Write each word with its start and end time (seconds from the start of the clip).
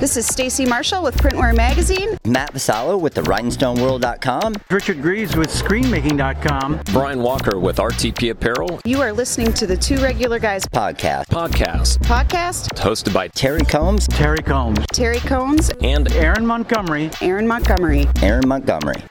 This 0.00 0.16
is 0.16 0.26
Stacy 0.26 0.64
Marshall 0.64 1.02
with 1.02 1.14
Printwear 1.18 1.54
Magazine. 1.54 2.16
Matt 2.24 2.54
Vassallo 2.54 2.98
with 2.98 3.12
the 3.12 3.20
RhinestoneWorld.com. 3.20 4.54
Richard 4.70 5.02
Greaves 5.02 5.36
with 5.36 5.50
ScreenMaking.com. 5.50 6.80
Brian 6.86 7.20
Walker 7.20 7.58
with 7.58 7.76
RTP 7.76 8.30
Apparel. 8.30 8.80
You 8.86 9.02
are 9.02 9.12
listening 9.12 9.52
to 9.52 9.66
the 9.66 9.76
Two 9.76 9.98
Regular 9.98 10.38
Guys 10.38 10.64
Podcast. 10.64 11.26
Podcast. 11.26 11.98
podcast. 11.98 12.68
Hosted 12.78 13.12
by 13.12 13.28
Terry 13.28 13.60
Combs, 13.60 14.08
Terry 14.08 14.38
Combs. 14.38 14.78
Terry 14.94 15.18
Combs, 15.20 15.70
and 15.82 16.10
Aaron 16.12 16.46
Montgomery. 16.46 17.10
Aaron 17.20 17.46
Montgomery. 17.46 18.06
Aaron 18.22 18.48
Montgomery. 18.48 19.02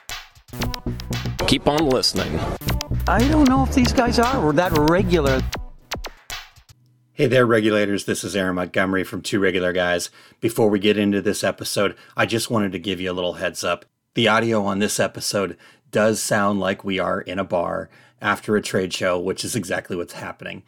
keep 1.46 1.68
on 1.68 1.88
listening. 1.88 2.36
I 3.06 3.26
don't 3.28 3.48
know 3.48 3.62
if 3.62 3.72
these 3.72 3.92
guys 3.92 4.18
are 4.18 4.52
that 4.54 4.76
regular. 4.76 5.40
Hey 7.20 7.26
there, 7.26 7.44
regulators. 7.44 8.06
This 8.06 8.24
is 8.24 8.34
Aaron 8.34 8.54
Montgomery 8.54 9.04
from 9.04 9.20
Two 9.20 9.40
Regular 9.40 9.74
Guys. 9.74 10.08
Before 10.40 10.70
we 10.70 10.78
get 10.78 10.96
into 10.96 11.20
this 11.20 11.44
episode, 11.44 11.94
I 12.16 12.24
just 12.24 12.48
wanted 12.48 12.72
to 12.72 12.78
give 12.78 12.98
you 12.98 13.10
a 13.10 13.12
little 13.12 13.34
heads 13.34 13.62
up. 13.62 13.84
The 14.14 14.26
audio 14.26 14.64
on 14.64 14.78
this 14.78 14.98
episode 14.98 15.58
does 15.90 16.22
sound 16.22 16.60
like 16.60 16.82
we 16.82 16.98
are 16.98 17.20
in 17.20 17.38
a 17.38 17.44
bar 17.44 17.90
after 18.22 18.56
a 18.56 18.62
trade 18.62 18.94
show, 18.94 19.18
which 19.18 19.44
is 19.44 19.54
exactly 19.54 19.98
what's 19.98 20.14
happening. 20.14 20.62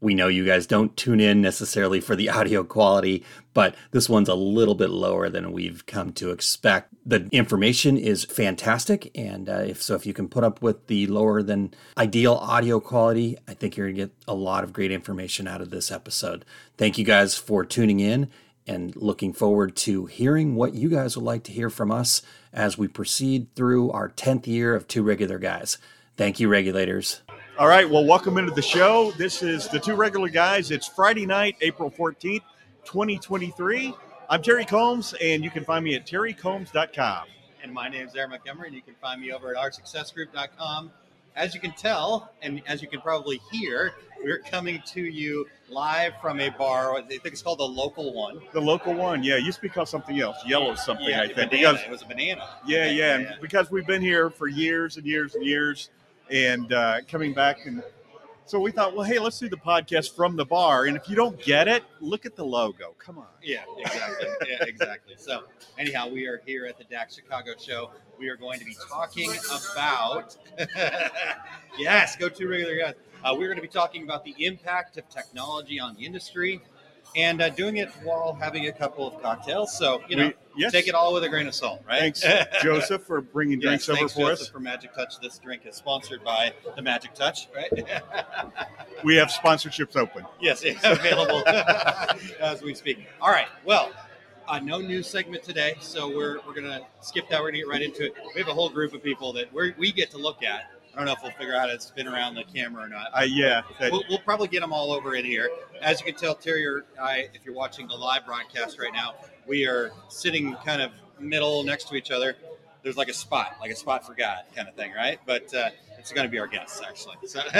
We 0.00 0.14
know 0.14 0.28
you 0.28 0.44
guys 0.44 0.66
don't 0.66 0.96
tune 0.96 1.20
in 1.20 1.40
necessarily 1.40 2.00
for 2.00 2.14
the 2.14 2.28
audio 2.38 2.62
quality, 2.62 3.24
but 3.54 3.74
this 3.90 4.08
one's 4.08 4.28
a 4.28 4.34
little 4.34 4.74
bit 4.74 4.90
lower 4.90 5.28
than 5.28 5.52
we've 5.52 5.84
come 5.86 6.12
to 6.14 6.30
expect. 6.30 6.94
The 7.04 7.28
information 7.32 7.96
is 7.96 8.24
fantastic, 8.24 9.10
and 9.14 9.48
uh, 9.48 9.64
if 9.66 9.82
so, 9.82 9.94
if 9.94 10.06
you 10.06 10.14
can 10.14 10.28
put 10.28 10.44
up 10.44 10.62
with 10.62 10.86
the 10.86 11.06
lower 11.08 11.42
than 11.42 11.74
ideal 11.96 12.34
audio 12.34 12.80
quality, 12.80 13.36
I 13.48 13.54
think 13.54 13.76
you're 13.76 13.88
gonna 13.88 13.96
get 13.96 14.14
a 14.28 14.34
lot 14.34 14.64
of 14.64 14.72
great 14.72 14.92
information 14.92 15.48
out 15.48 15.60
of 15.60 15.70
this 15.70 15.90
episode. 15.90 16.44
Thank 16.76 16.98
you 16.98 17.04
guys 17.04 17.36
for 17.36 17.64
tuning 17.64 18.00
in, 18.00 18.30
and 18.68 18.94
looking 18.94 19.32
forward 19.32 19.74
to 19.74 20.06
hearing 20.06 20.54
what 20.54 20.74
you 20.74 20.90
guys 20.90 21.16
would 21.16 21.24
like 21.24 21.42
to 21.44 21.52
hear 21.52 21.70
from 21.70 21.90
us 21.90 22.22
as 22.52 22.76
we 22.78 22.86
proceed 22.86 23.52
through 23.56 23.90
our 23.90 24.10
10th 24.10 24.46
year 24.46 24.74
of 24.74 24.86
Two 24.86 25.02
Regular 25.02 25.38
Guys. 25.38 25.78
Thank 26.16 26.38
you, 26.38 26.48
regulators. 26.48 27.22
All 27.58 27.66
right. 27.66 27.88
Well, 27.88 28.04
welcome 28.04 28.38
into 28.38 28.52
the 28.52 28.62
show. 28.62 29.10
This 29.12 29.42
is 29.42 29.68
the 29.68 29.80
two 29.80 29.94
regular 29.96 30.28
guys. 30.28 30.70
It's 30.70 30.86
Friday 30.86 31.26
night, 31.26 31.56
April 31.60 31.90
14th, 31.90 32.42
2023. 32.84 33.94
I'm 34.30 34.42
Terry 34.42 34.64
Combs, 34.64 35.14
and 35.20 35.42
you 35.42 35.50
can 35.50 35.64
find 35.64 35.84
me 35.84 35.94
at 35.96 36.06
terrycombs.com. 36.06 37.24
And 37.62 37.72
my 37.72 37.88
name 37.88 38.06
is 38.06 38.14
Aaron 38.14 38.30
Montgomery, 38.30 38.68
and 38.68 38.76
you 38.76 38.82
can 38.82 38.94
find 39.00 39.20
me 39.20 39.32
over 39.32 39.56
at 39.56 39.56
oursuccessgroup.com. 39.56 40.92
As 41.34 41.54
you 41.54 41.60
can 41.60 41.72
tell, 41.72 42.30
and 42.42 42.62
as 42.66 42.80
you 42.80 42.86
can 42.88 43.00
probably 43.00 43.40
hear, 43.50 43.92
we're 44.22 44.38
coming 44.40 44.80
to 44.86 45.00
you 45.00 45.46
live 45.68 46.12
from 46.20 46.40
a 46.40 46.50
bar. 46.50 46.94
I 46.96 47.02
think 47.02 47.22
it's 47.24 47.42
called 47.42 47.58
the 47.58 47.64
Local 47.64 48.12
One. 48.12 48.40
The 48.52 48.60
local 48.60 48.94
one. 48.94 49.22
Yeah, 49.24 49.36
it 49.36 49.42
used 49.44 49.58
to 49.58 49.62
be 49.62 49.68
called 49.68 49.88
something 49.88 50.20
else, 50.20 50.36
yellow 50.46 50.74
something, 50.76 51.06
Yeah, 51.08 51.22
I 51.22 51.26
think. 51.26 51.50
banana. 51.50 51.72
Because, 51.72 51.82
it 51.82 51.90
was 51.90 52.02
a 52.02 52.06
banana. 52.06 52.44
yeah, 52.66 52.78
Okay, 52.78 52.94
yeah, 52.94 53.14
and 53.16 53.28
because 53.40 53.70
we've 53.70 53.86
been 53.86 54.02
here 54.02 54.30
for 54.30 54.46
years 54.48 54.96
and 54.96 55.06
years 55.06 55.34
and 55.34 55.44
years 55.44 55.90
and 56.30 56.72
uh, 56.72 57.00
coming 57.08 57.32
back. 57.34 57.66
And 57.66 57.82
so 58.44 58.58
we 58.58 58.70
thought, 58.70 58.94
well, 58.94 59.04
hey, 59.04 59.18
let's 59.18 59.38
do 59.38 59.48
the 59.48 59.56
podcast 59.56 60.16
from 60.16 60.36
the 60.36 60.44
bar. 60.44 60.86
And 60.86 60.96
if 60.96 61.08
you 61.08 61.16
don't 61.16 61.38
get 61.42 61.68
it, 61.68 61.84
look 62.00 62.24
at 62.24 62.34
the 62.34 62.44
logo. 62.44 62.94
Come 62.98 63.18
on. 63.18 63.26
Yeah, 63.42 63.64
exactly. 63.76 64.28
yeah, 64.48 64.64
exactly. 64.66 65.14
So, 65.18 65.42
anyhow, 65.78 66.08
we 66.08 66.26
are 66.26 66.40
here 66.46 66.64
at 66.66 66.78
the 66.78 66.84
DAX 66.84 67.16
Chicago 67.16 67.52
show. 67.58 67.90
We 68.18 68.28
are 68.28 68.36
going 68.36 68.58
to 68.58 68.64
be 68.64 68.76
talking 68.88 69.30
about, 69.72 70.36
yes, 71.78 72.16
go 72.16 72.28
to 72.28 72.48
regular 72.48 72.78
guys. 72.78 72.94
Uh, 73.24 73.34
we're 73.36 73.48
going 73.48 73.56
to 73.56 73.62
be 73.62 73.68
talking 73.68 74.04
about 74.04 74.24
the 74.24 74.34
impact 74.38 74.96
of 74.96 75.08
technology 75.08 75.78
on 75.78 75.94
the 75.96 76.04
industry 76.04 76.62
and 77.16 77.40
uh, 77.42 77.48
doing 77.50 77.78
it 77.78 77.88
while 78.02 78.36
having 78.40 78.66
a 78.68 78.72
couple 78.72 79.06
of 79.06 79.20
cocktails. 79.22 79.76
So, 79.76 80.02
you 80.08 80.16
know, 80.16 80.26
We- 80.28 80.34
yes. 80.62 80.72
take 80.72 80.88
it 80.88 80.94
all 80.94 81.12
with 81.14 81.24
a 81.24 81.28
grain 81.28 81.46
of 81.46 81.54
salt, 81.54 81.82
right? 81.86 81.98
Thanks, 82.00 82.22
Joseph, 82.62 83.02
for 83.02 83.20
bringing 83.20 83.60
Yes, 83.60 83.86
drinks 83.86 83.88
over 83.88 83.98
thanks, 83.98 84.12
for 84.14 84.20
Joseph, 84.20 84.40
us. 84.42 84.48
for 84.48 84.60
Magic 84.60 84.94
Touch. 84.94 85.18
This 85.20 85.38
drink 85.38 85.62
is 85.66 85.74
sponsored 85.76 86.22
by 86.24 86.52
the 86.76 86.82
Magic 86.82 87.14
Touch, 87.14 87.48
right? 87.54 87.70
We 89.04 89.14
have 89.14 89.28
sponsorships 89.28 89.94
open. 89.96 90.24
Yes, 90.40 90.64
available 90.84 91.44
as 92.40 92.62
we 92.62 92.74
speak. 92.74 93.06
All 93.20 93.30
right. 93.30 93.46
Well, 93.64 93.92
uh, 94.48 94.58
no 94.58 94.80
news 94.80 95.06
segment 95.06 95.44
today, 95.44 95.76
so 95.80 96.08
we're, 96.08 96.40
we're 96.44 96.54
gonna 96.54 96.80
skip 97.00 97.28
that. 97.28 97.40
We're 97.40 97.50
gonna 97.50 97.58
get 97.58 97.68
right 97.68 97.82
into 97.82 98.06
it. 98.06 98.14
We 98.34 98.40
have 98.40 98.48
a 98.48 98.54
whole 98.54 98.68
group 98.70 98.94
of 98.94 99.02
people 99.04 99.32
that 99.34 99.52
we 99.52 99.72
we 99.78 99.92
get 99.92 100.10
to 100.12 100.18
look 100.18 100.42
at. 100.42 100.72
I 100.98 101.02
don't 101.02 101.06
know 101.06 101.12
if 101.12 101.22
we'll 101.22 101.30
figure 101.30 101.54
out 101.54 101.60
how 101.60 101.66
to 101.76 101.80
spin 101.80 102.08
around 102.08 102.34
the 102.34 102.42
camera 102.42 102.84
or 102.84 102.88
not. 102.88 103.10
Uh, 103.16 103.22
yeah. 103.22 103.62
that- 103.78 103.92
We'll, 103.92 104.02
we'll 104.08 104.18
probably 104.18 104.48
get 104.48 104.62
them 104.62 104.72
all 104.72 104.90
over 104.90 105.14
in 105.14 105.24
here. 105.24 105.48
As 105.80 106.00
you 106.00 106.06
can 106.06 106.16
tell, 106.16 106.34
Terry 106.34 106.66
or 106.66 106.86
I, 107.00 107.28
if 107.34 107.44
you're 107.44 107.54
watching 107.54 107.86
the 107.86 107.94
live 107.94 108.26
broadcast 108.26 108.80
right 108.80 108.92
now, 108.92 109.14
we 109.46 109.64
are 109.64 109.92
sitting 110.08 110.56
kind 110.66 110.82
of 110.82 110.90
middle 111.20 111.62
next 111.62 111.88
to 111.90 111.94
each 111.94 112.10
other. 112.10 112.34
There's 112.82 112.96
like 112.96 113.08
a 113.08 113.12
spot, 113.14 113.58
like 113.60 113.70
a 113.70 113.76
spot 113.76 114.04
for 114.04 114.14
God 114.14 114.38
kind 114.56 114.66
of 114.68 114.74
thing, 114.74 114.90
right? 114.92 115.20
But 115.24 115.54
uh, 115.54 115.70
it's 116.00 116.10
going 116.10 116.26
to 116.26 116.30
be 116.32 116.40
our 116.40 116.48
guests, 116.48 116.80
actually. 116.84 117.14
So, 117.28 117.42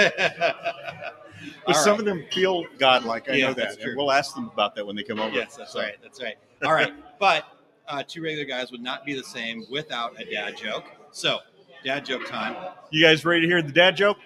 But 1.65 1.75
some 1.77 1.91
right. 1.91 1.99
of 1.99 2.05
them 2.05 2.25
feel 2.33 2.65
godlike. 2.77 3.29
I 3.29 3.35
Yeah, 3.35 3.47
know 3.47 3.53
that. 3.53 3.79
And 3.79 3.95
we'll 3.95 4.11
ask 4.11 4.35
them 4.35 4.49
about 4.51 4.75
that 4.75 4.85
when 4.85 4.97
they 4.97 5.03
come 5.03 5.19
over. 5.21 5.33
Yes, 5.33 5.55
that's 5.55 5.71
So- 5.71 5.79
right. 5.79 5.95
That's 6.03 6.21
right. 6.21 6.35
All 6.65 6.73
right. 6.73 6.93
But 7.19 7.45
uh, 7.87 8.03
two 8.05 8.21
regular 8.21 8.43
guys 8.45 8.69
would 8.71 8.81
not 8.81 9.05
be 9.05 9.13
the 9.13 9.23
same 9.23 9.63
without 9.71 10.19
a 10.19 10.25
dad 10.29 10.57
joke. 10.57 10.83
So, 11.11 11.39
dad 11.83 12.05
joke 12.05 12.27
time. 12.27 12.55
You 12.91 13.03
guys 13.03 13.25
ready 13.25 13.41
to 13.41 13.47
hear 13.47 13.61
the 13.61 13.71
dad 13.71 13.95
joke? 13.95 14.17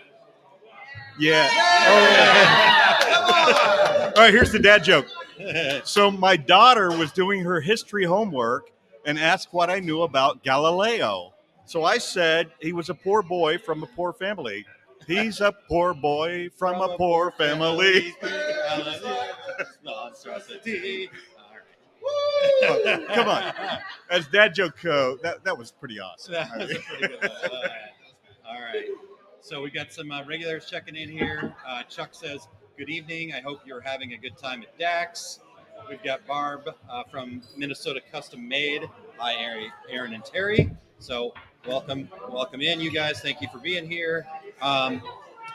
Yeah. 1.20 1.50
All 4.16 4.24
right, 4.24 4.34
here's 4.34 4.52
the 4.52 4.60
dad 4.60 4.84
joke. 4.84 5.08
So, 5.84 6.10
my 6.12 6.38
daughter 6.38 6.90
was 6.90 7.12
doing 7.12 7.44
her 7.44 7.60
history 7.60 8.06
homework 8.06 8.72
and 9.06 9.20
asked 9.20 9.50
what 9.52 9.70
I 9.70 9.80
knew 9.80 10.04
about 10.04 10.44
Galileo. 10.44 11.34
So, 11.66 11.84
I 11.84 11.98
said 11.98 12.52
he 12.62 12.74
was 12.74 12.90
a 12.90 12.94
poor 12.94 13.22
boy 13.22 13.58
from 13.58 13.84
a 13.84 13.88
poor 13.88 14.14
family. 14.14 14.66
He's 15.08 15.42
a 15.42 15.52
poor 15.52 15.94
boy 15.94 16.50
from 16.58 16.82
a 16.82 16.96
poor 16.98 17.32
family. 17.32 18.16
Monstrosity. 19.84 21.10
Oh, 22.06 23.06
come 23.14 23.28
on. 23.28 23.54
As 24.10 24.28
dad 24.28 24.54
joke 24.54 24.80
go, 24.82 25.18
that, 25.24 25.44
that 25.44 25.58
was 25.58 25.72
pretty 25.72 26.00
awesome. 26.00 26.34
That 26.34 26.50
was 26.58 26.78
pretty 26.78 27.08
good 27.08 27.22
one. 27.22 27.32
All 27.52 27.62
right. 27.62 27.72
All 28.48 28.62
right. 28.62 28.86
So 29.42 29.62
we 29.62 29.72
got 29.72 29.92
some 29.92 30.12
uh, 30.12 30.24
regulars 30.26 30.66
checking 30.66 30.96
in 30.96 31.10
here. 31.10 31.54
Uh, 31.68 31.84
Chuck 31.84 32.14
says, 32.14 32.48
"Good 32.78 32.90
evening. 32.90 33.34
I 33.34 33.42
hope 33.42 33.60
you're 33.66 33.82
having 33.82 34.14
a 34.14 34.18
good 34.18 34.38
time 34.38 34.62
at 34.62 34.78
Dax." 34.78 35.40
We've 35.90 36.04
got 36.04 36.26
Barb 36.26 36.70
uh, 36.90 37.04
from 37.12 37.42
Minnesota 37.58 38.00
Custom 38.12 38.48
Made. 38.48 38.90
Hi, 39.18 39.34
Aaron, 39.36 39.72
Aaron 39.90 40.14
and 40.14 40.24
Terry. 40.24 40.72
So 41.00 41.34
welcome, 41.68 42.08
welcome 42.30 42.62
in, 42.62 42.80
you 42.80 42.90
guys. 42.90 43.20
Thank 43.20 43.42
you 43.42 43.50
for 43.52 43.58
being 43.58 43.90
here. 43.90 44.26
Um, 44.62 45.02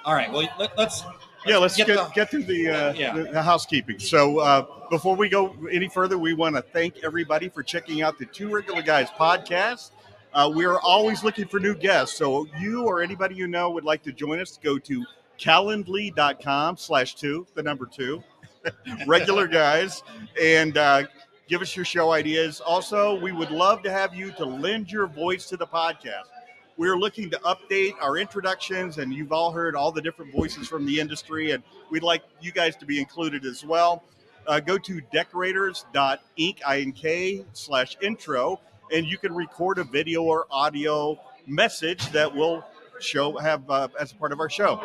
all 0.04 0.14
right. 0.14 0.30
Well, 0.30 0.46
let, 0.58 0.78
us 0.78 1.04
Yeah, 1.48 1.58
let's 1.58 1.76
get, 1.76 1.86
the- 1.86 2.10
get 2.14 2.30
through 2.30 2.44
the, 2.44 2.68
uh, 2.68 2.92
Yeah. 2.94 3.14
the, 3.14 3.22
the 3.24 3.42
housekeeping. 3.42 3.98
So 3.98 4.38
uh, 4.38 4.66
before 4.90 5.16
we 5.16 5.28
go 5.28 5.56
any 5.70 5.88
further, 5.88 6.18
we 6.18 6.34
want 6.34 6.56
to 6.56 6.62
thank 6.62 7.02
everybody 7.04 7.48
for 7.48 7.62
checking 7.62 8.02
out 8.02 8.18
the 8.18 8.26
Two 8.26 8.50
Regular 8.50 8.82
Guys 8.82 9.08
podcast. 9.10 9.90
Uh, 10.34 10.50
we 10.54 10.64
are 10.66 10.78
always 10.80 11.24
looking 11.24 11.46
for 11.48 11.58
new 11.58 11.74
guests. 11.74 12.16
So 12.16 12.46
you 12.60 12.84
or 12.84 13.02
anybody 13.02 13.34
you 13.34 13.46
know 13.48 13.70
would 13.70 13.84
like 13.84 14.02
to 14.04 14.12
join 14.12 14.40
us, 14.40 14.58
go 14.62 14.78
to 14.78 15.04
calendly.com 15.38 16.76
slash 16.76 17.14
two, 17.14 17.46
the 17.54 17.62
number 17.62 17.86
two, 17.86 18.22
regular 19.06 19.46
guys, 19.46 20.02
and 20.40 20.76
uh, 20.76 21.04
give 21.48 21.62
us 21.62 21.74
your 21.76 21.84
show 21.84 22.12
ideas. 22.12 22.60
Also, 22.60 23.18
we 23.20 23.32
would 23.32 23.50
love 23.50 23.82
to 23.82 23.90
have 23.90 24.14
you 24.14 24.30
to 24.32 24.44
lend 24.44 24.90
your 24.90 25.06
voice 25.06 25.46
to 25.48 25.56
the 25.56 25.66
podcast. 25.66 26.24
We're 26.78 26.96
looking 26.96 27.28
to 27.30 27.38
update 27.40 27.94
our 28.00 28.18
introductions, 28.18 28.98
and 28.98 29.12
you've 29.12 29.32
all 29.32 29.50
heard 29.50 29.74
all 29.74 29.90
the 29.90 30.00
different 30.00 30.32
voices 30.32 30.68
from 30.68 30.86
the 30.86 31.00
industry, 31.00 31.50
and 31.50 31.64
we'd 31.90 32.04
like 32.04 32.22
you 32.40 32.52
guys 32.52 32.76
to 32.76 32.86
be 32.86 33.00
included 33.00 33.44
as 33.44 33.64
well. 33.64 34.04
Uh, 34.46 34.60
go 34.60 34.78
to 34.78 35.00
decorators.ink 35.12 36.60
slash 37.52 37.96
intro, 38.00 38.60
and 38.92 39.06
you 39.06 39.18
can 39.18 39.34
record 39.34 39.78
a 39.78 39.84
video 39.84 40.22
or 40.22 40.46
audio 40.52 41.18
message 41.48 42.08
that 42.12 42.32
we'll 42.32 42.64
show 43.00 43.36
have 43.38 43.68
uh, 43.68 43.88
as 43.98 44.12
part 44.12 44.30
of 44.30 44.38
our 44.38 44.48
show. 44.48 44.80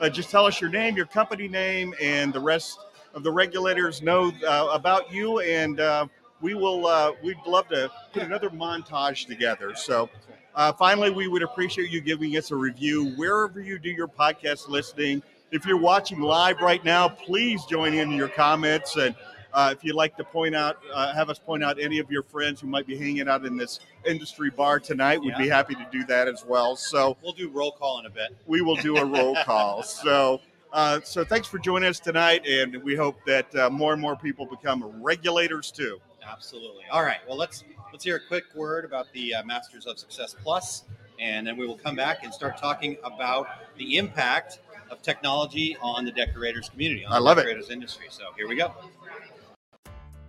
Uh, 0.00 0.08
just 0.08 0.30
tell 0.30 0.46
us 0.46 0.60
your 0.60 0.70
name, 0.70 0.96
your 0.96 1.06
company 1.06 1.46
name, 1.46 1.94
and 2.02 2.32
the 2.32 2.40
rest 2.40 2.80
of 3.14 3.22
the 3.22 3.30
regulators 3.30 4.02
know 4.02 4.32
uh, 4.48 4.68
about 4.72 5.12
you, 5.12 5.38
and 5.38 5.78
uh, 5.78 6.08
we 6.40 6.54
will. 6.54 6.88
Uh, 6.88 7.12
we'd 7.22 7.38
love 7.46 7.68
to 7.68 7.88
put 8.12 8.24
another 8.24 8.50
montage 8.50 9.26
together. 9.28 9.76
So, 9.76 10.10
uh, 10.56 10.72
finally, 10.72 11.10
we 11.10 11.28
would 11.28 11.42
appreciate 11.42 11.90
you 11.90 12.00
giving 12.00 12.36
us 12.36 12.50
a 12.50 12.56
review 12.56 13.10
wherever 13.16 13.60
you 13.60 13.78
do 13.78 13.90
your 13.90 14.08
podcast 14.08 14.68
listening. 14.68 15.22
If 15.52 15.64
you're 15.64 15.76
watching 15.78 16.20
live 16.20 16.60
right 16.60 16.84
now, 16.84 17.08
please 17.08 17.64
join 17.66 17.94
in 17.94 18.10
your 18.10 18.28
comments. 18.28 18.96
And 18.96 19.14
uh, 19.54 19.70
if 19.76 19.84
you'd 19.84 19.94
like 19.94 20.16
to 20.16 20.24
point 20.24 20.54
out, 20.56 20.78
uh, 20.92 21.12
have 21.14 21.30
us 21.30 21.38
point 21.38 21.62
out 21.62 21.78
any 21.80 21.98
of 21.98 22.10
your 22.10 22.22
friends 22.24 22.60
who 22.60 22.66
might 22.66 22.86
be 22.86 22.96
hanging 22.96 23.28
out 23.28 23.44
in 23.46 23.56
this 23.56 23.80
industry 24.04 24.50
bar 24.50 24.80
tonight, 24.80 25.20
we'd 25.20 25.36
be 25.38 25.48
happy 25.48 25.74
to 25.74 25.86
do 25.92 26.04
that 26.06 26.26
as 26.26 26.44
well. 26.44 26.74
So 26.74 27.16
We'll 27.22 27.32
do 27.32 27.48
roll 27.50 27.70
call 27.72 28.00
in 28.00 28.06
a 28.06 28.10
bit. 28.10 28.36
we 28.46 28.60
will 28.60 28.76
do 28.76 28.96
a 28.96 29.04
roll 29.04 29.36
call. 29.44 29.82
So, 29.82 30.40
uh, 30.72 31.00
so 31.04 31.24
thanks 31.24 31.46
for 31.48 31.58
joining 31.58 31.88
us 31.88 32.00
tonight, 32.00 32.44
and 32.46 32.82
we 32.82 32.94
hope 32.96 33.16
that 33.26 33.54
uh, 33.54 33.70
more 33.70 33.92
and 33.92 34.02
more 34.02 34.16
people 34.16 34.46
become 34.46 34.84
regulators 35.02 35.70
too. 35.70 35.98
Absolutely. 36.30 36.84
All 36.90 37.02
right. 37.02 37.18
Well, 37.26 37.36
let's 37.36 37.64
let's 37.92 38.04
hear 38.04 38.16
a 38.16 38.20
quick 38.20 38.44
word 38.54 38.84
about 38.84 39.06
the 39.12 39.34
uh, 39.34 39.44
Masters 39.44 39.86
of 39.86 39.98
Success 39.98 40.34
Plus, 40.42 40.84
and 41.18 41.46
then 41.46 41.56
we 41.56 41.66
will 41.66 41.78
come 41.78 41.96
back 41.96 42.24
and 42.24 42.32
start 42.32 42.58
talking 42.58 42.96
about 43.04 43.46
the 43.78 43.96
impact 43.96 44.60
of 44.90 45.02
technology 45.02 45.76
on 45.80 46.04
the 46.04 46.12
decorators 46.12 46.68
community, 46.68 47.04
on 47.04 47.12
I 47.12 47.16
the 47.16 47.22
love 47.22 47.38
it. 47.38 47.42
decorators 47.42 47.70
industry. 47.70 48.06
So 48.10 48.24
here 48.36 48.48
we 48.48 48.56
go. 48.56 48.72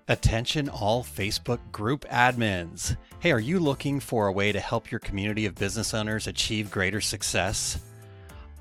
Attention 0.09 0.69
all 0.69 1.03
Facebook 1.03 1.59
group 1.71 2.05
admins. 2.05 2.95
Hey, 3.19 3.31
are 3.31 3.39
you 3.39 3.59
looking 3.59 3.99
for 3.99 4.27
a 4.27 4.31
way 4.31 4.53
to 4.53 4.59
help 4.59 4.89
your 4.89 4.99
community 4.99 5.45
of 5.45 5.55
business 5.55 5.94
owners 5.94 6.27
achieve 6.27 6.71
greater 6.71 7.01
success? 7.01 7.79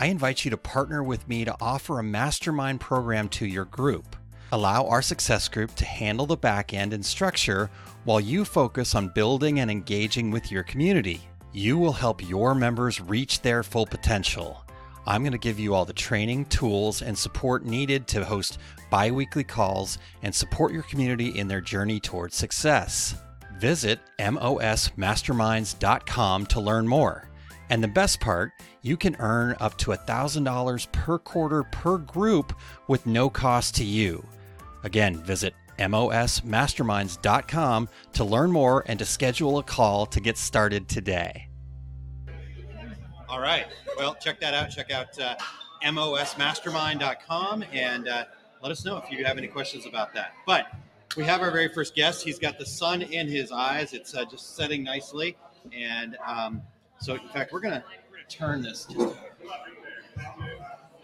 I 0.01 0.07
invite 0.07 0.45
you 0.45 0.51
to 0.51 0.57
partner 0.57 1.03
with 1.03 1.29
me 1.29 1.45
to 1.45 1.57
offer 1.61 1.99
a 1.99 2.03
mastermind 2.03 2.81
program 2.81 3.29
to 3.31 3.47
your 3.47 3.65
group. 3.65 4.17
Allow 4.53 4.87
our 4.87 5.03
success 5.03 5.49
group 5.49 5.75
to 5.75 5.85
handle 5.85 6.27
the 6.27 6.37
back 6.37 6.73
end 6.73 6.93
and 6.93 7.05
structure 7.05 7.69
while 8.05 8.21
you 8.21 8.45
focus 8.45 8.95
on 8.95 9.09
building 9.09 9.59
and 9.61 9.71
engaging 9.71 10.31
with 10.31 10.53
your 10.53 10.63
community. 10.63 11.21
You 11.53 11.79
will 11.79 11.93
help 11.93 12.29
your 12.29 12.55
members 12.55 13.01
reach 13.01 13.43
their 13.43 13.63
full 13.63 13.87
potential. 13.87 14.63
I'm 15.07 15.23
going 15.23 15.33
to 15.33 15.39
give 15.39 15.59
you 15.59 15.75
all 15.75 15.85
the 15.85 15.93
training, 15.93 16.47
tools, 16.47 17.03
and 17.03 17.19
support 17.19 17.65
needed 17.65 18.07
to 18.09 18.25
host 18.25 18.59
bi 18.91 19.11
weekly 19.11 19.45
calls 19.45 19.99
and 20.23 20.35
support 20.35 20.73
your 20.73 20.83
community 20.85 21.39
in 21.39 21.49
their 21.49 21.61
journey 21.61 22.01
towards 22.01 22.35
success. 22.37 23.15
Visit 23.59 24.01
mosmasterminds.com 24.19 26.47
to 26.47 26.61
learn 26.61 26.87
more. 26.87 27.29
And 27.71 27.83
the 27.83 27.89
best 27.89 28.21
part, 28.21 28.53
you 28.83 28.97
can 28.97 29.17
earn 29.19 29.57
up 29.59 29.77
to 29.79 29.91
$1,000 29.91 30.93
per 30.93 31.19
quarter 31.19 31.65
per 31.65 31.99
group 31.99 32.57
with 32.87 33.07
no 33.07 33.29
cost 33.29 33.75
to 33.77 33.85
you. 33.85 34.25
Again, 34.87 35.17
visit 35.17 35.55
mosmasterminds.com 35.79 37.89
to 38.13 38.25
learn 38.25 38.53
more 38.53 38.85
and 38.87 39.01
to 39.01 39.05
schedule 39.05 39.59
a 39.59 39.65
call 39.65 40.07
to 40.07 40.21
get 40.21 40.39
started 40.39 40.89
today. 40.89 41.49
All 43.29 43.41
right. 43.41 43.67
Well, 43.97 44.15
check 44.15 44.39
that 44.41 44.55
out. 44.55 44.71
Check 44.71 44.93
out 44.93 45.19
uh, 45.19 45.35
mosmastermind.com 45.83 47.65
and 47.73 48.07
uh, 48.07 48.27
let 48.63 48.71
us 48.71 48.85
know 48.85 48.97
if 48.99 49.11
you 49.11 49.25
have 49.25 49.39
any 49.39 49.49
questions 49.49 49.87
about 49.87 50.15
that. 50.15 50.35
But 50.47 50.67
we 51.17 51.25
have 51.25 51.43
our 51.43 51.51
very 51.51 51.69
first 51.69 51.97
guest. 51.97 52.23
He's 52.23 52.39
got 52.39 52.61
the 52.61 52.67
sun 52.67 53.03
in 53.03 53.27
his 53.27 53.51
eyes. 53.51 53.93
It's 53.93 54.15
uh, 54.15 54.25
just 54.25 54.55
setting 54.55 54.85
nicely. 54.85 55.37
And 55.77 56.17
um, 56.25 56.63
so, 57.01 57.15
in 57.15 57.29
fact, 57.31 57.53
we're 57.53 57.59
going 57.59 57.75
to 57.75 57.83
turn 58.29 58.63
this 58.63 58.85
just 58.85 59.17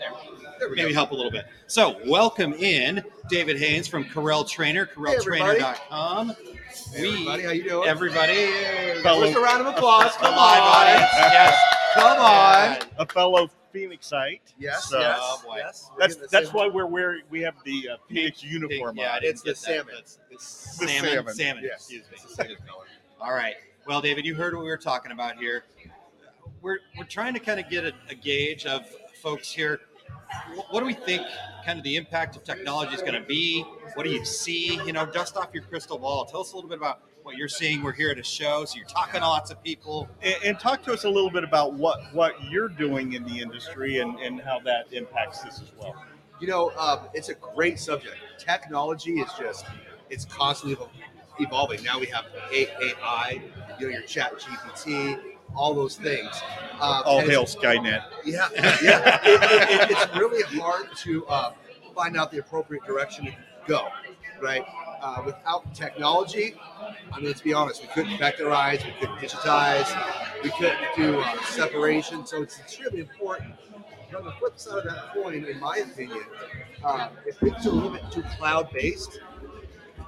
there. 0.02 0.12
There 0.58 0.68
we 0.68 0.76
Maybe 0.76 0.92
help 0.92 1.10
a 1.10 1.14
little 1.14 1.30
bit. 1.30 1.46
So, 1.66 1.98
welcome 2.06 2.52
in 2.54 3.02
David 3.28 3.58
Haynes 3.58 3.88
from 3.88 4.04
Corel 4.04 4.48
Trainer, 4.48 4.86
CorelTrainer.com. 4.86 6.34
Hey, 6.92 7.08
everybody, 7.08 7.42
how 7.42 7.50
you 7.50 7.64
doing? 7.64 7.88
Everybody, 7.88 8.46
Fellow- 9.02 9.24
Just 9.26 9.36
a 9.36 9.40
round 9.40 9.66
of 9.66 9.74
applause. 9.74 10.12
the 10.16 10.22
Come 10.24 10.36
live 10.36 10.62
on. 10.62 10.68
audience. 10.68 11.10
Yes. 11.16 11.60
Come 11.94 12.18
on. 12.18 12.76
a 12.98 13.06
fellow 13.06 13.50
Phoenixite. 13.74 14.40
Yes, 14.58 14.84
So- 14.88 14.98
yes, 15.00 15.18
Oh, 15.20 15.56
yes. 15.56 15.90
That's 15.98 16.16
that's 16.16 16.46
same- 16.46 16.54
why 16.54 16.68
we're 16.68 16.86
wearing 16.86 17.22
we 17.30 17.40
have 17.42 17.54
the 17.64 17.90
uh, 17.90 17.96
Phoenix 18.08 18.42
uniform 18.42 18.96
Yeah, 18.96 19.14
on. 19.14 19.20
didn't 19.22 19.32
It's 19.32 19.42
the 19.42 19.54
salmon. 19.54 19.86
That's- 19.94 20.18
It's 20.30 20.76
The 20.78 20.88
salmon, 20.88 21.10
salmon. 21.12 21.34
salmon. 21.34 21.64
Yes. 21.64 21.74
Excuse 21.90 22.04
me. 22.10 22.16
It's 22.22 22.36
the. 22.36 22.56
All 23.20 23.32
right. 23.32 23.54
Well, 23.86 24.00
David, 24.00 24.24
you 24.24 24.34
heard 24.34 24.54
what 24.54 24.62
we 24.62 24.68
were 24.70 24.76
talking 24.76 25.12
about 25.12 25.36
here. 25.38 25.64
We're 26.60 26.78
we're 26.96 27.04
trying 27.04 27.34
to 27.34 27.40
kind 27.40 27.58
of 27.60 27.68
get 27.68 27.84
a, 27.84 27.92
a 28.08 28.14
gauge 28.14 28.64
of 28.66 28.86
folks 29.22 29.50
here. 29.52 29.80
Wh- 30.32 30.72
What 30.72 30.80
do 30.80 30.86
we 30.86 30.94
think 30.94 31.22
kind 31.64 31.78
of 31.78 31.84
the 31.84 31.96
impact 31.96 32.36
of 32.36 32.44
technology 32.44 32.94
is 32.94 33.00
going 33.02 33.14
to 33.14 33.20
be? 33.26 33.62
What 33.94 34.04
do 34.04 34.10
you 34.10 34.24
see? 34.24 34.80
You 34.84 34.92
know, 34.92 35.06
dust 35.06 35.36
off 35.36 35.50
your 35.52 35.62
crystal 35.64 35.98
ball. 35.98 36.24
Tell 36.24 36.40
us 36.40 36.52
a 36.52 36.54
little 36.56 36.68
bit 36.68 36.78
about 36.78 37.02
what 37.22 37.36
you're 37.36 37.48
seeing. 37.48 37.82
We're 37.82 37.92
here 37.92 38.10
at 38.10 38.18
a 38.18 38.22
show, 38.24 38.64
so 38.64 38.76
you're 38.76 38.86
talking 38.86 39.20
to 39.20 39.26
lots 39.26 39.50
of 39.50 39.62
people. 39.62 40.08
And, 40.22 40.34
and 40.44 40.60
talk 40.60 40.82
to 40.84 40.92
us 40.92 41.04
a 41.04 41.08
little 41.10 41.30
bit 41.30 41.44
about 41.44 41.74
what 41.74 42.12
what 42.14 42.34
you're 42.50 42.68
doing 42.68 43.12
in 43.12 43.24
the 43.24 43.40
industry 43.40 43.98
and 43.98 44.18
and 44.20 44.40
how 44.40 44.60
that 44.60 44.86
impacts 44.92 45.40
this 45.42 45.60
as 45.60 45.70
well. 45.78 45.94
You 46.40 46.48
know, 46.48 46.72
um, 46.76 47.08
it's 47.14 47.28
a 47.28 47.34
great 47.34 47.78
subject. 47.78 48.16
Technology 48.38 49.20
is 49.20 49.30
just, 49.38 49.64
it's 50.10 50.24
constantly 50.24 50.76
evolving. 51.38 51.82
Now 51.84 52.00
we 52.00 52.06
have 52.06 52.24
AI, 52.52 53.42
you 53.78 53.86
know, 53.86 53.92
your 53.92 54.02
chat 54.02 54.32
GPT, 54.38 55.31
all 55.54 55.74
those 55.74 55.96
things. 55.96 56.30
Um, 56.74 57.02
All 57.04 57.20
hail 57.20 57.44
Skynet. 57.44 58.04
Yeah, 58.24 58.48
yeah. 58.82 59.20
It, 59.24 59.42
it, 59.42 59.90
it, 59.90 59.90
it's 59.90 60.16
really 60.16 60.42
hard 60.60 60.88
to 60.98 61.26
uh, 61.26 61.52
find 61.94 62.16
out 62.16 62.30
the 62.30 62.38
appropriate 62.38 62.84
direction 62.84 63.26
to 63.26 63.32
go, 63.66 63.88
right? 64.40 64.64
Uh, 65.00 65.22
without 65.24 65.74
technology, 65.74 66.54
I 67.12 67.16
mean, 67.16 67.26
let's 67.26 67.40
be 67.40 67.52
honest, 67.52 67.82
we 67.82 67.88
couldn't 67.88 68.18
vectorize, 68.18 68.84
we 68.84 68.92
couldn't 69.00 69.16
digitize, 69.16 70.42
we 70.42 70.50
couldn't 70.50 70.78
do 70.96 71.20
uh, 71.20 71.42
separation. 71.44 72.24
So 72.24 72.42
it's 72.42 72.58
extremely 72.60 73.00
important. 73.00 73.54
But 74.10 74.18
on 74.20 74.24
the 74.24 74.32
flip 74.32 74.58
side 74.58 74.78
of 74.78 74.84
that 74.84 75.12
coin, 75.14 75.44
in 75.44 75.58
my 75.58 75.78
opinion, 75.78 76.22
um, 76.84 77.10
if 77.26 77.36
things 77.38 77.66
are 77.66 77.70
a 77.70 77.72
little 77.72 77.90
bit 77.90 78.02
too 78.12 78.22
cloud-based, 78.38 79.20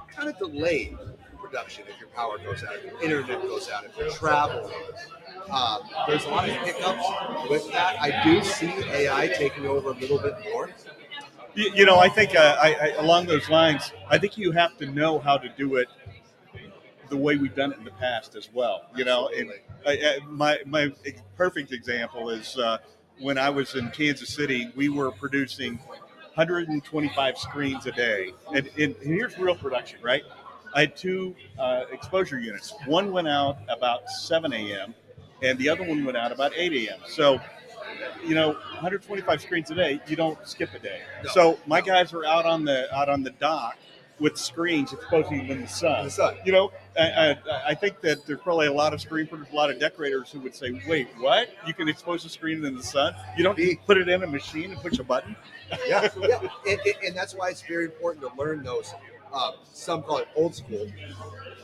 kind 0.07 0.29
of 0.29 0.37
delay 0.37 0.95
production 1.41 1.83
if 1.87 1.99
your 1.99 2.09
power 2.09 2.37
goes 2.37 2.63
out, 2.63 2.75
if 2.75 2.83
your 2.83 3.01
internet 3.01 3.41
goes 3.43 3.69
out, 3.69 3.85
if 3.85 3.97
you're 3.97 4.09
traveling. 4.11 4.71
Um, 5.51 5.81
there's 6.07 6.25
a 6.25 6.29
lot 6.29 6.49
of 6.49 6.55
hiccups 6.55 7.07
with 7.49 7.71
that. 7.71 8.01
I 8.01 8.23
do 8.23 8.43
see 8.43 8.73
AI 8.89 9.27
taking 9.27 9.65
over 9.65 9.89
a 9.89 9.93
little 9.93 10.19
bit 10.19 10.35
more. 10.51 10.69
You, 11.53 11.71
you 11.73 11.85
know, 11.85 11.99
I 11.99 12.09
think 12.09 12.35
uh, 12.35 12.57
I, 12.59 12.73
I, 12.73 12.87
along 12.97 13.27
those 13.27 13.49
lines, 13.49 13.93
I 14.09 14.17
think 14.17 14.37
you 14.37 14.51
have 14.51 14.77
to 14.77 14.87
know 14.87 15.19
how 15.19 15.37
to 15.37 15.47
do 15.49 15.75
it 15.75 15.87
the 17.09 17.17
way 17.17 17.37
we've 17.37 17.55
done 17.55 17.71
it 17.71 17.77
in 17.77 17.85
the 17.85 17.91
past 17.91 18.35
as 18.35 18.49
well. 18.53 18.83
You 18.95 19.05
know, 19.05 19.29
and 19.35 19.51
I, 19.85 20.19
my 20.27 20.59
my 20.65 20.91
perfect 21.37 21.71
example 21.71 22.29
is 22.29 22.57
uh, 22.57 22.79
when 23.19 23.37
I 23.37 23.49
was 23.49 23.75
in 23.75 23.89
Kansas 23.91 24.29
City, 24.29 24.71
we 24.75 24.89
were 24.89 25.11
producing 25.11 25.77
125 26.33 27.37
screens 27.37 27.85
a 27.85 27.91
day, 27.91 28.33
and, 28.53 28.69
and 28.77 28.95
here's 29.01 29.37
real 29.37 29.55
production, 29.55 29.99
right? 30.01 30.23
I 30.73 30.81
had 30.81 30.97
two 30.97 31.33
uh, 31.57 31.83
exposure 31.91 32.37
units. 32.37 32.73
One 32.85 33.13
went 33.13 33.29
out 33.29 33.59
about 33.69 34.09
7 34.09 34.51
a.m. 34.51 34.93
and 35.45 35.59
the 35.59 35.69
other 35.69 35.83
one 35.83 36.03
went 36.03 36.17
out 36.17 36.31
about 36.31 36.51
8 36.55 36.87
a.m. 36.87 36.99
So, 37.07 37.39
you 38.25 38.35
know, 38.35 38.49
125 38.49 39.41
screens 39.41 39.69
a 39.71 39.75
day, 39.75 40.01
you 40.07 40.15
don't 40.15 40.37
skip 40.47 40.73
a 40.73 40.79
day. 40.79 41.01
No. 41.23 41.29
So 41.31 41.59
my 41.65 41.81
guys 41.81 42.11
were 42.11 42.25
out 42.25 42.45
on 42.45 42.65
the 42.65 42.93
out 42.95 43.09
on 43.09 43.23
the 43.23 43.31
dock 43.31 43.77
with 44.19 44.37
screens 44.37 44.93
exposing 44.93 45.39
them 45.39 45.51
in 45.51 45.61
the 45.61 45.67
sun. 45.67 46.05
The 46.05 46.11
sun. 46.11 46.37
You 46.45 46.51
know, 46.53 46.71
I, 46.97 47.31
I, 47.31 47.37
I 47.67 47.75
think 47.75 48.01
that 48.01 48.25
there's 48.25 48.39
probably 48.39 48.67
a 48.67 48.73
lot 48.73 48.93
of 48.93 49.01
screen 49.01 49.27
printers, 49.27 49.51
a 49.51 49.55
lot 49.55 49.69
of 49.69 49.79
decorators 49.79 50.31
who 50.31 50.39
would 50.39 50.55
say, 50.55 50.81
"Wait, 50.87 51.09
what? 51.19 51.49
You 51.67 51.73
can 51.73 51.87
expose 51.89 52.25
a 52.25 52.29
screen 52.29 52.63
in 52.65 52.75
the 52.75 52.83
sun? 52.83 53.13
You 53.37 53.43
don't 53.43 53.59
put 53.85 53.97
it 53.97 54.07
in 54.07 54.23
a 54.23 54.27
machine 54.27 54.71
and 54.71 54.79
push 54.81 54.99
a 54.99 55.03
button?" 55.03 55.35
Yeah, 55.87 56.09
yeah. 56.19 56.39
And, 56.67 56.79
and, 56.85 56.95
and 57.07 57.15
that's 57.15 57.35
why 57.35 57.49
it's 57.49 57.61
very 57.61 57.85
important 57.85 58.25
to 58.25 58.35
learn 58.37 58.63
those. 58.63 58.93
Um, 59.35 59.53
some 59.73 60.01
call 60.01 60.19
it 60.19 60.29
old 60.35 60.55
school 60.55 60.87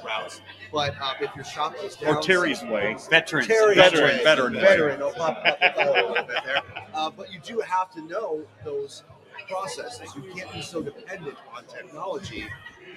routes, 0.03 0.41
but 0.73 0.93
um, 1.01 1.15
if 1.21 1.33
your 1.35 1.45
shop 1.45 1.75
goes 1.77 1.95
down, 1.95 2.15
Or 2.15 2.21
Terry's 2.21 2.61
way. 2.63 2.97
Veterans. 3.09 3.47
Terry's 3.47 3.77
Veteran, 3.77 4.17
way. 4.17 4.23
veteran 4.23 4.53
veteran. 4.55 4.99
Pop, 4.99 5.43
pop 5.43 5.57
a 5.77 5.91
little 5.91 6.13
bit 6.15 6.35
there. 6.45 6.61
Uh, 6.93 7.09
but 7.09 7.31
you 7.31 7.39
do 7.39 7.59
have 7.61 7.89
to 7.93 8.01
know 8.01 8.43
those 8.65 9.03
processes. 9.49 10.09
You 10.15 10.23
can't 10.33 10.51
be 10.51 10.61
so 10.61 10.81
dependent 10.81 11.37
on 11.55 11.63
technology 11.65 12.45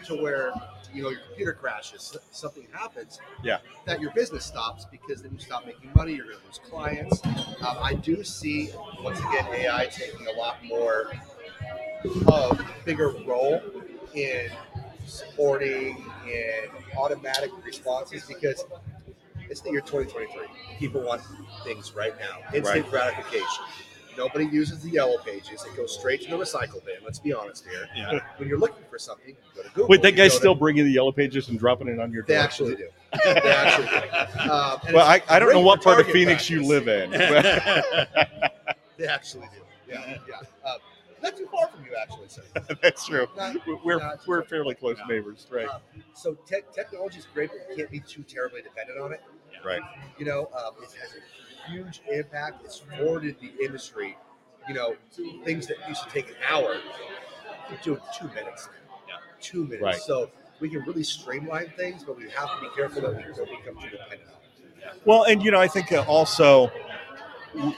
to 0.06 0.14
where 0.20 0.52
you 0.92 1.02
know 1.02 1.10
your 1.10 1.20
computer 1.28 1.52
crashes, 1.52 2.16
something 2.32 2.66
happens. 2.72 3.20
Yeah. 3.42 3.58
That 3.86 4.00
your 4.00 4.10
business 4.12 4.44
stops 4.44 4.86
because 4.90 5.22
then 5.22 5.32
you 5.32 5.38
stop 5.38 5.66
making 5.66 5.90
money. 5.94 6.14
You're 6.14 6.26
going 6.26 6.38
to 6.38 6.46
lose 6.46 6.60
clients. 6.68 7.24
Um, 7.24 7.76
I 7.80 7.94
do 7.94 8.24
see 8.24 8.70
once 9.02 9.18
again 9.20 9.46
AI 9.52 9.86
taking 9.86 10.26
a 10.26 10.32
lot 10.32 10.56
more 10.64 11.12
of 12.28 12.58
a 12.60 12.66
bigger 12.84 13.10
role 13.26 13.60
in 14.14 14.50
supporting 15.06 15.96
and 16.24 16.70
automatic 16.98 17.50
responses 17.64 18.24
because 18.24 18.64
it's 19.50 19.60
the 19.60 19.70
year 19.70 19.80
2023. 19.80 20.46
People 20.78 21.02
want 21.02 21.20
things 21.64 21.92
right 21.94 22.14
now, 22.18 22.38
instant 22.56 22.82
Right. 22.84 22.90
gratification. 22.90 23.64
Nobody 24.16 24.46
uses 24.46 24.80
the 24.82 24.90
yellow 24.90 25.18
pages. 25.18 25.64
It 25.64 25.76
goes 25.76 25.92
straight 25.98 26.22
to 26.22 26.30
the 26.30 26.36
recycle 26.36 26.84
bin. 26.84 26.94
Let's 27.04 27.18
be 27.18 27.32
honest 27.32 27.64
here. 27.68 27.88
Yeah. 27.96 28.20
When 28.36 28.48
you're 28.48 28.58
looking 28.58 28.84
for 28.88 28.96
something, 28.98 29.36
go 29.56 29.62
to 29.62 29.68
Google. 29.70 29.88
Wait, 29.88 30.02
that 30.02 30.12
guy's 30.12 30.30
go 30.30 30.34
to- 30.34 30.40
still 30.40 30.54
bringing 30.54 30.84
the 30.84 30.92
yellow 30.92 31.10
pages 31.10 31.48
and 31.48 31.58
dropping 31.58 31.88
it 31.88 31.98
on 31.98 32.12
your 32.12 32.22
They 32.22 32.34
door. 32.34 32.42
actually 32.44 32.76
do. 32.76 32.88
They 33.24 33.30
actually 33.40 33.86
do. 33.86 34.50
Um, 34.50 34.80
Well, 34.92 35.06
I, 35.06 35.20
I 35.28 35.38
don't 35.40 35.52
know 35.52 35.60
what 35.60 35.82
part 35.82 36.00
of 36.00 36.06
Phoenix 36.08 36.48
you 36.48 36.62
live 36.64 36.86
in. 36.88 37.10
They 38.96 39.06
actually 39.08 39.48
do. 39.52 39.60
Yeah, 39.92 40.18
yeah. 40.28 40.40
Um, 40.70 40.78
not 41.24 41.36
too 41.36 41.48
far 41.50 41.66
from 41.68 41.84
you, 41.84 41.90
actually. 42.00 42.28
So, 42.28 42.42
That's 42.82 43.06
true. 43.06 43.26
Not- 43.36 43.56
We're 43.84 43.98
not- 43.98 44.20
we're 44.26 44.44
fairly 44.44 44.74
close 44.74 44.98
neighbors, 45.08 45.46
right? 45.50 45.68
Um, 45.68 45.80
so 46.14 46.34
te- 46.46 46.62
technology 46.72 47.18
is 47.18 47.26
great, 47.34 47.50
but 47.50 47.58
you 47.70 47.76
can't 47.76 47.90
be 47.90 48.00
too 48.00 48.22
terribly 48.22 48.62
dependent 48.62 49.00
on 49.00 49.12
it. 49.12 49.22
Right. 49.64 49.80
You 50.18 50.26
know, 50.26 50.50
um, 50.54 50.74
it 50.82 50.90
has 51.00 51.14
a 51.14 51.70
huge 51.70 52.02
impact. 52.12 52.64
It's 52.64 52.78
forwarded 52.78 53.36
the 53.40 53.52
industry. 53.64 54.16
You 54.68 54.74
know, 54.74 54.96
things 55.44 55.66
that 55.66 55.76
used 55.88 56.02
to 56.04 56.10
take 56.10 56.28
an 56.28 56.36
hour, 56.48 56.74
it 57.70 57.82
two 57.82 57.98
minutes. 58.34 58.68
now. 59.08 59.14
Two 59.40 59.64
minutes. 59.64 59.82
Right. 59.82 59.96
So 59.96 60.30
we 60.60 60.68
can 60.68 60.80
really 60.82 61.02
streamline 61.02 61.70
things, 61.76 62.04
but 62.04 62.16
we 62.16 62.30
have 62.30 62.54
to 62.54 62.60
be 62.60 62.68
careful 62.74 63.02
that 63.02 63.16
we 63.16 63.22
don't 63.22 63.36
become 63.36 63.76
too 63.82 63.90
dependent. 63.90 64.22
On 64.28 64.92
it. 64.94 65.02
Well, 65.04 65.24
and 65.24 65.42
you 65.42 65.50
know, 65.50 65.60
I 65.60 65.68
think 65.68 65.92
uh, 65.92 66.04
also 66.06 66.70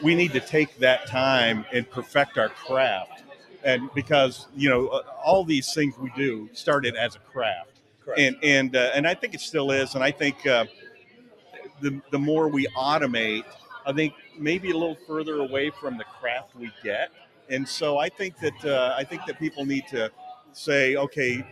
we 0.02 0.14
need 0.14 0.32
to 0.32 0.40
take 0.40 0.78
that 0.78 1.06
time 1.06 1.64
and 1.72 1.88
perfect 1.90 2.38
our 2.38 2.48
craft, 2.48 3.24
and 3.66 3.90
because 3.94 4.46
you 4.56 4.70
know 4.70 4.86
uh, 4.88 5.02
all 5.22 5.44
these 5.44 5.74
things 5.74 5.98
we 5.98 6.10
do 6.16 6.48
started 6.54 6.94
as 6.96 7.16
a 7.16 7.18
craft, 7.18 7.80
Correct. 8.02 8.20
and 8.20 8.36
and 8.42 8.76
uh, 8.76 8.92
and 8.94 9.06
I 9.06 9.12
think 9.12 9.34
it 9.34 9.40
still 9.40 9.72
is, 9.72 9.94
and 9.96 10.02
I 10.02 10.12
think 10.12 10.46
uh, 10.46 10.64
the 11.82 12.00
the 12.12 12.18
more 12.18 12.48
we 12.48 12.66
automate, 12.78 13.44
I 13.84 13.92
think 13.92 14.14
maybe 14.38 14.70
a 14.70 14.76
little 14.76 14.96
further 15.06 15.40
away 15.40 15.70
from 15.70 15.98
the 15.98 16.04
craft 16.04 16.54
we 16.54 16.70
get, 16.82 17.10
and 17.50 17.68
so 17.68 17.98
I 17.98 18.08
think 18.08 18.38
that 18.38 18.64
uh, 18.64 18.94
I 18.96 19.02
think 19.04 19.26
that 19.26 19.38
people 19.38 19.66
need 19.66 19.86
to 19.88 20.10
say, 20.52 20.96
okay, 20.96 21.44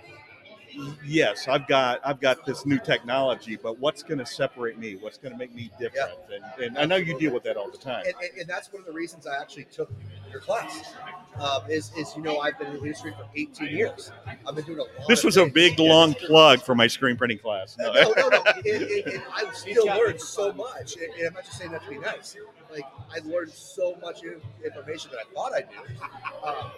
yes, 1.04 1.48
I've 1.48 1.66
got 1.66 2.00
I've 2.04 2.20
got 2.20 2.44
this 2.44 2.66
new 2.66 2.78
technology, 2.78 3.56
but 3.56 3.78
what's 3.78 4.02
going 4.02 4.18
to 4.18 4.26
separate 4.26 4.78
me? 4.78 4.96
What's 4.96 5.18
going 5.18 5.32
to 5.32 5.38
make 5.38 5.54
me 5.54 5.70
different? 5.78 6.12
And, 6.58 6.64
and 6.64 6.78
I 6.78 6.84
know 6.84 6.96
you 6.96 7.18
deal 7.18 7.32
with 7.32 7.42
that 7.44 7.56
all 7.56 7.70
the 7.70 7.78
time. 7.78 8.04
and, 8.06 8.14
and, 8.20 8.40
and 8.40 8.48
that's 8.48 8.72
one 8.72 8.80
of 8.80 8.86
the 8.86 8.92
reasons 8.92 9.26
I 9.26 9.40
actually 9.40 9.64
took 9.64 9.90
your 10.30 10.40
class. 10.40 10.94
Um, 11.40 11.62
is, 11.68 11.90
is 11.96 12.14
you 12.16 12.22
know 12.22 12.38
I've 12.38 12.58
been 12.58 12.68
in 12.68 12.74
the 12.74 12.82
industry 12.82 13.12
for 13.16 13.26
18 13.34 13.68
years. 13.68 14.12
I've 14.26 14.54
been 14.54 14.64
doing 14.64 14.78
a 14.78 14.82
lot. 14.82 15.08
This 15.08 15.20
of 15.20 15.24
was 15.26 15.36
a 15.36 15.46
big 15.46 15.78
long 15.78 16.14
plug 16.14 16.62
for 16.62 16.74
my 16.74 16.86
screen 16.86 17.16
printing 17.16 17.38
class. 17.38 17.76
No, 17.78 17.92
no, 17.92 18.12
no. 18.16 18.28
no. 18.28 18.42
And, 18.46 18.66
and, 18.66 19.06
and 19.06 19.22
I 19.32 19.52
still 19.52 19.86
learned 19.86 20.20
so 20.20 20.52
much. 20.52 20.96
And, 20.96 21.12
and 21.14 21.28
I'm 21.28 21.34
not 21.34 21.44
just 21.44 21.58
saying 21.58 21.72
that 21.72 21.82
to 21.84 21.90
be 21.90 21.98
nice. 21.98 22.36
Like 22.72 22.84
I 23.10 23.18
learned 23.28 23.52
so 23.52 23.96
much 24.00 24.22
information 24.64 25.10
that 25.12 25.20
I 25.20 25.34
thought 25.34 25.52
I 25.54 25.60
knew. 25.70 26.48
Um, 26.48 26.70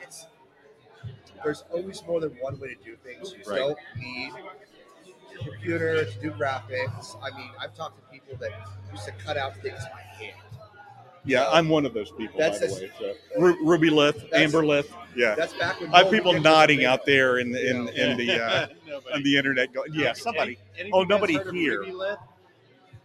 it's 0.00 0.26
there's 1.44 1.64
always 1.72 2.02
more 2.06 2.20
than 2.20 2.30
one 2.40 2.58
way 2.60 2.74
to 2.74 2.84
do 2.84 2.96
things. 3.04 3.34
You 3.34 3.50
Right. 3.50 3.58
don't 3.58 3.78
need 3.96 4.32
a 5.40 5.44
computer 5.44 6.04
to 6.04 6.20
do 6.20 6.30
graphics. 6.32 7.16
I 7.22 7.36
mean, 7.36 7.50
I've 7.60 7.74
talked 7.74 7.96
to 7.98 8.12
people 8.12 8.36
that 8.38 8.50
used 8.92 9.04
to 9.04 9.12
cut 9.12 9.36
out 9.36 9.56
things 9.56 9.80
by 9.92 10.00
hand. 10.00 10.36
Yeah, 11.24 11.48
I'm 11.50 11.68
one 11.68 11.84
of 11.84 11.92
those 11.92 12.10
people, 12.12 12.38
That's- 12.38 12.60
by 12.60 12.66
the 12.66 12.72
way. 12.74 12.90
So. 12.98 13.40
Ru- 13.40 13.64
Rubylith, 13.66 14.32
Amber 14.32 14.64
Lith. 14.64 14.90
Yeah. 15.14 15.34
That's 15.34 15.52
back 15.54 15.80
when 15.80 15.92
I 15.94 15.98
have 15.98 16.10
people 16.10 16.32
nodding 16.40 16.84
out 16.84 17.04
there 17.04 17.38
in 17.38 17.50
the, 17.52 17.68
in, 17.70 17.86
Yeah. 17.88 17.92
in 18.04 18.16
the 18.16 18.40
uh, 18.40 18.66
on 19.14 19.22
the 19.22 19.36
internet. 19.36 19.72
Going, 19.72 19.92
yeah, 19.92 20.12
somebody. 20.14 20.58
Any, 20.76 20.84
any 20.84 20.90
Oh, 20.92 21.02
of 21.02 21.08
guys 21.08 21.16
nobody 21.18 21.32
here. 21.58 21.80
Ruby 21.80 21.92
Lith? 21.92 22.18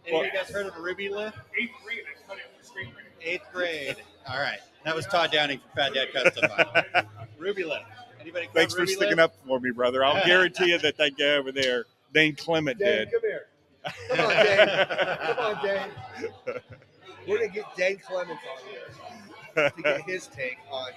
Any 0.06 0.18
of 0.20 0.26
you 0.26 0.32
guys 0.32 0.48
heard 0.50 0.66
of 0.66 0.74
Rubylith? 0.74 1.32
Eighth 1.58 1.70
grade, 1.84 2.02
I 2.08 2.28
cut 2.28 2.38
it 2.38 2.44
with 2.56 2.66
screen. 2.66 2.92
Eighth 3.22 3.44
grade. 3.52 3.96
All 4.28 4.38
right, 4.40 4.58
that 4.84 4.94
was 4.94 5.06
Todd 5.06 5.30
Downing 5.32 5.58
from 5.58 5.70
Fat 5.76 5.94
Dad 5.94 6.12
Custom. 6.12 6.48
by 6.48 6.64
the 6.64 7.08
way. 7.40 7.52
Rubylith. 7.52 7.84
Anybody? 8.24 8.48
Thanks 8.54 8.72
for 8.74 8.80
Ruby 8.80 8.92
sticking 8.94 9.16
Lith? 9.18 9.24
up 9.26 9.34
for 9.46 9.60
me, 9.60 9.70
brother. 9.70 10.02
I'll 10.04 10.24
guarantee 10.26 10.70
you 10.70 10.78
that 10.78 10.96
that 10.96 11.16
guy 11.18 11.34
over 11.36 11.52
there, 11.52 11.84
Dane 12.14 12.34
Clement, 12.34 12.78
Dan, 12.78 13.06
did. 13.06 13.12
come 13.12 13.20
here. 13.22 13.46
Come 14.08 14.20
on, 14.20 14.34
Dan. 14.34 14.86
Come 15.26 15.38
on, 15.38 15.64
Dan. 15.66 15.90
We're 17.28 17.36
gonna 17.38 17.48
get 17.52 17.64
Dane 17.76 17.98
Clements 17.98 18.42
on 18.50 18.58
here 18.70 19.70
to 19.70 19.82
get 19.82 20.00
his 20.08 20.26
take 20.28 20.56
on 20.70 20.88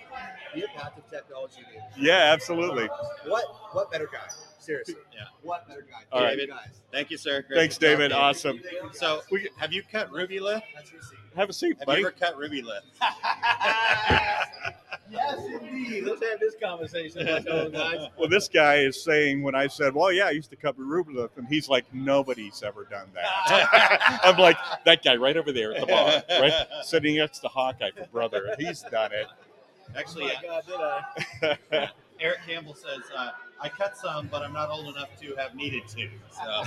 the 0.56 0.64
impact 0.64 0.98
of 0.98 1.10
technology. 1.10 1.60
in 1.60 1.66
the 1.74 1.80
industry. 1.84 2.04
Yeah, 2.06 2.32
absolutely. 2.34 2.88
What 3.26 3.44
what 3.74 3.92
better 3.92 4.08
guy? 4.12 4.28
Seriously. 4.60 4.96
Yeah. 5.14 5.24
What 5.44 5.68
better 5.68 5.82
guy? 5.90 6.04
All 6.12 6.24
right. 6.24 6.32
David. 6.38 6.50
Guys. 6.50 6.82
Thank 6.92 7.12
you, 7.12 7.18
sir. 7.18 7.42
Great 7.42 7.58
Thanks, 7.58 7.76
to 7.76 7.82
David. 7.82 8.10
to 8.10 8.16
you. 8.16 8.22
Awesome. 8.22 8.62
So, 8.94 9.22
have 9.58 9.72
you 9.74 9.84
cut 9.90 10.10
Rubylith? 10.12 10.62
That's 10.76 10.92
your 10.92 11.02
seat. 11.02 11.18
Have 11.36 11.50
a 11.50 11.54
seat, 11.54 11.78
Have 11.80 11.86
buddy. 11.88 12.02
you 12.02 12.08
ever 12.08 12.16
cut 12.18 12.36
Rubylith? 12.38 12.82
Yes, 15.10 15.40
indeed. 15.62 16.04
Let's 16.06 16.22
have 16.24 16.40
this 16.40 16.56
conversation, 16.62 17.26
guys. 17.26 18.08
Well, 18.18 18.30
this 18.30 18.48
guy 18.48 18.78
is 18.78 19.02
saying 19.04 19.42
when 19.44 19.56
I 19.56 19.68
said, 19.68 19.94
"Well, 19.96 20.12
yeah, 20.12 20.26
I 20.26 20.32
used 20.32 20.50
to 20.50 20.56
cover 20.56 20.84
Rubylith," 20.84 21.38
and 21.38 21.48
he's 21.48 21.70
like, 21.70 21.86
"Nobody's 21.94 22.64
ever 22.64 22.86
done 22.86 23.08
that." 23.14 24.20
I'm 24.24 24.38
like, 24.38 24.58
"That 24.86 25.04
guy 25.04 25.16
right 25.16 25.38
over 25.38 25.52
there 25.52 25.74
at 25.74 25.82
the 25.82 25.88
bar, 25.88 26.24
right, 26.42 26.68
sitting 26.84 27.16
next 27.18 27.40
to 27.40 27.48
Hawkeye 27.48 27.92
for 27.96 28.06
brother. 28.08 28.56
He's 28.60 28.82
done 28.84 29.12
it." 29.14 29.28
Actually, 29.96 30.32
Oh 30.44 30.62
God, 30.68 31.18
did 31.42 31.58
I? 31.72 31.90
Eric 32.20 32.40
Campbell 32.48 32.74
says, 32.74 33.04
uh, 33.16 33.30
I 33.62 33.70
cut 33.70 33.96
some, 33.96 34.28
but 34.28 34.42
I'm 34.42 34.52
not 34.54 34.70
old 34.70 34.88
enough 34.96 35.10
to 35.22 35.36
have 35.36 35.54
needed 35.56 35.88
to. 35.90 36.10
So, 36.32 36.64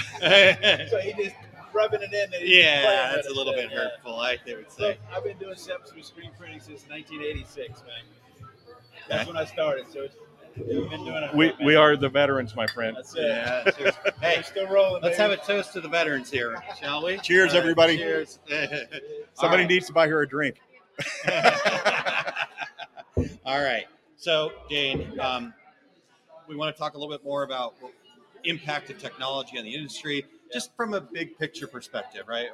So 0.88 0.98
he 1.00 1.12
just 1.24 1.34
rubbing 1.72 2.02
it 2.02 2.12
in. 2.12 2.30
That 2.30 2.46
yeah, 2.46 3.12
that's 3.14 3.28
a 3.28 3.32
little 3.32 3.52
it. 3.52 3.56
bit 3.68 3.72
hurtful, 3.72 4.18
I 4.18 4.38
they 4.46 4.54
would 4.54 4.64
Look, 4.64 4.72
say. 4.78 4.98
I've 5.14 5.24
been 5.24 5.36
doing 5.38 5.56
steps 5.56 5.92
with 5.94 6.04
screen 6.04 6.30
printing 6.38 6.60
since 6.60 6.86
1986, 6.88 7.82
man. 7.82 7.90
That's 9.10 9.26
when 9.26 9.36
I 9.36 9.44
started. 9.44 9.86
So 9.92 10.02
it's, 10.02 10.14
we've 10.56 10.88
been 10.88 11.04
doing 11.04 11.22
it. 11.24 11.34
We 11.34 11.52
we 11.64 11.74
are 11.74 11.96
the 11.96 12.08
veterans, 12.08 12.54
my 12.54 12.66
friend. 12.68 12.96
That's 12.96 13.14
it. 13.14 13.22
Yeah, 13.26 13.64
cheers. 13.76 13.94
Hey, 14.20 14.34
We're 14.36 14.42
still 14.44 14.68
rolling. 14.68 15.02
let's 15.02 15.18
have 15.18 15.32
a 15.32 15.36
toast 15.36 15.72
to 15.74 15.80
the 15.80 15.88
veterans 15.88 16.30
here, 16.30 16.62
shall 16.80 17.04
we? 17.04 17.18
Cheers, 17.18 17.50
All 17.50 17.56
right, 17.56 17.62
everybody. 17.62 17.96
Cheers. 17.96 18.38
Somebody 18.48 18.92
All 19.40 19.50
right. 19.50 19.68
needs 19.68 19.86
to 19.88 19.92
buy 19.92 20.08
her 20.08 20.22
a 20.22 20.28
drink. 20.28 20.56
All 23.44 23.62
right. 23.62 23.86
So, 24.16 24.52
Dane, 24.68 25.18
um, 25.18 25.52
we 26.46 26.54
want 26.54 26.74
to 26.74 26.78
talk 26.78 26.94
a 26.94 26.98
little 26.98 27.12
bit 27.12 27.24
more 27.24 27.42
about 27.42 27.74
impact 28.44 28.90
of 28.90 28.98
technology 28.98 29.58
on 29.58 29.64
the 29.64 29.74
industry, 29.74 30.24
just 30.52 30.74
from 30.76 30.94
a 30.94 31.00
big 31.00 31.36
picture 31.38 31.66
perspective, 31.66 32.24
right? 32.28 32.48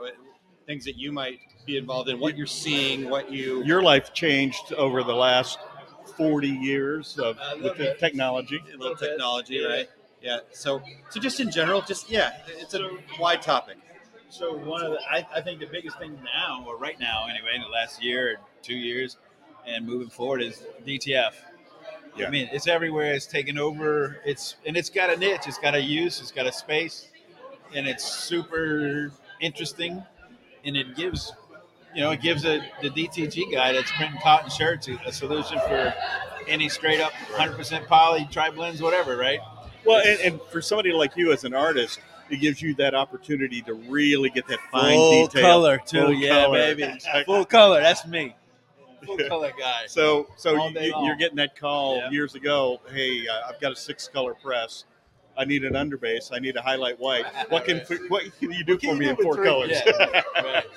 Things 0.66 0.84
that 0.84 0.96
you 0.96 1.12
might 1.12 1.38
be 1.64 1.76
involved 1.76 2.08
in, 2.08 2.18
what 2.18 2.36
you're 2.36 2.46
seeing, 2.46 3.08
what 3.10 3.30
you. 3.30 3.62
Your 3.64 3.82
life 3.82 4.12
changed 4.14 4.72
over 4.74 5.02
the 5.02 5.14
last 5.14 5.58
40 6.16 6.48
years 6.48 7.18
of 7.18 7.38
A 7.38 7.62
with 7.62 7.78
the 7.78 7.96
technology. 7.98 8.62
a 8.72 8.76
little 8.76 8.96
technology, 8.96 9.56
yeah. 9.56 9.68
right? 9.68 9.90
Yeah. 10.22 10.38
So, 10.52 10.82
so 11.10 11.20
just 11.20 11.40
in 11.40 11.50
general, 11.50 11.82
just 11.82 12.10
yeah, 12.10 12.32
it's 12.48 12.74
a 12.74 12.88
wide 13.20 13.42
topic. 13.42 13.76
So 14.28 14.56
one 14.56 14.84
of 14.84 14.92
the, 14.92 14.98
I, 15.08 15.26
I 15.34 15.40
think 15.40 15.60
the 15.60 15.66
biggest 15.66 15.98
thing 15.98 16.18
now, 16.24 16.64
or 16.66 16.76
right 16.76 16.98
now 16.98 17.26
anyway, 17.28 17.52
in 17.54 17.60
the 17.60 17.68
last 17.68 18.02
year 18.02 18.32
or 18.32 18.36
two 18.62 18.74
years, 18.74 19.18
and 19.66 19.86
moving 19.86 20.08
forward 20.08 20.42
is 20.42 20.64
DTF. 20.84 21.32
Yeah. 22.16 22.26
I 22.26 22.30
mean, 22.30 22.48
it's 22.52 22.66
everywhere. 22.66 23.12
It's 23.12 23.26
taken 23.26 23.58
over. 23.58 24.20
It's 24.24 24.56
and 24.66 24.76
it's 24.76 24.90
got 24.90 25.10
a 25.10 25.16
niche. 25.16 25.42
It's 25.46 25.58
got 25.58 25.74
a 25.74 25.80
use. 25.80 26.20
It's 26.20 26.32
got 26.32 26.46
a 26.46 26.52
space, 26.52 27.08
and 27.74 27.86
it's 27.86 28.04
super 28.04 29.12
interesting. 29.40 30.02
And 30.64 30.76
it 30.76 30.96
gives, 30.96 31.32
you 31.96 32.02
know, 32.02 32.10
it 32.10 32.20
gives 32.20 32.44
a, 32.44 32.60
the 32.82 32.90
DTG 32.90 33.50
guy 33.50 33.72
that's 33.72 33.90
printing 33.92 34.20
cotton 34.20 34.50
shirts 34.50 34.86
a, 34.88 34.96
a 35.06 35.12
solution 35.12 35.58
for 35.60 35.94
any 36.46 36.68
straight 36.68 37.00
up 37.00 37.12
100% 37.32 37.86
poly, 37.86 38.28
tri 38.30 38.50
blends, 38.50 38.82
whatever, 38.82 39.16
right? 39.16 39.40
Well, 39.84 40.02
and, 40.06 40.20
and 40.20 40.40
for 40.52 40.60
somebody 40.60 40.92
like 40.92 41.16
you 41.16 41.32
as 41.32 41.44
an 41.44 41.54
artist, 41.54 42.00
it 42.28 42.36
gives 42.36 42.60
you 42.60 42.74
that 42.74 42.94
opportunity 42.94 43.62
to 43.62 43.72
really 43.74 44.28
get 44.30 44.46
that 44.48 44.58
fine 44.70 44.94
Full 44.96 45.26
detail. 45.26 45.42
color 45.42 45.78
too, 45.78 46.02
Full 46.02 46.12
yeah, 46.14 46.44
color. 46.44 46.58
baby. 46.58 46.82
Exactly. 46.82 47.24
Full 47.26 47.44
color. 47.46 47.80
That's 47.80 48.06
me. 48.06 48.34
Full 49.06 49.16
color 49.28 49.52
guy. 49.58 49.84
So, 49.86 50.26
so 50.36 50.68
you, 50.68 50.94
you're 51.04 51.16
getting 51.16 51.36
that 51.36 51.56
call 51.58 51.96
Yeah. 51.96 52.10
years 52.10 52.34
ago. 52.34 52.80
Hey, 52.92 53.26
uh, 53.26 53.48
I've 53.48 53.60
got 53.60 53.72
a 53.72 53.76
six 53.76 54.06
color 54.08 54.34
press. 54.34 54.84
I 55.38 55.44
need 55.44 55.64
an 55.64 55.74
underbase. 55.74 56.30
I 56.32 56.40
need 56.40 56.56
a 56.56 56.62
highlight 56.62 56.98
white. 56.98 57.26
What 57.50 57.64
can 57.66 57.78
what 58.08 58.24
can 58.40 58.52
you 58.52 58.64
do 58.64 58.78
for 58.78 58.94
me 58.94 59.08
in 59.08 59.16
four 59.16 59.42
colors? 59.42 59.70
Yeah, 59.86 60.22
right. 60.42 60.64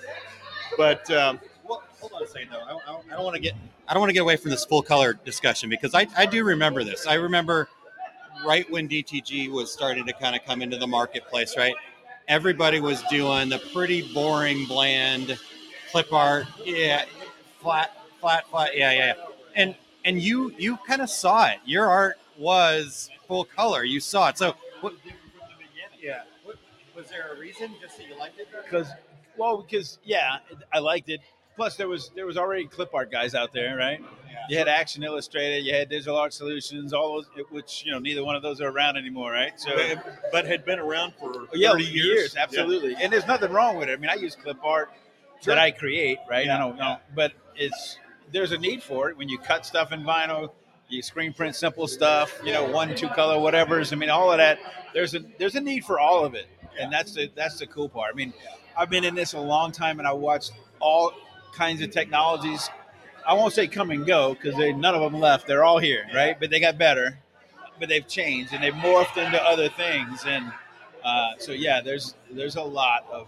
but 0.78 1.10
um, 1.12 1.40
Well, 1.68 1.84
hold 2.00 2.14
on 2.14 2.24
a 2.24 2.28
second 2.28 2.50
though. 2.52 2.60
I, 2.60 2.92
I, 2.92 3.00
I 3.12 3.16
don't 3.16 3.24
want 3.24 3.36
to 3.36 3.42
get 3.42 3.54
I 3.88 3.94
don't 3.94 4.02
want 4.02 4.10
to 4.10 4.14
get 4.14 4.22
away 4.22 4.36
from 4.36 4.52
this 4.52 4.66
full 4.66 4.82
color 4.82 5.14
discussion 5.14 5.70
because 5.70 5.96
I, 5.96 6.06
I 6.16 6.26
do 6.26 6.44
remember 6.44 6.84
this. 6.84 7.08
I 7.08 7.16
remember 7.16 7.70
right 8.46 8.70
when 8.70 8.88
DTG 8.88 9.50
was 9.50 9.72
starting 9.72 10.06
to 10.06 10.14
kind 10.14 10.36
of 10.36 10.46
come 10.46 10.62
into 10.62 10.78
the 10.78 10.88
marketplace. 10.88 11.56
Right, 11.58 11.76
everybody 12.28 12.80
was 12.80 13.02
doing 13.04 13.50
the 13.50 13.60
pretty 13.74 14.14
boring, 14.14 14.66
bland 14.66 15.38
clip 15.92 16.14
art. 16.14 16.46
Yeah, 16.64 17.06
flat, 17.62 17.98
flat, 18.20 18.48
flat. 18.50 18.78
Yeah, 18.78 18.92
yeah, 18.92 19.06
yeah. 19.08 19.14
And 19.56 19.76
and 20.06 20.22
you 20.22 20.54
you 20.58 20.78
kind 20.88 21.02
of 21.02 21.10
saw 21.10 21.48
it. 21.48 21.60
Your 21.66 21.88
art 21.88 22.18
was 22.38 23.10
full 23.28 23.44
color. 23.44 23.84
You 23.84 24.00
saw 24.00 24.30
it. 24.30 24.38
So 24.38 24.56
what? 24.82 24.94
Yeah. 26.02 26.24
What, 26.44 26.56
was 26.96 27.08
there 27.08 27.34
a 27.34 27.40
reason 27.40 27.72
just 27.82 27.98
that 27.98 28.08
you 28.08 28.18
liked 28.18 28.40
it? 28.40 28.48
Because, 28.64 28.88
well, 29.40 29.62
because 29.62 29.98
yeah, 30.04 30.38
I 30.74 30.80
liked 30.80 31.10
it. 31.10 31.22
Plus, 31.56 31.76
there 31.76 31.88
was 31.88 32.12
there 32.16 32.26
was 32.26 32.38
already 32.38 32.66
clip 32.66 32.94
art 32.94 33.12
guys 33.12 33.36
out 33.36 33.52
there, 33.52 33.76
right? 33.76 34.00
Yeah. 34.30 34.36
You 34.50 34.58
had 34.58 34.68
Action 34.68 35.04
Illustrated, 35.04 35.66
you 35.66 35.74
had 35.74 35.90
Digital 35.90 36.16
Art 36.16 36.34
Solutions, 36.34 36.94
all 36.94 37.16
those, 37.16 37.46
which 37.50 37.84
you 37.86 37.92
know 37.92 38.00
neither 38.00 38.24
one 38.24 38.36
of 38.36 38.42
those 38.42 38.62
are 38.62 38.70
around 38.70 38.96
anymore, 38.98 39.32
right? 39.32 39.60
So 39.60 39.72
but 40.32 40.46
had 40.46 40.64
been 40.66 40.80
around 40.80 41.14
for 41.20 41.34
30 41.34 41.48
yeah, 41.56 41.76
years. 41.76 42.36
absolutely. 42.38 42.96
And 43.02 43.12
there's 43.12 43.28
nothing 43.28 43.52
wrong 43.52 43.78
with 43.78 43.90
it. 43.90 43.94
I 43.94 43.96
mean, 43.98 44.10
I 44.10 44.16
use 44.16 44.36
clip 44.36 44.58
art 44.64 44.92
Sure. 45.42 45.56
that 45.56 45.62
I 45.62 45.72
create, 45.72 46.18
right? 46.30 46.46
Yeah, 46.46 46.56
I 46.56 46.60
don't 46.60 46.78
know, 46.78 46.98
but 47.16 47.32
it's 47.56 47.98
there's 48.32 48.52
a 48.52 48.58
need 48.58 48.84
for 48.84 49.10
it 49.10 49.18
when 49.18 49.30
you 49.30 49.38
cut 49.38 49.66
stuff 49.66 49.92
in 49.92 50.04
vinyl. 50.04 50.52
You 50.90 51.02
screen 51.02 51.34
print 51.34 51.56
simple 51.56 51.88
stuff, 51.88 52.42
you 52.44 52.52
know, 52.52 52.70
one, 52.72 52.96
two 52.96 53.08
color, 53.10 53.40
whatever's. 53.40 53.94
I 53.94 53.96
mean, 53.96 54.10
all 54.10 54.32
of 54.32 54.38
that. 54.38 54.60
There's 54.94 55.14
a 55.14 55.20
there's 55.38 55.56
a 55.56 55.62
need 55.62 55.86
for 55.86 56.00
all 56.00 56.26
of 56.26 56.34
it, 56.36 56.48
and 56.80 56.92
that's 56.92 57.14
the 57.14 57.32
that's 57.36 57.60
the 57.60 57.68
cool 57.68 57.88
part. 57.90 58.12
I 58.14 58.16
mean, 58.16 58.34
I've 58.78 58.90
been 58.90 59.04
in 59.04 59.16
this 59.16 59.34
a 59.34 59.40
long 59.40 59.72
time, 59.72 60.00
and 60.00 60.08
I 60.08 60.14
watched 60.14 60.52
all 60.80 61.14
kinds 61.54 61.82
of 61.82 61.92
technologies. 61.92 62.70
I 63.28 63.34
won't 63.34 63.54
say 63.54 63.68
come 63.68 63.92
and 63.92 64.06
go 64.06 64.34
because 64.34 64.56
none 64.58 64.96
of 64.96 65.02
them 65.02 65.20
left. 65.20 65.48
They're 65.48 65.64
all 65.64 65.80
here, 65.80 66.06
right? 66.16 66.40
But 66.40 66.50
they 66.50 66.60
got 66.60 66.78
better. 66.78 67.20
but 67.80 67.90
they've 67.90 68.08
changed 68.08 68.54
and 68.54 68.64
they've 68.64 68.74
morphed 68.74 69.18
into 69.24 69.42
other 69.42 69.70
things. 69.70 70.24
And 70.26 70.52
uh, 71.04 71.32
so 71.40 71.52
yeah, 71.52 71.82
there's 71.82 72.16
there's 72.32 72.56
a 72.56 72.62
lot 72.62 73.06
of 73.12 73.28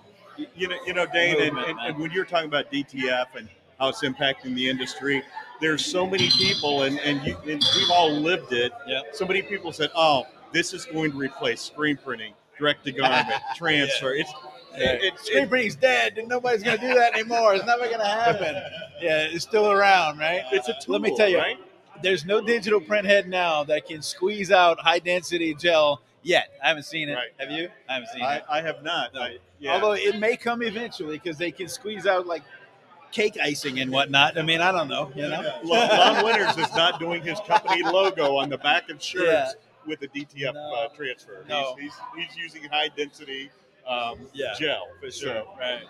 you 0.56 0.68
know, 0.68 0.78
you 0.86 0.94
know, 0.94 1.06
Dane, 1.06 1.36
and, 1.42 1.56
Movement, 1.56 1.70
and, 1.70 1.80
and 1.80 2.00
when 2.00 2.12
you're 2.12 2.26
talking 2.26 2.48
about 2.48 2.72
DTF 2.72 3.28
and 3.36 3.50
how 3.80 3.90
it's 3.90 4.04
impacting 4.04 4.56
the 4.56 4.70
industry, 4.70 5.24
there's 5.60 5.86
so 5.86 6.06
many 6.06 6.30
people, 6.30 6.84
and 6.84 7.00
and, 7.00 7.26
you, 7.26 7.38
and 7.48 7.62
we've 7.76 7.92
all 7.92 8.12
lived 8.12 8.54
it. 8.54 8.72
Yeah. 8.88 9.02
So 9.14 9.26
many 9.26 9.42
people 9.42 9.72
said, 9.72 9.92
"Oh, 9.96 10.26
this 10.52 10.74
is 10.74 10.86
going 10.86 11.12
to 11.12 11.18
replace 11.18 11.62
screen 11.62 11.98
printing, 11.98 12.34
direct 12.58 12.86
to 12.86 12.92
garment, 12.92 13.42
transfer." 13.56 14.14
Yeah. 14.14 14.22
it's 14.22 14.34
Screen 15.24 15.48
printing's 15.50 15.76
dead, 15.76 16.18
and 16.18 16.28
nobody's 16.28 16.64
going 16.64 16.78
to 16.80 16.88
do 16.88 16.94
that 16.94 17.14
anymore. 17.14 17.56
It's 17.56 17.66
never 17.66 17.86
going 17.86 18.00
to 18.00 18.06
happen. 18.06 18.56
Yeah, 19.02 19.24
it's 19.24 19.44
still 19.44 19.72
around, 19.72 20.20
right? 20.20 20.44
It's 20.52 20.70
a 20.70 20.74
tool. 20.74 20.94
Let 20.94 21.02
me 21.02 21.18
tell 21.18 21.28
you, 21.28 21.40
right? 21.40 21.58
there's 22.04 22.24
no 22.24 22.40
digital 22.40 22.80
print 22.80 23.08
head 23.08 23.28
now 23.28 23.64
that 23.64 23.88
can 23.88 24.00
squeeze 24.04 24.52
out 24.52 24.80
high 24.80 25.00
density 25.00 25.56
gel 25.56 26.04
yet. 26.22 26.50
I 26.64 26.68
haven't 26.68 26.84
seen 26.84 27.10
it. 27.10 27.16
Right. 27.16 27.32
Have 27.40 27.50
you? 27.50 27.70
I 27.90 27.94
haven't 27.96 28.10
seen 28.10 28.22
I, 28.22 28.36
it. 28.36 28.44
I 28.48 28.62
have 28.62 28.84
not. 28.84 29.18
I, 29.18 29.38
yeah. 29.60 29.74
Although 29.74 29.94
it 29.94 30.20
may 30.20 30.38
come 30.38 30.62
eventually 30.62 31.18
because 31.18 31.40
they 31.40 31.50
can 31.50 31.68
squeeze 31.68 32.06
out 32.06 32.28
like 32.28 32.44
cake 33.12 33.38
icing 33.42 33.80
and 33.80 33.92
whatnot. 33.92 34.38
I 34.38 34.44
mean, 34.44 34.62
I 34.62 34.72
don't 34.72 34.88
know. 34.88 35.12
You 35.16 35.24
know, 35.28 35.42
Lon 35.64 35.90
Lon 35.98 36.24
Winters 36.26 36.56
is 36.60 36.72
not 36.76 37.00
doing 37.00 37.24
his 37.24 37.40
company 37.48 37.82
logo 37.82 38.36
on 38.38 38.50
the 38.50 38.60
back 38.60 38.88
of 38.92 39.02
shirts 39.02 39.26
Yeah. 39.26 39.52
with 39.88 40.04
a 40.04 40.08
DTF 40.10 40.54
No. 40.54 40.74
uh, 40.76 40.88
transfer. 40.90 41.44
No. 41.50 41.76
He's, 41.80 41.92
he's, 42.16 42.28
he's 42.28 42.38
using 42.38 42.70
high 42.70 42.90
density 42.96 43.50
um, 43.88 44.20
Yeah, 44.34 44.54
gel. 44.60 44.88
for 45.00 45.12
sure. 45.12 45.30
So, 45.30 45.48
Right. 45.60 45.82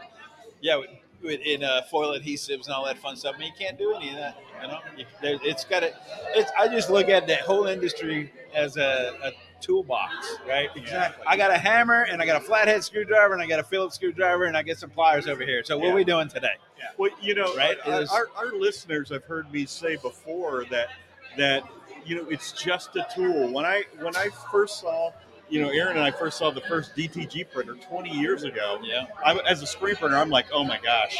Yeah, 0.61 0.75
with, 0.77 0.89
with 1.23 1.39
in 1.41 1.63
uh, 1.63 1.81
foil 1.83 2.17
adhesives 2.19 2.65
and 2.65 2.69
all 2.73 2.85
that 2.85 2.97
fun 2.99 3.15
stuff. 3.15 3.35
I 3.35 3.39
mean, 3.39 3.47
you 3.57 3.65
can't 3.65 3.77
do 3.77 3.93
any 3.93 4.09
of 4.09 4.15
that. 4.15 4.37
You 4.61 4.67
know, 4.67 4.79
there- 5.21 5.39
it's 5.43 5.65
got 5.65 5.83
it. 5.83 5.95
It's. 6.35 6.51
I 6.57 6.67
just 6.67 6.89
look 6.89 7.09
at 7.09 7.25
the 7.27 7.35
whole 7.37 7.65
industry 7.67 8.31
as 8.53 8.77
a, 8.77 9.17
a 9.23 9.31
toolbox, 9.59 10.13
right? 10.47 10.69
Exactly. 10.75 11.23
I 11.27 11.35
got 11.37 11.51
a 11.51 11.57
hammer 11.57 12.03
and 12.03 12.21
I 12.21 12.25
got 12.25 12.41
a 12.41 12.45
flathead 12.45 12.83
screwdriver 12.83 13.33
and 13.33 13.41
I 13.41 13.47
got 13.47 13.59
a 13.59 13.63
Phillips 13.63 13.95
screwdriver 13.95 14.45
and 14.45 14.55
I 14.57 14.61
get 14.63 14.77
some 14.79 14.89
pliers 14.89 15.27
over 15.27 15.43
here. 15.43 15.63
So 15.63 15.77
what 15.77 15.85
Yeah. 15.85 15.91
are 15.91 15.95
we 15.95 16.03
doing 16.03 16.27
today? 16.27 16.53
Yeah. 16.77 16.85
Well, 16.97 17.11
you 17.21 17.33
know, 17.35 17.55
Right? 17.55 17.77
our, 17.85 18.03
our, 18.11 18.27
our 18.37 18.53
listeners 18.53 19.09
have 19.09 19.23
heard 19.25 19.51
me 19.51 19.65
say 19.65 19.95
before 19.97 20.65
that 20.71 20.89
that 21.37 21.63
you 22.05 22.15
know 22.15 22.27
it's 22.29 22.51
just 22.51 22.95
a 22.95 23.05
tool. 23.15 23.51
When 23.51 23.65
I 23.65 23.83
when 23.99 24.15
I 24.15 24.29
first 24.51 24.79
saw, 24.79 25.11
you 25.51 25.61
know, 25.61 25.69
Aaron 25.69 25.97
and 25.97 26.05
I 26.05 26.09
first 26.11 26.37
saw 26.37 26.49
the 26.49 26.61
first 26.61 26.95
DTG 26.95 27.51
printer 27.51 27.75
20 27.75 28.09
years 28.09 28.43
ago. 28.43 28.79
Yeah. 28.83 29.05
I, 29.23 29.37
as 29.47 29.61
a 29.61 29.67
screen 29.67 29.95
printer, 29.97 30.17
I'm 30.17 30.29
like, 30.29 30.45
oh 30.53 30.63
my 30.63 30.79
gosh, 30.81 31.17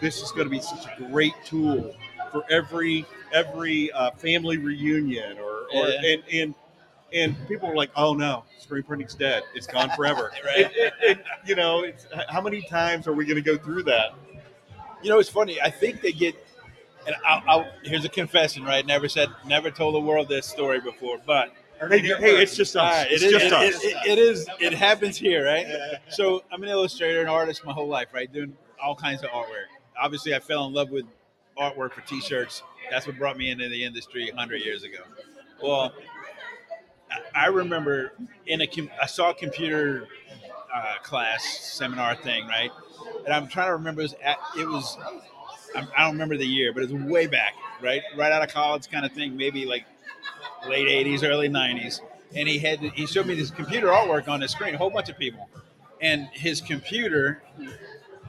this 0.00 0.20
is 0.20 0.30
going 0.32 0.44
to 0.44 0.50
be 0.50 0.60
such 0.60 0.84
a 0.86 1.02
great 1.10 1.32
tool 1.44 1.94
for 2.30 2.42
every 2.50 3.06
every 3.32 3.90
uh, 3.92 4.10
family 4.12 4.58
reunion 4.58 5.38
or, 5.38 5.60
or 5.74 5.88
Yeah. 5.88 6.00
and 6.12 6.22
and 6.32 6.54
and 7.14 7.48
people 7.48 7.68
were 7.68 7.76
like, 7.76 7.90
oh 7.96 8.12
no, 8.14 8.42
screen 8.58 8.82
printing's 8.82 9.14
dead. 9.14 9.42
It's 9.54 9.66
gone 9.66 9.90
forever. 9.96 10.32
Right. 10.44 10.64
And- 10.66 10.74
and- 10.76 10.92
and, 11.08 11.20
you 11.46 11.54
know, 11.56 11.82
it's, 11.84 12.06
how 12.28 12.40
many 12.40 12.62
times 12.62 13.06
are 13.06 13.12
we 13.12 13.24
going 13.26 13.36
to 13.36 13.42
go 13.42 13.56
through 13.56 13.82
that? 13.84 14.14
You 15.02 15.10
know, 15.10 15.18
it's 15.18 15.28
funny. 15.28 15.60
I 15.60 15.70
think 15.70 16.00
they 16.00 16.12
get. 16.12 16.34
And 17.06 17.16
I'll, 17.26 17.42
I'll, 17.48 17.66
here's 17.82 18.04
a 18.04 18.08
confession, 18.08 18.62
right? 18.64 18.86
Never 18.86 19.08
said, 19.08 19.28
never 19.44 19.70
told 19.72 19.94
the 19.96 20.00
world 20.00 20.28
this 20.28 20.46
story 20.46 20.80
before, 20.80 21.18
but 21.26 21.52
Hey, 21.88 21.98
hey, 22.00 22.42
it's 22.42 22.56
just 22.56 22.76
us. 22.76 22.82
Right, 22.92 23.06
it's 23.10 23.22
it 23.22 23.26
is- 23.26 23.32
just 23.32 23.44
it- 23.46 23.52
us. 23.52 23.84
it- 23.84 24.10
it 24.10 24.18
is. 24.18 24.46
It 24.60 24.72
happens 24.74 25.16
here, 25.16 25.44
right? 25.44 25.66
So 26.08 26.42
I'm 26.52 26.62
an 26.62 26.68
illustrator 26.68 27.20
and 27.20 27.28
artist 27.28 27.64
my 27.64 27.72
whole 27.72 27.88
life, 27.88 28.08
right? 28.12 28.32
Doing 28.32 28.56
all 28.82 28.94
kinds 28.94 29.22
of 29.22 29.30
artwork. 29.30 29.66
Obviously, 30.00 30.34
I 30.34 30.38
fell 30.40 30.66
in 30.66 30.72
love 30.72 30.90
with 30.90 31.04
artwork 31.58 31.92
for 31.92 32.00
T-shirts. 32.02 32.62
That's 32.90 33.06
what 33.06 33.16
brought 33.18 33.36
me 33.36 33.50
into 33.50 33.68
the 33.68 33.84
industry 33.84 34.28
100 34.30 34.62
years 34.62 34.82
ago. 34.82 34.98
Well, 35.62 35.92
I- 37.34 37.46
remember 37.46 38.12
in 38.46 38.62
a 38.62 38.68
I 39.00 39.06
saw 39.06 39.30
a 39.30 39.34
computer 39.34 40.08
uh, 40.74 40.94
class 41.02 41.44
seminar 41.44 42.14
thing, 42.16 42.46
right? 42.46 42.70
And 43.24 43.34
I'm 43.34 43.46
trying 43.48 43.68
to 43.68 43.74
remember. 43.74 44.00
It 44.00 44.04
was, 44.04 44.14
at, 44.22 44.38
it 44.58 44.66
was 44.66 44.96
I 45.74 46.02
don't 46.04 46.12
remember 46.12 46.36
the 46.36 46.46
year, 46.46 46.72
but 46.72 46.82
it 46.82 46.90
was 46.90 47.02
way 47.02 47.26
back, 47.26 47.54
right? 47.82 48.02
Right 48.16 48.32
out 48.32 48.42
of 48.42 48.52
college, 48.52 48.90
kind 48.90 49.04
of 49.04 49.12
thing. 49.12 49.36
Maybe 49.36 49.66
like 49.66 49.84
late 50.68 50.88
'80s, 51.06 51.22
early 51.28 51.48
'90s. 51.48 52.00
And 52.34 52.48
he 52.48 52.58
had 52.58 52.80
he 52.80 53.06
showed 53.06 53.26
me 53.26 53.34
this 53.34 53.50
computer 53.50 53.88
artwork 53.88 54.28
on 54.28 54.40
the 54.40 54.48
screen, 54.48 54.74
a 54.74 54.78
whole 54.78 54.90
bunch 54.90 55.08
of 55.10 55.18
people, 55.18 55.48
and 56.00 56.28
his 56.32 56.60
computer 56.60 57.42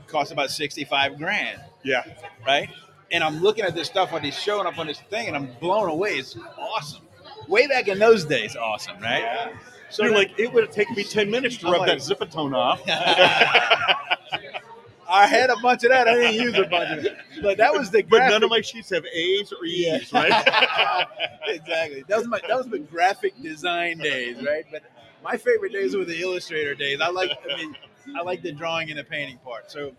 cost 0.07 0.31
about 0.31 0.51
65 0.51 1.17
grand, 1.17 1.59
Yeah. 1.83 2.03
right? 2.45 2.69
And 3.11 3.23
I'm 3.23 3.41
looking 3.41 3.63
at 3.63 3.73
this 3.75 3.87
stuff 3.87 4.11
when 4.11 4.21
he's 4.23 4.37
showing 4.37 4.67
up 4.67 4.77
on 4.77 4.87
this 4.87 4.99
thing, 5.09 5.27
and 5.27 5.35
I'm 5.37 5.53
blown 5.61 5.89
away. 5.89 6.11
It's 6.17 6.35
awesome. 6.57 7.01
Way 7.47 7.67
back 7.67 7.87
in 7.87 7.97
those 7.99 8.25
days, 8.25 8.55
awesome, 8.55 8.99
right? 8.99 9.21
Yeah. 9.21 9.53
So 9.89 10.03
you're 10.03 10.13
like, 10.13 10.31
it 10.37 10.51
would 10.51 10.65
have 10.65 10.73
taken 10.73 10.95
me 10.95 11.03
10 11.03 11.29
minutes 11.31 11.57
to 11.57 11.67
I'm 11.67 11.73
rub 11.73 11.81
like- 11.81 11.89
that 11.89 11.99
Zipatone 11.99 12.55
off. 12.55 12.81
I 15.13 15.27
had 15.27 15.49
a 15.51 15.55
bunch 15.57 15.83
of 15.83 15.91
that. 15.91 16.07
I 16.07 16.15
didn't 16.15 16.41
use 16.41 16.57
a 16.57 16.63
bunch 16.65 16.97
of 16.99 17.05
it, 17.05 17.15
but 17.41 17.57
that 17.59 17.71
was 17.71 17.91
the. 17.91 18.01
but 18.01 18.27
none 18.29 18.41
of 18.43 18.49
my 18.49 18.61
sheets 18.61 18.89
have 18.89 19.05
A's 19.05 19.53
or 19.53 19.63
E's, 19.63 20.11
Yeah. 20.11 20.21
right? 20.21 21.07
exactly. 21.47 22.03
That 22.07 22.17
was 22.17 22.27
my 22.27 22.39
that 22.47 22.57
was 22.57 22.67
the 22.67 22.79
graphic 22.79 23.39
design 23.41 23.99
days, 23.99 24.37
right? 24.43 24.65
But 24.71 24.81
my 25.23 25.37
favorite 25.37 25.71
days 25.71 25.95
were 25.95 26.03
the 26.05 26.19
illustrator 26.19 26.73
days. 26.75 26.99
I 26.99 27.09
like 27.09 27.31
I 27.51 27.57
mean 27.57 27.75
I 28.17 28.21
like 28.23 28.41
the 28.41 28.51
drawing 28.51 28.89
and 28.89 28.97
the 28.99 29.03
painting 29.03 29.37
part. 29.43 29.71
So 29.71 29.93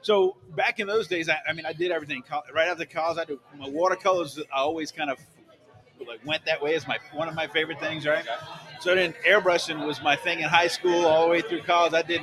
so 0.00 0.36
back 0.56 0.78
in 0.80 0.86
those 0.86 1.08
days, 1.08 1.28
I, 1.28 1.38
I 1.48 1.52
mean 1.52 1.66
I 1.66 1.72
did 1.72 1.90
everything. 1.90 2.22
Right 2.54 2.68
after 2.68 2.84
college, 2.84 3.18
I 3.18 3.24
did 3.24 3.38
my 3.58 3.68
watercolors. 3.68 4.38
I 4.54 4.58
always 4.60 4.92
kind 4.92 5.10
of 5.10 5.18
like 6.06 6.24
went 6.26 6.44
that 6.46 6.60
way 6.62 6.74
as 6.74 6.86
my 6.86 6.98
one 7.14 7.28
of 7.28 7.34
my 7.34 7.46
favorite 7.48 7.80
things, 7.80 8.06
right? 8.06 8.24
So 8.80 8.94
then 8.94 9.12
airbrushing 9.26 9.86
was 9.86 10.02
my 10.02 10.16
thing 10.16 10.38
in 10.40 10.48
high 10.48 10.68
school 10.68 11.06
all 11.06 11.24
the 11.24 11.30
way 11.30 11.40
through 11.42 11.62
college. 11.62 11.94
I 11.94 12.02
did 12.02 12.22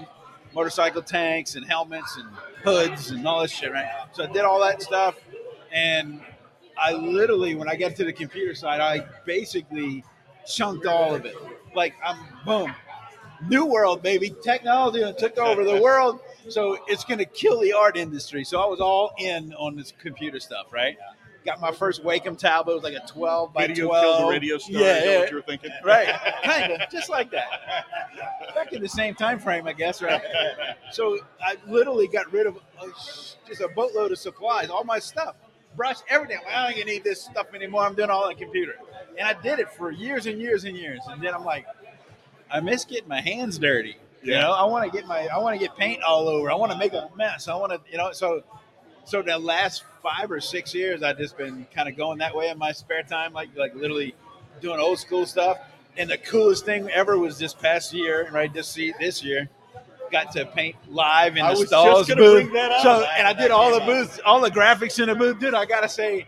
motorcycle 0.53 1.01
tanks 1.01 1.55
and 1.55 1.65
helmets 1.65 2.17
and 2.17 2.27
hoods 2.63 3.11
and 3.11 3.25
all 3.27 3.41
this 3.41 3.51
shit, 3.51 3.71
right? 3.71 3.89
So 4.13 4.23
I 4.23 4.27
did 4.27 4.43
all 4.43 4.59
that 4.61 4.81
stuff, 4.81 5.15
and 5.71 6.21
I 6.77 6.93
literally, 6.93 7.55
when 7.55 7.69
I 7.69 7.75
got 7.75 7.95
to 7.97 8.05
the 8.05 8.13
computer 8.13 8.55
side, 8.55 8.81
I 8.81 9.05
basically 9.25 10.03
chunked 10.47 10.85
all 10.85 11.13
of 11.13 11.25
it. 11.25 11.35
Like 11.75 11.93
I'm 12.03 12.17
boom, 12.45 12.73
new 13.47 13.65
world, 13.65 14.01
baby, 14.01 14.33
technology 14.41 15.01
took 15.17 15.37
over 15.37 15.63
the 15.63 15.81
world. 15.81 16.19
So 16.47 16.77
it's 16.87 17.03
gonna 17.03 17.25
kill 17.25 17.59
the 17.59 17.73
art 17.73 17.97
industry. 17.97 18.43
So 18.43 18.59
I 18.59 18.65
was 18.65 18.79
all 18.79 19.13
in 19.19 19.53
on 19.53 19.75
this 19.75 19.93
computer 19.99 20.39
stuff, 20.39 20.67
right? 20.71 20.97
Got 21.45 21.61
my 21.61 21.71
first 21.71 22.03
Wacom 22.03 22.37
tablet. 22.37 22.73
It 22.73 22.75
was 22.75 22.83
like 22.83 23.01
a 23.01 23.07
12 23.07 23.53
by 23.53 23.67
Radio 23.67 23.87
12. 23.87 24.03
killed 24.03 24.21
the 24.21 24.31
radio 24.31 24.57
star. 24.57 24.81
Yeah, 24.81 25.03
yeah. 25.03 25.19
what 25.19 25.29
you 25.29 25.35
were 25.37 25.41
thinking? 25.41 25.71
Right, 25.85 26.07
kind 26.43 26.73
of, 26.73 26.89
just 26.91 27.09
like 27.09 27.31
that. 27.31 27.47
Back 28.53 28.73
in 28.73 28.81
the 28.81 28.89
same 28.89 29.15
time 29.15 29.39
frame, 29.39 29.65
I 29.65 29.73
guess, 29.73 30.01
right? 30.01 30.21
So 30.91 31.17
I 31.41 31.55
literally 31.67 32.07
got 32.07 32.31
rid 32.33 32.45
of 32.45 32.57
a, 32.57 32.87
just 33.47 33.61
a 33.61 33.69
boatload 33.69 34.11
of 34.11 34.17
supplies, 34.17 34.69
all 34.69 34.83
my 34.83 34.99
stuff, 34.99 35.35
brush, 35.77 35.97
everything. 36.09 36.39
I 36.49 36.63
don't 36.63 36.77
even 36.77 36.87
need 36.87 37.03
this 37.05 37.23
stuff 37.23 37.53
anymore. 37.53 37.83
I'm 37.83 37.95
doing 37.95 38.09
all 38.09 38.23
on 38.23 38.29
the 38.29 38.35
computer, 38.35 38.75
and 39.17 39.25
I 39.25 39.39
did 39.41 39.59
it 39.59 39.69
for 39.71 39.91
years 39.91 40.25
and 40.25 40.41
years 40.41 40.65
and 40.65 40.75
years. 40.75 40.99
And 41.07 41.23
then 41.23 41.33
I'm 41.33 41.45
like, 41.45 41.65
I 42.51 42.59
miss 42.59 42.83
getting 42.83 43.07
my 43.07 43.21
hands 43.21 43.57
dirty. 43.57 43.95
You 44.21 44.33
know, 44.33 44.51
I 44.51 44.65
want 44.65 44.91
to 44.91 44.95
get 44.95 45.07
my, 45.07 45.27
I 45.27 45.37
want 45.37 45.57
to 45.57 45.65
get 45.65 45.77
paint 45.77 46.03
all 46.03 46.27
over. 46.27 46.51
I 46.51 46.55
want 46.55 46.73
to 46.73 46.77
make 46.77 46.91
a 46.91 47.09
mess. 47.15 47.47
I 47.47 47.55
want 47.55 47.71
to, 47.71 47.79
you 47.89 47.97
know, 47.97 48.11
so. 48.11 48.43
So 49.05 49.21
the 49.21 49.37
last 49.37 49.83
five 50.03 50.31
or 50.31 50.39
six 50.39 50.73
years, 50.73 51.03
I've 51.03 51.17
just 51.17 51.37
been 51.37 51.65
kind 51.73 51.89
of 51.89 51.97
going 51.97 52.19
that 52.19 52.35
way 52.35 52.49
in 52.49 52.57
my 52.57 52.71
spare 52.71 53.03
time, 53.03 53.33
like 53.33 53.49
like 53.55 53.73
literally 53.75 54.15
doing 54.61 54.79
old 54.79 54.99
school 54.99 55.25
stuff. 55.25 55.57
And 55.97 56.09
the 56.09 56.17
coolest 56.17 56.65
thing 56.65 56.89
ever 56.91 57.17
was 57.17 57.37
this 57.37 57.53
past 57.53 57.93
year, 57.93 58.29
right? 58.31 58.53
This 58.53 58.67
see 58.67 58.93
this 58.99 59.23
year, 59.23 59.49
got 60.11 60.31
to 60.33 60.45
paint 60.45 60.75
live 60.89 61.35
in 61.37 61.43
I 61.43 61.53
the 61.53 61.59
was 61.61 61.69
Stahls' 61.71 62.05
just 62.07 62.17
booth. 62.17 62.43
bring 62.43 62.53
that 62.53 62.71
up. 62.71 62.81
So, 62.83 63.05
and 63.17 63.27
I 63.27 63.33
did 63.33 63.51
all 63.51 63.73
the 63.77 63.85
booths, 63.85 64.19
all 64.25 64.39
the 64.41 64.51
graphics 64.51 64.99
in 65.01 65.09
the 65.09 65.15
booth, 65.15 65.39
dude. 65.39 65.53
I 65.53 65.65
gotta 65.65 65.89
say, 65.89 66.27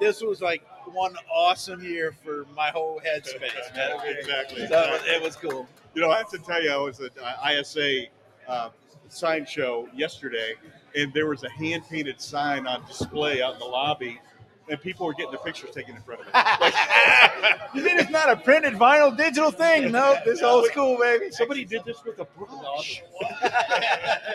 this 0.00 0.22
was 0.22 0.40
like 0.40 0.62
one 0.86 1.14
awesome 1.32 1.82
year 1.82 2.14
for 2.24 2.46
my 2.56 2.68
whole 2.70 3.00
headspace, 3.04 3.74
man. 3.76 3.98
Exactly. 4.18 4.66
So 4.66 4.80
it 4.82 4.90
was, 4.90 5.00
it 5.06 5.22
was 5.22 5.36
cool. 5.36 5.68
You 5.94 6.02
know, 6.02 6.10
I 6.10 6.18
have 6.18 6.30
to 6.30 6.38
tell 6.38 6.62
you, 6.62 6.70
I 6.72 6.76
was 6.78 7.00
at 7.00 7.12
uh, 7.22 7.48
ISA 7.50 8.04
uh, 8.48 8.70
sign 9.08 9.46
show 9.46 9.88
yesterday, 9.94 10.54
and 10.94 11.12
there 11.12 11.26
was 11.26 11.42
a 11.44 11.50
hand 11.50 11.82
painted 11.88 12.20
sign 12.20 12.66
on 12.66 12.84
display 12.86 13.42
out 13.42 13.54
in 13.54 13.58
the 13.58 13.64
lobby, 13.64 14.20
and 14.68 14.80
people 14.80 15.06
were 15.06 15.14
getting 15.14 15.30
their 15.32 15.40
pictures 15.40 15.70
taken 15.74 15.96
in 15.96 16.02
front 16.02 16.20
of 16.20 16.26
it. 16.28 16.34
Like, 16.34 16.74
You 17.74 17.82
mean 17.82 17.98
it's 17.98 18.10
not 18.10 18.30
a 18.30 18.36
printed 18.36 18.74
vinyl 18.74 19.16
digital 19.16 19.50
thing? 19.50 19.90
No, 19.92 20.16
this 20.24 20.42
old 20.42 20.66
school, 20.66 20.98
baby. 20.98 21.30
somebody 21.30 21.64
did 21.64 21.84
this 21.84 22.02
with 22.04 22.18
a 22.18 22.24
brush. 22.24 23.02
I 23.42 24.28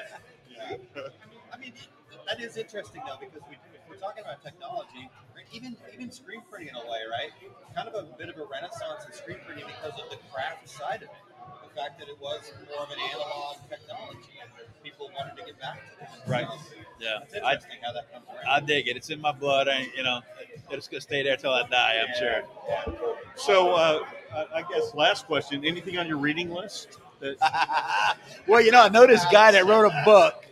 mean, 1.59 1.73
that 2.27 2.41
is 2.41 2.57
interesting 2.57 3.01
though 3.05 3.17
because 3.19 3.41
we, 3.49 3.55
if 3.55 3.89
we're 3.89 3.95
talking 3.95 4.23
about 4.23 4.43
technology, 4.43 5.09
right, 5.35 5.45
even 5.53 5.75
even 5.93 6.11
screen 6.11 6.41
printing 6.49 6.69
in 6.69 6.75
a 6.75 6.91
way, 6.91 7.01
right? 7.09 7.31
Kind 7.75 7.87
of 7.87 7.95
a 7.95 8.03
bit 8.17 8.29
of 8.29 8.37
a 8.37 8.45
renaissance 8.45 9.05
in 9.07 9.13
screen 9.13 9.37
printing 9.45 9.65
because 9.65 9.99
of 9.99 10.09
the 10.09 10.17
craft 10.33 10.67
side 10.67 10.97
of 11.03 11.09
it. 11.09 11.26
The 11.77 11.83
fact 11.83 11.99
that 11.99 12.09
it 12.09 12.19
was 12.19 12.51
more 12.73 12.85
of 12.85 12.89
an 12.89 12.97
analog 13.13 13.57
technology, 13.69 14.39
and 14.41 14.49
people 14.83 15.11
wanted 15.15 15.37
to 15.37 15.45
get 15.45 15.61
back 15.61 15.79
to 15.95 16.03
it. 16.03 16.09
Right. 16.27 16.47
So 16.47 16.75
Yeah. 16.99 17.19
It's 17.31 17.35
I, 17.35 17.53
how 17.85 17.93
that 17.93 18.11
comes 18.11 18.25
around. 18.29 18.47
I 18.49 18.65
dig 18.65 18.87
it. 18.87 18.97
It's 18.97 19.11
in 19.11 19.21
my 19.21 19.31
blood. 19.31 19.67
I, 19.67 19.87
you 19.95 20.01
know, 20.01 20.21
it's 20.71 20.87
gonna 20.87 21.01
stay 21.01 21.21
there 21.21 21.37
till 21.37 21.51
I 21.53 21.67
die. 21.67 21.97
I'm 22.01 22.15
sure. 22.17 22.95
So, 23.35 23.73
uh, 23.75 23.99
I 24.33 24.45
I 24.55 24.61
guess 24.63 24.95
last 24.95 25.27
question. 25.27 25.63
Anything 25.63 25.99
on 25.99 26.07
your 26.07 26.17
reading 26.17 26.49
list? 26.49 26.97
That, 27.19 28.17
Well, 28.47 28.61
you 28.61 28.71
know, 28.71 28.81
I 28.81 28.89
know 28.89 29.05
this 29.05 29.23
guy 29.31 29.51
that 29.51 29.67
wrote 29.67 29.85
a 29.85 30.01
book, 30.03 30.46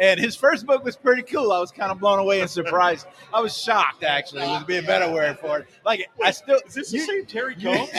and 0.00 0.18
his 0.18 0.34
first 0.34 0.66
book 0.66 0.82
was 0.82 0.96
pretty 0.96 1.22
cool. 1.22 1.52
I 1.52 1.60
was 1.60 1.70
kind 1.70 1.92
of 1.92 2.00
blown 2.00 2.18
away 2.18 2.40
and 2.40 2.48
surprised. 2.48 3.06
I 3.32 3.40
was 3.40 3.56
shocked, 3.56 4.02
actually, 4.02 4.48
would 4.48 4.66
be 4.66 4.78
a 4.78 4.82
better 4.82 5.12
word 5.12 5.38
for 5.38 5.60
it. 5.60 5.66
Like, 5.84 6.08
I 6.24 6.30
still 6.30 6.60
is 6.66 6.74
this 6.74 6.92
you, 6.92 7.00
the 7.00 7.06
same 7.06 7.26
Terry 7.26 7.54
Combs? 7.62 7.90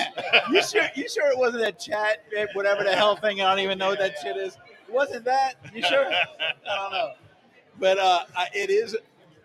you 0.52 0.64
sure? 0.64 0.88
You 0.96 1.08
sure 1.08 1.32
it 1.32 1.38
wasn't 1.38 1.64
that 1.64 1.80
chat, 1.80 2.26
whatever 2.54 2.84
the 2.84 2.94
hell 2.94 3.16
thing? 3.16 3.40
I 3.40 3.50
don't 3.50 3.64
even 3.64 3.78
know 3.78 3.90
what 3.90 4.00
that 4.00 4.16
shit 4.22 4.36
is. 4.36 4.58
It 4.88 4.94
wasn't 4.94 5.26
that? 5.26 5.54
You 5.74 5.84
sure? 5.84 6.06
I 6.06 6.76
don't 6.76 6.92
know. 6.92 7.12
But 7.80 8.00
uh, 8.00 8.26
it 8.54 8.70
is. 8.70 8.98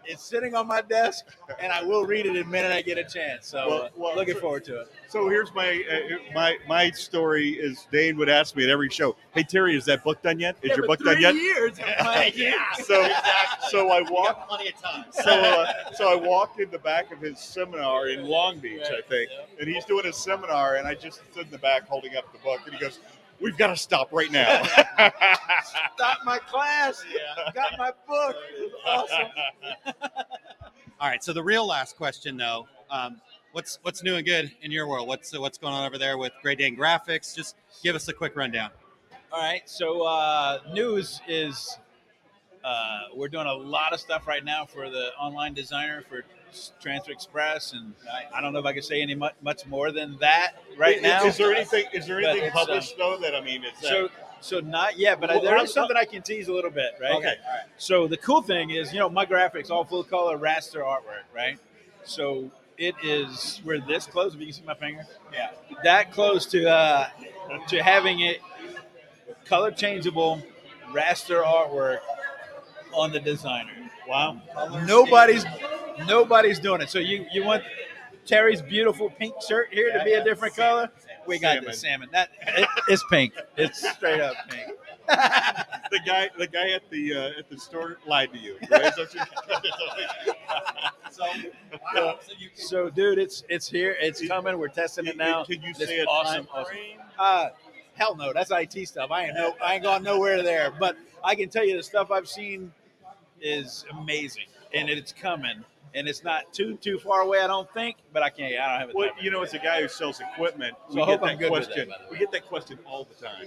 It's 0.07 0.23
sitting 0.23 0.55
on 0.55 0.67
my 0.67 0.81
desk, 0.81 1.27
and 1.61 1.73
I 1.73 1.83
will 1.83 2.05
read 2.05 2.27
it 2.27 2.35
the 2.35 2.45
minute 2.45 2.73
I 2.73 2.83
get 2.83 2.99
a 2.99 3.05
chance. 3.05 3.47
So, 3.47 3.69
Well- 3.69 3.83
uh, 3.83 3.89
well, 3.97 4.17
looking 4.17 4.35
so- 4.35 4.41
forward 4.41 4.65
to 4.67 4.81
it. 4.83 4.93
So 5.09 5.29
here's 5.29 5.53
my 5.55 5.83
uh, 5.91 6.33
my 6.35 6.59
my 6.69 6.91
story. 6.91 7.51
Is 7.51 7.87
Dane 7.93 8.17
would 8.19 8.29
ask 8.29 8.57
me 8.57 8.65
at 8.65 8.71
every 8.71 8.91
show, 8.91 9.17
"Hey 9.33 9.43
Terry, 9.45 9.77
is 9.77 9.85
that 9.87 10.03
book 10.05 10.21
done 10.23 10.39
yet? 10.41 10.57
Is 10.63 10.77
your 10.77 10.87
book 10.87 11.01
done 11.01 11.21
yet?" 11.21 11.35
Years. 11.35 11.79
yeah. 12.35 12.73
So 12.83 13.09
so 13.69 13.91
I 13.91 14.03
walked 14.11 14.49
plenty 14.49 14.69
of 14.69 14.81
time. 14.83 15.05
so 15.11 15.31
uh, 15.33 15.73
so 15.93 16.09
I 16.11 16.17
walked 16.17 16.61
in 16.61 16.71
the 16.71 16.79
back 16.79 17.13
of 17.13 17.21
his 17.21 17.39
seminar 17.39 18.09
in 18.09 18.25
Long 18.27 18.59
Beach, 18.59 18.83
I 18.91 19.01
think, 19.09 19.31
and 19.61 19.69
he's 19.69 19.85
doing 19.85 20.07
a 20.07 20.13
seminar, 20.13 20.77
and 20.77 20.87
I 20.87 20.95
just 20.95 21.21
stood 21.33 21.47
in 21.47 21.51
the 21.53 21.59
back 21.59 21.87
holding 21.89 22.17
up 22.17 22.31
the 22.33 22.39
book, 22.39 22.61
and 22.67 22.75
he 22.75 22.81
goes, 22.81 22.99
"We've 23.41 23.57
got 23.57 23.69
to 23.69 23.77
stop 23.77 24.13
right 24.13 24.31
now." 24.31 24.65
Stop 25.97 26.19
my 26.25 26.39
class. 26.39 27.05
Yeah. 27.11 27.53
Got 27.53 27.79
my 27.79 27.93
book. 28.07 28.37
Awesome. 28.87 29.31
All 31.01 31.09
right. 31.09 31.23
So 31.25 31.33
the 31.33 31.43
real 31.43 31.67
last 31.67 31.97
question, 31.97 32.37
though, 32.37 32.67
um, 32.91 33.21
what's 33.53 33.79
what's 33.83 34.03
new 34.03 34.17
and 34.17 34.25
good 34.27 34.53
in 34.63 34.71
your 34.71 34.87
world? 34.87 35.09
What's 35.09 35.37
what's 35.39 35.59
going 35.59 35.75
on 35.75 35.87
over 35.87 35.99
there 35.99 36.19
with 36.19 36.33
Great 36.43 36.59
Dane 36.59 36.77
Graphics? 36.77 37.35
Just 37.35 37.57
give 37.83 37.97
us 37.97 38.09
a 38.09 38.13
quick 38.13 38.37
rundown. 38.37 38.71
All 39.33 39.41
right. 39.41 39.63
So 39.69 40.03
uh, 40.03 40.59
news 40.73 41.21
is 41.27 41.79
uh, 42.65 43.01
we're 43.15 43.29
doing 43.29 43.47
a 43.47 43.53
lot 43.55 43.93
of 43.93 44.01
stuff 44.01 44.27
right 44.27 44.45
now 44.45 44.65
for 44.65 44.91
the 44.91 45.11
online 45.19 45.55
designer 45.55 46.03
for 46.09 46.25
Transfer 46.81 47.13
Express, 47.13 47.73
and 47.73 47.93
I, 48.35 48.41
don't 48.41 48.53
know 48.53 48.59
if 48.59 48.67
I 48.67 48.73
can 48.73 48.83
say 48.83 49.03
any 49.03 49.15
much, 49.15 49.35
much 49.43 49.67
more 49.67 49.93
than 49.93 50.17
that 50.21 50.53
right 50.77 50.97
Is- 50.97 51.03
now. 51.03 51.25
is 51.25 51.37
there 51.37 51.53
anything? 51.53 51.85
Is 51.93 52.07
there 52.07 52.19
anything 52.21 52.45
it's, 52.45 52.57
um, 52.57 52.67
published 52.67 52.97
though 52.97 53.19
that 53.19 53.35
I 53.35 53.41
mean? 53.41 53.65
Is 53.65 53.79
that, 53.81 53.89
So, 53.89 54.09
so 54.41 54.61
not 54.61 54.99
yet, 54.99 55.21
but 55.21 55.31
I, 55.31 55.37
Well, 55.37 55.45
there 55.45 55.63
is 55.63 55.73
something 55.73 55.97
I 55.97 56.05
can 56.05 56.23
tease 56.23 56.49
a 56.49 56.53
little 56.53 56.71
bit, 56.71 56.93
right? 57.01 57.15
Okay. 57.15 57.35
So 57.79 58.07
the 58.07 58.17
cool 58.17 58.43
thing 58.43 58.71
is, 58.71 58.93
you 58.93 58.99
know, 58.99 59.09
my 59.09 59.27
graphics 59.27 59.71
all 59.71 59.85
full 59.85 60.05
color 60.05 60.39
raster 60.39 60.83
artwork, 60.85 61.25
right? 61.35 61.59
So 62.05 62.51
it 62.79 62.95
is 63.03 63.61
we're 63.65 63.81
this 63.81 64.07
close. 64.07 64.35
If 64.35 64.41
you 64.41 64.47
can 64.47 64.55
see 64.55 64.63
my 64.67 64.75
finger, 64.75 65.07
yeah, 65.33 65.51
that 65.85 66.13
close 66.13 66.47
to 66.47 66.69
uh, 66.69 67.09
to 67.69 67.83
having 67.83 68.21
it 68.21 68.41
color 69.45 69.71
changeable 69.71 70.43
raster 70.93 71.45
artwork 71.45 71.99
on 72.93 73.13
the 73.13 73.21
designer. 73.21 73.73
Wow, 74.09 74.41
nobody's 74.87 75.45
nobody's 76.07 76.59
doing 76.59 76.81
it. 76.81 76.91
So 76.91 76.99
you 76.99 77.27
you 77.33 77.45
want 77.45 77.63
Terry's 78.27 78.61
beautiful 78.63 79.11
pink 79.11 79.35
shirt 79.47 79.69
here 79.73 79.93
to 79.97 80.05
be 80.05 80.13
a 80.13 80.25
different 80.25 80.57
color? 80.57 80.91
We 81.27 81.39
got 81.39 81.65
the 81.65 81.73
salmon. 81.73 82.09
That 82.13 82.31
it, 82.47 82.69
it's 82.89 83.05
pink. 83.11 83.35
It's 83.57 83.89
straight 83.93 84.21
up 84.21 84.35
pink. 84.49 84.73
the 85.09 86.01
guy 86.05 86.29
the 86.37 86.47
guy 86.49 86.71
at 86.71 86.89
the 86.91 87.15
uh, 87.15 87.39
at 87.39 87.49
the 87.49 87.59
store 87.59 87.99
lied 88.07 88.33
to 88.33 88.39
you. 88.39 88.57
Right? 88.71 88.87
Is 88.87 88.97
that 88.97 88.99
what 88.99 89.15
you- 89.15 89.21
So, 92.55 92.91
dude, 92.91 93.19
it's 93.19 93.45
it's 93.49 93.69
here. 93.69 93.97
It's 94.01 94.27
coming. 94.27 94.59
We're 94.59 94.69
testing 94.69 95.07
it 95.07 95.17
now. 95.17 95.45
Can 95.45 95.63
you 95.63 95.71
It's 95.71 95.79
say 95.87 96.01
a 96.01 96.05
awesome, 96.05 96.49
awesome. 96.53 96.77
Uh, 97.19 97.49
hell 97.95 98.17
no, 98.17 98.33
that's 98.33 98.51
IT 98.51 98.87
stuff. 98.89 99.11
I 99.11 99.27
ain't 99.27 99.35
no, 99.35 99.55
I 99.65 99.75
ain't 99.75 99.83
going 99.83 100.03
nowhere 100.03 100.43
there. 100.43 100.71
But 100.71 100.97
I 101.25 101.35
can 101.35 101.49
tell 101.49 101.65
you 101.65 101.77
the 101.77 101.83
stuff 101.83 102.11
I've 102.11 102.29
seen 102.29 102.73
is 103.41 103.85
amazing, 103.93 104.45
and 104.75 104.89
it's 104.91 105.13
coming, 105.13 105.65
and 105.97 106.07
it's 106.07 106.23
not 106.23 106.53
too 106.53 106.77
too 106.77 106.99
far 106.99 107.23
away. 107.23 107.41
I 107.41 107.47
don't 107.47 107.73
think, 107.73 107.97
but 108.13 108.23
I 108.23 108.29
can't. 108.31 108.55
I 108.61 108.71
don't 108.71 108.81
have 108.81 108.91
it. 108.91 108.95
Well, 108.95 109.11
you 109.21 109.31
know, 109.31 109.43
as 109.43 109.55
a 109.55 109.59
guy 109.59 109.81
who 109.81 109.89
sells 109.89 110.21
equipment, 110.21 110.77
So 110.91 110.97
we 110.97 111.03
I 111.03 111.07
get 111.07 111.21
that 111.23 111.49
question. 111.49 111.89
that, 111.89 111.99
by 111.99 112.05
the 112.05 112.05
way. 112.05 112.11
we 112.13 112.19
get 112.19 112.31
that 112.33 112.47
question 112.47 112.79
all 112.87 113.05
the 113.05 113.27
time 113.27 113.47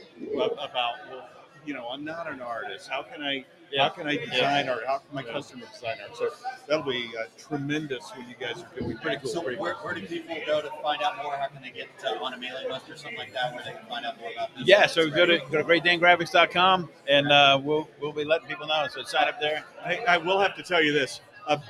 about, 0.59 0.95
well, 1.09 1.29
you 1.65 1.73
know, 1.73 1.87
I'm 1.89 2.03
not 2.03 2.29
an 2.29 2.41
artist. 2.41 2.89
How 2.89 3.03
can 3.03 3.21
I? 3.21 3.45
Yeah. 3.71 3.83
How 3.83 3.89
can 3.89 4.07
I 4.07 4.17
design 4.17 4.67
art? 4.67 4.81
How 4.87 4.97
can 4.97 5.13
my 5.13 5.21
customer 5.21 5.65
design 5.71 5.97
art? 6.01 6.17
So 6.17 6.29
that'll 6.67 6.91
be 6.91 7.11
uh, 7.15 7.25
tremendous 7.37 8.03
when 8.17 8.27
you 8.27 8.33
guys 8.39 8.63
are 8.63 8.79
doing. 8.79 8.97
Pretty 8.97 9.17
cool. 9.17 9.29
So 9.29 9.43
pretty 9.43 9.59
where, 9.61 9.75
cool. 9.75 9.85
where 9.85 9.93
do 9.93 10.01
people 10.07 10.35
go 10.47 10.59
to 10.61 10.71
find 10.81 11.03
out 11.03 11.17
more? 11.21 11.35
How 11.35 11.49
can 11.49 11.61
they 11.61 11.69
get 11.69 11.87
uh, 12.03 12.23
on 12.23 12.33
a 12.33 12.37
mailing 12.37 12.67
list 12.67 12.89
or 12.89 12.95
something 12.97 13.19
like 13.19 13.31
that, 13.33 13.53
where 13.53 13.63
they 13.63 13.73
can 13.73 13.87
find 13.87 14.07
out 14.07 14.19
more 14.19 14.31
about 14.31 14.49
this? 14.57 14.65
Yeah, 14.65 14.87
so 14.87 15.07
go 15.07 15.27
to 15.27 15.37
go 15.51 15.61
to 15.61 15.63
greatdanegraphics.com 15.63 16.89
and 17.07 17.31
uh, 17.31 17.61
we'll 17.63 17.87
we'll 18.01 18.11
be 18.11 18.23
letting 18.23 18.47
people 18.47 18.65
know. 18.65 18.87
So 18.89 19.03
sign 19.03 19.27
up 19.27 19.39
there. 19.39 19.63
Hey, 19.83 20.03
I 20.05 20.17
will 20.17 20.39
have 20.39 20.55
to 20.55 20.63
tell 20.63 20.83
you 20.83 20.91
this. 20.91 21.21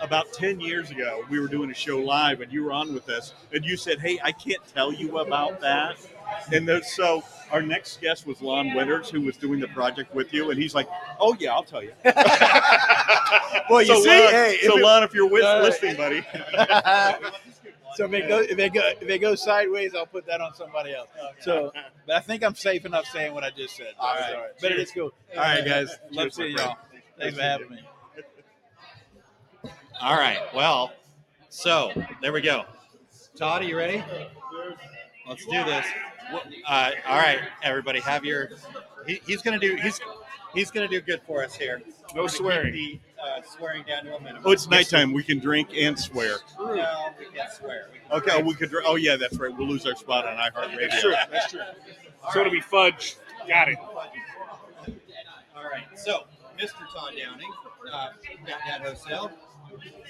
About 0.01 0.33
10 0.33 0.59
years 0.59 0.91
ago, 0.91 1.23
we 1.29 1.39
were 1.39 1.47
doing 1.47 1.71
a 1.71 1.73
show 1.73 1.99
live 1.99 2.41
and 2.41 2.51
you 2.51 2.63
were 2.65 2.73
on 2.73 2.93
with 2.93 3.07
us, 3.09 3.33
and 3.53 3.63
you 3.63 3.77
said, 3.77 3.99
Hey, 3.99 4.19
I 4.23 4.31
can't 4.33 4.61
tell 4.73 4.91
you 4.91 5.19
about 5.19 5.61
that. 5.61 5.95
And 6.53 6.67
then, 6.67 6.83
so 6.83 7.23
our 7.51 7.61
next 7.61 8.01
guest 8.01 8.27
was 8.27 8.41
Lon 8.41 8.73
Winters, 8.73 9.09
who 9.09 9.21
was 9.21 9.37
doing 9.37 9.59
the 9.59 9.69
project 9.69 10.13
with 10.13 10.33
you, 10.33 10.51
and 10.51 10.59
he's 10.61 10.75
like, 10.75 10.87
Oh, 11.19 11.35
yeah, 11.39 11.53
I'll 11.53 11.63
tell 11.63 11.83
you. 11.83 11.93
Well, 13.69 13.81
you 13.81 13.87
so, 13.87 14.01
see, 14.01 14.09
Lon, 14.09 14.31
hey, 14.31 14.57
so 14.63 14.73
if 14.73 14.79
it- 14.79 14.83
Lon, 14.83 15.03
if 15.03 15.13
you're 15.13 15.29
with, 15.29 15.43
Uh, 15.43 15.61
listening, 15.61 15.95
buddy. 15.95 16.21
so 17.95 18.05
if 18.05 18.13
it 18.13 18.27
go 18.27 18.39
if 18.39 18.57
it 18.57 18.73
go 18.73 18.81
if 18.99 19.07
it 19.09 19.19
goes 19.19 19.43
sideways, 19.43 19.93
I'll 19.95 20.05
put 20.07 20.25
that 20.25 20.41
on 20.41 20.55
somebody 20.55 20.93
else. 20.95 21.09
So, 21.39 21.71
but 22.07 22.15
I 22.15 22.19
think 22.19 22.43
I'm 22.43 22.55
safe 22.55 22.85
enough 22.85 23.05
saying 23.05 23.33
what 23.33 23.43
I 23.43 23.51
just 23.51 23.75
said. 23.77 23.93
All 23.99 24.13
It's 24.15 24.21
right. 24.33 24.47
But 24.61 24.71
it 24.71 24.79
is 24.79 24.91
cool. 24.91 25.11
All 25.35 25.41
right, 25.41 25.63
guys. 25.63 25.89
Love 26.11 26.31
Cheers, 26.31 26.37
my 26.37 26.43
seeing 26.45 26.57
y'all. 26.57 26.77
Thanks 27.19 27.35
for 27.37 27.43
having 27.43 27.69
me. 27.69 27.79
All 30.01 30.15
right. 30.15 30.39
Well, 30.55 30.93
so 31.49 31.91
there 32.21 32.31
we 32.31 32.41
go. 32.41 32.63
Todd, 33.35 33.61
are 33.61 33.65
you 33.65 33.77
ready? 33.77 34.03
Let's 35.27 35.45
do 35.45 35.63
this. 35.63 35.85
Uh, 36.67 36.91
all 37.07 37.17
right, 37.17 37.39
everybody, 37.63 37.99
have 37.99 38.23
your. 38.23 38.49
He, 39.05 39.21
he's 39.25 39.41
gonna 39.41 39.59
do. 39.59 39.75
He's 39.75 39.99
he's 40.53 40.71
gonna 40.71 40.87
do 40.87 41.01
good 41.01 41.21
for 41.25 41.43
us 41.43 41.55
here. 41.55 41.81
No 42.15 42.27
swearing. 42.27 42.73
The, 42.73 42.99
uh, 43.21 43.41
swearing 43.41 43.83
down 43.83 44.05
to 44.05 44.15
a 44.15 44.19
minimum. 44.19 44.43
Oh, 44.45 44.51
it's 44.51 44.67
nighttime. 44.69 45.13
We 45.13 45.23
can 45.23 45.39
drink 45.39 45.69
and 45.75 45.97
swear. 45.99 46.37
No, 46.57 47.09
we 47.19 47.25
can't 47.35 47.51
swear. 47.51 47.89
We 47.91 47.99
can 47.99 48.17
Okay, 48.19 48.43
we 48.43 48.53
could. 48.55 48.73
Oh, 48.85 48.95
yeah, 48.95 49.15
that's 49.15 49.37
right. 49.37 49.55
We'll 49.55 49.67
lose 49.67 49.85
our 49.85 49.95
spot 49.95 50.25
on 50.25 50.37
iHeartRadio. 50.37 50.89
That's 50.89 51.01
true. 51.01 51.13
That's 51.31 51.51
true. 51.51 51.61
So 52.33 52.39
it'll 52.39 52.51
be 52.51 52.61
fudge. 52.61 53.17
Got 53.47 53.69
it. 53.69 53.77
All 55.55 55.63
right. 55.69 55.83
So, 55.95 56.23
Mr. 56.57 56.79
Todd 56.93 57.13
Downing, 57.17 57.51
uh, 57.91 58.09
Dad 58.45 58.81
Wholesale, 58.81 59.31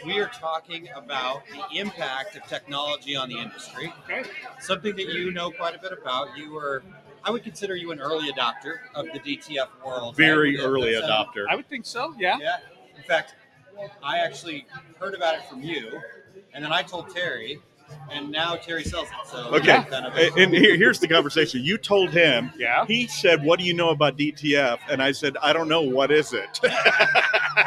we 0.05 0.19
are 0.19 0.27
talking 0.27 0.87
about 0.95 1.43
the 1.47 1.77
impact 1.77 2.35
of 2.35 2.43
technology 2.45 3.15
on 3.15 3.29
the 3.29 3.37
industry. 3.37 3.93
Okay. 4.05 4.27
Something 4.59 4.95
that 4.95 5.09
you 5.09 5.31
know 5.31 5.51
quite 5.51 5.75
a 5.75 5.79
bit 5.79 5.91
about. 5.91 6.37
You 6.37 6.53
were, 6.53 6.83
I 7.23 7.31
would 7.31 7.43
consider 7.43 7.75
you 7.75 7.91
an 7.91 7.99
early 7.99 8.31
adopter 8.31 8.77
of 8.95 9.07
the 9.13 9.19
DTF 9.19 9.67
world. 9.85 10.15
Very 10.15 10.57
right? 10.57 10.65
early 10.65 10.93
That's, 10.93 11.05
uh, 11.05 11.25
adopter. 11.25 11.45
I 11.49 11.55
would 11.55 11.67
think 11.67 11.85
so. 11.85 12.15
Yeah. 12.17 12.37
Yeah. 12.39 12.57
In 12.95 13.03
fact, 13.03 13.35
I 14.03 14.17
actually 14.19 14.65
heard 14.99 15.13
about 15.13 15.35
it 15.35 15.45
from 15.49 15.61
you, 15.61 16.01
and 16.53 16.63
then 16.63 16.71
I 16.71 16.83
told 16.83 17.09
Terry, 17.13 17.61
and 18.11 18.31
now 18.31 18.55
Terry 18.55 18.83
sells 18.83 19.07
it. 19.07 19.27
So 19.27 19.55
Okay, 19.55 19.83
kind 19.89 20.05
of 20.05 20.15
and 20.15 20.37
and 20.37 20.53
here, 20.53 20.75
here's 20.75 20.99
the 20.99 21.07
conversation. 21.07 21.63
You 21.63 21.77
told 21.77 22.11
him. 22.11 22.51
Yeah. 22.57 22.85
He 22.85 23.07
said, 23.07 23.43
"What 23.43 23.59
do 23.59 23.65
you 23.65 23.73
know 23.73 23.89
about 23.89 24.17
DTF?" 24.17 24.79
And 24.89 25.01
I 25.01 25.11
said, 25.11 25.37
"I 25.41 25.53
don't 25.53 25.67
know. 25.67 25.81
What 25.81 26.11
is 26.11 26.33
it?" 26.33 26.59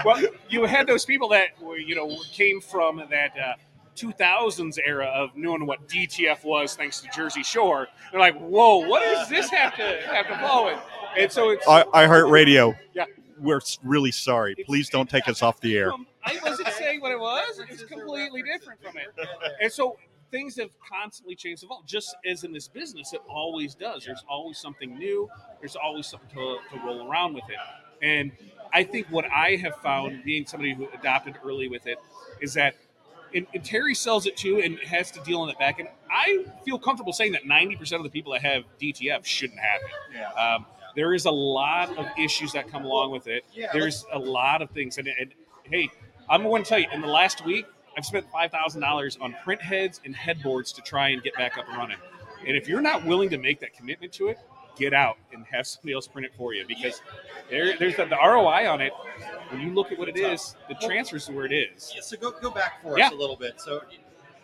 Well, 0.06 0.22
you 0.48 0.64
had 0.64 0.86
those 0.86 1.04
people 1.04 1.28
that 1.30 1.60
were, 1.60 1.76
you 1.76 1.94
know 1.94 2.16
came 2.32 2.60
from 2.60 3.02
that 3.10 3.32
uh, 3.38 3.54
2000s 3.94 4.78
era 4.84 5.06
of 5.06 5.30
knowing 5.36 5.66
what 5.66 5.86
DTF 5.86 6.44
was, 6.44 6.74
thanks 6.74 7.00
to 7.00 7.08
Jersey 7.14 7.42
Shore. 7.42 7.88
They're 8.10 8.20
like, 8.20 8.38
"Whoa, 8.38 8.88
what 8.88 9.02
does 9.02 9.28
this 9.28 9.50
have 9.50 9.76
to 9.76 10.00
have 10.06 10.28
to 10.28 10.38
follow 10.38 10.68
it?" 10.68 10.78
And 11.16 11.30
so 11.30 11.50
it's 11.50 11.66
I, 11.68 12.06
Heart 12.06 12.28
Radio. 12.28 12.74
Yeah. 12.94 13.04
We're 13.38 13.60
really 13.82 14.12
sorry. 14.12 14.54
Please 14.66 14.88
don't 14.88 15.10
take 15.10 15.28
us 15.28 15.42
off 15.42 15.60
the 15.60 15.76
air. 15.76 15.92
I 16.24 16.38
wasn't 16.44 16.68
saying 16.68 17.00
what 17.00 17.10
it 17.10 17.18
was. 17.18 17.60
It's 17.68 17.82
completely 17.84 18.42
different 18.42 18.80
from 18.82 18.96
it. 18.96 19.28
And 19.60 19.70
so 19.70 19.96
things 20.32 20.56
have 20.56 20.70
constantly 20.80 21.36
changed, 21.36 21.62
evolved. 21.62 21.88
Just 21.88 22.16
as 22.26 22.42
in 22.42 22.52
this 22.52 22.66
business, 22.66 23.12
it 23.12 23.20
always 23.28 23.76
does. 23.76 24.04
There's 24.04 24.24
always 24.28 24.58
something 24.58 24.98
new. 24.98 25.28
There's 25.60 25.76
always 25.76 26.06
something 26.08 26.30
to, 26.30 26.58
to 26.72 26.84
roll 26.84 27.08
around 27.08 27.34
with 27.34 27.44
it. 27.48 27.56
And 28.04 28.32
I 28.72 28.82
think 28.82 29.06
what 29.10 29.26
I 29.30 29.56
have 29.56 29.76
found, 29.76 30.24
being 30.24 30.46
somebody 30.46 30.74
who 30.74 30.88
adopted 30.92 31.36
early 31.44 31.68
with 31.68 31.86
it, 31.86 31.98
is 32.40 32.54
that. 32.54 32.74
And, 33.34 33.46
and 33.54 33.64
Terry 33.64 33.94
sells 33.94 34.26
it 34.26 34.36
too, 34.36 34.60
and 34.60 34.78
has 34.80 35.10
to 35.12 35.20
deal 35.20 35.42
in 35.44 35.48
the 35.48 35.54
back. 35.54 35.78
end. 35.78 35.88
I 36.10 36.44
feel 36.66 36.78
comfortable 36.78 37.14
saying 37.14 37.32
that 37.32 37.44
90% 37.44 37.92
of 37.92 38.02
the 38.02 38.10
people 38.10 38.32
that 38.32 38.42
have 38.42 38.64
DTF 38.78 39.24
shouldn't 39.24 39.58
have 39.58 39.80
it. 39.80 40.38
Um, 40.38 40.66
there 40.94 41.14
is 41.14 41.24
a 41.24 41.30
lot 41.30 41.96
of 41.96 42.06
issues 42.18 42.52
that 42.52 42.68
come 42.68 42.84
along 42.84 43.10
with 43.12 43.28
it. 43.28 43.44
Yeah, 43.54 43.68
There's 43.72 44.04
a 44.12 44.18
lot 44.18 44.60
of 44.60 44.68
things, 44.70 44.98
and, 44.98 45.08
and 45.08 45.32
hey, 45.62 45.88
I'm 46.28 46.42
going 46.42 46.62
to 46.62 46.68
tell 46.68 46.78
you, 46.78 46.88
in 46.92 47.00
the 47.00 47.06
last 47.06 47.42
week, 47.46 47.64
I've 47.96 48.04
spent 48.04 48.30
five 48.30 48.50
thousand 48.50 48.80
dollars 48.80 49.18
on 49.20 49.34
print 49.44 49.60
heads 49.60 50.00
and 50.04 50.14
headboards 50.14 50.72
to 50.72 50.82
try 50.82 51.08
and 51.10 51.22
get 51.22 51.34
back 51.34 51.58
up 51.58 51.68
and 51.68 51.76
running. 51.76 51.98
And 52.46 52.56
if 52.56 52.68
you're 52.68 52.80
not 52.80 53.04
willing 53.04 53.30
to 53.30 53.38
make 53.38 53.60
that 53.60 53.74
commitment 53.76 54.12
to 54.14 54.28
it, 54.28 54.38
get 54.76 54.92
out 54.94 55.16
and 55.32 55.44
have 55.46 55.66
somebody 55.66 55.92
else 55.94 56.06
print 56.08 56.26
it 56.26 56.32
for 56.36 56.54
you 56.54 56.64
because 56.66 57.02
there, 57.50 57.76
there's 57.78 57.94
the, 57.96 58.06
the 58.06 58.16
ROI 58.16 58.68
on 58.68 58.80
it. 58.80 58.92
When 59.50 59.60
you 59.60 59.70
look 59.74 59.92
at 59.92 59.98
what 59.98 60.08
it 60.08 60.16
is, 60.16 60.56
the 60.68 60.74
transfers 60.76 61.26
to 61.26 61.32
where 61.32 61.44
it 61.44 61.52
is. 61.52 61.92
Yeah, 61.94 62.00
so 62.02 62.16
go 62.16 62.30
go 62.40 62.50
back 62.50 62.82
for 62.82 62.98
Yeah. 62.98 63.08
us 63.08 63.12
a 63.12 63.16
little 63.16 63.36
bit. 63.36 63.60
So 63.60 63.82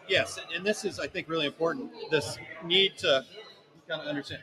yes, 0.09 0.39
and 0.55 0.65
this 0.65 0.85
is 0.85 1.01
I 1.01 1.07
think 1.07 1.29
really 1.29 1.47
important. 1.47 1.91
This 2.11 2.37
need 2.65 2.97
to 2.99 3.25
kind 3.89 4.03
of 4.03 4.07
understand. 4.07 4.43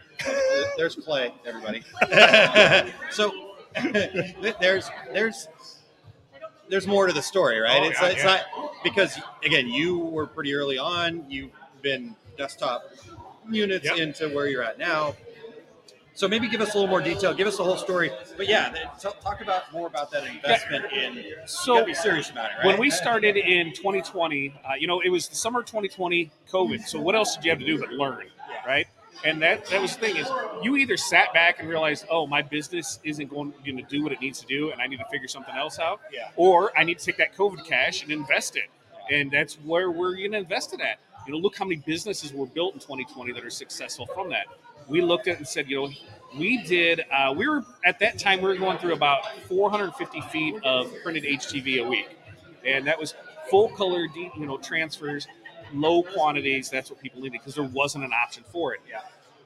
There's 0.76 0.96
Clay, 0.96 1.32
everybody. 1.46 1.84
so 3.12 3.32
there's 4.60 4.90
there's 5.14 5.48
there's 6.70 6.88
more 6.88 7.08
to 7.08 7.14
the 7.14 7.22
story, 7.22 7.60
right? 7.60 7.82
Oh, 7.82 7.88
it's 7.90 8.02
yeah, 8.02 8.08
it's 8.08 8.24
yeah. 8.24 8.42
not 8.62 8.74
because 8.84 9.20
again, 9.44 9.68
you 9.68 9.98
were 9.98 10.28
pretty 10.28 10.54
early 10.54 10.78
on. 10.78 11.26
You've 11.30 11.52
been 11.82 12.16
desktop 12.38 12.84
units 13.50 13.86
Yep. 13.86 13.98
into 13.98 14.30
where 14.30 14.48
you're 14.48 14.64
at 14.64 14.78
now. 14.80 15.16
So 16.16 16.30
maybe 16.30 16.48
give 16.48 16.62
us 16.62 16.74
a 16.74 16.78
little 16.78 16.90
more 16.90 17.02
detail. 17.02 17.34
Give 17.34 17.46
us 17.46 17.58
the 17.58 17.64
whole 17.64 17.76
story. 17.76 18.10
But 18.38 18.48
yeah, 18.48 18.74
talk 19.22 19.42
about 19.42 19.72
more 19.74 19.86
about 19.88 20.12
that 20.12 20.26
investment 20.26 20.86
in. 20.94 21.26
So 21.46 21.84
be 21.84 21.94
serious 21.94 22.30
about 22.30 22.52
it, 22.52 22.54
right? 22.60 22.68
When 22.68 22.80
we 22.80 22.90
started 22.90 23.36
in 23.36 23.74
2020, 23.74 24.54
uh, 24.64 24.76
you 24.80 24.88
know, 24.88 25.02
it 25.02 25.10
was 25.10 25.28
the 25.28 25.36
summer 25.36 25.60
of 25.60 25.66
2020, 25.66 26.32
COVID. 26.50 26.88
So 26.88 27.02
what 27.02 27.16
else 27.16 27.36
did 27.36 27.44
you 27.44 27.52
have 27.52 27.60
to 27.60 27.66
do 27.66 27.78
but 27.80 27.90
learn, 27.90 28.28
right? 28.66 28.88
And 29.26 29.42
that 29.42 29.66
that 29.68 29.82
was 29.82 29.96
the 29.96 30.02
thing 30.02 30.18
is 30.18 30.28
you 30.62 30.76
either 30.78 30.98
sat 30.98 31.34
back 31.34 31.60
and 31.60 31.68
realized, 31.68 32.06
oh, 32.12 32.28
my 32.28 32.42
business 32.44 33.00
isn't 33.04 33.28
going, 33.30 33.54
going 33.66 33.78
to 33.78 33.84
do 33.84 34.04
what 34.04 34.12
it 34.12 34.22
needs 34.22 34.40
to 34.42 34.46
do, 34.46 34.72
and 34.72 34.80
I 34.82 34.88
need 34.88 34.98
to 35.00 35.06
figure 35.12 35.28
something 35.28 35.56
else 35.56 35.80
out, 35.80 36.00
Yeah. 36.14 36.30
or 36.36 36.72
I 36.78 36.84
need 36.84 37.00
to 37.00 37.06
take 37.06 37.18
that 37.18 37.36
COVID 37.36 37.66
cash 37.66 38.04
and 38.04 38.12
invest 38.12 38.56
it, 38.56 38.70
and 39.12 39.32
that's 39.32 39.56
where 39.56 39.90
we're 39.90 40.16
going 40.16 40.32
to 40.34 40.38
invest 40.38 40.74
it 40.74 40.80
at. 40.82 41.00
You 41.26 41.34
know, 41.34 41.40
look 41.40 41.58
how 41.58 41.66
many 41.66 41.78
businesses 41.78 42.34
were 42.34 42.46
built 42.46 42.76
in 42.76 42.80
2020 42.80 43.32
that 43.34 43.44
are 43.44 43.50
successful 43.50 44.06
from 44.14 44.30
that. 44.30 44.46
We 44.88 45.02
looked 45.02 45.28
at 45.28 45.34
it 45.36 45.38
and 45.40 45.48
said, 45.48 45.68
you 45.68 45.82
know, 45.82 45.90
we 46.38 46.62
did. 46.64 47.04
Uh, 47.12 47.34
we 47.36 47.48
were 47.48 47.66
at 47.84 47.98
that 48.00 48.20
time 48.20 48.42
we 48.42 48.48
were 48.48 48.56
going 48.56 48.78
through 48.78 48.94
about 48.94 49.26
450 49.48 50.22
feet 50.22 50.56
of 50.64 50.92
printed 51.04 51.24
HTV 51.24 51.84
a 51.84 51.88
week, 51.90 52.16
and 52.64 52.86
that 52.86 53.00
was 53.00 53.16
full 53.50 53.70
color, 53.70 54.06
you 54.16 54.46
know, 54.46 54.58
transfers, 54.58 55.28
low 55.74 56.04
quantities. 56.04 56.70
That's 56.70 56.90
what 56.90 57.02
people 57.02 57.22
needed 57.22 57.34
because 57.34 57.56
there 57.56 57.64
wasn't 57.64 58.04
an 58.04 58.12
option 58.14 58.44
for 58.52 58.74
it. 58.74 58.82
Yeah. 58.90 59.02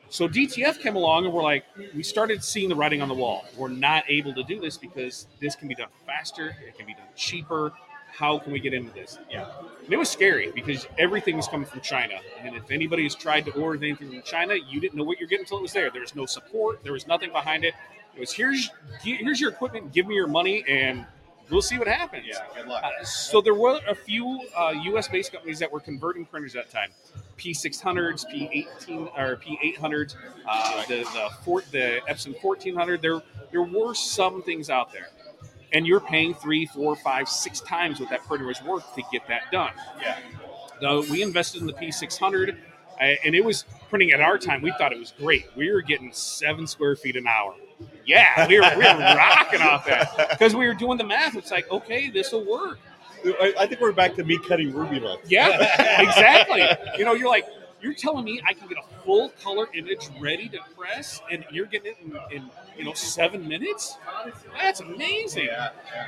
So 0.09 0.27
DTF 0.27 0.79
came 0.79 0.95
along 0.95 1.25
and 1.25 1.33
we're 1.33 1.43
like, 1.43 1.65
we 1.95 2.01
started 2.01 2.43
seeing 2.43 2.67
the 2.69 2.75
writing 2.75 3.01
on 3.01 3.07
the 3.07 3.13
wall. 3.13 3.45
We're 3.55 3.67
not 3.69 4.03
able 4.07 4.33
to 4.33 4.43
do 4.43 4.59
this 4.59 4.75
because 4.75 5.27
this 5.39 5.55
can 5.55 5.67
be 5.67 5.75
done 5.75 5.89
faster. 6.05 6.55
It 6.67 6.75
can 6.77 6.87
be 6.87 6.93
done 6.93 7.03
cheaper. 7.15 7.73
How 8.11 8.39
can 8.39 8.51
we 8.51 8.59
get 8.59 8.73
into 8.73 8.91
this? 8.91 9.19
Yeah. 9.29 9.47
And 9.83 9.93
it 9.93 9.97
was 9.97 10.09
scary 10.09 10.51
because 10.53 10.87
everything 10.97 11.37
was 11.37 11.47
coming 11.47 11.67
from 11.67 11.81
China. 11.81 12.15
And 12.41 12.55
if 12.55 12.71
anybody 12.71 13.03
has 13.03 13.13
tried 13.13 13.45
to 13.45 13.51
order 13.51 13.77
anything 13.83 14.09
from 14.09 14.21
China, 14.23 14.55
you 14.55 14.79
didn't 14.79 14.95
know 14.95 15.03
what 15.03 15.19
you're 15.19 15.29
getting 15.29 15.43
until 15.43 15.59
it 15.59 15.61
was 15.61 15.73
there. 15.73 15.91
There 15.91 16.01
was 16.01 16.15
no 16.15 16.25
support. 16.25 16.83
There 16.83 16.93
was 16.93 17.05
nothing 17.05 17.31
behind 17.31 17.63
it. 17.63 17.75
It 18.15 18.19
was 18.19 18.33
here's 18.33 18.71
here's 19.03 19.39
your 19.39 19.51
equipment. 19.51 19.93
Give 19.93 20.07
me 20.07 20.15
your 20.15 20.27
money, 20.27 20.65
and 20.67 21.05
we'll 21.49 21.61
see 21.61 21.77
what 21.77 21.87
happens. 21.87 22.25
Yeah. 22.27 22.39
Good 22.55 22.67
luck. 22.67 22.83
Uh, 22.83 23.03
so 23.03 23.41
there 23.41 23.53
were 23.53 23.79
a 23.87 23.95
few 23.95 24.41
uh, 24.57 24.73
U.S. 24.85 25.07
based 25.07 25.31
companies 25.31 25.59
that 25.59 25.71
were 25.71 25.79
converting 25.79 26.25
printers 26.25 26.55
at 26.55 26.69
that 26.69 26.71
time. 26.71 26.89
P600s, 27.37 28.25
P18 28.29 29.17
or 29.17 29.37
P800s, 29.37 30.15
uh, 30.47 30.85
the 30.87 30.97
the, 30.97 31.29
four, 31.43 31.61
the 31.71 32.01
Epson 32.09 32.35
1400. 32.41 33.01
There 33.01 33.21
there 33.51 33.63
were 33.63 33.93
some 33.93 34.43
things 34.43 34.69
out 34.69 34.91
there, 34.91 35.09
and 35.71 35.87
you're 35.87 36.01
paying 36.01 36.33
three, 36.33 36.65
four, 36.65 36.95
five, 36.97 37.29
six 37.29 37.61
times 37.61 37.99
what 37.99 38.09
that 38.09 38.23
printer 38.25 38.45
was 38.45 38.61
worth 38.61 38.93
to 38.95 39.01
get 39.11 39.25
that 39.27 39.51
done. 39.51 39.71
Yeah. 40.01 40.17
So 40.81 41.01
we 41.09 41.21
invested 41.21 41.61
in 41.61 41.67
the 41.67 41.73
P600, 41.73 42.49
uh, 42.49 43.03
and 43.25 43.35
it 43.35 43.43
was 43.43 43.65
printing 43.89 44.11
at 44.11 44.21
our 44.21 44.37
time. 44.37 44.61
We 44.61 44.71
thought 44.77 44.91
it 44.91 44.99
was 44.99 45.13
great. 45.17 45.45
We 45.55 45.71
were 45.71 45.81
getting 45.81 46.11
seven 46.13 46.67
square 46.67 46.95
feet 46.95 47.15
an 47.15 47.27
hour. 47.27 47.55
Yeah, 48.09 48.47
we 48.47 48.59
were, 48.59 48.71
we 48.75 48.83
were 48.83 48.99
rocking 49.15 49.61
off 49.61 49.85
that 49.85 50.29
because 50.31 50.55
we 50.55 50.67
were 50.67 50.73
doing 50.73 50.97
the 50.97 51.03
math. 51.03 51.35
It's 51.35 51.51
like, 51.51 51.69
okay, 51.69 52.09
this 52.09 52.31
will 52.31 52.43
work. 52.43 52.79
I, 53.23 53.53
I 53.59 53.67
think 53.67 53.81
we're 53.81 53.91
back 53.91 54.15
to 54.15 54.23
me 54.23 54.39
cutting 54.47 54.73
ruby 54.73 54.99
Rubylith. 54.99 55.19
Yeah, 55.27 56.01
exactly. 56.01 56.63
You 56.97 57.05
know, 57.05 57.13
you're 57.13 57.29
like, 57.29 57.45
you're 57.81 57.93
telling 57.93 58.25
me 58.25 58.41
I 58.47 58.53
can 58.53 58.67
get 58.67 58.77
a 58.77 59.03
full 59.03 59.29
color 59.43 59.67
image 59.73 60.09
ready 60.19 60.49
to 60.49 60.59
press, 60.77 61.21
and 61.31 61.45
you're 61.51 61.65
getting 61.65 61.93
it 61.93 61.97
in, 62.03 62.37
in 62.37 62.49
you 62.77 62.85
know 62.85 62.93
seven 62.93 63.47
minutes. 63.47 63.97
That's 64.59 64.79
amazing. 64.81 65.49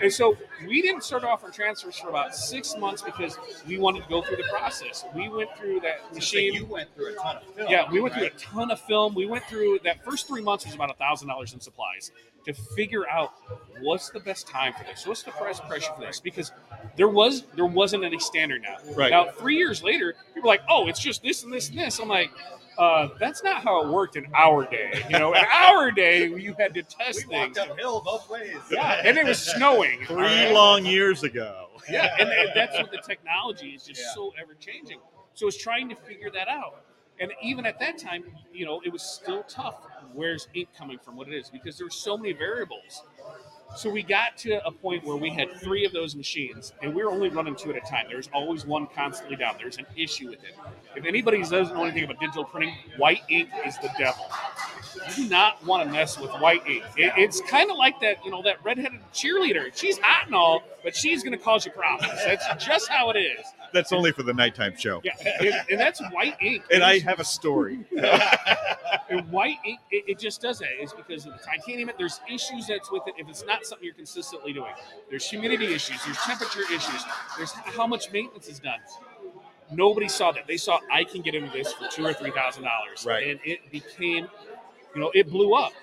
And 0.02 0.12
so 0.12 0.38
we 0.68 0.82
didn't 0.82 1.04
start 1.04 1.24
off 1.24 1.44
on 1.44 1.52
transfers 1.52 1.98
for 1.98 2.10
about 2.10 2.36
six 2.36 2.76
months 2.78 3.02
because 3.02 3.38
we 3.68 3.78
wanted 3.78 4.04
to 4.04 4.10
go 4.10 4.22
through 4.22 4.38
the 4.38 4.50
process. 4.52 5.06
We 5.16 5.30
went 5.30 5.50
through 5.58 5.82
that 5.82 6.14
machine. 6.14 6.54
you 6.54 6.66
went 6.66 6.94
through 6.96 7.14
a 7.14 7.16
ton 7.16 7.38
of 7.38 7.44
film. 7.56 7.68
Yeah, 7.70 7.92
we 7.92 8.02
went 8.02 8.16
through 8.16 8.28
a 8.28 8.30
ton 8.32 8.72
of 8.72 8.80
film. 8.82 9.14
We 9.14 9.26
went 9.26 9.44
through 9.46 9.80
that 9.84 10.04
first 10.04 10.28
three 10.28 10.42
months 10.42 10.66
was 10.66 10.76
about 10.76 10.90
a 10.90 10.96
thousand 10.96 11.28
dollars 11.28 11.54
in 11.54 11.60
supplies 11.60 12.12
to 12.46 12.54
figure 12.54 13.08
out 13.10 13.34
what's 13.82 14.10
the 14.10 14.20
best 14.20 14.48
time 14.48 14.74
for 14.74 14.84
this, 14.84 15.06
what's 15.08 15.24
the 15.24 15.32
price 15.32 15.60
pressure 15.60 15.92
for 15.96 16.02
this, 16.02 16.20
because 16.20 16.52
there 16.98 17.08
was 17.10 17.44
there 17.56 17.66
wasn't 17.66 18.04
any 18.04 18.20
standard 18.20 18.62
now. 18.62 18.78
Right. 18.96 19.12
Now 19.12 19.30
three 19.32 19.58
years 19.58 19.84
later, 19.84 20.16
people 20.34 20.50
are 20.50 20.54
like, 20.54 20.62
oh, 20.70 20.88
it's 20.88 21.00
just 21.00 21.22
this 21.24 21.44
and 21.44 21.52
this 21.54 21.70
and 21.70 21.78
this. 21.80 22.00
I'm 22.00 22.08
like. 22.10 22.32
Uh, 22.78 23.10
that's 23.20 23.44
not 23.44 23.62
how 23.62 23.84
it 23.86 23.90
worked 23.90 24.16
in 24.16 24.26
our 24.34 24.66
day. 24.66 25.04
You 25.10 25.20
know, 25.20 25.34
in 25.34 25.44
our 25.54 25.92
day, 25.92 26.28
you 26.30 26.56
had 26.58 26.74
to 26.74 26.82
test 26.82 27.28
We 27.28 27.36
walked 27.38 27.56
things. 27.58 27.70
uphill 27.70 28.00
both 28.02 28.28
ways. 28.30 28.56
Yeah, 28.72 29.02
and 29.06 29.18
it 29.18 29.26
was 29.26 29.38
snowing. 29.56 30.00
Three 30.08 30.16
Alright? 30.16 30.54
long 30.54 30.86
years 30.86 31.24
ago. 31.24 31.68
Yeah, 31.90 32.16
and, 32.18 32.30
and 32.30 32.50
that's 32.56 32.76
what 32.80 32.90
the 32.90 33.00
technology 33.06 33.72
is 33.72 33.84
just 33.84 34.00
Yeah. 34.02 34.14
so 34.16 34.34
ever 34.42 34.56
changing. 34.56 35.00
So 35.36 35.48
it's 35.48 35.58
trying 35.62 35.90
to 35.90 35.96
figure 35.96 36.32
that 36.32 36.48
out. 36.48 36.84
And 37.20 37.32
even 37.44 37.66
at 37.68 37.78
that 37.82 37.98
time, 38.00 38.24
you 38.54 38.66
know, 38.66 38.82
it 38.84 38.92
was 38.92 39.04
still 39.04 39.44
tough. 39.44 39.76
Where's 40.14 40.48
ink 40.54 40.70
coming 40.78 40.98
from? 40.98 41.16
What 41.16 41.28
it 41.28 41.34
is? 41.34 41.50
Because 41.50 41.78
there 41.78 41.86
were 41.86 41.92
so 41.92 42.18
many 42.18 42.34
variables. 42.34 43.04
So 43.76 43.90
we 43.90 44.04
got 44.04 44.38
to 44.40 44.66
a 44.66 44.72
point 44.72 45.06
where 45.06 45.16
we 45.16 45.30
had 45.30 45.50
three 45.62 45.86
of 45.86 45.94
those 45.94 46.14
machines, 46.14 46.74
and 46.82 46.94
we 46.94 47.04
were 47.04 47.10
only 47.10 47.30
running 47.30 47.56
two 47.56 47.70
at 47.70 47.78
a 47.78 47.90
time. 47.90 48.06
There's 48.10 48.30
always 48.34 48.66
one 48.66 48.86
constantly 48.88 49.38
down. 49.38 49.56
There's 49.58 49.78
an 49.78 49.86
issue 49.96 50.30
with 50.30 50.44
it. 50.44 50.56
If 50.96 51.06
anybody 51.06 51.42
doesn't 51.42 51.74
know 51.74 51.86
anything 51.86 52.04
about 52.04 52.20
digital 52.20 52.44
printing, 52.44 52.76
white 52.98 53.22
ink 53.30 53.50
is 53.66 53.78
the 53.78 53.90
devil. 53.98 54.26
You 55.18 55.24
do 55.24 55.30
not 55.30 55.66
want 55.66 55.86
to 55.88 55.92
mess 55.92 56.20
with 56.20 56.32
white 56.32 56.68
ink. 56.68 56.84
It, 56.98 57.14
it's 57.16 57.40
kind 57.50 57.72
of 57.72 57.78
like 57.78 58.00
that, 58.02 58.24
you 58.26 58.32
know, 58.32 58.42
that 58.44 58.64
redheaded 58.64 59.00
cheerleader. 59.14 59.72
She's 59.74 59.98
hot 59.98 60.26
and 60.26 60.36
all, 60.36 60.64
but 60.84 60.94
she's 60.94 61.24
going 61.24 61.38
to 61.38 61.44
cause 61.44 61.66
you 61.66 61.72
problems. 61.72 62.14
That's 62.26 62.66
just 62.66 62.90
how 62.90 63.10
it 63.12 63.18
is. 63.18 63.46
That's 63.74 63.92
only 63.94 64.12
for 64.12 64.24
the 64.24 64.34
nighttime 64.34 64.76
show. 64.78 65.02
Yeah, 65.04 65.14
and, 65.40 65.56
and 65.72 65.80
that's 65.80 66.02
white 66.12 66.36
ink. 66.42 66.64
And 66.72 66.84
I 66.84 67.00
have 67.00 67.20
a 67.20 67.26
story. 67.26 67.80
And 69.10 69.30
white 69.30 69.58
ink, 69.66 69.80
it, 69.92 70.06
it 70.08 70.20
just 70.20 70.42
does 70.42 70.60
that. 70.60 70.70
It's 70.80 70.94
because 70.94 71.26
of 71.26 71.34
the 71.34 71.40
titanium. 71.40 71.92
There's 71.98 72.22
issues 72.34 72.68
that's 72.68 72.90
with 72.90 73.04
it. 73.08 73.16
If 73.18 73.28
it's 73.28 73.46
not 73.46 73.66
something 73.66 73.84
you're 73.86 73.94
consistently 73.94 74.54
doing, 74.54 74.72
there's 75.10 75.30
humidity 75.30 75.66
issues. 75.74 76.02
There's 76.06 76.18
temperature 76.20 76.62
issues. 76.74 77.04
There's 77.38 77.52
how 77.52 77.86
much 77.88 78.10
maintenance 78.14 78.48
is 78.48 78.60
done. 78.60 78.80
Nobody 79.70 80.08
saw 80.08 80.32
that. 80.32 80.48
They 80.48 80.56
saw 80.56 80.80
I 80.90 81.04
can 81.04 81.22
get 81.22 81.36
into 81.36 81.52
this 81.52 81.74
for 81.74 81.88
two 81.90 82.06
or 82.06 82.14
three 82.14 82.32
thousand 82.32 82.64
dollars, 82.64 83.06
Right. 83.06 83.28
and 83.28 83.40
it 83.44 83.70
became, 83.70 84.28
you 84.96 85.02
know, 85.02 85.12
it 85.14 85.30
blew 85.30 85.56
up. 85.56 85.74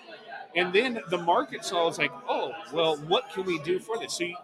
And 0.56 0.72
then 0.72 1.00
the 1.10 1.18
market 1.18 1.64
saw 1.66 1.86
it's 1.88 1.98
like, 1.98 2.12
oh, 2.28 2.52
well, 2.72 2.96
what 2.96 3.30
can 3.30 3.44
we 3.44 3.58
do 3.58 3.78
for 3.78 3.98
this? 3.98 4.14
So 4.14 4.24
you, 4.24 4.36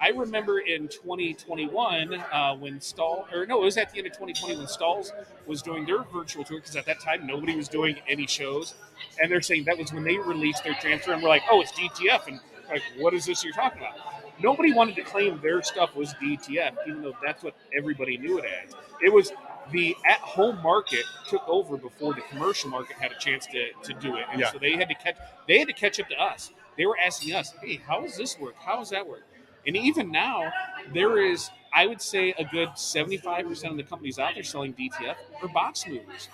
I 0.00 0.10
remember 0.10 0.60
in 0.60 0.88
2021 0.88 2.14
uh, 2.14 2.54
when 2.56 2.80
Stahl, 2.80 3.26
or 3.32 3.46
no, 3.46 3.62
it 3.62 3.64
was 3.64 3.76
at 3.76 3.90
the 3.90 3.98
end 3.98 4.06
of 4.06 4.12
2020 4.12 4.56
when 4.56 4.66
Stahls 4.66 5.10
was 5.46 5.62
doing 5.62 5.84
their 5.86 6.02
virtual 6.04 6.44
tour 6.44 6.58
because 6.58 6.76
at 6.76 6.86
that 6.86 7.00
time 7.00 7.26
nobody 7.26 7.56
was 7.56 7.68
doing 7.68 7.96
any 8.08 8.26
shows, 8.26 8.74
and 9.20 9.30
they're 9.30 9.40
saying 9.40 9.64
that 9.64 9.76
was 9.76 9.92
when 9.92 10.04
they 10.04 10.16
released 10.16 10.62
their 10.64 10.74
transfer, 10.74 11.12
and 11.12 11.22
we're 11.22 11.28
like, 11.28 11.42
oh, 11.50 11.60
it's 11.60 11.72
DTF, 11.72 12.28
and 12.28 12.40
like, 12.68 12.82
what 12.98 13.14
is 13.14 13.26
this 13.26 13.42
you're 13.42 13.52
talking 13.52 13.78
about? 13.78 13.94
Nobody 14.40 14.72
wanted 14.72 14.94
to 14.96 15.02
claim 15.02 15.40
their 15.42 15.62
stuff 15.62 15.96
was 15.96 16.14
DTF, 16.14 16.74
even 16.86 17.02
though 17.02 17.16
that's 17.24 17.42
what 17.42 17.54
everybody 17.76 18.16
knew 18.18 18.38
it 18.38 18.44
as. 18.44 18.72
It 19.02 19.12
was 19.12 19.32
the 19.72 19.96
at-home 20.08 20.62
market 20.62 21.04
took 21.28 21.46
over 21.48 21.76
before 21.76 22.14
the 22.14 22.20
commercial 22.30 22.70
market 22.70 22.96
had 22.96 23.10
a 23.10 23.18
chance 23.18 23.46
to, 23.46 23.70
to 23.82 23.94
do 24.00 24.16
it, 24.16 24.24
and 24.30 24.40
Yeah. 24.40 24.52
so 24.52 24.58
they 24.58 24.72
had 24.72 24.88
to 24.88 24.94
catch 24.94 25.16
they 25.48 25.58
had 25.58 25.66
to 25.68 25.74
catch 25.74 25.98
up 25.98 26.08
to 26.08 26.16
us. 26.22 26.52
They 26.76 26.86
were 26.86 26.96
asking 27.04 27.34
us, 27.34 27.52
"Hey, 27.60 27.80
how 27.84 28.00
does 28.00 28.16
this 28.16 28.38
work? 28.38 28.54
How 28.64 28.76
does 28.76 28.90
that 28.90 29.06
work?" 29.08 29.24
And 29.68 29.76
even 29.76 30.10
now, 30.10 30.50
there 30.94 31.22
is, 31.22 31.50
I 31.74 31.86
would 31.86 32.00
say, 32.00 32.34
a 32.38 32.44
good 32.44 32.70
75% 32.70 33.70
of 33.70 33.76
the 33.76 33.82
companies 33.82 34.18
out 34.18 34.32
there 34.34 34.42
selling 34.42 34.72
DTF 34.72 35.14
are 35.42 35.48
box 35.48 35.86
movers. 35.86 36.30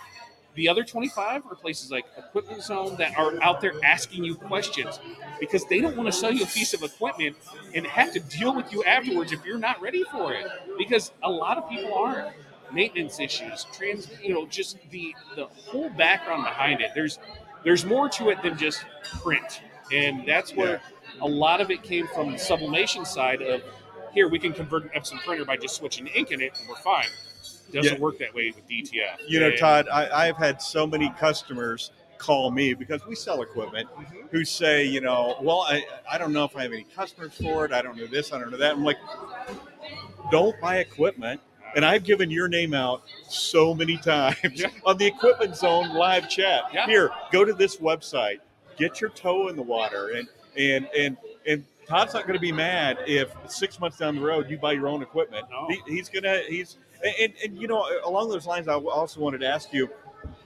The 0.54 0.68
other 0.68 0.84
25 0.84 1.42
are 1.50 1.56
places 1.56 1.90
like 1.90 2.04
Equipment 2.16 2.62
Zone 2.62 2.94
that 2.98 3.18
are 3.18 3.42
out 3.42 3.60
there 3.60 3.72
asking 3.84 4.22
you 4.22 4.36
questions 4.36 5.00
because 5.40 5.66
they 5.66 5.80
don't 5.80 5.96
want 5.96 6.06
to 6.06 6.12
sell 6.12 6.32
you 6.32 6.44
a 6.44 6.46
piece 6.46 6.74
of 6.74 6.84
equipment 6.84 7.36
and 7.74 7.84
have 7.84 8.12
to 8.12 8.20
deal 8.20 8.54
with 8.54 8.72
you 8.72 8.84
afterwards 8.84 9.32
if 9.32 9.44
you're 9.44 9.58
not 9.58 9.82
ready 9.82 10.04
for 10.12 10.32
it. 10.32 10.46
Because 10.78 11.10
a 11.24 11.30
lot 11.30 11.58
of 11.58 11.68
people 11.68 11.92
aren't. 11.92 12.32
Maintenance 12.72 13.20
issues, 13.20 13.66
trans, 13.72 14.08
you 14.20 14.34
know, 14.34 14.46
just 14.46 14.78
the 14.90 15.14
the 15.36 15.46
whole 15.46 15.90
background 15.90 16.42
behind 16.42 16.80
it. 16.80 16.90
There's 16.92 17.20
there's 17.62 17.84
more 17.84 18.08
to 18.08 18.30
it 18.30 18.42
than 18.42 18.58
just 18.58 18.84
print, 19.22 19.60
and 19.92 20.26
that's 20.26 20.56
where 20.56 20.80
a 21.20 21.26
lot 21.26 21.60
of 21.60 21.70
it 21.70 21.82
came 21.82 22.06
from 22.08 22.32
the 22.32 22.38
sublimation 22.38 23.04
side 23.04 23.42
of 23.42 23.62
here 24.12 24.28
we 24.28 24.38
can 24.38 24.52
convert 24.52 24.84
an 24.84 24.90
Epson 24.90 25.18
printer 25.24 25.44
by 25.44 25.56
just 25.56 25.74
switching 25.76 26.06
ink 26.08 26.30
in 26.30 26.40
it, 26.40 26.52
and 26.60 26.68
we're 26.68 26.76
fine. 26.76 27.06
It 27.68 27.72
Doesn't 27.74 27.94
Yeah. 27.94 28.00
work 28.00 28.18
that 28.18 28.32
way 28.32 28.52
with 28.54 28.66
DTF. 28.68 29.18
You 29.26 29.40
know, 29.40 29.48
And- 29.48 29.58
Todd, 29.58 29.88
I, 29.92 30.28
I've 30.28 30.36
had 30.36 30.62
so 30.62 30.86
many 30.86 31.10
customers 31.18 31.90
call 32.18 32.50
me 32.52 32.74
because 32.74 33.04
we 33.06 33.16
sell 33.16 33.42
equipment 33.42 33.88
Mm-hmm. 33.90 34.28
who 34.30 34.44
say, 34.44 34.84
you 34.84 35.00
know, 35.00 35.36
well, 35.42 35.62
I, 35.68 35.84
I 36.10 36.16
don't 36.16 36.32
know 36.32 36.44
if 36.44 36.56
I 36.56 36.62
have 36.62 36.72
any 36.72 36.86
customers 36.94 37.34
for 37.34 37.64
it. 37.64 37.72
I 37.72 37.82
don't 37.82 37.96
know 37.96 38.06
this, 38.06 38.32
I 38.32 38.38
don't 38.38 38.50
know 38.52 38.56
that. 38.58 38.72
I'm 38.72 38.84
like, 38.84 38.98
don't 40.30 40.58
buy 40.60 40.78
equipment. 40.78 41.40
And 41.76 41.84
I've 41.84 42.04
given 42.04 42.30
your 42.30 42.46
name 42.46 42.72
out 42.72 43.02
so 43.28 43.74
many 43.74 43.96
times 44.04 44.62
on 44.86 44.96
the 44.96 45.06
Equipment 45.06 45.56
Zone 45.56 45.92
live 45.92 46.30
chat. 46.30 46.62
Yeah. 46.72 46.86
Here, 46.86 47.10
go 47.32 47.44
to 47.44 47.52
this 47.52 47.78
website, 47.78 48.38
get 48.78 49.00
your 49.00 49.10
toe 49.10 49.48
in 49.48 49.56
the 49.56 49.62
water, 49.62 50.10
and 50.10 50.28
and 50.58 50.88
and 50.96 51.16
and 51.46 51.64
Todd's 51.86 52.14
not 52.14 52.26
going 52.26 52.34
to 52.34 52.40
be 52.40 52.52
mad 52.52 52.98
if 53.06 53.30
six 53.48 53.78
months 53.78 53.98
down 53.98 54.16
the 54.16 54.22
road 54.22 54.48
you 54.48 54.56
buy 54.58 54.72
your 54.72 54.88
own 54.88 55.02
equipment. 55.02 55.46
No. 55.50 55.68
He, 55.68 55.80
he's 55.96 56.08
gonna 56.08 56.40
he's 56.48 56.76
and, 57.04 57.14
and 57.20 57.32
and 57.44 57.60
you 57.60 57.68
know 57.68 57.86
along 58.04 58.30
those 58.30 58.46
lines, 58.46 58.68
I 58.68 58.74
also 58.74 59.20
wanted 59.20 59.38
to 59.38 59.46
ask 59.48 59.72
you. 59.72 59.88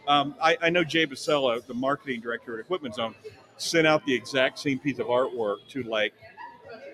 Um, 0.09 0.35
I, 0.43 0.57
I 0.63 0.71
know 0.71 0.85
Jay 0.85 1.07
Basella, 1.07 1.65
the 1.67 1.75
marketing 1.75 2.21
director 2.23 2.55
at 2.55 2.61
Equipment 2.61 2.95
Zone, 2.95 3.15
sent 3.59 3.87
out 3.87 4.05
the 4.07 4.15
exact 4.15 4.59
same 4.59 4.79
piece 4.79 4.99
of 4.99 5.07
artwork 5.07 5.59
to 5.69 5.83
like 5.83 6.15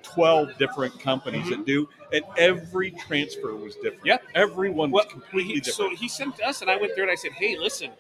12 0.03 0.59
different 0.59 0.99
companies 0.99 1.49
that 1.49 1.65
do, 1.65 1.89
and 2.13 2.25
every 2.37 2.91
transfer 2.91 3.55
was 3.55 3.75
different. 3.77 3.99
Mm-hmm. 4.01 4.07
Yep. 4.09 4.23
Everyone 4.35 4.91
was 4.91 5.05
Well, 5.05 5.11
completely 5.13 5.55
he, 5.55 5.61
different. 5.61 5.93
so 5.93 5.97
he 5.97 6.09
sent 6.09 6.37
to 6.39 6.45
us, 6.45 6.61
and 6.61 6.71
I 6.71 6.77
went 6.77 6.95
there 6.97 7.05
and 7.05 7.11
I 7.11 7.15
said, 7.15 7.33
"Hey, 7.33 7.57
listen, 7.57 7.93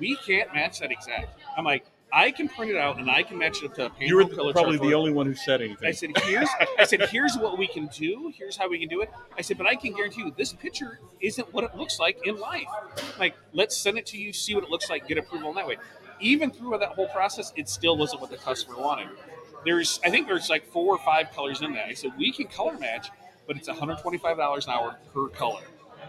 we 0.00 0.16
can't 0.16 0.52
match 0.52 0.80
that 0.80 0.90
exact." 0.90 1.38
I'm 1.56 1.64
like, 1.64 1.86
"I 2.12 2.30
can 2.30 2.48
print 2.48 2.70
it 2.72 2.76
out 2.76 2.98
and 2.98 3.10
I 3.10 3.22
can 3.22 3.38
match 3.38 3.62
it 3.62 3.66
up 3.66 3.74
to 3.74 3.86
a 3.86 3.90
paint. 3.90 4.08
you 4.08 4.16
were 4.16 4.26
color 4.26 4.52
probably 4.52 4.78
the 4.78 4.94
only 4.94 5.12
one 5.12 5.26
who 5.26 5.34
said 5.34 5.60
anything. 5.60 5.86
I 5.88 5.92
said, 5.92 6.10
"Here's," 6.24 6.48
I 6.78 6.84
said, 6.84 7.08
"Here's 7.08 7.36
what 7.36 7.58
we 7.58 7.66
can 7.66 7.86
do. 7.88 8.32
Here's 8.36 8.56
how 8.56 8.68
we 8.68 8.78
can 8.78 8.88
do 8.88 9.02
it." 9.02 9.10
I 9.36 9.42
said, 9.42 9.58
"But 9.58 9.66
I 9.66 9.74
can 9.74 9.92
guarantee 9.92 10.22
you, 10.22 10.32
this 10.36 10.52
picture 10.52 11.00
isn't 11.20 11.52
what 11.52 11.64
it 11.64 11.76
looks 11.76 11.98
like 11.98 12.26
in 12.26 12.38
life. 12.38 12.68
Like, 13.18 13.34
let's 13.52 13.76
send 13.76 13.98
it 13.98 14.06
to 14.06 14.18
you, 14.18 14.32
see 14.32 14.54
what 14.54 14.64
it 14.64 14.70
looks 14.70 14.88
like, 14.90 15.06
get 15.06 15.18
approval 15.18 15.50
in 15.50 15.56
that 15.56 15.66
way." 15.66 15.76
Even 16.20 16.50
through 16.50 16.76
that 16.78 16.88
whole 16.90 17.08
process, 17.08 17.52
it 17.56 17.68
still 17.68 17.96
wasn't 17.96 18.20
what 18.20 18.30
the 18.30 18.36
customer 18.36 18.76
wanted. 18.78 19.08
There's, 19.64 20.00
I 20.04 20.10
think 20.10 20.26
there's 20.26 20.50
like 20.50 20.66
four 20.66 20.94
or 20.94 20.98
five 20.98 21.30
colors 21.32 21.62
in 21.62 21.72
that. 21.74 21.86
I 21.86 21.94
said, 21.94 22.12
"We 22.18 22.32
can 22.32 22.46
color 22.46 22.76
match, 22.78 23.08
but 23.46 23.56
it's 23.56 23.68
125 23.68 24.36
dollars 24.36 24.66
an 24.66 24.72
hour 24.72 24.96
per 25.12 25.28
color." 25.28 25.62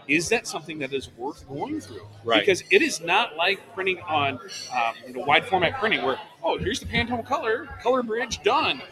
Is 0.08 0.28
that 0.30 0.46
something 0.46 0.78
that 0.80 0.92
is 0.92 1.10
worth 1.16 1.46
going 1.48 1.80
through? 1.80 2.06
Right. 2.24 2.40
Because 2.40 2.62
it 2.70 2.82
is 2.82 3.00
not 3.00 3.36
like 3.36 3.60
printing 3.74 4.00
on 4.00 4.38
um, 4.74 4.94
you 5.06 5.14
know, 5.14 5.20
wide 5.20 5.46
format 5.46 5.78
printing 5.78 6.02
where, 6.02 6.18
oh, 6.42 6.58
here's 6.58 6.80
the 6.80 6.86
Pantone 6.86 7.24
color, 7.24 7.68
color 7.82 8.02
bridge, 8.02 8.42
done. 8.42 8.82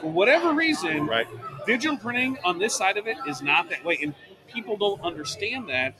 For 0.00 0.10
whatever 0.10 0.52
reason, 0.52 1.06
right. 1.06 1.26
digital 1.66 1.96
printing 1.96 2.38
on 2.44 2.58
this 2.58 2.74
side 2.74 2.96
of 2.96 3.06
it 3.06 3.16
is 3.26 3.42
not 3.42 3.70
that 3.70 3.84
way. 3.84 3.98
And 4.02 4.14
people 4.46 4.76
don't 4.76 5.00
understand 5.02 5.68
that 5.68 5.94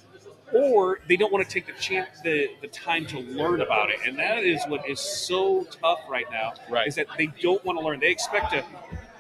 or 0.53 1.01
they 1.09 1.17
don't 1.17 1.33
want 1.33 1.47
to 1.47 1.53
take 1.53 1.67
the 1.67 1.81
chance 1.81 2.21
the, 2.23 2.49
the 2.61 2.69
time 2.69 3.07
to 3.07 3.21
learn 3.21 3.61
about 3.61 3.91
it. 3.91 3.99
And 4.07 4.19
that 4.19 4.39
is 4.39 4.63
what 4.67 4.89
is 4.89 5.01
so 5.01 5.65
tough 5.65 6.01
right 6.09 6.27
now. 6.31 6.55
Right. 6.69 6.89
Is 6.89 6.95
that 6.95 7.07
they 7.17 7.27
don't 7.27 7.63
want 7.65 7.79
to 7.79 7.85
learn. 7.85 8.01
They 8.01 8.11
expect 8.11 8.53
to 8.53 8.65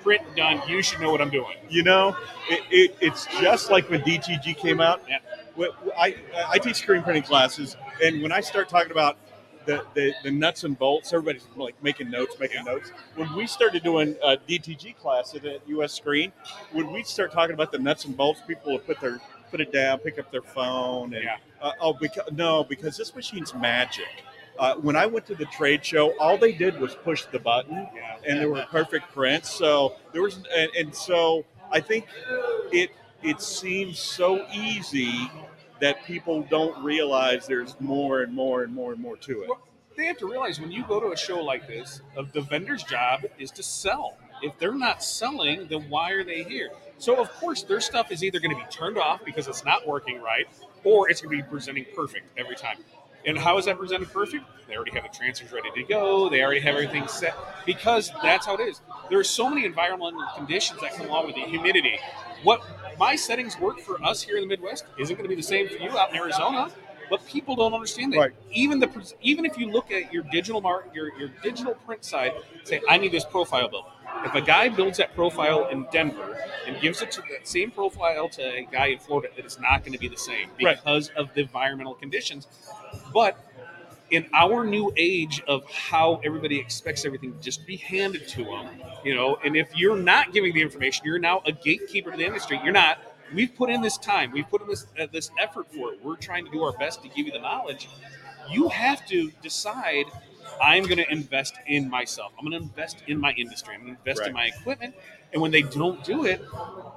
print 0.03 0.23
done, 0.37 0.63
you 0.69 0.83
should 0.83 1.01
know 1.01 1.11
what 1.11 1.21
I'm 1.21 1.31
doing. 1.31 1.57
You 1.69 1.83
know, 1.83 2.17
it, 2.49 2.63
it, 2.71 2.97
it's 3.01 3.27
just 3.41 3.71
like 3.71 3.89
when 3.91 4.01
DTG 4.03 4.57
came 4.57 4.81
out. 4.81 5.03
Yeah. 5.09 5.19
I, 5.99 6.15
I 6.49 6.59
teach 6.59 6.77
screen 6.77 7.03
printing 7.03 7.25
classes, 7.25 7.77
and 8.03 8.23
when 8.23 8.31
I 8.31 8.41
start 8.41 8.69
talking 8.69 8.93
about 8.93 9.17
the, 9.67 9.85
the, 9.95 10.13
the 10.23 10.31
nuts 10.31 10.65
and 10.65 10.79
bolts, 10.79 11.13
everybody's 11.13 11.47
like 11.57 11.75
making 11.83 12.11
notes, 12.11 12.37
making 12.39 12.65
notes. 12.65 12.91
When 13.17 13.35
we 13.35 13.47
started 13.47 13.83
doing 13.83 14.17
a 14.23 14.37
DTG 14.37 14.97
class 14.97 15.35
at 15.35 15.45
at 15.45 15.61
US 15.69 15.93
Screen, 15.93 16.33
when 16.73 16.93
we 16.93 17.03
start 17.03 17.33
talking 17.33 17.55
about 17.55 17.73
the 17.73 17.79
nuts 17.79 18.05
and 18.05 18.17
bolts, 18.17 18.41
people 18.47 18.73
would 18.73 18.87
put 18.87 19.01
their 19.01 19.21
put 19.51 19.61
it 19.61 19.73
down, 19.73 19.99
pick 19.99 20.19
up 20.19 20.31
their 20.31 20.43
phone, 20.43 21.13
and 21.15 21.25
Yeah. 21.25 21.37
uh, 21.61 21.73
oh, 21.81 21.93
because 21.93 22.31
no, 22.33 22.65
because 22.65 22.97
this 22.97 23.15
machine's 23.15 23.55
magic. 23.55 24.07
Uh, 24.59 24.75
when 24.77 24.97
I 24.97 25.07
went 25.07 25.27
to 25.27 25.35
the 25.35 25.45
trade 25.47 25.85
show, 25.85 26.19
all 26.19 26.37
they 26.37 26.53
did 26.53 26.81
was 26.81 26.95
push 26.95 27.25
the 27.27 27.39
button, 27.39 27.87
Yeah. 27.95 28.17
and 28.27 28.41
there 28.41 28.51
were 28.51 28.65
perfect 28.71 29.13
prints. 29.13 29.51
So 29.51 29.95
there 30.13 30.23
was, 30.23 30.41
and, 30.55 30.71
and 30.77 30.95
so 30.95 31.45
I 31.71 31.81
think 31.81 32.07
it 32.73 32.91
it 33.23 33.41
seems 33.41 33.99
so 33.99 34.47
easy 34.53 35.31
that 35.81 36.05
people 36.05 36.43
don't 36.43 36.83
realize 36.85 37.47
there's 37.47 37.75
more 37.81 38.23
and 38.23 38.33
more 38.35 38.63
and 38.65 38.75
more 38.75 38.93
and 38.93 39.01
more 39.01 39.17
to 39.19 39.43
it. 39.43 39.49
Well, 39.49 39.61
they 39.97 40.07
have 40.07 40.19
to 40.19 40.27
realize 40.31 40.61
when 40.61 40.71
you 40.73 40.85
go 40.85 41.01
to 41.01 41.13
a 41.13 41.17
show 41.17 41.41
like 41.43 41.67
this, 41.67 42.01
the 42.33 42.41
vendor's 42.41 42.83
job 42.85 43.25
is 43.39 43.51
to 43.53 43.63
sell. 43.63 44.17
If 44.43 44.57
they're 44.59 44.75
not 44.75 45.03
selling, 45.03 45.67
then 45.67 45.89
why 45.89 46.13
are 46.13 46.23
they 46.23 46.45
here? 46.45 46.71
So 46.99 47.21
of 47.21 47.31
course 47.35 47.63
their 47.63 47.81
stuff 47.81 48.13
is 48.13 48.23
either 48.23 48.39
going 48.39 48.57
to 48.57 48.63
be 48.63 48.69
turned 48.71 48.99
off 48.99 49.25
because 49.25 49.49
it's 49.49 49.65
not 49.65 49.87
working 49.87 50.21
right, 50.21 50.47
or 50.85 51.11
it's 51.11 51.21
going 51.21 51.37
to 51.37 51.43
be 51.45 51.49
presenting 51.49 51.87
perfect 51.95 52.27
every 52.39 52.55
time. 52.57 52.79
And 53.29 53.37
how 53.39 53.59
is 53.59 53.67
that 53.67 53.79
presented 53.79 54.11
perfect? 54.11 54.47
They 54.67 54.75
already 54.75 54.93
have 54.93 55.03
the 55.03 55.15
transfers 55.15 55.53
ready 55.53 55.71
to 55.75 55.83
go. 55.83 56.31
They 56.31 56.43
already 56.43 56.61
have 56.61 56.75
everything 56.75 57.07
set 57.09 57.35
because 57.67 58.11
that's 58.23 58.47
how 58.47 58.55
it 58.55 58.61
is. 58.61 58.81
There 59.11 59.19
are 59.19 59.25
so 59.25 59.51
many 59.51 59.67
environmental 59.67 60.25
conditions 60.35 60.81
that 60.81 60.95
come 60.95 61.09
along 61.09 61.27
with 61.27 61.35
the 61.35 61.43
humidity. 61.43 61.99
What 62.43 62.63
my 62.99 63.17
settings 63.17 63.59
work 63.61 63.81
for 63.81 64.03
us 64.03 64.23
here 64.23 64.37
in 64.37 64.43
the 64.43 64.49
Midwest 64.49 64.87
isn't 64.99 65.15
going 65.15 65.25
to 65.25 65.29
be 65.29 65.35
the 65.35 65.43
same 65.47 65.69
for 65.69 65.77
you 65.77 65.91
out 65.99 66.09
in 66.11 66.17
Arizona. 66.17 66.71
But 67.11 67.27
people 67.27 67.55
don't 67.57 67.73
understand 67.73 68.13
that. 68.13 68.19
Right. 68.19 68.33
Even 68.51 68.81
the 68.81 69.15
even 69.23 69.45
if 69.47 69.57
you 69.59 69.71
look 69.71 69.91
at 69.91 70.13
your 70.13 70.25
digital 70.25 70.61
mark 70.61 70.91
your 70.95 71.19
your 71.19 71.29
digital 71.43 71.75
print 71.75 72.05
side, 72.05 72.33
say 72.65 72.81
I 72.89 72.99
need 72.99 73.13
this 73.13 73.25
profile 73.25 73.69
built. 73.69 73.87
If 74.25 74.35
a 74.35 74.41
guy 74.41 74.69
builds 74.69 74.99
that 74.99 75.15
profile 75.15 75.69
in 75.69 75.87
Denver 75.93 76.37
and 76.67 76.81
gives 76.81 77.01
it 77.03 77.11
to 77.13 77.23
that 77.31 77.47
same 77.49 77.71
profile 77.71 78.29
to 78.31 78.43
a 78.43 78.69
guy 78.71 78.87
in 78.89 78.99
Florida, 78.99 79.29
it 79.37 79.47
is 79.47 79.59
not 79.59 79.83
going 79.85 79.93
to 79.93 79.99
be 79.99 80.09
the 80.09 80.17
same 80.19 80.51
Right. 80.63 80.77
because 80.77 81.11
of 81.17 81.33
the 81.35 81.43
environmental 81.43 81.95
conditions. 81.95 82.47
But 83.13 83.37
in 84.11 84.27
our 84.33 84.65
new 84.65 84.93
age 84.97 85.43
of 85.47 85.65
how 85.71 86.21
everybody 86.25 86.59
expects 86.59 87.05
everything 87.05 87.33
to 87.35 87.41
just 87.41 87.67
be 87.67 87.77
handed 87.77 88.27
to 88.29 88.45
them, 88.45 88.69
you 89.05 89.15
know, 89.15 89.39
and 89.45 89.57
if 89.57 89.75
you're 89.77 89.97
not 89.97 90.33
giving 90.33 90.55
the 90.55 90.63
information, 90.63 91.05
you're 91.05 91.19
now 91.19 91.43
a 91.47 91.53
gatekeeper 91.53 92.11
to 92.11 92.17
the 92.17 92.25
industry. 92.25 92.61
You're 92.65 92.73
not. 92.73 92.99
We've 93.35 93.55
put 93.55 93.69
in 93.69 93.83
this 93.83 93.99
time. 93.99 94.33
We've 94.33 94.49
put 94.49 94.63
in 94.63 94.69
this 94.69 94.87
uh, 94.99 95.07
this 95.13 95.31
effort 95.39 95.71
for 95.73 95.93
it. 95.93 96.03
We're 96.03 96.17
trying 96.17 96.47
to 96.47 96.51
do 96.51 96.63
our 96.63 96.73
best 96.73 97.03
to 97.03 97.09
give 97.09 97.27
you 97.27 97.33
the 97.33 97.41
knowledge. 97.41 97.89
You 98.51 98.69
have 98.69 99.07
to 99.07 99.31
decide. 99.43 100.07
I'm 100.63 100.85
going 100.85 100.97
to 100.97 101.13
invest 101.13 101.55
in 101.67 101.91
myself. 101.91 102.33
I'm 102.39 102.49
going 102.49 102.59
to 102.59 102.67
invest 102.67 103.03
in 103.07 103.21
my 103.21 103.33
industry. 103.33 103.75
I'm 103.75 103.83
going 103.83 103.95
to 103.95 104.01
invest 104.01 104.27
in 104.27 104.33
my 104.33 104.47
equipment. 104.47 104.95
And 105.33 105.43
when 105.43 105.51
they 105.51 105.61
don't 105.61 106.03
do 106.03 106.25
it, 106.25 106.43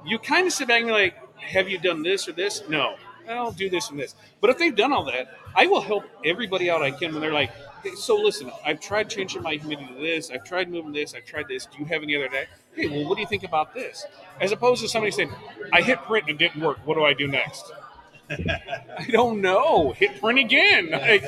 you 0.06 0.18
kind 0.18 0.46
of 0.46 0.54
sit 0.54 0.68
back 0.68 0.78
and 0.78 0.86
be 0.86 0.92
like, 0.92 1.14
"Have 1.38 1.68
you 1.68 1.78
done 1.78 2.02
this 2.02 2.26
or 2.28 2.32
this?" 2.32 2.62
No. 2.68 2.96
I'll 3.28 3.52
do 3.52 3.70
this 3.70 3.90
and 3.90 3.98
this. 3.98 4.14
But 4.40 4.50
if 4.50 4.58
they've 4.58 4.74
done 4.74 4.92
all 4.92 5.04
that, 5.04 5.38
I 5.54 5.66
will 5.66 5.80
help 5.80 6.04
everybody 6.24 6.70
out 6.70 6.82
I 6.82 6.90
can 6.90 7.12
when 7.12 7.20
they're 7.20 7.32
like, 7.32 7.50
hey, 7.82 7.90
so 7.96 8.16
listen, 8.16 8.50
I've 8.64 8.80
tried 8.80 9.10
changing 9.10 9.42
my 9.42 9.54
humidity 9.54 9.94
to 9.94 10.00
this, 10.00 10.30
I've 10.30 10.44
tried 10.44 10.70
moving 10.70 10.92
this, 10.92 11.14
I've 11.14 11.24
tried 11.26 11.48
this. 11.48 11.66
Do 11.66 11.78
you 11.78 11.84
have 11.86 12.02
any 12.02 12.16
other 12.16 12.28
day? 12.28 12.46
Hey, 12.74 12.88
well, 12.88 13.08
what 13.08 13.16
do 13.16 13.20
you 13.20 13.26
think 13.26 13.44
about 13.44 13.74
this? 13.74 14.06
As 14.40 14.52
opposed 14.52 14.82
to 14.82 14.88
somebody 14.88 15.10
saying, 15.10 15.32
I 15.72 15.82
hit 15.82 15.98
print 16.02 16.28
and 16.28 16.40
it 16.40 16.48
didn't 16.48 16.62
work. 16.62 16.78
What 16.86 16.94
do 16.94 17.04
I 17.04 17.12
do 17.12 17.28
next? 17.28 17.70
I 18.30 19.06
don't 19.10 19.40
know. 19.40 19.92
Hit 19.92 20.20
print 20.20 20.38
again. 20.38 20.90
Like, 20.90 21.24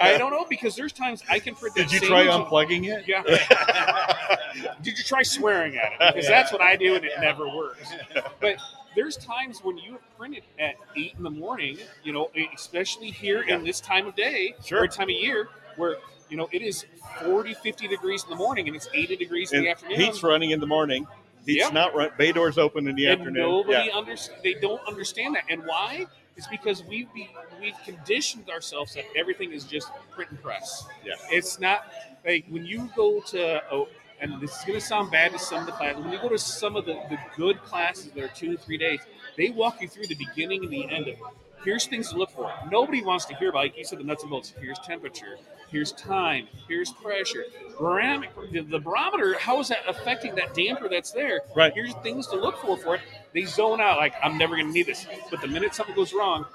I 0.00 0.16
don't 0.16 0.30
know 0.30 0.46
because 0.48 0.76
there's 0.76 0.92
times 0.92 1.22
I 1.28 1.38
can 1.38 1.54
print. 1.54 1.74
Did 1.74 1.92
you 1.92 2.00
try 2.00 2.26
unplugging 2.26 2.86
it? 2.86 3.04
Yeah. 3.06 3.22
Did 4.82 4.98
you 4.98 5.04
try 5.04 5.22
swearing 5.22 5.76
at 5.76 5.92
it? 5.92 6.14
Because 6.14 6.28
that's 6.28 6.52
what 6.52 6.62
I 6.62 6.76
do 6.76 6.94
and 6.94 7.04
it 7.04 7.12
never 7.20 7.48
works. 7.48 7.92
But 8.40 8.56
there's 8.98 9.16
times 9.16 9.60
when 9.62 9.78
you 9.78 9.92
have 9.92 10.18
printed 10.18 10.42
at 10.58 10.74
eight 10.96 11.14
in 11.16 11.22
the 11.22 11.30
morning, 11.30 11.78
you 12.02 12.12
know, 12.12 12.30
especially 12.52 13.12
here 13.12 13.42
in 13.42 13.62
this 13.62 13.80
time 13.80 14.08
of 14.08 14.16
day 14.16 14.56
Sure. 14.64 14.82
or 14.82 14.88
time 14.88 15.04
of 15.04 15.10
year 15.14 15.48
where, 15.76 15.98
you 16.28 16.36
know, 16.36 16.48
it 16.50 16.62
is 16.62 16.84
40, 17.22 17.54
50 17.54 17.86
degrees 17.86 18.24
in 18.24 18.30
the 18.30 18.34
morning 18.36 18.66
and 18.66 18.74
it's 18.74 18.88
80 18.92 19.14
degrees 19.14 19.52
in 19.52 19.62
the 19.62 19.70
afternoon. 19.70 20.00
heat's 20.00 20.24
running 20.24 20.50
in 20.50 20.58
the 20.58 20.66
morning. 20.66 21.06
Heat's 21.46 21.66
Yeah. 21.66 21.68
not 21.68 21.94
run. 21.94 22.10
Bay 22.18 22.32
doors 22.32 22.58
open 22.58 22.88
in 22.88 22.96
the 22.96 23.06
and 23.06 23.20
afternoon. 23.20 23.40
nobody 23.48 23.86
Yeah. 23.86 23.96
understands. 23.96 24.42
They 24.42 24.54
don't 24.54 24.84
understand 24.88 25.36
that, 25.36 25.44
and 25.48 25.64
why? 25.64 26.06
It's 26.36 26.48
because 26.48 26.82
we've 26.82 27.12
be, 27.14 27.30
we've 27.60 27.80
conditioned 27.84 28.50
ourselves 28.50 28.94
that 28.94 29.04
everything 29.16 29.52
is 29.52 29.62
just 29.62 29.92
print 30.10 30.32
and 30.32 30.42
press. 30.42 30.86
Yeah. 31.04 31.14
It's 31.30 31.60
not 31.60 31.92
like 32.26 32.46
when 32.48 32.66
you 32.66 32.90
go 32.96 33.20
to 33.28 33.62
oh, 33.72 33.88
and 34.20 34.40
this 34.40 34.56
is 34.58 34.64
going 34.64 34.78
to 34.78 34.84
sound 34.84 35.10
bad 35.10 35.32
to 35.32 35.38
some 35.38 35.60
of 35.60 35.66
the 35.66 35.72
classes. 35.72 36.02
When 36.02 36.12
you 36.12 36.18
go 36.20 36.28
to 36.28 36.38
some 36.38 36.76
of 36.76 36.84
the, 36.84 36.94
the 37.08 37.18
good 37.36 37.62
classes 37.62 38.10
that 38.12 38.24
are 38.24 38.28
two 38.28 38.56
to 38.56 38.62
three 38.62 38.78
days, 38.78 39.00
they 39.36 39.50
walk 39.50 39.80
you 39.80 39.88
through 39.88 40.06
the 40.06 40.16
beginning 40.16 40.64
and 40.64 40.72
the 40.72 40.84
end 40.90 41.02
of. 41.08 41.14
it. 41.14 41.18
Here's 41.64 41.86
things 41.86 42.10
to 42.10 42.16
look 42.16 42.30
for. 42.30 42.52
Nobody 42.70 43.02
wants 43.02 43.24
to 43.26 43.34
hear 43.34 43.48
about, 43.50 43.58
like 43.58 43.76
you 43.76 43.84
said, 43.84 43.98
the 43.98 44.04
nuts 44.04 44.22
and 44.22 44.30
bolts. 44.30 44.54
Here's 44.60 44.78
temperature. 44.78 45.36
Here's 45.70 45.92
time. 45.92 46.46
Here's 46.68 46.92
pressure. 46.92 47.44
Barometer. 47.78 48.30
The, 48.50 48.60
the 48.62 48.78
barometer. 48.78 49.36
How 49.38 49.58
is 49.60 49.68
that 49.68 49.80
affecting 49.86 50.34
that 50.36 50.54
damper 50.54 50.88
that's 50.88 51.10
there? 51.10 51.42
Right. 51.54 51.72
Here's 51.74 51.92
things 51.94 52.26
to 52.28 52.36
look 52.36 52.58
for 52.58 52.76
for 52.76 52.94
it. 52.94 53.00
They 53.34 53.44
zone 53.44 53.80
out 53.80 53.98
like 53.98 54.14
I'm 54.22 54.38
never 54.38 54.54
going 54.54 54.68
to 54.68 54.72
need 54.72 54.86
this. 54.86 55.06
But 55.30 55.40
the 55.40 55.48
minute 55.48 55.74
something 55.74 55.94
goes 55.94 56.14
wrong, 56.14 56.46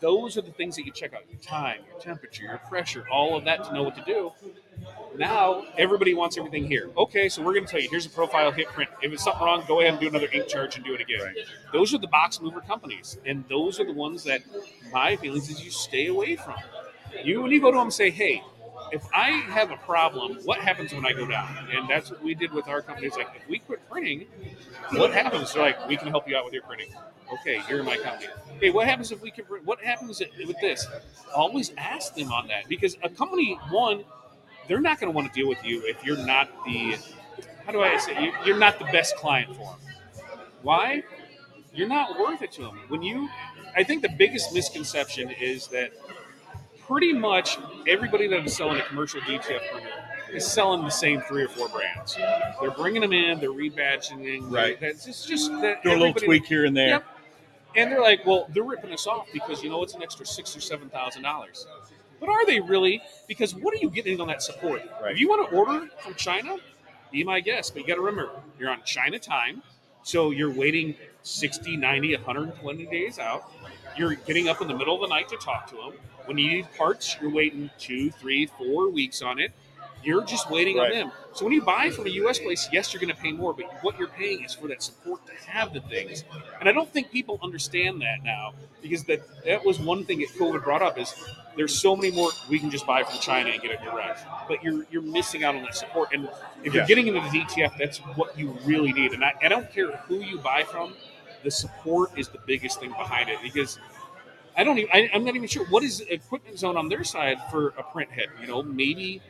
those 0.00 0.36
are 0.36 0.42
the 0.42 0.52
things 0.52 0.76
that 0.76 0.84
you 0.86 0.92
check 0.92 1.12
out: 1.14 1.22
your 1.30 1.40
time, 1.40 1.80
your 1.90 2.00
temperature, 2.00 2.44
your 2.44 2.58
pressure, 2.68 3.04
all 3.10 3.36
of 3.36 3.44
that 3.44 3.64
to 3.64 3.72
know 3.72 3.82
what 3.82 3.94
to 3.96 4.04
do. 4.04 4.32
Now 5.16 5.64
everybody 5.76 6.14
wants 6.14 6.38
everything 6.38 6.66
here. 6.66 6.90
Okay, 6.96 7.28
so 7.28 7.42
we're 7.42 7.54
going 7.54 7.64
to 7.64 7.70
tell 7.70 7.80
you 7.80 7.88
here's 7.90 8.06
a 8.06 8.10
profile, 8.10 8.52
hit 8.52 8.68
print. 8.68 8.90
If 9.02 9.12
it's 9.12 9.24
something 9.24 9.44
wrong, 9.44 9.64
go 9.66 9.80
ahead 9.80 9.92
and 9.92 10.00
do 10.00 10.08
another 10.08 10.28
ink 10.32 10.46
charge 10.48 10.76
and 10.76 10.84
do 10.84 10.94
it 10.94 11.00
again. 11.00 11.34
Those 11.72 11.92
are 11.94 11.98
the 11.98 12.08
box 12.08 12.40
mover 12.40 12.60
companies, 12.60 13.18
and 13.26 13.44
those 13.48 13.80
are 13.80 13.84
the 13.84 13.92
ones 13.92 14.24
that 14.24 14.42
my 14.92 15.16
feelings 15.16 15.50
is 15.50 15.64
you 15.64 15.70
stay 15.70 16.06
away 16.06 16.36
from. 16.36 16.56
You 17.24 17.42
when 17.42 17.50
you 17.50 17.60
go 17.60 17.70
to 17.70 17.76
them 17.76 17.86
and 17.86 17.92
say, 17.92 18.10
hey. 18.10 18.42
If 18.92 19.06
I 19.14 19.30
have 19.30 19.70
a 19.70 19.76
problem, 19.76 20.38
what 20.44 20.58
happens 20.58 20.92
when 20.92 21.06
I 21.06 21.12
go 21.12 21.26
down? 21.26 21.68
And 21.74 21.88
that's 21.88 22.10
what 22.10 22.22
we 22.22 22.34
did 22.34 22.52
with 22.52 22.68
our 22.68 22.82
company. 22.82 23.06
It's 23.06 23.16
like, 23.16 23.28
if 23.36 23.48
we 23.48 23.58
quit 23.58 23.88
printing, 23.90 24.26
what 24.92 25.12
happens? 25.12 25.52
They're 25.52 25.62
like, 25.62 25.88
we 25.88 25.96
can 25.96 26.08
help 26.08 26.28
you 26.28 26.36
out 26.36 26.44
with 26.44 26.54
your 26.54 26.62
printing. 26.62 26.92
Okay, 27.32 27.60
you're 27.68 27.82
my 27.82 27.96
company. 27.98 28.28
Hey, 28.60 28.70
what 28.70 28.86
happens 28.86 29.12
if 29.12 29.20
we 29.20 29.30
can 29.30 29.44
print? 29.44 29.66
What 29.66 29.80
happens 29.82 30.20
with 30.20 30.56
this? 30.60 30.86
Always 31.34 31.72
ask 31.76 32.14
them 32.14 32.32
on 32.32 32.48
that 32.48 32.68
because 32.68 32.96
a 33.02 33.08
company, 33.08 33.58
one, 33.70 34.04
they're 34.66 34.80
not 34.80 35.00
going 35.00 35.12
to 35.12 35.16
want 35.16 35.32
to 35.32 35.38
deal 35.38 35.48
with 35.48 35.62
you 35.64 35.82
if 35.84 36.04
you're 36.04 36.24
not 36.24 36.48
the 36.64 36.96
how 37.64 37.72
do 37.72 37.82
I 37.82 37.98
say 37.98 38.32
you're 38.46 38.58
not 38.58 38.78
the 38.78 38.86
best 38.86 39.14
client 39.16 39.54
for 39.54 39.76
them. 39.76 40.24
Why? 40.62 41.02
You're 41.74 41.88
not 41.88 42.18
worth 42.18 42.40
it 42.40 42.50
to 42.52 42.62
them. 42.62 42.80
When 42.88 43.02
you, 43.02 43.28
I 43.76 43.84
think 43.84 44.00
the 44.00 44.08
biggest 44.08 44.54
misconception 44.54 45.30
is 45.30 45.66
that 45.68 45.92
pretty 46.88 47.12
much 47.12 47.58
everybody 47.86 48.26
that 48.26 48.44
is 48.44 48.56
selling 48.56 48.80
a 48.80 48.82
commercial 48.84 49.20
DTF 49.20 49.60
printer 49.70 49.90
is 50.32 50.46
selling 50.46 50.82
the 50.82 50.90
same 50.90 51.20
three 51.22 51.44
or 51.44 51.48
four 51.48 51.68
brands. 51.68 52.16
They're 52.60 52.70
bringing 52.70 53.02
them 53.02 53.12
in, 53.12 53.38
they're 53.38 53.50
rebadging, 53.50 54.50
Right. 54.50 54.80
That's 54.80 55.04
just 55.04 55.28
just 55.28 55.50
that 55.60 55.82
Do 55.82 55.90
a 55.90 55.92
little 55.92 56.14
tweak 56.14 56.46
here 56.46 56.64
and 56.64 56.76
there. 56.76 56.88
Yep. 56.88 57.04
And 57.76 57.92
they're 57.92 58.00
like, 58.00 58.24
well, 58.26 58.48
they're 58.52 58.64
ripping 58.64 58.92
us 58.92 59.06
off 59.06 59.28
because 59.32 59.62
you 59.62 59.68
know 59.70 59.82
it's 59.82 59.94
an 59.94 60.02
extra 60.02 60.26
six 60.26 60.56
or 60.56 60.60
seven 60.60 60.88
thousand 60.88 61.22
dollars. 61.22 61.66
But 62.20 62.28
are 62.30 62.46
they 62.46 62.60
really? 62.60 63.02
Because 63.28 63.54
what 63.54 63.74
are 63.74 63.78
you 63.78 63.90
getting 63.90 64.20
on 64.20 64.26
that 64.28 64.42
support? 64.42 64.82
If 65.04 65.20
you 65.20 65.28
want 65.28 65.48
to 65.48 65.56
order 65.56 65.88
from 66.00 66.14
China, 66.14 66.56
be 67.12 67.22
my 67.22 67.40
guest. 67.40 67.74
But 67.74 67.82
you 67.82 67.88
got 67.88 67.94
to 67.94 68.00
remember, 68.00 68.32
you're 68.58 68.70
on 68.70 68.80
China 68.84 69.18
time. 69.18 69.62
So 70.02 70.30
you're 70.30 70.52
waiting 70.52 70.96
60, 71.22 71.76
90, 71.76 72.16
120 72.16 72.86
days 72.86 73.18
out. 73.18 73.52
You're 73.96 74.14
getting 74.14 74.48
up 74.48 74.60
in 74.60 74.68
the 74.68 74.74
middle 74.76 74.94
of 74.94 75.00
the 75.00 75.06
night 75.14 75.28
to 75.30 75.36
talk 75.36 75.66
to 75.70 75.76
them. 75.76 75.92
When 76.26 76.38
you 76.38 76.48
need 76.50 76.66
parts, 76.76 77.16
you're 77.20 77.30
waiting 77.32 77.70
two, 77.78 78.10
three, 78.10 78.46
four 78.46 78.90
weeks 78.90 79.22
on 79.22 79.38
it. 79.38 79.52
You're 80.04 80.24
just 80.24 80.48
waiting 80.50 80.76
Right. 80.76 80.92
on 80.92 80.98
them. 80.98 81.12
So 81.34 81.44
when 81.44 81.52
you 81.54 81.62
buy 81.62 81.90
from 81.90 82.06
a 82.06 82.10
U.S. 82.10 82.38
place, 82.38 82.68
yes, 82.72 82.92
you're 82.92 83.00
going 83.00 83.14
to 83.14 83.20
pay 83.20 83.32
more, 83.32 83.52
but 83.52 83.64
what 83.82 83.98
you're 83.98 84.08
paying 84.08 84.44
is 84.44 84.54
for 84.54 84.68
that 84.68 84.82
support 84.82 85.20
to 85.26 85.32
have 85.50 85.72
the 85.72 85.80
things. 85.80 86.24
And 86.60 86.68
I 86.68 86.72
don't 86.72 86.92
think 86.92 87.10
people 87.10 87.38
understand 87.42 88.00
that 88.02 88.22
now 88.22 88.52
because 88.80 89.04
that 89.04 89.20
that 89.44 89.64
was 89.64 89.80
one 89.80 90.04
thing 90.04 90.20
that 90.20 90.28
COVID 90.38 90.62
brought 90.62 90.82
up 90.82 90.98
is 90.98 91.12
there's 91.56 91.76
so 91.76 91.96
many 91.96 92.12
more 92.12 92.30
we 92.48 92.60
can 92.60 92.70
just 92.70 92.86
buy 92.86 93.02
from 93.02 93.18
China 93.18 93.50
and 93.50 93.60
get 93.60 93.72
it 93.72 93.80
direct, 93.82 94.20
but 94.48 94.62
you're 94.62 94.86
you're 94.90 95.02
missing 95.02 95.42
out 95.42 95.56
on 95.56 95.62
that 95.62 95.74
support. 95.74 96.10
And 96.12 96.28
if 96.62 96.74
you're 96.74 96.86
getting 96.86 97.08
into 97.08 97.20
the 97.20 97.28
DTF, 97.28 97.76
that's 97.78 97.98
what 97.98 98.38
you 98.38 98.56
really 98.64 98.92
need. 98.92 99.12
And 99.12 99.24
I, 99.24 99.34
I 99.42 99.48
don't 99.48 99.70
care 99.72 99.96
who 100.06 100.16
you 100.20 100.38
buy 100.38 100.62
from, 100.62 100.94
the 101.44 101.50
support 101.50 102.10
is 102.16 102.28
the 102.28 102.38
biggest 102.46 102.80
thing 102.80 102.90
behind 102.90 103.28
it 103.28 103.38
because 103.42 103.78
I 104.56 104.64
don't 104.64 104.78
even, 104.78 104.90
I, 104.92 105.10
I'm 105.14 105.24
not 105.24 105.36
even 105.36 105.48
sure 105.48 105.64
what 105.66 105.84
is 105.84 106.00
equipment 106.00 106.58
zone 106.58 106.76
on 106.76 106.88
their 106.88 107.04
side 107.04 107.38
for 107.50 107.68
a 107.78 107.82
print 107.82 108.10
head. 108.10 108.26
You 108.40 108.48
know, 108.48 108.62
maybe 108.62 109.22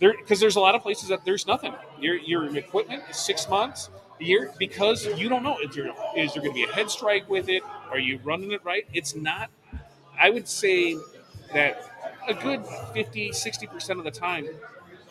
there 0.00 0.14
because 0.16 0.40
there's 0.40 0.56
a 0.56 0.60
lot 0.60 0.74
of 0.74 0.82
places 0.82 1.08
that 1.08 1.24
there's 1.24 1.46
nothing. 1.46 1.74
Your 2.00 2.16
your 2.16 2.56
equipment 2.56 3.02
is 3.10 3.16
six 3.16 3.48
months, 3.48 3.90
a 4.20 4.24
year 4.24 4.52
because 4.58 5.06
you 5.18 5.28
don't 5.28 5.42
know 5.42 5.58
is 5.58 5.74
there 5.74 5.88
is 6.16 6.34
there 6.34 6.42
going 6.42 6.52
to 6.52 6.54
be 6.54 6.64
a 6.64 6.72
head 6.72 6.90
strike 6.90 7.28
with 7.28 7.48
it? 7.48 7.62
Are 7.90 7.98
you 7.98 8.20
running 8.24 8.52
it 8.52 8.64
right? 8.64 8.86
It's 8.92 9.14
not. 9.16 9.50
I 10.20 10.30
would 10.30 10.48
say 10.48 10.96
that 11.54 11.82
a 12.28 12.34
good 12.34 12.64
50, 12.92 13.32
60 13.32 13.66
percent 13.66 13.98
of 13.98 14.04
the 14.04 14.10
time, 14.10 14.46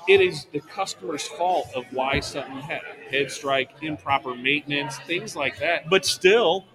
it 0.08 0.22
is 0.22 0.46
the 0.52 0.60
customer's 0.62 1.28
fault 1.28 1.68
of 1.76 1.86
why 1.92 2.20
something 2.20 2.58
had 2.58 2.82
a 2.84 3.10
head 3.12 3.32
strike, 3.32 3.72
improper 3.82 4.34
maintenance, 4.36 4.98
things 5.00 5.36
like 5.36 5.60
that. 5.60 5.90
But 5.90 6.06
still, 6.06 6.66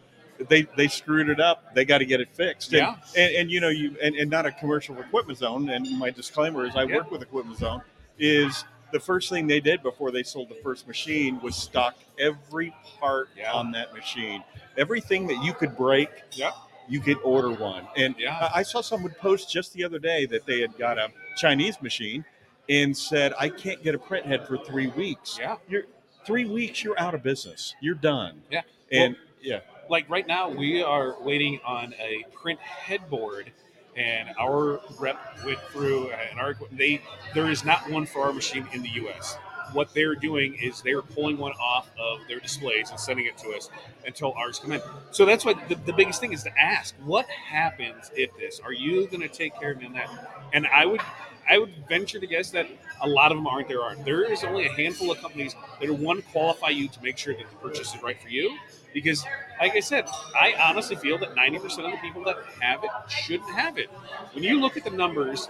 they 0.48 0.62
they 0.76 0.88
screwed 0.88 1.28
it 1.28 1.40
up. 1.40 1.74
They 1.74 1.84
got 1.84 1.98
to 1.98 2.04
get 2.06 2.20
it 2.20 2.28
fixed. 2.34 2.72
And, 2.72 2.78
Yeah. 2.80 2.96
And, 3.16 3.34
and 3.36 3.50
you 3.50 3.60
know 3.60 3.68
you 3.68 3.96
and, 4.02 4.14
and 4.16 4.30
not 4.30 4.46
a 4.46 4.52
commercial 4.52 4.98
equipment 4.98 5.38
zone. 5.38 5.68
And 5.70 5.98
my 5.98 6.10
disclaimer 6.10 6.66
is 6.66 6.74
I 6.76 6.84
Yeah. 6.84 6.96
work 6.96 7.10
with 7.10 7.22
equipment 7.22 7.58
zone. 7.58 7.82
Is 8.18 8.64
the 8.92 9.00
first 9.00 9.30
thing 9.30 9.46
they 9.46 9.60
did 9.60 9.82
before 9.82 10.10
they 10.10 10.22
sold 10.22 10.50
the 10.50 10.54
first 10.56 10.86
machine 10.86 11.40
was 11.40 11.56
stock 11.56 11.94
every 12.18 12.74
part 13.00 13.28
on 13.52 13.72
that 13.72 13.94
machine. 13.94 14.44
Everything 14.76 15.26
that 15.28 15.42
you 15.42 15.54
could 15.54 15.76
break. 15.76 16.10
Yep. 16.32 16.54
You 16.88 17.00
could 17.00 17.18
order 17.22 17.50
one. 17.52 17.86
And 17.96 18.14
Yeah. 18.18 18.50
I 18.54 18.62
saw 18.64 18.80
someone 18.82 19.14
post 19.18 19.50
just 19.50 19.72
the 19.72 19.84
other 19.84 19.98
day 19.98 20.26
that 20.26 20.44
they 20.44 20.60
had 20.60 20.76
got 20.76 20.98
a 20.98 21.08
Chinese 21.38 21.80
machine 21.80 22.24
and 22.68 22.96
said, 22.96 23.32
I 23.38 23.48
can't 23.48 23.82
get 23.82 23.94
a 23.94 23.98
print 23.98 24.26
head 24.26 24.46
for 24.46 24.56
three 24.58 24.88
weeks. 24.88 25.38
Yeah. 25.40 25.56
You're 25.68 25.84
three 26.24 26.44
weeks, 26.44 26.82
you're 26.84 26.98
out 27.00 27.14
of 27.14 27.22
business. 27.22 27.74
You're 27.80 27.94
done. 27.96 28.42
Yeah. 28.50 28.62
And 28.90 29.14
Well, 29.14 29.22
yeah. 29.42 29.60
like 29.88 30.08
right 30.08 30.26
now 30.26 30.48
we 30.48 30.82
are 30.82 31.16
waiting 31.20 31.60
on 31.64 31.94
a 32.00 32.24
print 32.32 32.60
headboard 32.60 33.50
and 33.96 34.30
our 34.40 34.80
rep 34.98 35.18
went 35.44 35.58
through 35.70 36.10
uh, 36.10 36.16
and 36.30 36.40
our 36.40 36.56
they 36.72 37.02
there 37.34 37.50
is 37.50 37.62
not 37.64 37.90
one 37.90 38.06
for 38.06 38.22
our 38.22 38.32
machine 38.32 38.66
in 38.72 38.82
the 38.82 38.88
US. 39.06 39.36
What 39.72 39.92
they're 39.94 40.14
doing 40.14 40.54
is 40.54 40.82
they're 40.82 41.02
pulling 41.02 41.38
one 41.38 41.52
off 41.52 41.90
of 41.98 42.20
their 42.28 42.40
displays 42.40 42.90
and 42.90 43.00
sending 43.00 43.26
it 43.26 43.36
to 43.38 43.50
us 43.52 43.70
until 44.06 44.32
ours 44.34 44.58
come 44.58 44.72
in. 44.72 44.82
So 45.12 45.24
that's 45.24 45.44
what 45.44 45.68
the, 45.68 45.76
the 45.76 45.92
biggest 45.94 46.20
thing 46.20 46.32
is 46.32 46.42
to 46.44 46.58
ask: 46.58 46.94
What 47.04 47.26
happens 47.26 48.10
if 48.14 48.36
this? 48.38 48.60
Are 48.60 48.72
you 48.72 49.06
going 49.08 49.20
to 49.22 49.28
take 49.28 49.58
care 49.58 49.72
of 49.72 49.78
me 49.78 49.86
on 49.86 49.92
that? 49.94 50.10
And 50.52 50.66
I 50.66 50.84
would, 50.86 51.00
I 51.48 51.58
would 51.58 51.72
venture 51.88 52.18
to 52.20 52.26
guess 52.26 52.50
that 52.50 52.66
a 53.00 53.08
lot 53.08 53.32
of 53.32 53.38
them 53.38 53.46
aren't. 53.46 53.68
There 53.68 53.82
aren't. 53.82 54.04
There 54.04 54.30
is 54.30 54.44
only 54.44 54.66
a 54.66 54.72
handful 54.72 55.10
of 55.10 55.18
companies 55.18 55.54
that 55.80 55.88
are 55.88 55.94
one 55.94 56.22
qualify 56.22 56.68
you 56.68 56.88
to 56.88 57.02
make 57.02 57.18
sure 57.18 57.34
that 57.34 57.48
the 57.50 57.56
purchase 57.56 57.94
is 57.94 58.02
right 58.02 58.20
for 58.20 58.28
you. 58.28 58.56
Because, 58.94 59.24
like 59.58 59.74
I 59.74 59.80
said, 59.80 60.06
I 60.34 60.54
honestly 60.62 60.96
feel 60.96 61.18
that 61.18 61.34
ninety 61.34 61.58
percent 61.58 61.86
of 61.86 61.92
the 61.92 61.98
people 61.98 62.24
that 62.24 62.36
have 62.60 62.84
it 62.84 62.90
shouldn't 63.08 63.50
have 63.50 63.78
it. 63.78 63.88
When 64.32 64.44
you 64.44 64.60
look 64.60 64.76
at 64.76 64.84
the 64.84 64.90
numbers, 64.90 65.48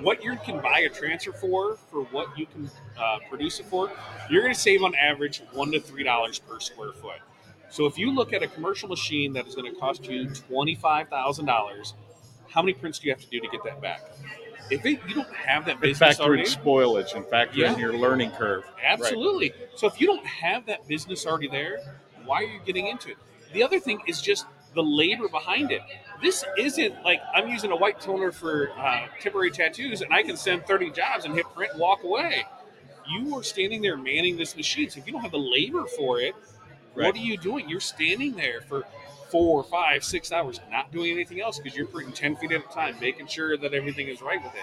what 0.00 0.24
you 0.24 0.36
can 0.44 0.60
buy 0.60 0.80
a 0.80 0.88
transfer 0.88 1.32
for, 1.32 1.76
for 1.90 2.02
what 2.04 2.36
you 2.36 2.46
can 2.46 2.70
uh, 2.98 3.18
produce 3.28 3.60
it 3.60 3.66
for, 3.66 3.90
you're 4.30 4.42
going 4.42 4.54
to 4.54 4.58
save 4.58 4.82
on 4.82 4.94
average 4.94 5.42
one 5.52 5.70
to 5.72 5.80
three 5.80 6.02
dollars 6.02 6.38
per 6.38 6.58
square 6.60 6.92
foot. 6.92 7.20
So 7.70 7.86
if 7.86 7.96
you 7.96 8.12
look 8.12 8.32
at 8.32 8.42
a 8.42 8.48
commercial 8.48 8.88
machine 8.88 9.32
that 9.34 9.46
is 9.46 9.54
going 9.54 9.72
to 9.72 9.78
cost 9.78 10.04
you 10.06 10.28
twenty 10.28 10.74
five 10.74 11.08
thousand 11.08 11.46
dollars, 11.46 11.94
how 12.48 12.60
many 12.60 12.74
prints 12.74 12.98
do 12.98 13.06
you 13.06 13.14
have 13.14 13.22
to 13.22 13.28
do 13.28 13.40
to 13.40 13.48
get 13.48 13.62
that 13.64 13.80
back? 13.80 14.02
If 14.72 14.86
it, 14.86 15.00
you 15.06 15.14
don't 15.14 15.32
have 15.34 15.66
that 15.66 15.80
business 15.80 16.16
factor 16.16 16.34
in 16.34 16.44
spoilage 16.46 17.14
and 17.14 17.26
factor 17.26 17.58
Yeah. 17.58 17.74
in 17.74 17.78
your 17.78 17.92
learning 17.92 18.30
curve. 18.30 18.64
Absolutely. 18.82 19.52
So 19.76 19.86
if 19.86 20.00
you 20.00 20.06
don't 20.06 20.24
have 20.26 20.64
that 20.66 20.88
business 20.88 21.26
already 21.26 21.48
there, 21.48 21.78
why 22.24 22.38
are 22.38 22.42
you 22.46 22.60
getting 22.64 22.86
into 22.86 23.10
it? 23.10 23.16
The 23.52 23.62
other 23.62 23.78
thing 23.78 24.00
is 24.06 24.22
just 24.22 24.46
the 24.74 24.82
labor 24.82 25.28
behind 25.28 25.70
it. 25.72 25.82
This 26.22 26.42
isn't 26.56 27.02
like 27.04 27.20
I'm 27.34 27.48
using 27.48 27.70
a 27.70 27.76
white 27.76 28.00
toner 28.00 28.32
for 28.32 28.70
uh, 28.78 29.06
temporary 29.20 29.50
tattoos 29.50 30.00
and 30.00 30.12
I 30.12 30.22
can 30.22 30.36
send 30.38 30.64
30 30.66 30.90
jobs 30.92 31.26
and 31.26 31.34
hit 31.34 31.44
print 31.54 31.72
and 31.72 31.80
walk 31.80 32.02
away. 32.04 32.46
You 33.10 33.36
are 33.36 33.42
standing 33.42 33.82
there 33.82 33.96
manning 33.98 34.36
this 34.38 34.56
machine. 34.56 34.88
So 34.88 35.00
if 35.00 35.06
you 35.06 35.12
don't 35.12 35.22
have 35.22 35.32
the 35.32 35.38
labor 35.38 35.84
for 35.84 36.20
it, 36.20 36.34
Right. 36.94 37.06
what 37.06 37.14
are 37.16 37.18
you 37.18 37.36
doing? 37.38 37.68
You're 37.70 37.80
standing 37.80 38.32
there 38.34 38.60
for 38.62 38.84
four, 39.32 39.64
five, 39.64 40.04
six 40.04 40.30
hours, 40.30 40.60
not 40.70 40.92
doing 40.92 41.10
anything 41.10 41.40
else 41.40 41.58
because 41.58 41.76
you're 41.76 41.86
printing 41.86 42.12
10 42.12 42.36
feet 42.36 42.52
at 42.52 42.60
a 42.60 42.72
time, 42.74 42.94
making 43.00 43.26
sure 43.26 43.56
that 43.56 43.72
everything 43.72 44.06
is 44.08 44.20
right 44.20 44.42
with 44.44 44.54
it. 44.54 44.62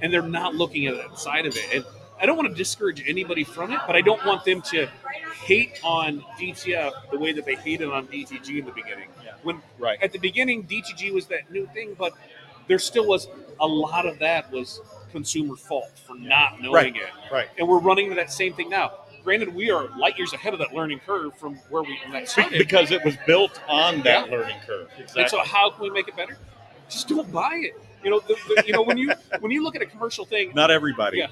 And 0.00 0.12
they're 0.12 0.22
not 0.22 0.54
looking 0.54 0.86
at 0.86 0.96
that 0.96 1.18
side 1.18 1.44
of 1.44 1.56
it. 1.56 1.64
And 1.74 1.84
I 2.20 2.24
don't 2.24 2.36
want 2.36 2.48
to 2.48 2.54
discourage 2.54 3.02
anybody 3.06 3.42
from 3.44 3.72
it, 3.72 3.80
but 3.86 3.96
I 3.96 4.00
don't 4.00 4.24
want 4.24 4.44
them 4.44 4.62
to 4.62 4.86
hate 5.42 5.80
on 5.82 6.20
DTF 6.38 6.92
the 7.10 7.18
way 7.18 7.32
that 7.32 7.44
they 7.44 7.56
hated 7.56 7.88
on 7.88 8.06
DTG 8.06 8.60
in 8.60 8.64
the 8.64 8.72
beginning. 8.72 9.08
When 9.42 9.60
right. 9.78 10.00
at 10.02 10.12
the 10.12 10.18
beginning, 10.18 10.64
DTG 10.64 11.12
was 11.12 11.26
that 11.26 11.50
new 11.50 11.66
thing, 11.74 11.94
but 11.98 12.12
there 12.68 12.78
still 12.78 13.06
was 13.06 13.28
a 13.60 13.66
lot 13.66 14.06
of 14.06 14.18
that 14.20 14.50
was 14.52 14.80
consumer 15.12 15.56
fault 15.56 15.90
for 16.06 16.16
not 16.16 16.60
knowing 16.60 16.72
Right, 16.74 16.96
it. 16.96 17.08
right. 17.32 17.48
And 17.58 17.66
we're 17.68 17.78
running 17.80 18.04
into 18.06 18.16
that 18.16 18.32
same 18.32 18.54
thing 18.54 18.68
now. 18.70 18.92
Granted, 19.26 19.52
we 19.56 19.72
are 19.72 19.88
light 19.98 20.16
years 20.16 20.32
ahead 20.32 20.52
of 20.52 20.60
that 20.60 20.72
learning 20.72 21.00
curve 21.04 21.36
from 21.36 21.56
where 21.68 21.82
we 21.82 21.98
when 22.04 22.12
that 22.12 22.28
started. 22.28 22.58
because 22.64 22.92
it 22.92 23.04
was 23.04 23.16
built 23.26 23.60
on 23.66 24.00
that 24.02 24.30
Yeah. 24.30 24.36
learning 24.36 24.56
curve. 24.64 24.88
And 25.18 25.28
so, 25.28 25.40
how 25.42 25.68
can 25.70 25.82
we 25.82 25.90
make 25.90 26.06
it 26.06 26.14
better? 26.14 26.38
Just 26.88 27.08
don't 27.08 27.32
buy 27.32 27.54
it. 27.56 27.74
You 28.04 28.10
know, 28.10 28.20
the, 28.20 28.36
the, 28.46 28.62
you 28.68 28.72
know 28.72 28.82
when 28.82 28.96
you 28.96 29.12
when 29.40 29.50
you 29.50 29.64
look 29.64 29.74
at 29.74 29.82
a 29.82 29.86
commercial 29.86 30.24
thing, 30.26 30.52
Not 30.54 30.70
everybody. 30.70 31.18
Yeah. 31.18 31.26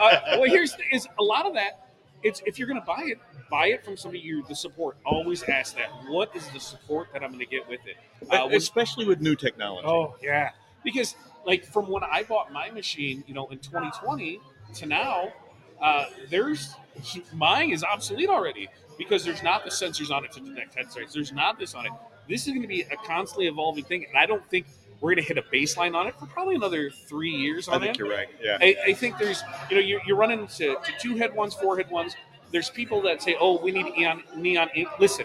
uh, 0.00 0.20
well, 0.32 0.46
here's 0.46 0.76
is 0.90 1.06
a 1.20 1.22
lot 1.22 1.46
of 1.46 1.54
that. 1.54 1.90
It's 2.24 2.42
if 2.44 2.58
you're 2.58 2.66
going 2.66 2.80
to 2.80 2.84
buy 2.86 3.04
it, 3.04 3.18
buy 3.52 3.68
it 3.68 3.84
from 3.84 3.96
somebody 3.96 4.18
you 4.18 4.44
the 4.48 4.56
support. 4.56 4.96
Always 5.06 5.44
ask 5.44 5.76
that. 5.76 5.90
What 6.08 6.34
is 6.34 6.48
the 6.48 6.58
support 6.58 7.12
that 7.12 7.22
I'm 7.22 7.30
going 7.30 7.38
to 7.38 7.46
get 7.46 7.68
with 7.68 7.86
it? 7.86 7.98
Uh, 8.28 8.48
when- 8.48 8.56
Especially 8.56 9.06
with 9.06 9.20
new 9.20 9.36
technology. 9.36 9.86
Oh 9.86 10.16
yeah, 10.20 10.50
because 10.82 11.14
like 11.46 11.64
from 11.64 11.88
when 11.88 12.02
I 12.02 12.24
bought 12.24 12.52
my 12.52 12.68
machine, 12.72 13.22
you 13.28 13.34
know, 13.34 13.46
in 13.46 13.58
2020 13.60 14.40
to 14.74 14.86
now, 14.86 15.32
uh, 15.80 16.06
there's 16.28 16.74
mine 17.34 17.70
is 17.70 17.82
obsolete 17.82 18.28
already 18.28 18.68
because 18.98 19.24
there's 19.24 19.42
not 19.42 19.64
the 19.64 19.70
sensors 19.70 20.10
on 20.10 20.24
it 20.24 20.32
to 20.32 20.40
detect 20.40 20.74
head 20.74 20.90
strikes. 20.90 21.14
There's 21.14 21.32
not 21.32 21.58
this 21.58 21.74
on 21.74 21.86
it. 21.86 21.92
This 22.28 22.46
is 22.46 22.48
going 22.48 22.62
to 22.62 22.68
be 22.68 22.82
a 22.82 22.96
constantly 23.06 23.46
evolving 23.46 23.84
thing, 23.84 24.04
and 24.06 24.16
I 24.16 24.26
don't 24.26 24.46
think 24.50 24.66
we're 25.00 25.14
going 25.14 25.24
to 25.24 25.34
hit 25.34 25.38
a 25.38 25.42
baseline 25.42 25.94
on 25.94 26.06
it 26.06 26.14
for 26.18 26.26
probably 26.26 26.54
another 26.54 26.90
three 26.90 27.30
years. 27.30 27.68
I 27.68 27.78
think 27.78 27.94
it. 27.94 27.98
you're 27.98 28.10
right. 28.10 28.28
Yeah. 28.42 28.58
I, 28.60 28.76
I 28.88 28.92
think 28.92 29.18
there's, 29.18 29.42
you 29.70 29.76
know, 29.76 29.82
you're, 29.82 30.00
you're 30.06 30.16
running 30.16 30.40
into 30.40 30.74
to 30.74 30.92
two 31.00 31.16
head 31.16 31.34
ones, 31.34 31.54
four 31.54 31.76
head 31.76 31.90
ones. 31.90 32.14
There's 32.52 32.68
people 32.68 33.00
that 33.02 33.22
say, 33.22 33.36
"Oh, 33.40 33.60
we 33.62 33.70
need 33.70 33.86
neon 33.96 34.24
neon 34.36 34.68
ink." 34.74 34.88
Listen, 34.98 35.24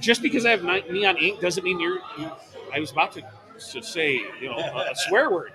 just 0.00 0.22
because 0.22 0.46
I 0.46 0.50
have 0.50 0.62
neon 0.62 1.16
ink 1.16 1.40
doesn't 1.40 1.64
mean 1.64 1.80
you're. 1.80 1.98
You, 2.18 2.30
I 2.72 2.80
was 2.80 2.92
about 2.92 3.12
to, 3.12 3.22
to 3.72 3.82
say, 3.82 4.14
you 4.40 4.48
know, 4.48 4.56
a, 4.56 4.92
a 4.92 4.94
swear 4.94 5.30
word. 5.30 5.52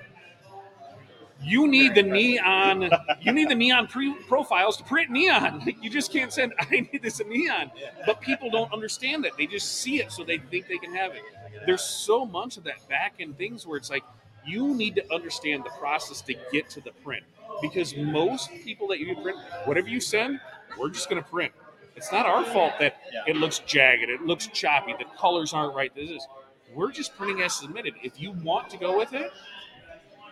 You 1.43 1.67
need 1.67 1.95
the 1.95 2.03
neon. 2.03 2.89
You 3.21 3.31
need 3.33 3.49
the 3.49 3.55
neon 3.55 3.85
pre- 3.87 4.15
profiles 4.27 4.77
to 4.77 4.83
print 4.83 5.11
neon. 5.11 5.61
You 5.81 5.89
just 5.89 6.11
can't 6.11 6.33
send. 6.33 6.53
I 6.59 6.87
need 6.91 7.01
this 7.01 7.19
in 7.19 7.29
neon. 7.29 7.71
But 8.05 8.19
people 8.21 8.49
don't 8.49 8.71
understand 8.73 9.23
that. 9.25 9.33
They 9.37 9.45
just 9.45 9.79
see 9.81 10.01
it, 10.01 10.11
so 10.11 10.23
they 10.23 10.37
think 10.37 10.67
they 10.67 10.77
can 10.77 10.93
have 10.95 11.13
it. 11.13 11.21
There's 11.65 11.83
so 11.83 12.25
much 12.25 12.57
of 12.57 12.63
that 12.63 12.87
back 12.89 13.15
end 13.19 13.37
things 13.37 13.67
where 13.67 13.77
it's 13.77 13.89
like 13.89 14.03
you 14.45 14.73
need 14.73 14.95
to 14.95 15.13
understand 15.13 15.63
the 15.63 15.69
process 15.79 16.21
to 16.21 16.33
get 16.51 16.69
to 16.71 16.81
the 16.81 16.91
print 17.03 17.23
because 17.61 17.95
most 17.95 18.49
people 18.63 18.87
that 18.87 18.99
you 18.99 19.15
print, 19.21 19.37
whatever 19.65 19.87
you 19.87 19.99
send, 19.99 20.39
we're 20.79 20.89
just 20.89 21.09
going 21.09 21.21
to 21.21 21.29
print. 21.29 21.51
It's 21.95 22.11
not 22.11 22.25
our 22.25 22.43
fault 22.45 22.73
that 22.79 22.97
it 23.27 23.35
looks 23.35 23.59
jagged, 23.59 24.09
it 24.09 24.21
looks 24.21 24.47
choppy, 24.47 24.93
the 24.97 25.05
colors 25.17 25.53
aren't 25.53 25.75
right. 25.75 25.93
This 25.93 26.09
is 26.09 26.25
we're 26.73 26.91
just 26.91 27.15
printing 27.15 27.41
as 27.41 27.53
submitted. 27.53 27.93
If 28.01 28.19
you 28.19 28.31
want 28.31 28.69
to 28.69 28.77
go 28.77 28.97
with 28.97 29.13
it, 29.13 29.31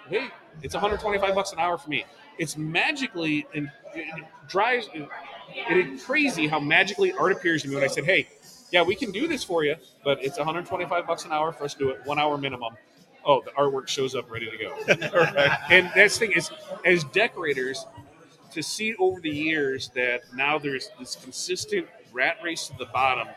hey, 0.09 0.29
it's 0.61 0.73
125 0.73 1.35
bucks 1.35 1.53
an 1.53 1.59
hour 1.59 1.77
for 1.77 1.89
me. 1.89 2.05
It's 2.37 2.57
magically 2.57 3.45
and 3.53 3.69
it 3.93 4.25
drives 4.47 4.89
it 4.93 6.01
crazy 6.03 6.47
how 6.47 6.59
magically 6.59 7.11
art 7.13 7.31
appears 7.31 7.63
to 7.63 7.69
me 7.69 7.75
when 7.75 7.83
I 7.83 7.87
said, 7.87 8.05
"Hey, 8.05 8.27
yeah, 8.71 8.83
we 8.83 8.95
can 8.95 9.11
do 9.11 9.27
this 9.27 9.43
for 9.43 9.63
you, 9.63 9.75
but 10.03 10.23
it's 10.23 10.37
125 10.37 11.07
bucks 11.07 11.25
an 11.25 11.31
hour 11.31 11.51
for 11.51 11.63
us 11.63 11.73
to 11.73 11.79
do 11.79 11.89
it, 11.89 12.01
one 12.05 12.19
hour 12.19 12.37
minimum." 12.37 12.75
Oh, 13.25 13.41
the 13.41 13.51
artwork 13.51 13.87
shows 13.87 14.15
up 14.15 14.31
ready 14.31 14.49
to 14.49 14.57
go. 14.57 14.75
And 15.69 15.91
that's 15.93 16.17
the 16.17 16.27
thing 16.27 16.37
is, 16.37 16.51
as 16.85 17.03
decorators, 17.05 17.85
to 18.51 18.63
see 18.63 18.95
over 18.95 19.19
the 19.19 19.29
years 19.29 19.89
that 19.95 20.21
now 20.33 20.57
there's 20.57 20.89
this 20.99 21.15
consistent 21.15 21.87
rat 22.11 22.37
race 22.43 22.67
to 22.67 22.77
the 22.77 22.85
bottom 22.85 23.27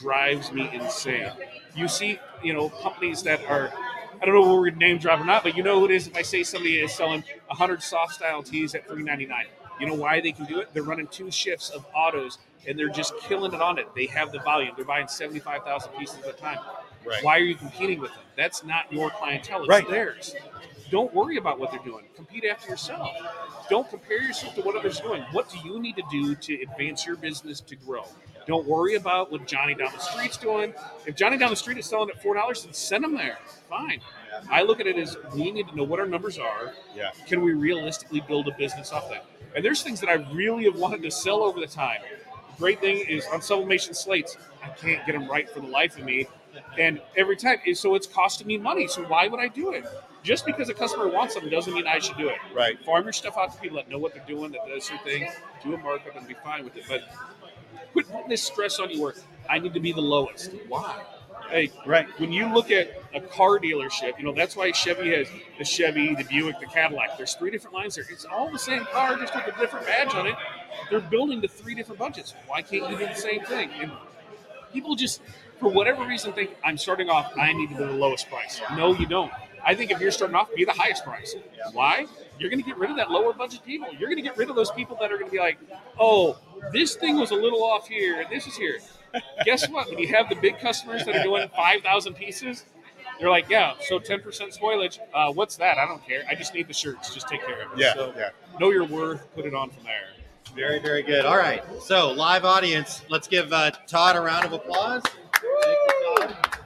drives 0.00 0.52
me 0.52 0.68
insane. 0.72 1.30
You 1.74 1.88
see, 1.88 2.18
you 2.42 2.52
know, 2.52 2.68
companies 2.68 3.22
that 3.22 3.44
are, 3.46 3.72
I 4.20 4.24
don't 4.24 4.34
know 4.34 4.40
what 4.42 4.58
we're 4.58 4.70
gonna 4.70 4.78
name 4.78 4.98
drop 4.98 5.20
or 5.20 5.24
not, 5.24 5.42
but 5.42 5.56
you 5.56 5.62
know 5.62 5.78
who 5.80 5.86
it 5.86 5.90
is 5.90 6.06
if 6.06 6.16
I 6.16 6.22
say 6.22 6.42
somebody 6.42 6.78
is 6.78 6.92
selling 6.92 7.24
100 7.46 7.80
Softstyle 7.80 8.44
tees 8.44 8.74
at 8.74 8.88
3.99. 8.88 9.44
You 9.80 9.86
know 9.86 9.94
why 9.94 10.20
they 10.20 10.32
can 10.32 10.44
do 10.44 10.60
it? 10.60 10.68
They're 10.72 10.82
running 10.82 11.06
two 11.08 11.30
shifts 11.30 11.70
of 11.70 11.84
autos 11.94 12.38
and 12.66 12.78
they're 12.78 12.88
just 12.88 13.16
killing 13.20 13.52
it 13.52 13.60
on 13.60 13.78
it. 13.78 13.88
They 13.94 14.06
have 14.06 14.30
the 14.30 14.38
volume. 14.40 14.72
They're 14.76 14.84
buying 14.84 15.08
75,000 15.08 15.92
pieces 15.92 16.18
at 16.18 16.28
a 16.28 16.32
time. 16.32 16.58
Right. 17.04 17.24
Why 17.24 17.36
are 17.36 17.42
you 17.42 17.56
competing 17.56 18.00
with 18.00 18.12
them? 18.12 18.20
That's 18.36 18.64
not 18.64 18.92
your 18.92 19.10
clientele. 19.10 19.60
It's 19.60 19.68
Right. 19.68 19.88
theirs. 19.88 20.36
Don't 20.92 21.12
worry 21.14 21.38
about 21.38 21.58
what 21.58 21.70
they're 21.70 21.80
doing. 21.80 22.04
Compete 22.14 22.44
after 22.44 22.68
yourself. 22.68 23.16
Don't 23.70 23.88
compare 23.88 24.20
yourself 24.20 24.54
to 24.56 24.60
what 24.60 24.76
others 24.76 25.00
are 25.00 25.04
doing. 25.04 25.22
What 25.32 25.48
do 25.48 25.56
you 25.66 25.80
need 25.80 25.96
to 25.96 26.02
do 26.10 26.34
to 26.34 26.60
advance 26.60 27.06
your 27.06 27.16
business 27.16 27.62
to 27.62 27.76
grow? 27.76 28.04
Don't 28.46 28.66
worry 28.66 28.96
about 28.96 29.32
what 29.32 29.46
Johnny 29.46 29.72
down 29.74 29.90
the 29.90 30.00
street's 30.00 30.36
doing. 30.36 30.74
If 31.06 31.16
Johnny 31.16 31.38
down 31.38 31.48
the 31.48 31.56
street 31.56 31.78
is 31.78 31.86
selling 31.86 32.10
at 32.10 32.22
four 32.22 32.34
dollars, 32.34 32.64
then 32.64 32.74
send 32.74 33.04
them 33.04 33.14
there. 33.14 33.38
Fine. 33.70 34.02
I 34.50 34.60
look 34.64 34.80
at 34.80 34.86
it 34.86 34.98
as 34.98 35.16
we 35.34 35.50
need 35.50 35.66
to 35.68 35.74
know 35.74 35.84
what 35.84 35.98
our 35.98 36.06
numbers 36.06 36.38
are. 36.38 36.74
Yeah. 36.94 37.12
Can 37.26 37.40
we 37.40 37.54
realistically 37.54 38.20
build 38.20 38.48
a 38.48 38.54
business 38.58 38.92
off 38.92 39.08
that? 39.08 39.24
And 39.56 39.64
there's 39.64 39.82
things 39.82 39.98
that 40.00 40.10
I 40.10 40.16
really 40.34 40.64
have 40.64 40.76
wanted 40.76 41.02
to 41.04 41.10
sell 41.10 41.42
over 41.42 41.58
the 41.58 41.66
time. 41.66 42.02
The 42.50 42.58
Great 42.58 42.80
thing 42.82 42.98
is 43.08 43.24
on 43.32 43.40
sublimation 43.40 43.94
slates, 43.94 44.36
I 44.62 44.68
can't 44.68 45.06
get 45.06 45.12
them 45.12 45.26
right 45.26 45.48
for 45.48 45.60
the 45.60 45.68
life 45.68 45.96
of 45.96 46.04
me. 46.04 46.26
And 46.78 47.00
every 47.16 47.36
time, 47.36 47.60
so 47.72 47.94
it's 47.94 48.06
costing 48.06 48.46
me 48.46 48.58
money. 48.58 48.86
So 48.88 49.04
why 49.04 49.26
would 49.28 49.40
I 49.40 49.48
do 49.48 49.72
it? 49.72 49.86
Just 50.22 50.46
because 50.46 50.68
a 50.68 50.74
customer 50.74 51.08
wants 51.08 51.34
something 51.34 51.50
doesn't 51.50 51.74
mean 51.74 51.86
I 51.86 51.98
should 51.98 52.16
do 52.16 52.28
it. 52.28 52.38
Right. 52.54 52.78
Farm 52.84 53.04
your 53.04 53.12
stuff 53.12 53.36
out 53.36 53.52
to 53.52 53.60
people 53.60 53.76
that 53.76 53.88
know 53.88 53.98
what 53.98 54.14
they're 54.14 54.24
doing, 54.26 54.52
that 54.52 54.60
does 54.68 54.88
their 54.88 54.98
thing, 54.98 55.28
do 55.64 55.74
a 55.74 55.78
markup, 55.78 56.16
and 56.16 56.26
be 56.28 56.34
fine 56.44 56.64
with 56.64 56.76
it. 56.76 56.84
But 56.88 57.02
quit 57.92 58.08
putting 58.08 58.28
this 58.28 58.42
stress 58.42 58.78
on 58.78 58.90
your 58.90 59.02
work. 59.02 59.16
I 59.50 59.58
need 59.58 59.74
to 59.74 59.80
be 59.80 59.92
the 59.92 60.00
lowest. 60.00 60.52
Why? 60.68 61.02
Hey, 61.50 61.70
right. 61.86 62.06
When 62.18 62.32
you 62.32 62.52
look 62.52 62.70
at 62.70 63.02
a 63.14 63.20
car 63.20 63.58
dealership, 63.58 64.16
you 64.16 64.24
know 64.24 64.32
that's 64.32 64.56
why 64.56 64.70
Chevy 64.70 65.10
has 65.10 65.28
the 65.58 65.64
Chevy, 65.64 66.14
the 66.14 66.24
Buick, 66.24 66.60
the 66.60 66.66
Cadillac. 66.66 67.16
There's 67.16 67.34
three 67.34 67.50
different 67.50 67.74
lines 67.74 67.96
there. 67.96 68.06
It's 68.08 68.24
all 68.24 68.50
the 68.50 68.58
same 68.58 68.84
car, 68.86 69.18
just 69.18 69.34
with 69.34 69.54
a 69.54 69.60
different 69.60 69.86
badge 69.86 70.14
on 70.14 70.28
it. 70.28 70.34
They're 70.88 71.00
building 71.00 71.42
to 71.42 71.48
three 71.48 71.74
different 71.74 71.98
budgets. 71.98 72.34
Why 72.46 72.62
can't 72.62 72.88
you 72.90 72.96
do 72.96 73.06
the 73.06 73.14
same 73.14 73.44
thing? 73.44 73.70
And 73.80 73.90
people 74.72 74.94
just, 74.94 75.20
for 75.58 75.68
whatever 75.68 76.06
reason, 76.06 76.32
think 76.32 76.56
I'm 76.64 76.78
starting 76.78 77.10
off. 77.10 77.32
I 77.36 77.52
need 77.52 77.68
to 77.70 77.76
be 77.76 77.84
the 77.84 77.92
lowest 77.92 78.30
price. 78.30 78.60
No, 78.74 78.94
you 78.94 79.06
don't. 79.06 79.32
I 79.64 79.74
think 79.74 79.90
if 79.90 80.00
you're 80.00 80.10
starting 80.10 80.34
off, 80.36 80.54
be 80.54 80.64
the 80.64 80.72
highest 80.72 81.04
price. 81.04 81.34
Why? 81.72 82.06
You're 82.38 82.50
going 82.50 82.60
to 82.62 82.66
get 82.66 82.78
rid 82.78 82.90
of 82.90 82.96
that 82.96 83.10
lower 83.10 83.32
budget 83.32 83.64
people. 83.64 83.88
You're 83.92 84.08
going 84.08 84.16
to 84.16 84.22
get 84.22 84.36
rid 84.36 84.50
of 84.50 84.56
those 84.56 84.70
people 84.72 84.96
that 85.00 85.12
are 85.12 85.16
going 85.16 85.26
to 85.30 85.32
be 85.32 85.38
like, 85.38 85.58
oh, 85.98 86.38
this 86.72 86.96
thing 86.96 87.18
was 87.18 87.30
a 87.30 87.34
little 87.36 87.62
off 87.62 87.86
here, 87.88 88.20
and 88.20 88.30
this 88.30 88.46
is 88.46 88.56
here. 88.56 88.78
Guess 89.44 89.68
what? 89.68 89.88
When 89.88 89.98
you 89.98 90.08
have 90.08 90.28
the 90.28 90.36
big 90.36 90.58
customers 90.58 91.04
that 91.04 91.14
are 91.16 91.22
doing 91.22 91.48
5,000 91.54 92.14
pieces, 92.14 92.64
they're 93.20 93.30
like, 93.30 93.48
yeah, 93.48 93.74
so 93.80 93.98
10% 94.00 94.22
spoilage. 94.58 94.98
Uh, 95.14 95.32
what's 95.32 95.56
that? 95.56 95.78
I 95.78 95.86
don't 95.86 96.04
care. 96.04 96.24
I 96.28 96.34
just 96.34 96.54
need 96.54 96.66
the 96.66 96.74
shirts. 96.74 97.14
Just 97.14 97.28
take 97.28 97.44
care 97.46 97.62
of 97.62 97.72
it. 97.72 97.78
Yeah, 97.78 97.94
So 97.94 98.12
yeah. 98.16 98.30
know 98.58 98.70
your 98.70 98.84
worth. 98.84 99.32
Put 99.34 99.46
it 99.46 99.54
on 99.54 99.70
from 99.70 99.84
there. 99.84 100.08
Very, 100.56 100.80
very 100.80 101.02
good. 101.02 101.24
All 101.24 101.36
right. 101.38 101.62
So, 101.80 102.10
live 102.10 102.44
audience, 102.44 103.02
let's 103.08 103.28
give 103.28 103.52
uh, 103.52 103.70
Todd 103.86 104.16
a 104.16 104.20
round 104.20 104.44
of 104.44 104.52
applause. 104.52 105.02
Thank 105.34 105.78
you, 105.88 106.16
Todd. 106.18 106.58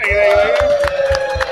Yes. 0.00 1.47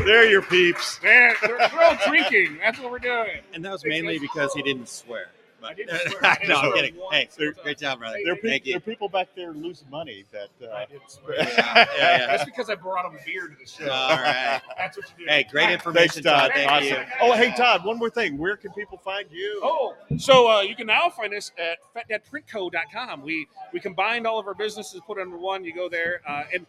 Right. 0.00 0.06
There, 0.06 0.28
your 0.30 0.42
peeps. 0.42 1.00
Man, 1.02 1.34
we're, 1.42 1.58
we're 1.58 1.82
all 1.82 1.96
drinking. 2.06 2.58
That's 2.62 2.78
what 2.78 2.90
we're 2.90 2.98
doing. 2.98 3.40
And 3.54 3.64
that 3.64 3.72
was 3.72 3.84
mainly 3.84 4.18
because 4.18 4.52
he 4.54 4.62
didn't 4.62 4.88
swear. 4.88 5.26
I 5.62 5.74
didn't 5.74 5.90
swear. 6.10 6.24
I 6.24 6.34
didn't 6.36 6.48
no, 6.48 6.54
I'm 6.56 6.70
swear 6.70 6.82
kidding. 6.82 6.96
once. 6.98 7.36
Hey, 7.36 7.50
great 7.62 7.76
job, 7.78 7.98
brother. 7.98 8.16
There 8.24 8.32
are, 8.32 8.36
pe- 8.36 8.48
Thank 8.48 8.64
there 8.64 8.70
you. 8.70 8.76
are 8.78 8.80
people 8.80 9.10
back 9.10 9.28
there 9.36 9.52
losing 9.52 9.90
money 9.90 10.24
that. 10.32 10.48
Uh, 10.62 10.72
I 10.74 10.86
didn't 10.86 11.10
swear. 11.10 11.36
Yeah, 11.38 11.86
yeah. 11.98 12.26
That's 12.28 12.44
because 12.46 12.70
I 12.70 12.76
brought 12.76 13.04
him 13.04 13.18
a 13.20 13.24
beer 13.26 13.46
to 13.46 13.54
the 13.54 13.66
show. 13.68 13.90
All 13.92 14.16
right. 14.16 14.60
That's 14.78 14.96
what 14.96 15.06
you 15.18 15.26
do. 15.26 15.30
Hey, 15.30 15.46
great 15.50 15.68
information, 15.70 16.22
Thanks, 16.22 16.40
Todd. 16.40 16.50
Todd. 16.50 16.52
Thank 16.54 16.70
awesome. 16.70 16.86
you. 16.88 17.04
Oh, 17.20 17.32
hey, 17.34 17.54
Todd. 17.54 17.84
One 17.84 17.98
more 17.98 18.08
thing. 18.08 18.38
Where 18.38 18.56
can 18.56 18.72
people 18.72 18.96
find 18.98 19.26
you? 19.30 19.60
Oh, 19.62 19.94
so 20.16 20.50
uh, 20.50 20.60
you 20.62 20.74
can 20.74 20.86
now 20.86 21.10
find 21.10 21.34
us 21.34 21.52
at 21.58 21.76
fatdadprintco.com. 21.94 23.22
We 23.22 23.46
we 23.74 23.80
combined 23.80 24.26
all 24.26 24.38
of 24.38 24.46
our 24.46 24.54
businesses, 24.54 25.00
put 25.06 25.18
it 25.18 25.22
under 25.22 25.36
one. 25.36 25.62
You 25.64 25.74
go 25.74 25.88
there, 25.90 26.22
uh, 26.26 26.44
and 26.54 26.64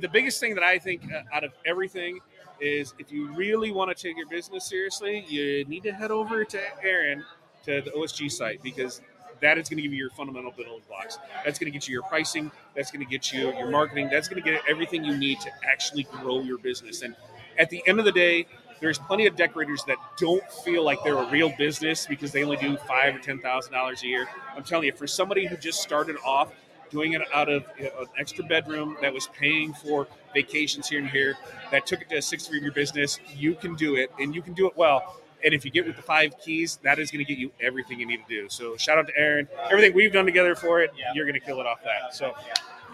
the 0.00 0.08
biggest 0.08 0.38
thing 0.40 0.54
that 0.54 0.64
I 0.64 0.78
think 0.78 1.02
uh, 1.12 1.22
out 1.32 1.42
of 1.44 1.52
everything 1.64 2.20
is 2.60 2.94
if 2.98 3.12
you 3.12 3.32
really 3.34 3.70
want 3.70 3.94
to 3.94 4.02
take 4.02 4.16
your 4.16 4.28
business 4.28 4.68
seriously, 4.68 5.24
you 5.28 5.64
need 5.66 5.82
to 5.84 5.92
head 5.92 6.10
over 6.10 6.44
to 6.44 6.60
Aaron 6.82 7.24
to 7.64 7.82
the 7.82 7.90
OSG 7.90 8.30
site 8.30 8.62
because 8.62 9.00
that 9.40 9.58
is 9.58 9.68
going 9.68 9.76
to 9.76 9.82
give 9.82 9.92
you 9.92 9.98
your 9.98 10.10
fundamental 10.10 10.50
building 10.52 10.80
blocks. 10.88 11.18
That's 11.44 11.58
going 11.58 11.70
to 11.70 11.76
get 11.76 11.88
you 11.88 11.92
your 11.92 12.02
pricing. 12.04 12.50
That's 12.74 12.90
going 12.90 13.04
to 13.04 13.10
get 13.10 13.32
you 13.32 13.52
your 13.56 13.70
marketing. 13.70 14.08
That's 14.10 14.28
going 14.28 14.42
to 14.42 14.50
get 14.50 14.62
everything 14.68 15.04
you 15.04 15.16
need 15.16 15.40
to 15.40 15.50
actually 15.64 16.04
grow 16.04 16.40
your 16.40 16.58
business. 16.58 17.02
And 17.02 17.14
at 17.58 17.70
the 17.70 17.82
end 17.86 17.98
of 17.98 18.04
the 18.04 18.12
day, 18.12 18.46
there's 18.80 18.98
plenty 18.98 19.26
of 19.26 19.36
decorators 19.36 19.84
that 19.84 19.96
don't 20.18 20.44
feel 20.64 20.84
like 20.84 21.02
they're 21.02 21.16
a 21.16 21.30
real 21.30 21.52
business 21.56 22.06
because 22.06 22.32
they 22.32 22.44
only 22.44 22.56
do 22.58 22.76
five 22.76 23.14
or 23.14 23.18
ten 23.18 23.38
thousand 23.40 23.72
dollars 23.72 24.02
a 24.02 24.06
year. 24.06 24.28
I'm 24.54 24.64
telling 24.64 24.86
you, 24.86 24.92
for 24.92 25.06
somebody 25.06 25.46
who 25.46 25.56
just 25.56 25.80
started 25.80 26.16
off 26.24 26.52
doing 26.90 27.12
it 27.14 27.22
out 27.34 27.48
of 27.48 27.64
you 27.78 27.84
know, 27.84 28.00
an 28.00 28.06
extra 28.18 28.44
bedroom 28.44 28.96
that 29.00 29.12
was 29.12 29.28
paying 29.28 29.72
for 29.74 30.06
vacations 30.34 30.88
here 30.88 30.98
and 31.00 31.08
here, 31.08 31.34
that 31.70 31.86
took 31.86 32.00
it 32.02 32.08
to 32.10 32.16
a 32.16 32.22
six-figure 32.22 32.72
business, 32.72 33.18
you 33.34 33.54
can 33.54 33.74
do 33.74 33.96
it, 33.96 34.10
and 34.20 34.34
you 34.34 34.42
can 34.42 34.52
do 34.54 34.66
it 34.66 34.76
well. 34.76 35.16
And 35.44 35.52
if 35.54 35.64
you 35.64 35.70
get 35.70 35.86
with 35.86 35.96
the 35.96 36.02
five 36.02 36.38
keys, 36.40 36.78
that 36.82 36.98
is 36.98 37.10
going 37.10 37.24
to 37.24 37.28
get 37.30 37.38
you 37.38 37.52
everything 37.60 38.00
you 38.00 38.06
need 38.06 38.20
to 38.26 38.28
do. 38.28 38.48
So 38.48 38.76
shout 38.76 38.98
out 38.98 39.06
to 39.06 39.16
Aaron. 39.16 39.46
Everything 39.70 39.94
we've 39.94 40.12
done 40.12 40.24
together 40.24 40.54
for 40.54 40.80
it, 40.80 40.90
you're 41.14 41.26
going 41.26 41.38
to 41.38 41.44
kill 41.44 41.60
it 41.60 41.66
off 41.66 41.82
that. 41.84 42.14
So, 42.14 42.32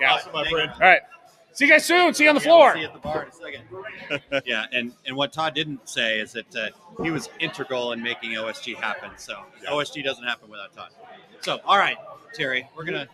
yeah. 0.01 0.14
Awesome, 0.14 0.32
my 0.32 0.49
friend. 0.49 0.70
All 0.74 0.80
right. 0.80 1.01
See 1.55 1.66
you 1.66 1.70
guys 1.70 1.84
soon. 1.84 2.14
See 2.14 2.24
you 2.24 2.30
on 2.30 2.36
the 2.36 2.43
Yeah, 2.43 2.49
we'll 2.51 2.59
floor. 2.59 2.74
see 2.74 2.80
you 2.80 2.86
at 2.86 2.93
the 2.95 2.99
bar 2.99 3.22
in 3.22 3.28
a 3.28 4.20
second. 4.20 4.43
yeah, 4.47 4.64
and, 4.72 4.93
and 5.07 5.14
what 5.14 5.32
Todd 5.34 5.55
didn't 5.55 5.86
say 5.88 6.18
is 6.18 6.32
that 6.32 6.57
uh, 6.57 6.68
he 7.03 7.11
was 7.11 7.28
integral 7.40 7.93
in 7.93 8.03
making 8.03 8.30
OSG 8.32 8.74
happen. 8.76 9.11
So 9.18 9.34
OSG 9.68 10.03
doesn't 10.03 10.24
happen 10.24 10.51
without 10.51 10.74
Todd. 10.74 10.90
So, 11.43 11.61
all 11.66 11.76
right, 11.76 11.97
Terry, 12.32 12.66
we're 12.76 12.84
gonna. 12.84 13.07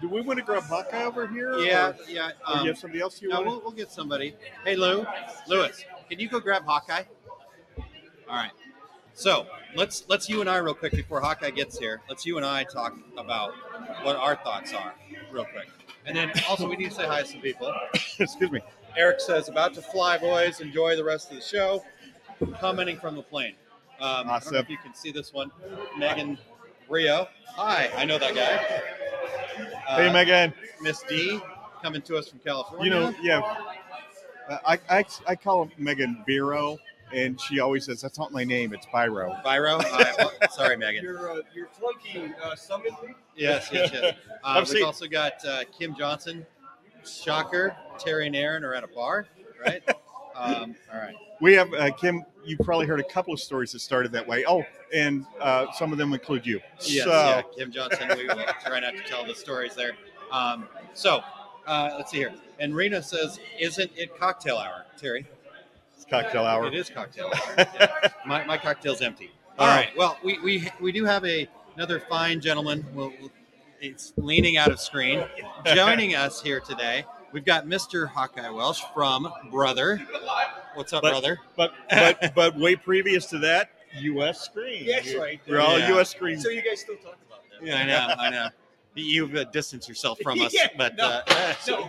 Do 0.00 0.08
we 0.08 0.20
want 0.20 0.38
to 0.38 0.44
grab 0.44 0.68
Buckeye 0.68 1.04
over 1.04 1.26
here? 1.26 1.58
Yeah, 1.58 1.88
or- 1.88 1.96
yeah. 2.08 2.30
Or 2.48 2.56
um, 2.58 2.60
you 2.62 2.68
have 2.68 2.78
somebody 2.78 3.00
else 3.00 3.20
you 3.22 3.28
no, 3.28 3.36
want? 3.36 3.46
we'll, 3.46 3.60
we'll 3.62 3.72
get 3.72 3.90
somebody. 3.90 4.34
Hey, 4.64 4.76
Lou, 4.76 5.06
Lewis, 5.48 5.84
can 6.10 6.20
you 6.20 6.28
go 6.28 6.38
grab 6.38 6.64
Hawkeye? 6.64 7.04
All 8.28 8.36
right. 8.36 8.50
So 9.14 9.46
let's 9.74 10.04
let's 10.08 10.28
you 10.28 10.42
and 10.42 10.50
I 10.50 10.58
real 10.58 10.74
quick 10.74 10.92
before 10.92 11.20
Hawkeye 11.20 11.50
gets 11.50 11.78
here. 11.78 12.02
Let's 12.08 12.26
you 12.26 12.36
and 12.36 12.44
I 12.44 12.64
talk 12.64 12.94
about 13.16 13.54
what 14.02 14.16
our 14.16 14.36
thoughts 14.36 14.74
are 14.74 14.92
real 15.32 15.46
quick, 15.46 15.68
and 16.04 16.14
then 16.14 16.30
also 16.48 16.68
we 16.68 16.76
need 16.76 16.90
to 16.90 16.94
say 16.94 17.06
hi 17.06 17.22
to 17.22 17.26
some 17.28 17.40
people. 17.40 17.72
Excuse 18.18 18.50
me. 18.50 18.60
Eric 18.94 19.20
says, 19.20 19.48
"About 19.48 19.72
to 19.74 19.80
fly, 19.82 20.18
boys. 20.18 20.60
Enjoy 20.60 20.96
the 20.96 21.04
rest 21.04 21.30
of 21.30 21.36
the 21.36 21.42
show." 21.42 21.82
Commenting 22.60 22.98
from 22.98 23.16
the 23.16 23.22
plane. 23.22 23.54
Um, 23.98 24.04
I 24.08 24.14
don't 24.16 24.26
know 24.26 24.32
Awesome. 24.34 24.56
if 24.56 24.68
you 24.68 24.76
can 24.76 24.94
see 24.94 25.10
this 25.10 25.32
one. 25.32 25.50
Megan 25.96 26.36
Rio. 26.90 27.28
Hi, 27.54 27.90
I 27.96 28.04
know 28.04 28.18
that 28.18 28.34
guy. 28.34 28.82
Uh, 29.88 29.96
Hey, 29.96 30.12
Megan. 30.12 30.52
Miss 30.80 31.02
D 31.08 31.40
coming 31.82 32.02
to 32.02 32.16
us 32.16 32.28
from 32.28 32.38
California. 32.40 32.84
You 32.84 32.90
know, 32.90 33.14
yeah. 33.22 33.40
Uh, 34.48 34.58
I, 34.66 34.78
I 34.90 35.04
I 35.26 35.34
call 35.36 35.68
Megan 35.78 36.22
Biro, 36.28 36.78
and 37.12 37.40
she 37.40 37.58
always 37.60 37.84
says 37.86 38.00
that's 38.00 38.18
not 38.18 38.32
my 38.32 38.44
name. 38.44 38.72
It's 38.72 38.86
Biro. 38.86 39.42
Byro. 39.42 39.80
I- 39.84 40.46
sorry, 40.50 40.76
Megan. 40.76 41.02
Your 41.02 41.32
uh, 41.32 41.42
your 41.54 41.66
flunky 41.68 42.32
uh, 42.42 42.54
summon. 42.54 42.92
Yes, 43.36 43.68
yes, 43.72 43.90
yes. 43.92 44.14
Uh, 44.44 44.54
we've 44.58 44.68
seen- 44.68 44.84
also 44.84 45.06
got 45.08 45.44
uh, 45.44 45.64
Kim 45.76 45.94
Johnson, 45.96 46.46
Shocker, 47.04 47.74
Terry 47.98 48.26
and 48.28 48.36
Aaron 48.36 48.64
are 48.64 48.74
at 48.74 48.84
a 48.84 48.88
bar, 48.88 49.26
right? 49.64 49.82
um, 50.38 50.74
all 50.92 51.00
right. 51.00 51.14
We 51.40 51.54
have 51.54 51.72
uh, 51.74 51.90
Kim. 51.92 52.24
You've 52.44 52.60
probably 52.60 52.86
heard 52.86 53.00
a 53.00 53.04
couple 53.04 53.34
of 53.34 53.40
stories 53.40 53.72
that 53.72 53.80
started 53.80 54.12
that 54.12 54.26
way. 54.26 54.44
Oh, 54.46 54.64
and 54.94 55.26
uh, 55.40 55.66
some 55.72 55.92
of 55.92 55.98
them 55.98 56.12
include 56.12 56.46
you. 56.46 56.60
Yes, 56.80 57.04
so, 57.04 57.10
yeah, 57.10 57.42
Kim 57.56 57.72
Johnson. 57.72 58.08
We 58.16 58.26
will 58.26 58.44
try 58.64 58.80
not 58.80 58.94
to 58.94 59.02
tell 59.02 59.26
the 59.26 59.34
stories 59.34 59.74
there. 59.74 59.92
Um, 60.30 60.68
so, 60.94 61.20
uh, 61.66 61.90
let's 61.96 62.10
see 62.10 62.18
here. 62.18 62.32
And 62.60 62.74
Rena 62.74 63.02
says, 63.02 63.40
"Isn't 63.58 63.90
it 63.96 64.16
cocktail 64.18 64.56
hour, 64.58 64.84
Terry?" 64.96 65.26
it's 65.94 66.04
cocktail 66.04 66.44
hour. 66.44 66.66
It 66.66 66.74
is 66.74 66.88
cocktail 66.88 67.26
hour. 67.34 67.54
Yeah. 67.80 68.08
my, 68.26 68.44
my 68.44 68.56
cocktail's 68.58 69.02
empty. 69.02 69.30
All 69.58 69.66
Oh. 69.66 69.70
right. 69.70 69.88
Well, 69.96 70.18
we, 70.22 70.38
we 70.40 70.70
we 70.80 70.92
do 70.92 71.04
have 71.04 71.24
a 71.24 71.48
another 71.74 71.98
fine 72.00 72.40
gentleman. 72.40 72.86
Well, 72.94 73.12
it's 73.80 74.12
leaning 74.16 74.56
out 74.56 74.70
of 74.70 74.80
screen, 74.80 75.24
joining 75.66 76.14
us 76.14 76.40
here 76.42 76.60
today. 76.60 77.04
We've 77.36 77.44
got 77.44 77.66
Mr. 77.66 78.08
Hawkeye 78.08 78.48
Welsh 78.48 78.80
from 78.94 79.30
Brother. 79.50 80.00
What's 80.72 80.94
up, 80.94 81.02
But- 81.02 81.10
brother? 81.10 81.38
But 81.54 81.74
but 81.90 82.32
but 82.34 82.56
way 82.58 82.76
previous 82.76 83.26
to 83.26 83.38
that, 83.40 83.72
U.S. 83.98 84.40
screen. 84.40 84.86
That's 84.86 85.14
right. 85.14 85.38
We're 85.46 85.60
all 85.60 85.78
Yeah. 85.78 85.88
U.S. 85.90 86.08
screen. 86.08 86.40
So 86.40 86.48
you 86.48 86.62
guys 86.62 86.80
still 86.80 86.96
talk 86.96 87.18
about 87.28 87.42
that? 87.50 87.66
Yeah, 87.66 87.76
I 87.76 87.84
know, 87.84 88.14
I 88.22 88.30
know. 88.30 88.48
You've 88.94 89.36
uh, 89.36 89.44
distanced 89.44 89.86
yourself 89.86 90.18
from 90.22 90.40
us, 90.40 90.54
Yeah, 90.54 90.68
but 90.78 90.96
no, 90.96 91.20
uh, 91.26 91.52
no. 91.68 91.88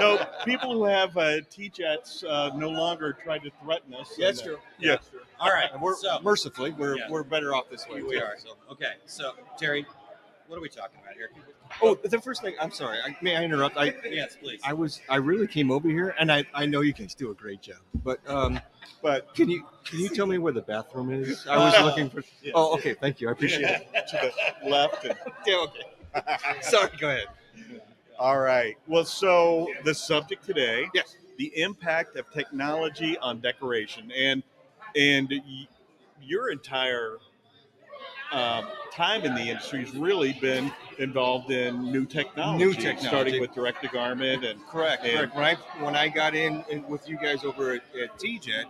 no, 0.00 0.26
people 0.44 0.72
who 0.72 0.82
have 0.84 1.16
uh, 1.16 1.36
T-jets 1.48 2.24
uh, 2.24 2.50
no 2.56 2.70
longer 2.70 3.12
try 3.12 3.38
to 3.38 3.48
threaten 3.62 3.94
us. 3.94 4.12
Yeah, 4.18 4.26
that's 4.26 4.40
uh, 4.40 4.44
true. 4.46 4.58
Yeah. 4.80 4.90
That's 4.96 5.08
true. 5.08 5.20
all 5.38 5.50
right. 5.50 5.70
We're 5.80 5.94
so 5.94 6.18
mercifully 6.24 6.72
we're 6.72 6.96
Yeah. 6.98 7.08
we're 7.10 7.22
better 7.22 7.54
off 7.54 7.70
this 7.70 7.86
way. 7.88 8.02
we 8.02 8.18
too, 8.18 8.24
are. 8.24 8.34
so. 8.38 8.56
Okay. 8.72 8.94
So 9.06 9.34
Terry, 9.56 9.86
what 10.48 10.56
are 10.58 10.60
we 10.62 10.68
talking 10.68 10.98
about 11.02 11.14
here? 11.14 11.30
Oh, 11.82 11.94
the 11.94 12.20
first 12.20 12.42
thing. 12.42 12.54
I'm 12.60 12.70
sorry. 12.70 12.98
I, 13.04 13.16
may 13.22 13.36
I 13.36 13.44
interrupt? 13.44 13.76
I 13.76 13.94
Yes, 14.10 14.36
please. 14.40 14.60
I 14.64 14.72
was 14.72 15.00
I 15.08 15.16
really 15.16 15.46
came 15.46 15.70
over 15.70 15.88
here, 15.88 16.14
and 16.18 16.32
I, 16.32 16.44
I 16.54 16.64
know 16.66 16.80
you 16.80 16.92
guys 16.92 17.14
do 17.14 17.30
a 17.30 17.34
great 17.34 17.60
job, 17.60 17.76
but 18.02 18.18
um, 18.28 18.58
but 19.02 19.34
can 19.34 19.50
you 19.50 19.64
can 19.84 20.00
you 20.00 20.08
tell 20.08 20.26
me 20.26 20.38
where 20.38 20.52
the 20.52 20.62
bathroom 20.62 21.10
is? 21.12 21.46
I 21.46 21.58
was 21.58 21.74
Uh, 21.74 21.84
looking 21.84 22.08
for. 22.10 22.22
yes. 22.42 22.52
Oh, 22.54 22.74
okay. 22.76 22.94
Thank 22.94 23.20
you. 23.20 23.28
I 23.28 23.32
appreciate 23.32 23.62
it. 23.64 23.88
to 24.08 24.32
the 24.62 24.68
left. 24.70 25.04
And, 25.04 25.14
Yeah, 25.46 25.64
okay. 25.66 26.56
Sorry. 26.62 26.90
Go 26.98 27.08
ahead. 27.10 27.26
all 28.18 28.38
right. 28.38 28.76
Well, 28.86 29.04
so 29.04 29.68
the 29.84 29.94
subject 29.94 30.44
today, 30.46 30.86
Yes. 30.94 31.16
the 31.36 31.52
impact 31.60 32.16
of 32.16 32.28
technology 32.30 33.18
on 33.18 33.40
decoration, 33.40 34.10
and 34.12 34.42
and 34.96 35.28
y- 35.30 35.68
your 36.22 36.50
entire 36.50 37.18
um, 38.32 38.66
time 38.92 39.24
in 39.24 39.34
the 39.34 39.40
industry 39.42 39.84
has 39.84 39.94
really 39.94 40.32
been 40.34 40.70
involved 40.98 41.50
in 41.50 41.90
new 41.90 42.04
technology, 42.04 42.64
New 42.64 42.72
technology. 42.74 43.06
starting 43.06 43.40
with 43.40 43.52
direct 43.54 43.82
to 43.82 43.88
garment 43.88 44.44
and 44.44 44.64
Correct. 44.66 45.04
And- 45.04 45.30
correct. 45.32 45.34
When 45.34 45.44
I 45.44 45.54
when 45.84 45.96
I 45.96 46.08
got 46.08 46.34
in, 46.34 46.64
with 46.88 47.08
you 47.08 47.16
guys 47.16 47.44
over 47.44 47.72
at, 47.74 47.82
at 48.00 48.18
TJet, 48.18 48.64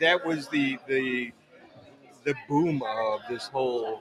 that 0.00 0.24
was 0.24 0.48
the 0.48 0.78
the 0.86 1.32
the 2.24 2.34
boom 2.48 2.82
of 2.86 3.20
this 3.28 3.48
whole 3.48 4.00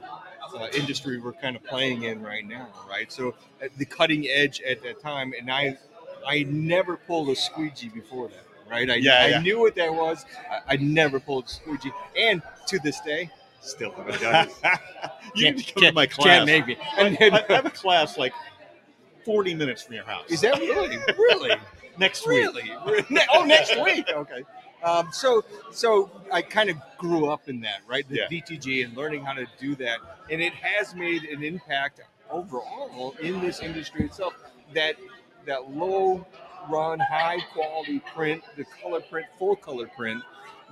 uh, 0.57 0.67
industry 0.73 1.19
we're 1.19 1.33
kind 1.33 1.55
of 1.55 1.63
playing 1.65 2.03
in 2.03 2.21
right 2.21 2.47
now, 2.47 2.69
right? 2.89 3.11
So 3.11 3.35
at 3.61 3.75
the 3.77 3.85
cutting 3.85 4.27
edge 4.29 4.61
at 4.61 4.81
that 4.83 5.01
time, 5.01 5.33
and 5.37 5.51
I 5.51 5.77
I 6.25 6.43
never 6.43 6.95
pulled 6.95 7.29
a 7.29 7.35
squeegee 7.35 7.89
before 7.89 8.29
that, 8.29 8.45
right? 8.69 8.89
I, 8.89 8.95
Yeah, 8.95 9.21
I 9.23 9.27
yeah. 9.29 9.39
knew 9.41 9.59
what 9.59 9.75
that 9.75 9.93
was. 9.93 10.25
I, 10.49 10.73
I 10.73 10.77
never 10.77 11.19
pulled 11.19 11.45
a 11.45 11.49
squeegee, 11.49 11.91
and 12.17 12.41
to 12.67 12.79
this 12.79 13.01
day, 13.01 13.29
still 13.63 13.91
haven't 13.91 14.21
done 14.21 14.47
it. 14.47 14.53
you 15.35 15.43
Can't- 15.45 15.57
need 15.57 15.65
to 15.65 15.73
come 15.73 15.81
to 15.81 15.81
can't- 15.81 15.95
my 15.95 16.05
can't 16.05 16.19
class. 16.21 16.45
make 16.45 16.67
me. 16.67 16.77
I, 16.97 17.01
And 17.01 17.17
then- 17.17 17.33
I 17.33 17.53
have 17.53 17.65
a 17.65 17.69
class 17.69 18.17
like 18.17 18.33
40 19.25 19.53
minutes 19.55 19.81
from 19.83 19.95
your 19.95 20.03
house. 20.05 20.29
Is 20.29 20.41
that 20.41 20.59
really 20.59 20.97
really? 21.17 21.55
next 21.97 22.27
week? 22.27 22.45
Really? 22.53 22.69
Oh, 23.33 23.43
next 23.45 23.75
week. 23.83 24.07
Okay. 24.09 24.43
Um, 24.83 25.07
so, 25.13 25.43
so 25.71 26.11
I 26.31 26.41
kind 26.41 26.69
of 26.69 26.75
grew 26.97 27.27
up 27.27 27.47
in 27.47 27.61
that, 27.61 27.79
right? 27.87 28.07
The 28.09 28.17
Yeah. 28.17 28.27
DTG 28.29 28.83
and 28.83 28.97
learning 28.97 29.23
how 29.23 29.31
to 29.33 29.47
do 29.57 29.75
that, 29.75 29.99
and 30.29 30.41
it 30.41 30.53
has 30.55 30.93
made 30.93 31.23
an 31.23 31.41
impact 31.41 32.01
overall 32.29 33.15
in 33.21 33.39
this 33.39 33.61
industry 33.61 34.05
itself. 34.05 34.33
That 34.73 34.95
that 35.45 35.71
low 35.71 36.25
run, 36.69 36.99
high 36.99 37.39
quality 37.53 37.99
print, 38.13 38.43
the 38.57 38.65
color 38.81 38.99
print, 39.01 39.27
full 39.39 39.55
color 39.55 39.87
print 39.87 40.21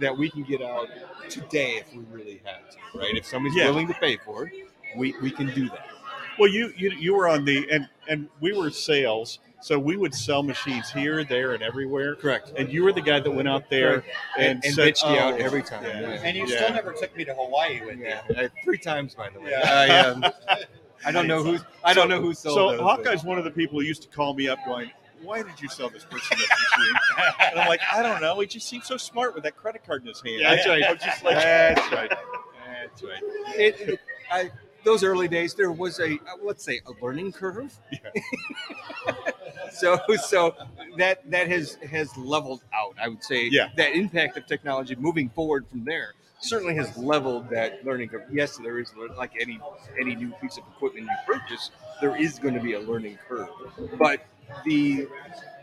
that 0.02 0.18
we 0.18 0.30
can 0.30 0.43
get 0.43 0.62
out 0.62 0.88
today 1.30 1.78
if 1.78 1.93
we 1.93 2.04
really 2.12 2.41
had 2.43 2.60
to, 2.72 2.99
right? 2.99 3.16
If 3.16 3.26
somebody's 3.26 3.58
Yeah. 3.58 3.68
willing 3.70 3.88
to 3.88 3.93
pay 3.93 4.18
for 4.18 4.47
it, 4.47 4.54
we, 4.97 5.16
we 5.22 5.32
can 5.32 5.47
do 5.56 5.70
that. 5.70 5.88
Well, 6.39 6.49
you, 6.49 6.74
you 6.76 6.91
you 6.91 7.14
were 7.16 7.28
on 7.28 7.45
the 7.45 7.68
and 7.72 7.88
and 8.08 8.28
we 8.39 8.54
were 8.54 8.70
sales, 8.72 9.39
so 9.62 9.78
we 9.78 9.95
would 9.97 10.14
sell 10.16 10.41
machines 10.43 10.89
here, 10.91 11.24
there, 11.24 11.54
and 11.54 11.62
everywhere. 11.62 12.16
Correct. 12.16 12.52
And 12.58 12.72
you 12.72 12.84
were 12.84 12.93
the 12.93 13.02
guy 13.02 13.20
that 13.20 13.30
went 13.32 13.47
out 13.47 13.70
there 13.70 14.04
and, 14.38 14.47
And, 14.58 14.66
and 14.66 14.74
said, 14.74 14.93
bitched 14.95 15.14
you 15.14 15.20
out 15.20 15.34
"Oh, 15.36 15.38
every 15.38 15.62
time. 15.62 15.84
yeah." 15.84 16.02
yeah. 16.02 16.22
And 16.24 16.36
you 16.38 16.47
Yeah. 16.47 16.56
still 16.56 16.74
never 16.74 16.93
took 16.93 17.16
me 17.16 17.26
to 17.26 17.34
Hawaii 17.34 17.82
with 17.86 17.99
Yeah, 17.99 18.22
you. 18.30 18.36
uh, 18.36 18.47
three 18.64 18.78
times 18.78 19.14
by 19.14 19.30
the 19.30 19.39
way. 19.41 19.52
Yeah. 19.52 19.70
I, 19.70 19.99
um, 20.08 20.26
I 21.06 21.12
don't 21.12 21.28
know 21.28 21.43
who's. 21.43 21.62
I 21.84 21.93
don't 21.93 22.10
know 22.10 22.22
who 22.22 22.34
sold 22.34 22.56
So 22.56 22.70
those, 22.72 22.80
but- 22.80 22.86
Hawkeye's 23.04 23.24
one 23.24 23.38
of 23.38 23.43
the 23.43 23.52
people 23.52 23.80
who 23.80 23.86
used 23.86 24.02
to 24.04 24.08
call 24.08 24.34
me 24.34 24.47
up, 24.47 24.58
going, 24.66 24.89
"Why 25.22 25.43
did 25.43 25.60
you 25.62 25.68
sell 25.68 25.89
this 25.89 26.06
person 26.06 26.38
this 26.39 26.49
machine?" 26.49 26.93
And 27.51 27.59
I'm 27.59 27.68
like, 27.68 27.82
"I 27.91 28.01
don't 28.01 28.22
know. 28.22 28.39
He 28.39 28.47
just 28.47 28.68
seemed 28.68 28.84
so 28.84 28.97
smart 28.97 29.34
with 29.36 29.43
that 29.43 29.55
credit 29.57 29.86
card 29.86 30.01
in 30.01 30.07
his 30.07 30.22
hand." 30.22 30.39
Yeah, 30.39 30.55
that's 30.55 30.68
right. 30.68 30.84
I 30.84 30.91
was 30.93 31.01
just 31.01 31.24
like, 31.24 31.36
That's 31.36 31.91
right. 31.91 32.12
That's 32.82 33.03
right. 33.03 33.22
It, 33.57 33.76
it- 33.82 33.99
I, 34.32 34.49
those 34.86 35.03
early 35.03 35.28
days, 35.28 35.53
there 35.53 35.72
was 35.72 35.99
a 35.99 36.14
uh, 36.14 36.18
let's 36.43 36.64
say 36.64 36.80
a 36.88 37.03
learning 37.05 37.34
curve. 37.34 37.78
Yeah. 37.91 39.14
so 39.74 39.99
so 40.26 40.55
that 40.97 41.30
that 41.30 41.47
has 41.49 41.76
has 41.89 42.16
leveled 42.18 42.64
out. 42.74 42.95
I 43.01 43.07
would 43.09 43.24
say 43.24 43.47
Yeah. 43.51 43.70
that 43.78 43.91
impact 43.95 44.38
of 44.38 44.45
technology 44.45 44.95
moving 44.95 45.30
forward 45.30 45.68
from 45.68 45.84
there 45.86 46.14
certainly 46.39 46.76
has 46.76 46.97
leveled 46.97 47.49
that 47.49 47.86
learning 47.86 48.09
curve. 48.09 48.24
Yes, 48.32 48.57
there 48.57 48.80
is 48.80 48.91
like 49.18 49.34
any 49.39 49.59
any 49.99 50.16
new 50.16 50.32
piece 50.41 50.57
of 50.57 50.64
equipment 50.76 51.07
you 51.07 51.34
purchase, 51.34 51.72
there 51.99 52.16
is 52.16 52.39
going 52.39 52.53
to 52.55 52.59
be 52.62 52.74
a 52.74 52.80
learning 52.80 53.20
curve. 53.28 53.49
But 53.99 54.26
the 54.66 55.07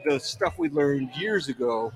the 0.07 0.19
stuff 0.19 0.59
we 0.59 0.69
learned 0.71 1.11
years 1.17 1.49
ago 1.49 1.93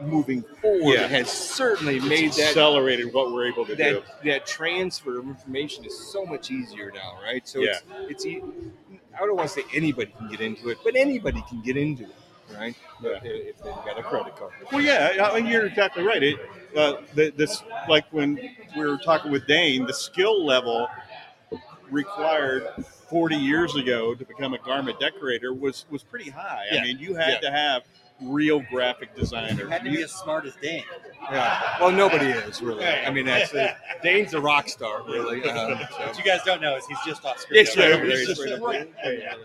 moving 0.00 0.42
forward 0.60 0.94
Yeah. 0.94 1.06
has 1.06 1.30
certainly 1.30 1.96
It's 1.98 2.06
made 2.06 2.32
that 2.32 2.48
accelerated 2.48 3.12
what 3.12 3.32
we're 3.32 3.46
able 3.46 3.64
to 3.66 3.76
that 3.76 4.02
do. 4.22 4.30
that 4.30 4.46
transfer 4.46 5.18
of 5.18 5.26
information 5.26 5.84
is 5.84 5.96
so 6.10 6.24
much 6.24 6.50
easier 6.50 6.90
now, 6.92 7.18
right? 7.22 7.46
So 7.46 7.60
Yeah. 7.60 7.78
it's 8.08 8.24
it's 8.24 8.44
I 9.14 9.26
don't 9.26 9.36
want 9.36 9.48
to 9.50 9.54
say 9.60 9.64
anybody 9.74 10.12
can 10.18 10.28
get 10.28 10.40
into 10.40 10.70
it, 10.70 10.78
but 10.82 10.96
anybody 10.96 11.44
can 11.48 11.60
get 11.62 11.76
into 11.76 12.04
it, 12.04 12.16
right? 12.58 12.74
Yeah. 13.02 13.20
If 13.22 13.58
they've 13.62 13.74
got 13.84 13.98
a 13.98 14.02
credit 14.02 14.34
card. 14.36 14.52
Well, 14.72 14.80
yeah, 14.80 15.28
I 15.30 15.38
mean, 15.40 15.46
you're 15.50 15.66
exactly 15.66 16.02
right. 16.02 16.22
It, 16.22 16.40
uh, 16.74 17.02
the, 17.14 17.30
this, 17.36 17.62
like 17.88 18.06
when 18.12 18.40
we 18.74 18.86
were 18.86 18.96
talking 18.96 19.30
with 19.30 19.46
Dane, 19.46 19.84
the 19.84 19.92
skill 19.92 20.44
level 20.44 20.88
required 21.90 22.66
40 23.12 23.36
years 23.36 23.76
ago 23.76 24.14
to 24.14 24.24
become 24.24 24.54
a 24.54 24.58
garment 24.58 24.98
decorator 24.98 25.52
was 25.52 25.84
was 25.90 26.02
pretty 26.02 26.30
high. 26.30 26.64
Yeah. 26.72 26.80
I 26.80 26.82
mean, 26.84 26.98
you 26.98 27.14
had 27.14 27.34
Yeah. 27.34 27.40
to 27.40 27.50
have 27.50 27.82
real 28.22 28.60
graphic 28.70 29.14
designer. 29.14 29.64
You 29.64 29.68
had 29.68 29.84
to 29.84 29.90
be 29.90 30.02
as 30.02 30.10
smart 30.12 30.46
as 30.46 30.54
Dane. 30.62 30.82
Yeah. 31.30 31.76
Well, 31.78 31.90
nobody 31.90 32.26
is 32.30 32.62
really. 32.62 32.86
I 32.86 33.10
mean, 33.10 33.26
that's 33.26 33.52
Dane's 34.02 34.32
a 34.32 34.40
rock 34.40 34.68
star, 34.70 35.02
really. 35.06 35.44
Um, 35.44 35.78
so. 35.98 36.06
What 36.06 36.16
you 36.16 36.24
guys 36.24 36.40
don't 36.46 36.62
know 36.62 36.74
is 36.76 36.86
he's 36.86 36.98
just 37.04 37.22
off 37.26 37.38
screen. 37.38 37.60
It's 37.60 37.76
right 37.76 37.90
Yeah, 37.90 37.94
over 37.96 38.06
there. 38.06 38.16
he's 38.18 38.26
just 38.28 38.40
right 38.40 38.52
over 38.52 38.64
right 38.66 38.92
there. 39.04 39.36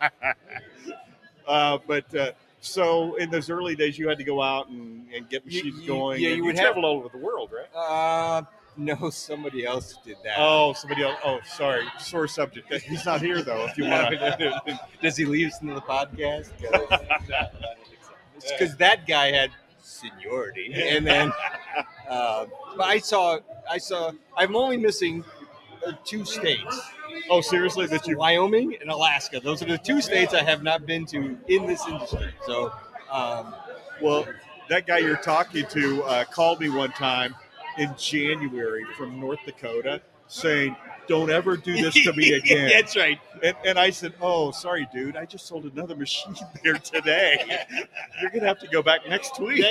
there. 0.00 0.34
Uh, 1.46 1.78
but 1.86 2.14
uh, 2.14 2.30
so 2.60 3.14
in 3.14 3.30
those 3.30 3.48
early 3.48 3.74
days, 3.74 3.98
you 3.98 4.06
had 4.06 4.18
to 4.18 4.24
go 4.24 4.42
out 4.42 4.68
and, 4.68 5.06
and 5.16 5.26
get 5.30 5.46
machines 5.46 5.80
you- 5.80 5.86
going. 5.86 6.20
yeah, 6.20 6.28
you 6.28 6.36
you 6.36 6.44
would 6.44 6.56
have- 6.56 6.64
traveled 6.66 6.84
all 6.84 6.96
over 6.98 7.08
the 7.08 7.16
world, 7.16 7.50
right? 7.50 7.74
Uh, 7.74 8.42
no, 8.78 9.10
somebody 9.10 9.66
else 9.66 9.98
did 10.04 10.16
that. 10.22 10.36
Oh, 10.38 10.72
somebody 10.72 11.02
else. 11.02 11.16
Oh, 11.24 11.40
sorry. 11.44 11.84
Sore 11.98 12.28
subject. 12.28 12.72
He's 12.72 13.04
not 13.04 13.20
here 13.20 13.42
though. 13.42 13.66
If 13.66 13.76
you 13.76 13.84
want 13.84 14.10
to. 14.10 14.80
Does 15.02 15.16
he 15.16 15.24
listen 15.24 15.68
to 15.68 15.74
the 15.74 15.80
podcast? 15.80 16.50
Because 18.56 18.76
that 18.76 19.04
guy 19.04 19.32
had 19.32 19.50
seniority, 19.82 20.72
and 20.72 21.04
then, 21.04 21.32
uh, 22.08 22.46
but 22.76 22.86
I 22.86 22.98
saw, 22.98 23.40
I 23.68 23.78
saw. 23.78 24.12
I'm 24.36 24.54
only 24.54 24.76
missing 24.76 25.24
uh, 25.84 25.92
two 26.04 26.24
states. 26.24 26.80
Oh, 27.30 27.40
seriously? 27.40 27.86
That 27.86 28.06
you? 28.06 28.16
Wyoming 28.16 28.76
and 28.80 28.90
Alaska. 28.90 29.40
Those 29.40 29.60
are 29.60 29.66
the 29.66 29.76
two 29.76 30.00
states 30.00 30.34
I 30.34 30.44
have 30.44 30.62
not 30.62 30.86
been 30.86 31.04
to 31.06 31.36
in 31.48 31.66
this 31.66 31.84
industry. 31.88 32.32
So, 32.46 32.72
um, 33.10 33.52
Well, 34.00 34.24
that 34.68 34.86
guy 34.86 34.98
you're 34.98 35.16
talking 35.16 35.66
to 35.66 36.04
uh, 36.04 36.24
called 36.26 36.60
me 36.60 36.68
one 36.68 36.92
time 36.92 37.34
in 37.78 37.94
January 37.96 38.84
from 38.96 39.20
North 39.20 39.38
Dakota, 39.46 40.00
saying, 40.26 40.76
"Don't 41.06 41.30
ever 41.30 41.56
do 41.56 41.74
this 41.76 41.94
to 42.04 42.12
me 42.12 42.32
again." 42.34 42.68
That's 42.70 42.96
right. 42.96 43.18
And, 43.42 43.56
and 43.64 43.78
I 43.78 43.90
said, 43.90 44.14
"Oh, 44.20 44.50
sorry, 44.50 44.88
dude. 44.92 45.16
I 45.16 45.24
just 45.24 45.46
sold 45.46 45.64
another 45.64 45.96
machine 45.96 46.34
there 46.64 46.74
today. 46.74 47.64
You're 48.20 48.30
gonna 48.30 48.46
have 48.46 48.58
to 48.60 48.68
go 48.68 48.82
back 48.82 49.08
next 49.08 49.38
week." 49.40 49.64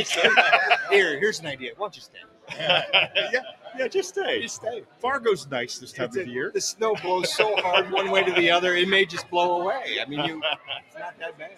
Here, 0.89 1.19
here's 1.19 1.39
an 1.39 1.47
idea. 1.47 1.71
Why 1.77 1.85
don't 1.85 1.95
you 1.95 2.01
stay? 2.01 2.17
yeah, 2.55 3.41
yeah, 3.77 3.87
just 3.89 4.09
stay. 4.09 4.41
Just 4.41 4.55
stay. 4.55 4.83
Fargo's 5.01 5.47
nice 5.49 5.79
this 5.79 5.91
time 5.91 6.05
It's 6.05 6.15
of 6.15 6.27
a- 6.27 6.29
year. 6.29 6.49
The 6.53 6.61
snow 6.61 6.95
blows 6.95 7.33
so 7.33 7.55
hard 7.57 7.91
one 7.91 8.09
way 8.09 8.23
to 8.23 8.31
the 8.31 8.49
other, 8.49 8.73
it 8.75 8.87
may 8.87 9.05
just 9.05 9.29
blow 9.29 9.61
away. 9.61 9.97
I 10.01 10.07
mean, 10.07 10.23
you, 10.23 10.41
it's 10.87 10.97
not 10.97 11.19
that 11.19 11.37
bad. 11.37 11.51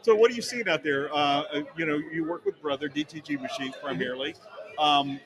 So, 0.00 0.14
what 0.16 0.30
are 0.30 0.34
you 0.34 0.40
seeing 0.42 0.66
out 0.68 0.82
there? 0.82 1.12
Uh, 1.14 1.16
uh, 1.52 1.62
you 1.76 1.84
know, 1.84 1.96
you 1.96 2.24
work 2.24 2.44
with 2.46 2.60
Brother 2.62 2.88
DTG 2.88 3.38
machines 3.40 3.74
primarily. 3.82 4.34
Um, 4.78 5.20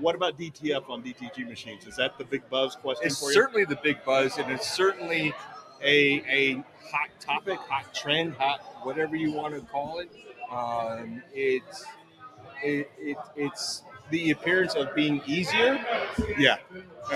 what 0.00 0.14
about 0.14 0.38
DTF 0.38 0.88
on 0.90 1.02
DTG 1.02 1.46
machines? 1.48 1.86
Is 1.86 1.96
that 1.96 2.16
the 2.18 2.24
big 2.24 2.48
buzz 2.50 2.76
question 2.76 3.06
It's 3.06 3.20
for 3.20 3.28
you? 3.28 3.34
certainly 3.34 3.64
the 3.64 3.78
big 3.82 4.04
buzz, 4.04 4.38
and 4.38 4.50
it's 4.50 4.70
certainly 4.70 5.32
a 5.82 6.22
a 6.28 6.54
hot 6.90 7.08
topic, 7.20 7.58
hot 7.58 7.92
trend, 7.94 8.34
hot 8.34 8.60
whatever 8.82 9.16
you 9.16 9.32
want 9.32 9.54
to 9.54 9.60
call 9.62 9.98
it. 10.00 10.10
Um, 10.50 11.22
it's 11.32 11.84
it, 12.62 12.90
it 12.98 13.16
it's 13.36 13.82
the 14.10 14.30
appearance 14.32 14.74
of 14.74 14.94
being 14.94 15.22
easier. 15.26 15.82
Yeah, 16.38 16.56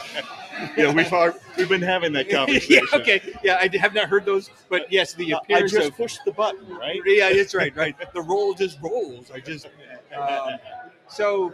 yeah, 0.76 0.93
we've 0.93 1.12
al- 1.12 1.35
we've 1.57 1.68
been 1.68 1.83
having 1.83 2.12
that 2.14 2.29
conversation. 2.31 2.83
yeah, 2.93 2.99
okay. 2.99 3.20
Yeah, 3.45 3.57
I 3.61 3.74
have 3.76 3.95
not 3.95 4.09
heard 4.09 4.24
those, 4.24 4.51
but 4.68 4.91
yes, 4.91 5.12
the 5.14 5.35
Uh, 5.35 5.39
I 5.39 5.41
appearance 5.43 5.72
just 5.72 5.89
of 5.91 5.97
pushed 5.97 6.20
the 6.24 6.33
button, 6.33 6.66
right? 6.76 7.01
Yeah, 7.05 7.33
that's 7.33 7.55
right, 7.55 7.74
right. 7.76 7.95
The 8.14 8.22
roll 8.22 8.55
just 8.55 8.79
rolls. 8.83 9.31
I 9.31 9.41
just 9.41 9.66
um, 10.18 10.59
so 11.09 11.53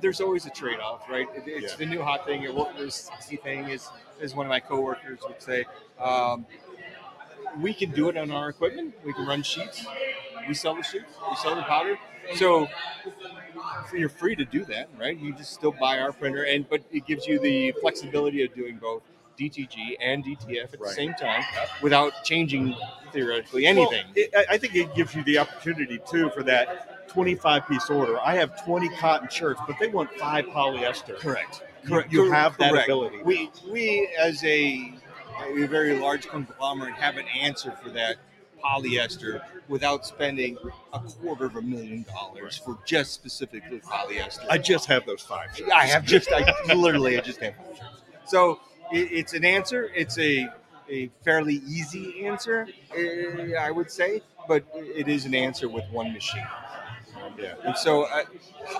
there's 0.00 0.20
always 0.20 0.46
a 0.46 0.50
trade-off, 0.50 1.08
right? 1.08 1.28
It- 1.34 1.44
It's 1.46 1.72
Yeah. 1.72 1.76
the 1.76 1.86
new 1.86 2.02
hot 2.02 2.24
thing. 2.26 2.42
It 2.42 2.54
will- 2.54 2.72
the 2.76 2.90
sexy 2.90 3.36
thing 3.36 3.68
is, 3.68 3.88
as 4.20 4.34
one 4.34 4.46
of 4.46 4.50
my 4.50 4.60
coworkers 4.60 5.20
would 5.26 5.40
say. 5.42 5.64
Um, 5.98 6.46
we 7.60 7.72
can 7.74 7.90
do 7.90 8.08
it 8.08 8.16
on 8.16 8.30
our 8.30 8.48
equipment. 8.48 8.94
We 9.04 9.12
can 9.12 9.26
run 9.26 9.42
sheets. 9.42 9.84
We 10.46 10.54
sell 10.54 10.74
the 10.74 10.82
sheets. 10.82 11.12
We 11.30 11.36
sell 11.36 11.54
the 11.56 11.62
powder. 11.62 11.98
So, 12.36 12.68
so 13.90 13.96
you're 13.96 14.08
free 14.10 14.36
to 14.36 14.44
do 14.44 14.64
that, 14.66 14.88
right? 14.98 15.16
You 15.16 15.32
just 15.34 15.52
still 15.54 15.72
buy 15.72 15.98
our 15.98 16.12
printer, 16.12 16.44
and 16.44 16.68
but 16.68 16.82
it 16.92 17.06
gives 17.06 17.26
you 17.26 17.38
the 17.38 17.72
flexibility 17.80 18.44
of 18.44 18.54
doing 18.54 18.76
both 18.76 19.02
DTG 19.38 19.96
and 20.00 20.24
DTF 20.24 20.72
at 20.72 20.80
the 20.80 20.88
same 20.88 21.14
time 21.14 21.42
without 21.82 22.12
changing 22.24 22.74
theoretically 23.12 23.66
anything. 23.66 24.04
Well, 24.06 24.12
it, 24.16 24.30
I 24.36 24.54
I 24.54 24.58
think 24.58 24.74
it 24.74 24.94
gives 24.94 25.14
you 25.14 25.22
the 25.24 25.38
opportunity 25.38 26.00
too 26.10 26.30
for 26.30 26.42
that 26.44 27.08
25 27.08 27.66
piece 27.68 27.88
order. 27.90 28.18
I 28.20 28.34
have 28.34 28.64
20 28.64 28.88
cotton 28.90 29.28
shirts, 29.28 29.60
but 29.66 29.76
they 29.80 29.88
want 29.88 30.10
five 30.12 30.44
polyester. 30.46 31.18
Correct. 31.18 31.62
Correct. 31.86 32.12
You, 32.12 32.24
Cor- 32.24 32.34
have 32.34 32.56
that 32.58 32.72
correct. 32.72 32.88
ability. 32.88 33.22
We 33.22 33.50
we 33.70 34.08
as 34.18 34.42
a 34.44 34.92
a 35.54 35.66
very 35.66 35.98
large 35.98 36.26
conglomerate 36.28 36.94
have 36.94 37.16
an 37.16 37.26
answer 37.40 37.72
for 37.82 37.90
that 37.90 38.16
polyester 38.62 39.40
without 39.68 40.04
spending 40.04 40.56
a 40.92 40.98
quarter 40.98 41.44
of 41.46 41.56
a 41.56 41.62
million 41.62 42.04
dollars 42.04 42.56
for 42.56 42.78
just 42.84 43.12
specifically 43.12 43.80
polyester. 43.80 44.44
I 44.50 44.58
just 44.58 44.86
have 44.86 45.06
those 45.06 45.22
five 45.22 45.56
shirts. 45.56 45.70
I 45.72 45.86
have 45.86 46.04
just 46.04 46.28
I 46.32 46.74
literally 46.74 47.16
I 47.18 47.20
just 47.20 47.40
have 47.40 47.54
five 47.56 47.76
shirts. 47.76 48.02
So 48.26 48.60
it, 48.92 49.12
it's 49.12 49.32
an 49.34 49.44
answer. 49.44 49.90
It's 49.94 50.18
a 50.18 50.48
a 50.90 51.10
fairly 51.22 51.56
easy 51.66 52.24
answer, 52.26 52.66
eh, 52.96 53.52
I 53.58 53.70
would 53.70 53.90
say, 53.90 54.22
but 54.46 54.64
it 54.74 55.06
is 55.06 55.26
an 55.26 55.34
answer 55.34 55.68
with 55.68 55.84
one 55.90 56.12
machine. 56.12 56.46
Yeah. 57.38 57.54
And 57.64 57.76
so, 57.76 58.04
uh, 58.04 58.24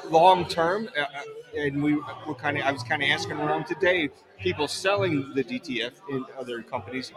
long 0.08 0.46
term, 0.46 0.88
uh, 0.96 1.02
uh, 1.02 1.06
and 1.56 1.82
we 1.82 1.94
were 2.26 2.34
kind 2.34 2.56
of, 2.58 2.64
I 2.64 2.72
was 2.72 2.82
kind 2.82 3.02
of 3.02 3.08
asking 3.10 3.36
around 3.36 3.66
today, 3.66 4.08
people 4.40 4.68
selling 4.68 5.32
the 5.34 5.44
DTF 5.44 5.92
in 6.10 6.24
other 6.38 6.62
companies, 6.62 7.10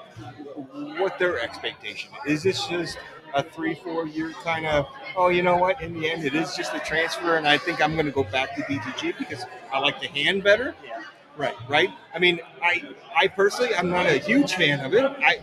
what 0.98 1.18
their 1.20 1.40
expectation 1.40 2.12
is. 2.26 2.38
Is 2.38 2.44
this 2.44 2.68
just 2.68 2.98
a 3.34 3.44
three, 3.44 3.76
four 3.76 4.08
year 4.08 4.32
kind 4.44 4.66
of, 4.66 4.88
oh, 5.16 5.30
you 5.30 5.42
know 5.42 5.58
what? 5.58 5.82
In 5.82 5.94
the 5.94 6.10
end, 6.10 6.26
it 6.26 6.36
is 6.36 6.56
just 6.56 6.74
a 6.74 6.80
transfer, 6.80 7.38
and 7.38 7.48
I 7.48 7.58
think 7.58 7.82
I'm 7.82 7.94
going 7.94 8.06
to 8.08 8.12
go 8.12 8.24
back 8.24 8.56
to 8.56 8.62
DTG 8.64 9.18
because 9.18 9.46
I 9.72 9.80
like 9.80 10.00
the 10.02 10.08
hand 10.08 10.44
better. 10.44 10.76
Right, 11.42 11.56
right. 11.68 11.90
I 12.14 12.20
mean, 12.20 12.40
I, 12.62 12.84
I 13.18 13.28
personally, 13.28 13.74
I'm 13.74 13.90
not 13.90 14.06
a 14.06 14.20
huge 14.20 14.54
fan 14.54 14.80
of 14.82 14.94
it. 14.94 15.04
I, 15.04 15.40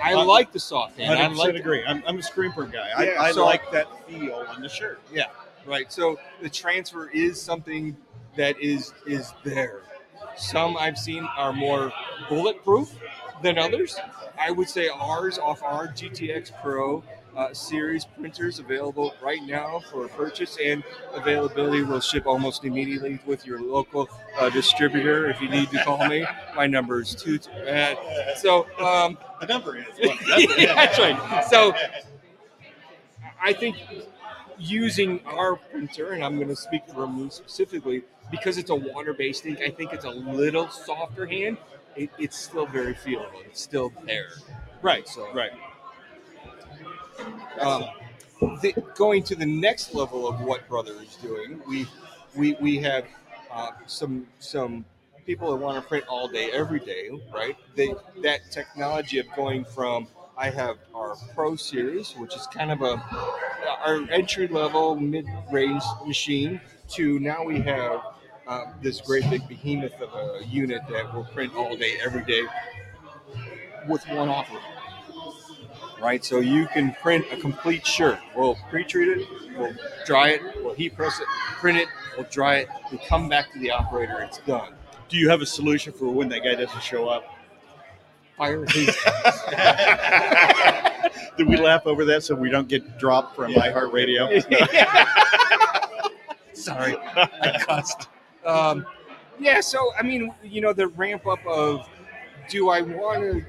I 0.00 0.14
Uh, 0.14 0.24
like 0.24 0.52
the 0.52 0.60
soft 0.60 0.96
hand. 0.96 1.18
I 1.18 1.26
100% 1.28 1.36
like 1.36 1.54
agree. 1.56 1.82
I'm, 1.84 2.04
I'm 2.06 2.18
a 2.18 2.22
screen 2.22 2.52
print 2.52 2.70
guy. 2.72 2.88
I, 2.96 3.04
Yeah, 3.04 3.20
I 3.22 3.32
so- 3.32 3.44
like 3.44 3.68
that 3.72 3.88
feel 4.06 4.44
on 4.48 4.62
the 4.62 4.68
shirt. 4.68 5.00
Yeah, 5.12 5.24
right. 5.66 5.92
So 5.92 6.20
the 6.40 6.48
transfer 6.48 7.08
is 7.10 7.42
something 7.42 7.96
that 8.36 8.60
is 8.60 8.94
is 9.06 9.32
there. 9.42 9.80
Some 10.36 10.76
I've 10.76 10.96
seen 10.96 11.24
are 11.36 11.52
more 11.52 11.92
bulletproof 12.28 12.94
than 13.42 13.58
others. 13.58 13.96
I 14.38 14.52
would 14.52 14.68
say 14.68 14.88
ours 14.88 15.36
off 15.36 15.64
our 15.64 15.88
GTX 15.88 16.52
Pro 16.62 17.02
uh, 17.36 17.52
series 17.54 18.04
printers 18.04 18.58
available 18.58 19.14
right 19.22 19.42
now 19.44 19.80
for 19.90 20.08
purchase 20.08 20.58
and 20.62 20.82
availability 21.14 21.82
will 21.82 22.00
ship 22.00 22.26
almost 22.26 22.64
immediately 22.64 23.18
with 23.26 23.46
your 23.46 23.60
local 23.60 24.08
uh, 24.38 24.50
distributor. 24.50 25.28
If 25.30 25.40
you 25.40 25.48
need 25.48 25.70
to 25.70 25.82
call 25.84 26.06
me, 26.08 26.26
my 26.54 26.66
number 26.66 27.00
is 27.00 27.14
two. 27.14 27.38
Uh, 27.68 27.94
so 28.36 28.66
um, 28.78 29.18
The 29.40 29.46
number 29.46 29.76
is. 29.76 29.86
yeah, 30.58 30.74
that's 30.74 30.98
right. 30.98 31.44
So 31.48 31.74
I 33.42 33.52
think 33.52 33.76
using 34.58 35.20
our 35.26 35.56
printer, 35.56 36.12
and 36.12 36.24
I'm 36.24 36.36
going 36.36 36.48
to 36.48 36.56
speak 36.56 36.82
for 36.92 37.06
me 37.06 37.30
specifically, 37.30 38.02
because 38.30 38.58
it's 38.58 38.70
a 38.70 38.74
water-based 38.74 39.46
ink, 39.46 39.60
I 39.64 39.70
think 39.70 39.92
it's 39.92 40.04
a 40.04 40.10
little 40.10 40.68
softer 40.68 41.26
hand. 41.26 41.58
It, 41.96 42.10
it's 42.18 42.38
still 42.38 42.66
very 42.66 42.94
feelable. 42.94 43.44
It's 43.46 43.60
still 43.60 43.92
there. 44.04 44.28
Right. 44.82 45.08
So 45.08 45.32
Right. 45.32 45.50
Um, 47.60 47.84
the, 48.60 48.74
going 48.94 49.22
to 49.24 49.34
the 49.34 49.46
next 49.46 49.94
level 49.94 50.28
of 50.28 50.40
what 50.40 50.68
Brother 50.68 50.94
is 51.02 51.16
doing, 51.16 51.60
we 51.68 51.86
we, 52.34 52.54
we 52.60 52.78
have 52.78 53.04
uh, 53.50 53.70
some 53.86 54.26
some 54.38 54.84
people 55.26 55.50
that 55.50 55.56
want 55.56 55.82
to 55.82 55.88
print 55.88 56.04
all 56.08 56.28
day, 56.28 56.50
every 56.52 56.80
day, 56.80 57.10
right? 57.32 57.56
They 57.76 57.94
that 58.22 58.50
technology 58.50 59.18
of 59.18 59.26
going 59.36 59.64
from 59.64 60.08
I 60.36 60.50
have 60.50 60.78
our 60.94 61.16
Pro 61.34 61.56
Series, 61.56 62.14
which 62.16 62.34
is 62.34 62.46
kind 62.46 62.70
of 62.70 62.82
a 62.82 63.02
our 63.84 64.00
entry 64.10 64.48
level 64.48 64.96
mid 64.96 65.26
range 65.50 65.82
machine, 66.06 66.60
to 66.90 67.18
now 67.18 67.44
we 67.44 67.60
have 67.60 68.00
uh, 68.46 68.64
this 68.82 69.00
great 69.00 69.28
big 69.30 69.46
behemoth 69.48 70.00
of 70.00 70.14
a 70.14 70.44
unit 70.46 70.82
that 70.90 71.12
will 71.14 71.24
print 71.24 71.54
all 71.54 71.76
day, 71.76 71.98
every 72.02 72.24
day, 72.24 72.42
with 73.86 74.06
one 74.08 74.28
offer 74.28 74.58
right? 76.00 76.24
So 76.24 76.40
you 76.40 76.66
can 76.66 76.92
print 76.94 77.24
a 77.30 77.36
complete 77.36 77.86
shirt. 77.86 78.18
We'll 78.36 78.56
pre-treat 78.70 79.08
it, 79.08 79.28
we'll 79.56 79.74
dry 80.06 80.30
it, 80.30 80.42
we'll 80.62 80.74
heat 80.74 80.96
press 80.96 81.20
it, 81.20 81.26
print 81.58 81.78
it, 81.78 81.88
we'll 82.16 82.26
dry 82.30 82.56
it, 82.56 82.68
we 82.90 82.98
come 82.98 83.28
back 83.28 83.52
to 83.52 83.58
the 83.58 83.70
operator, 83.70 84.20
it's 84.22 84.38
done. 84.38 84.74
Do 85.08 85.16
you 85.16 85.28
have 85.28 85.42
a 85.42 85.46
solution 85.46 85.92
for 85.92 86.08
when 86.08 86.28
that 86.30 86.44
guy 86.44 86.54
doesn't 86.54 86.82
show 86.82 87.08
up? 87.08 87.24
Fire 88.36 88.64
his 88.64 88.86
Did 91.36 91.46
we 91.46 91.56
laugh 91.56 91.86
over 91.86 92.04
that 92.06 92.22
so 92.22 92.34
we 92.34 92.50
don't 92.50 92.68
get 92.68 92.98
dropped 92.98 93.36
from 93.36 93.52
iHeartRadio? 93.52 94.42
Sorry, 96.54 96.96
I 96.98 97.62
cussed. 97.66 98.08
Um, 98.44 98.86
yeah, 99.38 99.60
so 99.60 99.92
I 99.98 100.02
mean, 100.02 100.32
you 100.42 100.60
know, 100.60 100.72
the 100.72 100.88
ramp 100.88 101.26
up 101.26 101.44
of 101.46 101.88
do 102.48 102.70
I 102.70 102.82
want 102.82 103.20
to? 103.20 103.44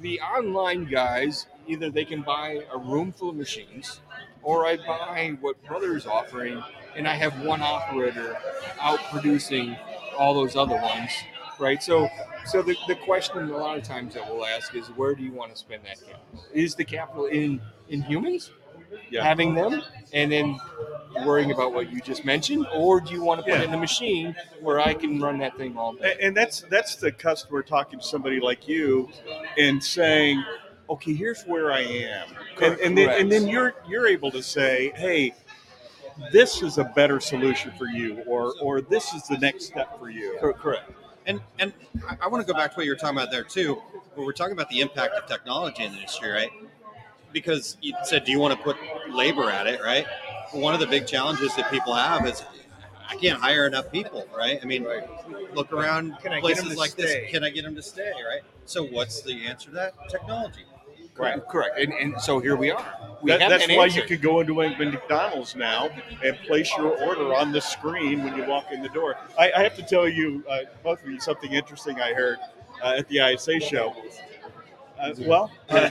The 0.00 0.20
online 0.20 0.84
guys 0.84 1.46
either 1.66 1.90
they 1.90 2.04
can 2.04 2.22
buy 2.22 2.60
a 2.72 2.78
room 2.78 3.12
full 3.12 3.30
of 3.30 3.36
machines, 3.36 4.00
or 4.42 4.66
I 4.66 4.76
buy 4.76 5.36
what 5.40 5.62
Brother 5.64 5.96
is 5.96 6.06
offering, 6.06 6.62
and 6.96 7.08
I 7.08 7.14
have 7.14 7.40
one 7.44 7.62
operator 7.62 8.36
out 8.80 9.00
producing 9.10 9.76
all 10.18 10.34
those 10.34 10.56
other 10.56 10.76
ones, 10.76 11.10
right? 11.58 11.82
So, 11.82 12.08
so 12.46 12.62
the, 12.62 12.76
the 12.88 12.94
question 12.94 13.50
a 13.50 13.56
lot 13.56 13.78
of 13.78 13.84
times 13.84 14.14
that 14.14 14.26
we'll 14.28 14.44
ask 14.44 14.74
is, 14.74 14.86
where 14.88 15.14
do 15.14 15.22
you 15.22 15.32
want 15.32 15.50
to 15.52 15.56
spend 15.56 15.82
that 15.84 15.98
capital? 16.00 16.44
Is 16.52 16.74
the 16.74 16.84
capital 16.84 17.26
in 17.26 17.60
in 17.88 18.02
humans? 18.02 18.50
Yeah. 19.10 19.24
having 19.24 19.54
them 19.54 19.82
and 20.12 20.30
then 20.30 20.56
worrying 21.24 21.50
about 21.50 21.72
what 21.74 21.90
you 21.90 22.00
just 22.00 22.24
mentioned, 22.24 22.66
or 22.72 23.00
do 23.00 23.12
you 23.12 23.22
want 23.22 23.40
to 23.40 23.44
put 23.44 23.60
Yeah. 23.60 23.66
in 23.66 23.74
a 23.74 23.78
machine 23.78 24.36
where 24.60 24.80
I 24.80 24.94
can 24.94 25.20
run 25.20 25.38
that 25.38 25.56
thing 25.56 25.76
all 25.76 25.94
day? 25.94 26.12
And, 26.12 26.20
and 26.20 26.36
that's 26.36 26.60
that's 26.70 26.94
the 26.96 27.10
customer 27.10 27.62
talking 27.62 27.98
to 27.98 28.04
somebody 28.04 28.38
like 28.40 28.68
you 28.68 29.08
and 29.58 29.82
saying, 29.82 30.44
"Okay, 30.88 31.14
here's 31.14 31.42
where 31.44 31.72
I 31.72 31.80
am," 31.80 32.28
and, 32.60 32.78
and 32.80 32.98
then 32.98 33.08
and 33.08 33.30
then 33.30 33.48
you're 33.48 33.74
you're 33.88 34.06
able 34.06 34.30
to 34.30 34.42
say, 34.42 34.92
"Hey, 34.96 35.34
this 36.32 36.62
is 36.62 36.78
a 36.78 36.84
better 36.84 37.20
solution 37.20 37.72
for 37.78 37.86
you," 37.86 38.22
or 38.26 38.54
or 38.60 38.80
this 38.80 39.14
is 39.14 39.24
the 39.24 39.38
next 39.38 39.66
step 39.66 39.98
for 39.98 40.10
you. 40.10 40.38
Correct. 40.40 40.90
And 41.26 41.40
and 41.58 41.72
I, 42.08 42.16
I 42.22 42.28
want 42.28 42.46
to 42.46 42.52
go 42.52 42.56
back 42.56 42.72
to 42.72 42.76
what 42.76 42.86
you 42.86 42.92
were 42.92 42.96
talking 42.96 43.16
about 43.16 43.30
there 43.30 43.44
too, 43.44 43.74
where 44.14 44.26
we're 44.26 44.32
talking 44.32 44.52
about 44.52 44.68
the 44.68 44.80
impact 44.80 45.14
of 45.14 45.26
technology 45.26 45.82
in 45.84 45.92
the 45.92 45.98
industry, 45.98 46.30
right? 46.30 46.50
Because 47.32 47.76
you 47.80 47.94
said, 48.04 48.24
do 48.24 48.30
you 48.30 48.38
want 48.38 48.56
to 48.56 48.62
put 48.62 48.76
labor 49.10 49.50
at 49.50 49.66
it, 49.66 49.80
right? 49.82 50.06
One 50.52 50.72
of 50.72 50.80
the 50.80 50.86
big 50.86 51.06
challenges 51.06 51.56
that 51.56 51.68
people 51.70 51.94
have 51.94 52.26
is 52.26 52.44
I 53.08 53.16
can't 53.16 53.40
hire 53.40 53.66
enough 53.66 53.90
people, 53.90 54.26
right? 54.36 54.58
I 54.62 54.66
mean, 54.66 54.86
look 55.52 55.72
around 55.72 56.16
places 56.40 56.76
like 56.76 56.90
stay? 56.90 57.02
this. 57.02 57.30
Can 57.30 57.44
I 57.44 57.50
get 57.50 57.64
them 57.64 57.74
to 57.74 57.82
stay, 57.82 58.12
right? 58.28 58.42
So 58.66 58.84
what's 58.84 59.22
the 59.22 59.46
answer 59.46 59.70
to 59.70 59.74
that? 59.74 59.94
Technology. 60.08 60.64
Correct. 61.14 61.48
Correct. 61.48 61.78
And, 61.78 61.92
and 61.92 62.20
so 62.20 62.40
here 62.40 62.56
we 62.56 62.70
are. 62.70 63.16
We 63.22 63.30
That- 63.30 63.48
that's 63.48 63.64
an 63.68 63.76
why 63.76 63.84
answer. 63.84 64.00
you 64.00 64.06
could 64.06 64.20
go 64.20 64.40
into 64.40 64.60
a 64.62 64.76
McDonald's 64.76 65.54
now 65.56 65.88
and 66.22 66.36
place 66.38 66.70
your 66.76 66.96
order 67.04 67.34
on 67.34 67.52
the 67.52 67.60
screen 67.60 68.24
when 68.24 68.36
you 68.36 68.44
walk 68.44 68.72
in 68.72 68.82
the 68.82 68.88
door. 68.88 69.16
I, 69.38 69.52
I 69.52 69.62
have 69.62 69.76
to 69.76 69.82
tell 69.82 70.08
you, 70.08 70.44
uh, 70.50 70.60
both 70.82 71.02
of 71.02 71.08
you, 71.08 71.20
something 71.20 71.52
interesting 71.52 72.00
I 72.00 72.12
heard 72.12 72.38
uh, 72.82 72.96
at 72.98 73.08
the 73.08 73.18
ISA 73.20 73.60
show. 73.60 73.94
Uh, 75.00 75.12
well, 75.20 75.50
uh, 75.70 75.90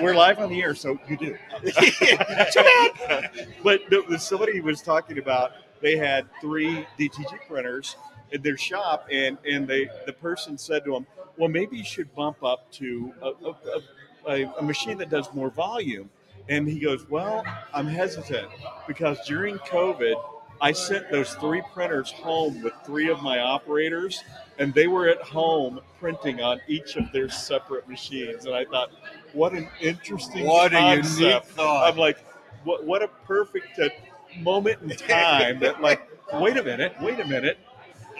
we're 0.00 0.14
live 0.14 0.38
on 0.38 0.50
the 0.50 0.62
air, 0.62 0.74
so 0.74 0.98
you 1.08 1.16
do. 1.16 1.36
but 3.62 3.80
there 3.90 4.02
was 4.08 4.22
somebody 4.22 4.60
was 4.60 4.82
talking 4.82 5.18
about 5.18 5.52
they 5.80 5.96
had 5.96 6.26
three 6.40 6.86
DTG 6.98 7.46
printers 7.48 7.96
in 8.30 8.42
their 8.42 8.56
shop, 8.56 9.06
and 9.10 9.36
and 9.48 9.66
they 9.68 9.88
the 10.06 10.12
person 10.12 10.56
said 10.56 10.84
to 10.84 10.92
them, 10.92 11.06
"Well, 11.36 11.48
maybe 11.50 11.76
you 11.76 11.84
should 11.84 12.14
bump 12.14 12.42
up 12.42 12.70
to 12.72 13.12
a, 13.20 13.26
a, 13.26 13.50
a, 13.50 13.80
a, 14.28 14.44
a 14.58 14.62
machine 14.62 14.98
that 14.98 15.10
does 15.10 15.32
more 15.34 15.50
volume." 15.50 16.10
And 16.48 16.68
he 16.68 16.78
goes, 16.78 17.08
"Well, 17.08 17.44
I'm 17.72 17.86
hesitant 17.86 18.48
because 18.86 19.18
during 19.26 19.58
COVID." 19.58 20.14
I 20.62 20.70
sent 20.70 21.10
those 21.10 21.34
three 21.34 21.60
printers 21.74 22.12
home 22.12 22.62
with 22.62 22.72
three 22.86 23.10
of 23.10 23.20
my 23.20 23.40
operators, 23.40 24.22
and 24.60 24.72
they 24.72 24.86
were 24.86 25.08
at 25.08 25.20
home 25.20 25.80
printing 25.98 26.40
on 26.40 26.60
each 26.68 26.94
of 26.94 27.10
their 27.10 27.28
separate 27.28 27.88
machines. 27.88 28.46
And 28.46 28.54
I 28.54 28.64
thought, 28.66 28.92
what 29.32 29.54
an 29.54 29.68
interesting 29.80 30.46
What 30.46 30.72
a 30.72 30.94
unique 30.94 31.44
thought. 31.46 31.90
I'm 31.90 31.98
like, 31.98 32.24
what, 32.62 32.84
what 32.84 33.02
a 33.02 33.08
perfect 33.08 33.76
uh, 33.80 33.88
moment 34.38 34.82
in 34.82 34.90
time 34.90 35.58
that, 35.58 35.80
like, 35.82 36.08
wait 36.34 36.56
a 36.56 36.62
minute, 36.62 36.94
wait 37.00 37.18
a 37.18 37.26
minute. 37.26 37.58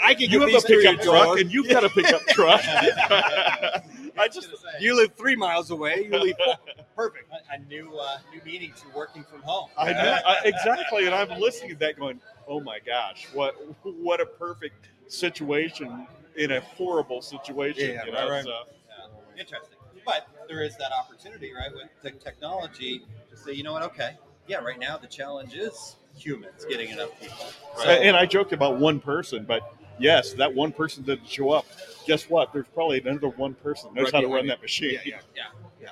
I 0.03 0.15
can 0.15 0.29
you 0.29 0.41
have 0.41 0.53
a 0.53 0.67
pickup 0.67 1.01
truck, 1.01 1.39
and 1.39 1.53
you've 1.53 1.69
got 1.69 1.85
a 1.85 1.91
pickup 1.91 2.23
truck. 2.27 2.61
I 4.19 4.29
just 4.29 4.49
You 4.81 4.97
live 4.97 5.15
three 5.15 5.37
miles 5.37 5.71
away. 5.71 6.05
You 6.05 6.19
live 6.19 6.37
perfect. 6.97 7.31
A, 7.33 7.55
a 7.55 7.59
new 7.69 7.97
uh, 7.97 8.19
new 8.33 8.41
meeting 8.45 8.73
to 8.77 8.97
working 8.97 9.25
from 9.25 9.43
home. 9.43 9.71
I 9.77 9.93
know 9.93 10.19
I, 10.27 10.39
exactly, 10.45 11.07
and 11.07 11.15
I'm 11.15 11.41
listening 11.41 11.71
to 11.71 11.77
that, 11.77 11.99
going, 11.99 12.21
"Oh 12.47 12.61
my 12.61 12.79
gosh, 12.85 13.27
what 13.33 13.55
what 13.85 14.21
a 14.21 14.27
perfect 14.27 14.89
situation 15.09 16.07
in 16.37 16.53
a 16.53 16.61
horrible 16.61 17.23
situation." 17.23 17.91
Yeah, 17.95 18.05
you 18.05 18.13
right, 18.13 18.25
know, 18.25 18.31
right. 18.31 18.45
so- 18.45 18.63
Yeah, 18.89 19.41
interesting. 19.41 19.79
But 20.05 20.27
there 20.49 20.65
is 20.65 20.77
that 20.79 20.91
opportunity, 20.93 21.53
right, 21.55 21.73
with 21.73 21.89
the 22.03 22.11
technology 22.11 23.03
to 23.31 23.37
say, 23.37 23.53
you 23.53 23.63
know 23.63 23.73
what? 23.73 23.83
Okay, 23.85 24.17
yeah, 24.49 24.57
right 24.57 24.79
now 24.79 24.99
the 24.99 25.07
challenge 25.07 25.55
is 25.55 25.97
humans 26.17 26.67
getting 26.69 26.91
enough 26.91 27.19
people. 27.21 27.47
So, 27.77 27.89
and 27.89 28.17
I 28.17 28.27
joked 28.27 28.53
about 28.53 28.79
one 28.79 28.99
person, 28.99 29.45
but 29.45 29.75
yes, 30.03 30.33
that 30.35 30.53
one 30.55 30.73
person 30.73 31.03
didn't 31.05 31.29
show 31.29 31.51
up. 31.51 31.65
Guess 32.07 32.29
what? 32.29 32.53
There's 32.53 32.67
probably 32.75 33.01
another 33.01 33.29
one 33.29 33.55
person 33.55 33.91
that 33.95 33.95
knows 34.03 34.13
Right 34.13 34.23
how 34.23 34.29
to 34.29 34.35
run 34.35 34.45
you. 34.45 34.51
that 34.51 34.61
machine. 34.63 34.99
Yeah, 35.05 35.19
yeah, 35.37 35.43
yeah. 35.81 35.89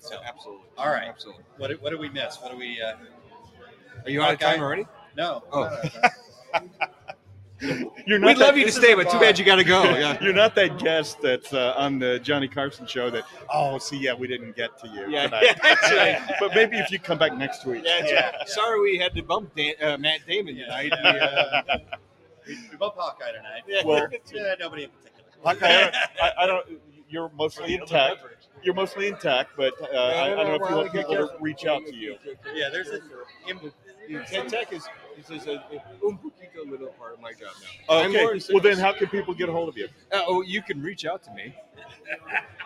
So 0.00 0.20
absolutely. 0.22 0.64
All 0.76 0.88
right. 0.88 1.08
Absolutely. 1.08 1.44
What 1.56 1.68
did, 1.68 1.80
what 1.80 1.90
did 1.90 1.98
we 2.00 2.10
miss? 2.10 2.36
What 2.42 2.52
do 2.52 2.58
we? 2.58 2.78
Uh, 2.82 2.94
Are 4.04 4.10
you 4.10 4.20
out 4.22 4.34
of 4.34 4.38
time 4.40 4.58
Hawkeye? 4.58 4.62
already? 4.62 4.86
No. 5.16 5.44
Oh. 5.50 5.70
You're 8.06 8.18
not 8.18 8.26
We'd 8.26 8.36
that- 8.36 8.38
love 8.40 8.56
you 8.58 8.66
to 8.66 8.72
stay, 8.72 8.94
but 8.94 9.08
too 9.08 9.18
bad 9.18 9.38
you 9.38 9.44
gotta 9.44 9.64
go. 9.64 9.82
Yeah. 9.94 10.22
You're 10.22 10.34
not 10.34 10.54
that 10.56 10.78
guest 10.78 11.22
that's 11.22 11.54
uh, 11.54 11.72
on 11.78 11.98
the 11.98 12.18
Johnny 12.18 12.48
Carson 12.48 12.86
show 12.86 13.08
that, 13.10 13.24
oh, 13.52 13.78
see, 13.78 13.96
yeah, 13.96 14.12
we 14.12 14.26
didn't 14.28 14.54
get 14.56 14.76
to 14.80 14.88
you. 14.88 15.08
Yeah, 15.08 15.24
tonight. 15.28 15.42
yeah, 15.44 15.54
that's 15.62 15.92
right. 16.28 16.36
but 16.40 16.54
maybe 16.54 16.76
if 16.78 16.90
you 16.90 16.98
come 16.98 17.16
back 17.16 17.34
next 17.38 17.64
week. 17.64 17.82
Yeah, 17.86 18.00
that's 18.02 18.12
right. 18.12 18.48
Sorry 18.48 18.80
we 18.82 18.98
had 18.98 19.14
to 19.14 19.22
bump 19.22 19.54
Dan, 19.56 19.72
uh, 19.80 19.96
Matt 19.96 20.20
Damon 20.26 20.56
tonight. 20.56 20.92
We, 21.02 21.08
uh, 21.20 21.62
we, 22.46 22.58
we 22.70 22.76
both 22.76 22.94
Hawkeye 22.96 23.32
tonight. 23.32 23.62
Yeah. 23.66 23.84
Well- 23.84 24.08
yeah, 24.32 24.54
nobody 24.58 24.84
in 24.84 24.90
particular. 24.90 25.14
Hawkeye, 25.44 25.90
I, 26.22 26.32
I 26.38 26.46
don't. 26.46 26.66
You're 27.08 27.30
mostly 27.34 27.74
in 27.74 27.84
tech. 27.86 28.14
You're 28.62 28.74
mostly 28.74 29.08
in 29.08 29.16
tech, 29.18 29.48
but 29.56 29.74
uh, 29.80 29.96
I, 29.96 30.32
I 30.32 30.34
don't 30.34 30.48
know 30.48 30.54
if 30.54 30.70
you 30.70 30.76
want 30.76 30.92
people 30.92 31.14
to 31.14 31.30
reach 31.38 31.66
out 31.66 31.84
to 31.86 31.94
you. 31.94 32.16
Yeah, 32.54 32.70
there's 32.70 32.88
a. 32.88 33.00
Tech, 34.30 34.48
tech 34.48 34.72
is, 34.72 34.86
is, 35.18 35.30
is 35.30 35.46
a, 35.46 35.64
un 36.04 36.18
poquito 36.18 36.68
little 36.68 36.88
part 36.88 37.14
of 37.14 37.20
my 37.20 37.32
job 37.32 37.52
now. 37.88 38.00
Okay. 38.06 38.40
Well, 38.52 38.62
then 38.62 38.76
how 38.78 38.92
can 38.92 39.08
people 39.08 39.32
get 39.32 39.48
a 39.48 39.52
hold 39.52 39.68
of 39.68 39.78
you? 39.78 39.88
Uh, 40.12 40.22
oh, 40.26 40.42
you 40.42 40.60
can 40.60 40.82
reach 40.82 41.04
out 41.04 41.22
to 41.24 41.32
me. 41.32 41.54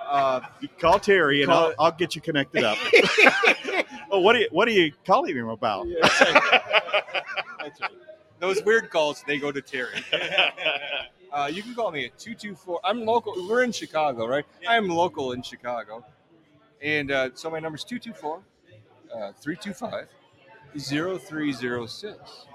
Uh, 0.08 0.40
call 0.80 0.98
Terry, 0.98 1.42
and 1.42 1.50
Call- 1.50 1.66
I'll, 1.66 1.74
I'll 1.78 1.92
get 1.92 2.14
you 2.14 2.22
connected 2.22 2.64
up. 2.64 2.78
oh, 4.10 4.20
what 4.20 4.34
are 4.34 4.38
you? 4.38 4.48
What 4.50 4.66
are 4.66 4.70
you 4.70 4.90
calling 5.04 5.36
him 5.36 5.50
about? 5.50 5.86
That's 6.00 6.20
right. 6.22 6.62
That's 7.58 7.80
right. 7.82 7.90
Those 8.38 8.62
weird 8.62 8.90
calls, 8.90 9.24
they 9.26 9.38
go 9.38 9.52
to 9.52 9.60
Terry. 9.60 10.04
Uh, 11.30 11.46
you 11.46 11.62
can 11.62 11.74
call 11.74 11.90
me 11.90 12.06
at 12.06 12.18
224. 12.18 12.80
I'm 12.82 13.04
local. 13.04 13.34
We're 13.46 13.62
in 13.62 13.70
Chicago, 13.70 14.26
right? 14.26 14.46
I'm 14.66 14.88
local 14.88 15.32
in 15.32 15.42
Chicago. 15.42 16.02
And 16.80 17.10
uh, 17.10 17.30
so 17.34 17.50
my 17.50 17.58
number's 17.58 17.84
224 17.84 18.40
uh, 19.14 19.32
325 19.32 20.08
0306. 20.78 22.46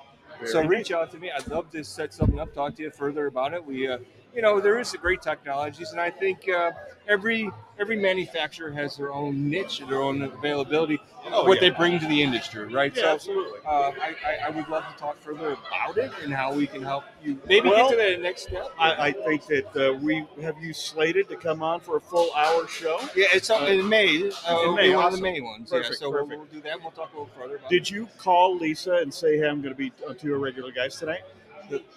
So 0.46 0.64
reach 0.64 0.92
out 0.92 1.12
to 1.12 1.18
me. 1.20 1.32
I'd 1.32 1.48
love 1.48 1.70
to 1.72 1.84
set 1.84 2.14
something 2.14 2.40
up, 2.40 2.54
talk 2.54 2.76
to 2.76 2.84
you 2.84 2.90
further 2.92 3.28
about 3.28 3.54
it. 3.54 3.64
We, 3.64 3.88
uh, 3.88 4.00
you 4.36 4.42
know, 4.42 4.60
there 4.60 4.80
is 4.80 4.92
great 4.94 5.22
technologies, 5.22 5.92
and 5.92 6.00
I 6.02 6.10
think 6.10 6.48
uh, 6.50 6.72
every 7.08 7.50
every 7.80 8.00
manufacturer 8.00 8.72
has 8.72 8.98
their 8.98 9.12
own 9.12 9.50
niche, 9.50 9.80
and 9.80 9.90
their 9.90 10.02
own 10.02 10.22
availability, 10.22 11.00
Oh, 11.26 11.46
what 11.46 11.56
yeah. 11.56 11.70
they 11.70 11.76
bring 11.76 12.00
to 12.00 12.06
the 12.08 12.22
industry, 12.22 12.72
right? 12.72 12.96
Yeah, 12.96 13.02
so, 13.04 13.10
absolutely. 13.10 13.60
Uh, 13.66 13.70
I, 14.00 14.16
I, 14.26 14.48
I 14.48 14.50
would 14.52 14.68
love 14.68 14.84
to 14.92 14.98
talk 15.00 15.20
further 15.22 15.54
about 15.54 15.98
it 15.98 16.12
and 16.24 16.32
how 16.34 16.54
we 16.54 16.68
can 16.68 16.82
help 16.84 17.04
you 17.24 17.40
maybe 17.48 17.70
Well, 17.70 17.90
get 17.90 17.98
to 18.12 18.16
the 18.18 18.22
next 18.22 18.44
step. 18.44 18.72
I, 18.78 19.08
I 19.08 19.12
think 19.12 19.46
that 19.48 19.76
uh, 19.76 19.94
we 19.98 20.26
have 20.42 20.56
you 20.62 20.74
slated 20.74 21.30
to 21.30 21.36
come 21.36 21.64
on 21.64 21.80
for 21.80 21.98
a 21.98 22.02
full 22.02 22.32
hour 22.36 22.68
show. 22.68 23.00
yeah, 23.16 23.26
it's 23.34 23.50
uh, 23.50 23.66
in 23.70 23.88
May. 23.90 24.30
Uh, 24.48 24.70
in 24.70 24.76
May, 24.76 24.96
one 24.96 25.06
of 25.08 25.14
the 25.14 25.22
May 25.22 25.42
ones. 25.42 25.70
Perfect, 25.72 25.94
yeah, 25.94 25.98
so 26.00 26.10
we'll, 26.12 26.28
we'll 26.28 26.46
do 26.46 26.62
that. 26.62 26.74
and 26.74 26.82
We'll 26.84 26.92
talk 26.92 27.12
a 27.14 27.18
little 27.18 27.30
further 27.40 27.56
about 27.56 27.70
Did 27.70 27.90
you 27.90 28.08
call 28.18 28.58
Lisa 28.58 28.96
and 28.96 29.12
say, 29.14 29.38
"Hey, 29.38 29.48
I'm 29.48 29.62
going 29.62 29.74
to 29.74 29.78
be 29.78 29.92
on 30.08 30.16
two 30.16 30.36
regular 30.36 30.72
guys 30.72 30.98
tonight"? 30.98 31.22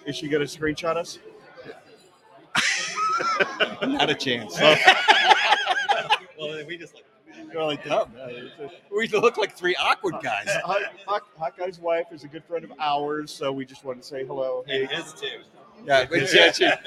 Is 0.05 0.15
she 0.15 0.27
going 0.29 0.45
to 0.45 0.57
screenshot 0.59 0.95
us? 0.95 1.19
Not 3.81 4.09
a 4.09 4.15
chance. 4.15 4.59
well, 6.39 6.65
we 6.65 6.77
just 6.77 6.95
like. 6.95 7.03
You're 7.53 7.63
like, 7.63 7.85
oh. 7.85 8.05
dumb. 8.05 8.13
we 8.91 9.07
look 9.07 9.37
like 9.37 9.55
three 9.55 9.75
awkward 9.75 10.15
guys. 10.21 10.49
Hawk- 10.65 10.81
Hawk- 11.05 11.37
Hawkeye's 11.37 11.79
wife 11.79 12.07
is 12.11 12.23
a 12.23 12.27
good 12.27 12.43
friend 12.43 12.65
of 12.65 12.73
ours, 12.79 13.31
so 13.31 13.51
we 13.51 13.63
just 13.63 13.85
wanted 13.85 14.01
to 14.01 14.07
say 14.07 14.25
hello. 14.25 14.63
Hey, 14.67 14.85
his 14.85 15.13
too. 15.13 15.41
Yeah, 15.85 16.05
but 16.09 16.33
yeah, 16.33 16.47
it's- 16.47 16.59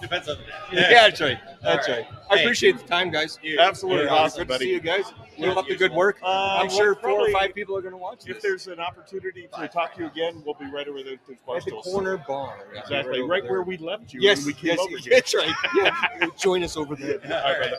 Depends 0.00 0.30
on 0.30 0.38
the 0.38 0.76
yeah, 0.76 0.88
day. 0.88 0.94
that's 0.94 1.20
right. 1.20 1.38
That's 1.62 1.86
right. 1.86 2.06
I 2.30 2.36
Hey. 2.38 2.42
appreciate 2.44 2.78
the 2.78 2.84
time, 2.84 3.10
guys. 3.10 3.38
Absolutely 3.58 4.06
Yeah, 4.06 4.12
awesome, 4.12 4.46
good 4.46 4.54
to 4.54 4.64
see 4.64 4.72
you 4.72 4.80
guys. 4.80 5.04
Keep 5.36 5.54
up 5.54 5.66
the 5.68 5.76
good 5.76 5.92
work. 5.92 6.16
Uh, 6.22 6.56
I'm 6.58 6.68
we'll 6.68 6.76
sure 6.78 6.94
four 6.94 7.10
or 7.10 7.14
probably- 7.16 7.32
five 7.34 7.54
people 7.54 7.76
are 7.76 7.82
going 7.82 7.92
to 7.92 7.98
watch 7.98 8.24
it. 8.24 8.30
If 8.30 8.36
this. 8.36 8.42
there's 8.42 8.66
an 8.68 8.80
opportunity 8.80 9.46
to 9.58 9.68
talk 9.68 9.92
to 9.96 10.00
you 10.00 10.06
again, 10.06 10.42
we'll 10.46 10.54
be 10.54 10.70
right 10.70 10.88
over 10.88 11.02
there. 11.02 11.14
At 11.14 11.20
the 11.26 11.60
stools. 11.60 11.84
corner 11.84 12.16
bar. 12.16 12.60
Yeah, 12.72 12.80
Exactly, 12.80 13.20
right 13.20 13.44
where 13.44 13.60
we 13.62 13.76
left 13.76 14.14
you 14.14 14.22
Yes, 14.22 14.38
when 14.38 14.46
we 14.46 14.52
came 14.54 14.66
yes, 14.68 14.78
over 14.78 14.96
here. 15.02 15.12
that's 15.12 15.34
right. 15.34 15.54
Yeah, 15.76 16.26
join 16.38 16.64
us 16.64 16.78
over 16.78 16.96
there. 16.96 17.20
All 17.44 17.60
right. 17.60 17.74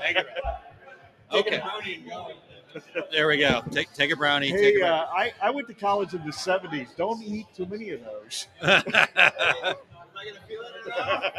Thank 0.00 0.16
you. 0.16 1.38
Okay. 1.38 1.62
There 3.10 3.28
we 3.28 3.38
go. 3.38 3.62
Take 3.70 3.92
take 3.92 4.12
a 4.12 4.16
brownie. 4.16 4.50
take 4.50 4.76
Hey, 4.76 4.80
a 4.80 4.86
uh, 4.86 5.06
I, 5.12 5.32
I 5.42 5.50
went 5.50 5.68
to 5.68 5.74
college 5.74 6.14
in 6.14 6.24
the 6.24 6.32
70s. 6.32 6.96
Don't 6.96 7.22
eat 7.22 7.46
too 7.54 7.66
many 7.66 7.90
of 7.90 8.00
those. 8.04 8.46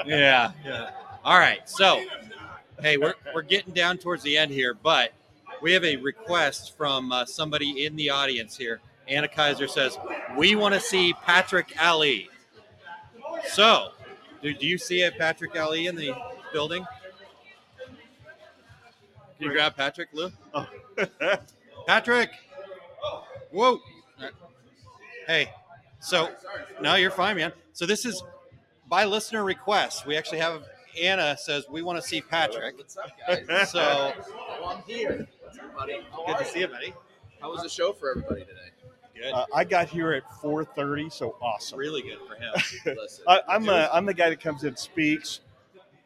yeah, 0.06 0.52
yeah. 0.66 0.92
All 1.24 1.40
right. 1.40 1.68
So, 1.68 2.04
hey, 2.82 2.98
we're, 2.98 3.16
we're 3.34 3.42
getting 3.42 3.74
down 3.74 3.98
towards 3.98 4.24
the 4.24 4.38
end 4.38 4.52
here, 4.52 4.74
but 4.74 5.14
we 5.62 5.72
have 5.74 5.84
a 5.84 5.96
request 5.98 6.76
from 6.78 7.12
uh, 7.12 7.26
somebody 7.26 7.86
in 7.86 7.96
the 7.96 8.10
audience 8.10 8.58
here. 8.58 8.82
Anna 9.08 9.28
Kaiser 9.28 9.68
says, 9.68 9.98
We 10.38 10.56
want 10.56 10.74
to 10.74 10.80
see 10.80 11.14
Patrick 11.24 11.74
Ali. 11.82 12.30
So, 13.48 13.92
do, 14.42 14.54
do 14.54 14.68
you 14.68 14.78
see 14.78 15.04
a 15.04 15.12
Patrick 15.12 15.58
Ali 15.58 15.88
in 15.88 15.96
the 15.96 16.14
building? 16.52 16.86
Can 19.44 19.52
you 19.52 19.58
grab 19.58 19.76
Patrick, 19.76 20.08
Lou? 20.14 20.32
Patrick! 21.86 22.30
Whoa! 23.52 23.78
Hey, 25.28 25.52
so 26.00 26.30
no, 26.82 26.96
you're 26.96 27.12
fine, 27.12 27.36
man. 27.36 27.52
So 27.74 27.86
this 27.86 28.06
is 28.06 28.24
by 28.88 29.04
listener 29.04 29.44
request. 29.44 30.06
We 30.06 30.16
actually 30.16 30.38
have 30.38 30.64
Anna 31.02 31.36
says 31.38 31.66
we 31.70 31.82
want 31.82 32.02
to 32.02 32.08
see 32.08 32.22
Patrick. 32.22 32.78
What's 32.78 32.96
up, 32.96 33.12
guys? 33.28 33.70
So 33.70 34.14
Well, 34.62 34.70
I'm 34.78 34.84
here. 34.88 35.28
What's 35.41 35.60
up, 35.60 35.76
buddy? 35.76 35.98
How 36.10 36.26
good 36.26 36.36
are 36.36 36.39
to 36.39 36.46
see 36.46 36.60
you, 36.62 36.68
buddy. 36.70 36.94
How 37.41 37.52
was 37.52 37.64
the 37.64 37.70
show 37.70 37.91
for 37.91 38.12
everybody 38.12 38.46
today? 38.46 38.60
Good. 39.14 39.34
Uh, 39.34 39.46
I 39.54 39.66
got 39.66 39.89
here 39.89 40.14
at 40.14 40.24
4:30, 40.41 41.12
so 41.12 41.36
awesome. 41.41 41.78
Really 41.78 42.02
good 42.02 42.20
for 42.30 42.36
him. 42.36 42.96
Listen, 42.98 43.26
I, 43.28 43.41
I'm 43.50 43.68
uh, 43.68 43.89
I'm 43.91 44.06
the 44.06 44.14
guy 44.14 44.30
that 44.30 44.39
comes 44.39 44.64
in, 44.64 44.70
and 44.70 44.80
speaks. 44.80 45.41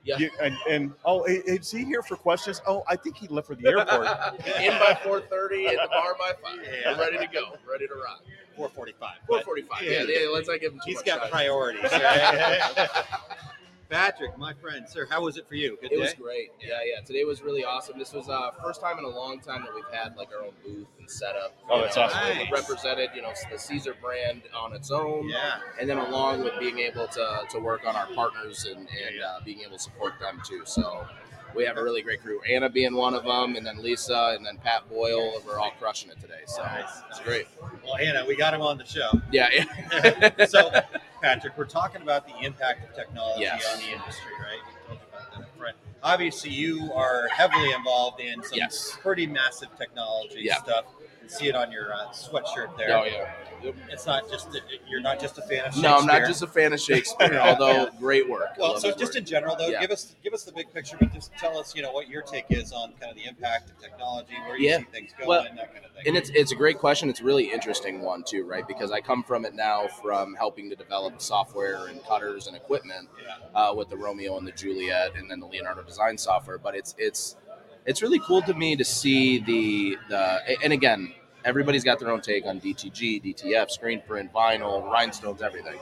Yeah. 0.07 0.17
You- 0.17 0.31
and, 0.41 0.55
and 0.69 0.93
oh, 1.05 1.23
is 1.25 1.69
he 1.71 1.83
here 1.83 2.01
for 2.01 2.15
questions? 2.15 2.61
Oh, 2.65 2.83
I 2.87 2.95
think 2.95 3.17
he 3.17 3.27
left 3.27 3.47
for 3.47 3.55
the 3.55 3.67
airport. 3.67 4.07
in 4.61 4.71
by 4.79 4.97
4:30 5.03 5.67
at 5.67 5.75
the 5.75 5.89
bar 5.91 6.15
by 6.17 6.31
five. 6.41 6.59
Yeah. 6.63 6.91
I'm 6.91 6.99
ready 6.99 7.17
to 7.17 7.27
go. 7.27 7.55
Ready 7.69 7.87
to 7.87 7.93
rock. 7.95 8.23
445. 8.55 9.09
Four 9.27 9.41
forty-five. 9.41 9.83
Yeah, 9.83 10.03
yeah, 10.07 10.29
let's 10.33 10.47
not 10.47 10.59
give 10.59 10.73
him 10.73 10.79
too 10.79 10.83
He's 10.87 10.95
much 10.97 11.05
got 11.05 11.21
time. 11.21 11.29
priorities. 11.31 11.83
Right? 11.91 12.89
Patrick, 13.89 14.37
my 14.37 14.53
friend, 14.53 14.87
sir, 14.87 15.07
how 15.09 15.21
was 15.21 15.37
it 15.37 15.47
for 15.47 15.55
you? 15.55 15.77
Good 15.81 15.91
it 15.93 15.95
day. 15.95 16.01
was 16.01 16.13
great. 16.13 16.51
Yeah, 16.59 16.79
yeah. 16.85 17.01
Today 17.05 17.23
was 17.23 17.41
really 17.41 17.63
awesome. 17.63 17.97
This 17.97 18.13
was 18.13 18.27
uh 18.29 18.51
first 18.61 18.81
time 18.81 18.97
in 18.99 19.05
a 19.05 19.09
long 19.09 19.39
time 19.39 19.63
that 19.63 19.73
we've 19.73 19.83
had 19.91 20.15
like 20.17 20.29
our 20.37 20.45
own 20.45 20.53
booth 20.65 20.87
and 20.99 21.09
setup. 21.09 21.55
Oh, 21.69 21.77
you 21.77 21.83
that's 21.83 21.95
know, 21.95 22.03
awesome. 22.03 22.37
we 22.37 22.43
Nice. 22.43 22.51
Represented, 22.51 23.09
you 23.15 23.21
know, 23.21 23.31
the 23.49 23.55
Siser 23.55 23.99
brand 24.01 24.41
on 24.55 24.73
its 24.73 24.91
own. 24.91 25.29
Yeah. 25.29 25.59
And 25.79 25.89
then 25.89 25.97
along 25.97 26.43
with 26.43 26.59
being 26.59 26.79
able 26.79 27.07
to, 27.07 27.43
to 27.49 27.59
work 27.59 27.87
on 27.87 27.95
our 27.95 28.07
partners 28.07 28.65
and, 28.65 28.79
and 28.79 29.21
uh, 29.25 29.39
being 29.45 29.61
able 29.61 29.73
to 29.73 29.79
support 29.79 30.13
them 30.19 30.41
too. 30.45 30.63
So 30.65 31.05
we 31.55 31.63
have 31.65 31.77
a 31.77 31.83
really 31.83 32.01
great 32.01 32.21
crew. 32.21 32.41
Anna 32.49 32.69
being 32.69 32.93
one 32.93 33.13
of 33.15 33.23
them, 33.23 33.55
and 33.55 33.65
then 33.65 33.81
Lisa, 33.81 34.33
and 34.35 34.45
then 34.45 34.57
Pat 34.57 34.87
Boyle. 34.89 35.41
We're 35.45 35.59
all 35.59 35.71
crushing 35.79 36.11
it 36.11 36.19
today. 36.19 36.41
So 36.45 36.63
it's 37.09 37.19
great. 37.21 37.47
Well, 37.83 37.95
Hannah, 37.95 38.25
we 38.27 38.35
got 38.35 38.53
him 38.53 38.61
on 38.61 38.77
the 38.77 38.85
show. 38.85 39.09
Yeah, 39.31 39.49
yeah. 39.51 40.45
so, 40.45 40.69
Patrick, 41.21 41.57
we're 41.57 41.65
talking 41.65 42.01
about 42.01 42.27
the 42.27 42.45
impact 42.45 42.87
of 42.89 42.95
technology 42.95 43.41
Yes. 43.41 43.65
on 43.73 43.79
the 43.81 43.91
industry, 43.91 44.31
right? 44.39 44.59
We 44.67 44.87
told 44.87 44.99
you 44.99 45.05
about 45.17 45.31
that 45.31 45.39
up 45.41 45.57
front. 45.57 45.75
Obviously, 46.03 46.51
you 46.51 46.93
are 46.93 47.27
heavily 47.29 47.71
involved 47.71 48.19
in 48.19 48.43
some 48.43 48.57
Yes. 48.57 48.97
pretty 49.01 49.25
massive 49.25 49.75
technology 49.77 50.47
stuff. 50.49 50.85
You 51.27 51.37
see 51.37 51.47
it 51.47 51.55
on 51.55 51.71
your 51.71 51.93
uh, 51.93 52.07
sweatshirt 52.13 52.77
there. 52.77 52.97
Oh, 52.97 53.03
yeah. 53.03 53.29
It's 53.89 54.05
not 54.05 54.29
just 54.29 54.47
you're 54.87 55.01
not 55.01 55.19
just 55.19 55.37
a 55.37 55.41
fan 55.41 55.65
of 55.65 55.73
Shakespeare. 55.73 55.81
No, 55.81 55.97
I'm 55.97 56.05
not 56.05 56.25
just 56.27 56.41
a 56.41 56.47
fan 56.47 56.73
of 56.73 56.79
Shakespeare, 56.79 57.39
although 57.43 57.89
great 57.99 58.29
work. 58.29 58.49
Well, 58.57 58.77
so 58.77 58.91
just 58.91 59.01
work. 59.01 59.15
in 59.15 59.25
general, 59.25 59.55
though, 59.55 59.67
Yeah. 59.67 59.81
give 59.81 59.91
us 59.91 60.15
give 60.23 60.33
us 60.33 60.43
the 60.43 60.51
big 60.51 60.71
picture, 60.73 60.95
but 60.99 61.11
just 61.11 61.33
tell 61.37 61.57
us, 61.57 61.75
you 61.75 61.81
know, 61.81 61.91
what 61.91 62.07
your 62.07 62.21
take 62.21 62.45
is 62.49 62.71
on 62.71 62.93
kind 62.99 63.11
of 63.11 63.17
the 63.17 63.25
impact 63.25 63.71
of 63.71 63.79
technology, 63.79 64.35
where 64.47 64.57
you 64.57 64.69
yeah. 64.69 64.77
see 64.77 64.83
things 64.91 65.11
going, 65.17 65.27
well, 65.27 65.43
that 65.43 65.73
kind 65.73 65.85
of 65.85 65.91
thing. 65.91 66.03
And 66.05 66.15
it's 66.15 66.29
it's 66.29 66.51
a 66.51 66.55
great 66.55 66.77
question. 66.77 67.09
It's 67.09 67.19
a 67.19 67.23
really 67.23 67.51
interesting 67.51 68.01
one 68.01 68.23
too, 68.23 68.45
right? 68.45 68.65
Because 68.67 68.91
I 68.91 69.01
come 69.01 69.23
from 69.23 69.43
it 69.43 69.55
now 69.55 69.87
from 70.01 70.35
helping 70.35 70.69
to 70.69 70.75
develop 70.75 71.19
software 71.21 71.87
and 71.87 72.01
cutters 72.05 72.47
and 72.47 72.55
equipment 72.55 73.09
uh, 73.55 73.73
with 73.75 73.89
the 73.89 73.97
Romeo 73.97 74.37
and 74.37 74.47
the 74.47 74.51
Juliet, 74.51 75.15
and 75.17 75.29
then 75.29 75.39
the 75.39 75.47
Leonardo 75.47 75.81
design 75.81 76.17
software. 76.17 76.59
But 76.59 76.75
it's 76.75 76.95
it's 76.97 77.35
it's 77.87 78.01
really 78.01 78.19
cool 78.19 78.41
to 78.43 78.53
me 78.53 78.75
to 78.75 78.83
see 78.83 79.39
the 79.39 79.97
the 80.09 80.39
and 80.63 80.73
again, 80.73 81.13
everybody's 81.47 81.85
got 81.85 81.97
their 81.97 82.11
own 82.11 82.19
take 82.19 82.45
on 82.45 82.59
DTG, 82.59 83.23
DTF, 83.23 83.71
screen 83.71 84.01
print, 84.05 84.31
vinyl, 84.33 84.83
rhinestones, 84.91 85.41
everything. 85.41 85.79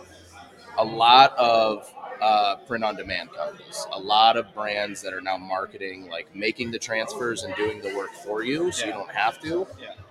A 0.77 0.85
lot 0.85 1.35
of 1.37 1.91
uh, 2.21 2.55
print 2.67 2.83
on 2.83 2.95
demand 2.95 3.31
companies, 3.31 3.85
a 3.91 3.99
lot 3.99 4.37
of 4.37 4.53
brands 4.53 5.01
that 5.01 5.13
are 5.13 5.21
now 5.21 5.37
marketing, 5.37 6.09
like 6.09 6.33
making 6.35 6.71
the 6.71 6.79
transfers 6.79 7.43
and 7.43 7.55
doing 7.55 7.81
the 7.81 7.95
work 7.95 8.11
for 8.11 8.43
you, 8.43 8.71
so 8.71 8.85
you 8.85 8.91
don't 8.91 9.11
have 9.11 9.39
to. 9.41 9.67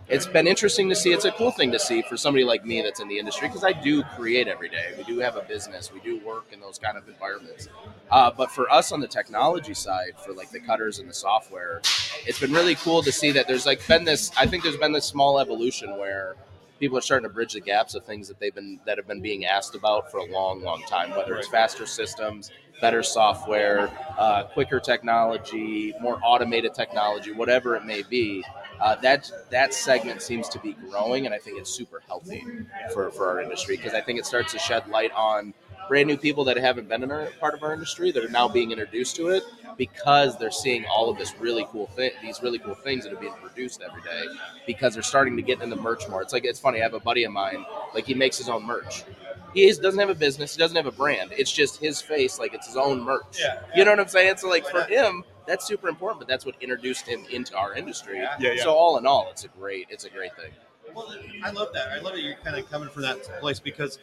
It's 0.07 0.27
been 0.27 0.47
interesting 0.47 0.91
to 0.91 0.95
see. 0.95 1.13
It's 1.13 1.25
a 1.25 1.31
cool 1.33 1.51
thing 1.51 1.73
to 1.73 1.79
see 1.79 2.03
for 2.03 2.19
somebody 2.19 2.45
like 2.45 2.67
me 2.67 2.83
that's 2.83 3.01
in 3.01 3.09
the 3.09 3.19
industry 3.19 3.49
because 3.49 3.65
I 3.65 3.73
do 3.73 4.03
create 4.03 4.49
every 4.49 4.69
day. 4.69 4.93
We 4.99 5.05
do 5.05 5.19
have 5.21 5.37
a 5.37 5.43
business. 5.43 5.93
We 5.95 6.01
do 6.01 6.21
work 6.27 6.53
in 6.53 6.61
those 6.61 6.79
kind 6.79 6.99
of 6.99 7.09
environments. 7.09 7.69
Uh, 8.11 8.31
but 8.31 8.51
for 8.51 8.71
us 8.71 8.93
on 8.93 9.01
the 9.01 9.09
technology 9.09 9.73
side, 9.73 10.13
for 10.23 10.35
like 10.35 10.51
the 10.51 10.61
cutters 10.61 10.99
and 10.99 11.09
the 11.09 11.15
software, 11.15 11.81
it's 12.27 12.39
been 12.39 12.53
really 12.53 12.75
cool 12.75 13.03
to 13.03 13.11
see 13.11 13.31
that 13.33 13.49
there's 13.49 13.65
like 13.65 13.87
been 13.89 14.05
this. 14.05 14.31
I 14.37 14.47
think 14.47 14.63
there's 14.63 14.77
been 14.77 14.93
this 14.93 15.07
small 15.07 15.39
evolution 15.39 15.97
where 15.97 16.37
people 16.85 16.99
are 16.99 17.01
starting 17.01 17.27
to 17.27 17.33
bridge 17.33 17.55
the 17.55 17.61
gaps 17.63 17.95
of 17.95 18.05
things 18.05 18.29
that 18.29 18.39
they've 18.39 18.55
been 18.55 18.79
that 18.85 18.99
have 18.99 19.07
been 19.07 19.23
being 19.23 19.47
asked 19.47 19.75
about 19.75 20.11
for 20.11 20.19
a 20.19 20.27
long, 20.27 20.63
long 20.63 20.83
time. 20.83 21.09
Whether 21.17 21.35
it's 21.37 21.49
faster 21.49 21.87
systems, 21.87 22.51
better 22.79 23.03
software, 23.03 23.91
uh, 24.19 24.45
quicker 24.45 24.81
technology, 24.81 25.95
more 25.99 26.21
automated 26.23 26.75
technology, 26.75 27.33
whatever 27.33 27.75
it 27.75 27.87
may 27.87 28.03
be. 28.03 28.45
Uh, 28.79 28.97
that 28.97 29.31
that 29.51 29.73
segment 29.73 30.21
seems 30.21 30.47
to 30.51 30.59
be 30.59 30.75
growing, 30.75 31.25
and 31.25 31.35
I 31.35 31.39
think 31.39 31.59
it's 31.59 31.71
super 31.71 32.03
healthy 32.07 32.45
for, 32.93 33.11
for 33.13 33.29
our 33.29 33.41
industry 33.41 33.79
because 33.79 33.95
I 33.95 34.03
think 34.03 34.19
it 34.19 34.27
starts 34.27 34.53
to 34.53 34.59
shed 34.59 34.87
light 34.89 35.13
on 35.13 35.55
brand 35.89 36.09
new 36.09 36.17
people 36.17 36.45
that 36.45 36.57
haven't 36.57 36.89
been 36.89 37.03
in 37.03 37.11
our 37.11 37.27
part 37.41 37.55
of 37.55 37.63
our 37.63 37.73
industry 37.73 38.11
that 38.11 38.25
are 38.25 38.29
now 38.29 38.49
being 38.49 38.71
introduced 38.71 39.17
to 39.17 39.29
it 39.29 39.43
because 39.77 40.39
they're 40.39 40.51
seeing 40.51 40.85
all 40.87 41.11
of 41.11 41.19
this 41.19 41.35
really 41.39 41.67
cool 41.71 41.87
thing, 41.89 42.11
these 42.23 42.43
really 42.43 42.59
cool 42.59 42.75
things 42.75 43.05
that 43.05 43.13
are 43.13 43.21
being 43.21 43.35
produced 43.35 43.83
every 43.83 44.03
day 44.03 44.25
because 44.67 44.95
they're 44.95 45.03
starting 45.03 45.37
to 45.37 45.43
get 45.43 45.61
into 45.61 45.77
merch 45.77 46.09
more. 46.09 46.23
It's 46.23 46.33
like 46.33 46.45
it's 46.45 46.61
funny. 46.61 46.81
I 46.81 46.83
have 46.85 46.95
a 46.95 47.01
buddy 47.01 47.25
of 47.25 47.33
mine, 47.33 47.65
like 47.95 48.07
he 48.07 48.15
makes 48.15 48.39
his 48.39 48.49
own 48.49 48.65
merch. 48.65 49.05
He 49.53 49.67
is, 49.67 49.79
doesn't 49.79 50.01
have 50.01 50.11
a 50.11 50.15
business. 50.15 50.55
He 50.55 50.59
doesn't 50.59 50.77
have 50.77 50.87
a 50.87 50.93
brand. 50.93 51.31
It's 51.33 51.53
just 51.53 51.79
his 51.79 52.03
face, 52.03 52.39
like 52.41 52.55
it's 52.55 52.67
his 52.67 52.77
own 52.77 53.01
merch. 53.01 53.39
Yeah. 53.39 53.61
You 53.77 53.85
know 53.85 53.93
what 53.93 54.01
I'm 54.01 54.09
saying? 54.09 54.37
So 54.39 54.49
like 54.49 54.67
for 54.67 54.83
him, 54.83 55.23
that's 55.47 55.65
super 55.65 55.89
important. 55.89 56.19
But 56.21 56.29
that's 56.29 56.45
what 56.45 56.57
introduced 56.61 57.07
him 57.07 57.25
into 57.31 57.57
our 57.57 57.75
industry. 57.75 58.19
Yeah, 58.19 58.37
yeah. 58.41 58.63
So 58.63 58.75
all 58.75 58.99
in 58.99 59.07
all, 59.07 59.29
it's 59.31 59.45
a 59.45 59.49
great, 59.49 59.87
it's 59.91 60.05
a 60.05 60.11
great 60.11 60.35
thing. 60.37 60.51
Well, 60.93 61.13
I 61.45 61.51
love 61.51 61.69
that. 61.73 61.89
I 61.89 62.01
love 62.01 62.15
that 62.15 62.23
you're 62.23 62.37
kind 62.37 62.57
of 62.57 62.69
coming 62.71 62.89
from 62.89 63.03
that 63.03 63.23
place 63.41 63.61
because 63.61 63.99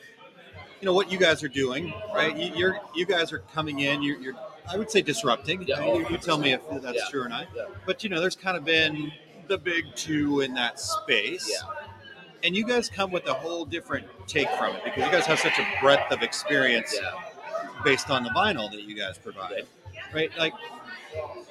you 0.82 0.86
know 0.86 0.94
what 0.94 1.12
you 1.12 1.18
guys 1.20 1.44
are 1.44 1.48
doing, 1.48 1.94
right? 2.14 2.36
You, 2.36 2.52
you're 2.56 2.80
you 2.96 3.06
guys 3.06 3.32
are 3.32 3.40
coming 3.54 3.80
in. 3.82 4.02
You're, 4.02 4.18
you're 4.20 4.34
I 4.70 4.78
would 4.78 4.90
say 4.90 5.02
disrupting. 5.02 5.68
I 5.76 5.80
mean, 5.80 6.06
you, 6.10 6.18
tell 6.18 6.38
me 6.38 6.54
if 6.54 6.62
that's 6.82 6.98
Yeah. 6.98 7.10
true 7.10 7.22
or 7.24 7.30
not. 7.30 7.48
Yeah. 7.56 7.66
But 7.86 8.04
you 8.04 8.10
know, 8.10 8.20
there's 8.20 8.36
kind 8.36 8.58
of 8.58 8.66
been 8.66 9.12
the 9.48 9.58
big 9.58 9.86
two 9.96 10.42
in 10.42 10.54
that 10.56 10.80
space. 10.80 11.50
Yeah. 11.50 11.70
And 12.44 12.56
you 12.56 12.66
guys 12.66 12.90
come 12.90 13.12
with 13.12 13.28
a 13.28 13.34
whole 13.34 13.66
different 13.66 14.08
take 14.28 14.50
from 14.52 14.76
it 14.76 14.84
because 14.84 15.06
you 15.06 15.12
guys 15.12 15.26
have 15.28 15.40
such 15.40 15.60
a 15.60 15.68
breadth 15.82 16.12
of 16.12 16.24
experience 16.24 16.98
based 17.84 18.10
on 18.10 18.24
the 18.24 18.32
vinyl 18.32 18.72
that 18.72 18.82
you 18.84 18.96
guys 18.96 19.20
provide, 19.20 19.66
right? 20.14 20.32
Like, 20.40 20.54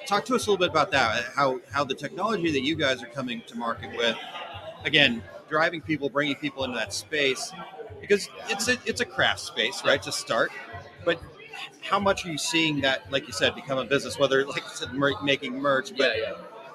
talk 0.05 0.25
to 0.25 0.35
us 0.35 0.47
a 0.47 0.51
little 0.51 0.57
bit 0.57 0.69
about 0.71 0.91
that. 0.91 1.23
How 1.35 1.61
how 1.71 1.85
the 1.85 1.95
technology 1.95 2.51
that 2.51 2.61
you 2.61 2.75
guys 2.75 3.01
are 3.01 3.07
coming 3.07 3.41
to 3.47 3.57
market 3.57 3.95
with, 3.95 4.17
again, 4.83 5.23
driving 5.49 5.79
people, 5.79 6.09
bringing 6.09 6.35
people 6.35 6.63
into 6.65 6.77
that 6.77 6.93
space, 6.93 7.53
because 8.11 8.29
it's 8.49 8.67
a 8.67 8.77
it's 8.85 8.99
a 8.99 9.05
craft 9.05 9.39
space, 9.39 9.83
right? 9.85 10.01
To 10.03 10.11
start, 10.11 10.51
but 11.05 11.19
how 11.81 11.99
much 11.99 12.25
are 12.25 12.29
you 12.29 12.37
seeing 12.37 12.81
that, 12.81 13.09
like 13.11 13.25
you 13.25 13.33
said, 13.33 13.55
become 13.55 13.77
a 13.77 13.85
business? 13.85 14.19
Whether, 14.19 14.45
like 14.45 14.63
you 14.63 14.69
said, 14.73 14.93
making 15.23 15.59
merch, 15.59 15.95
but 15.97 16.17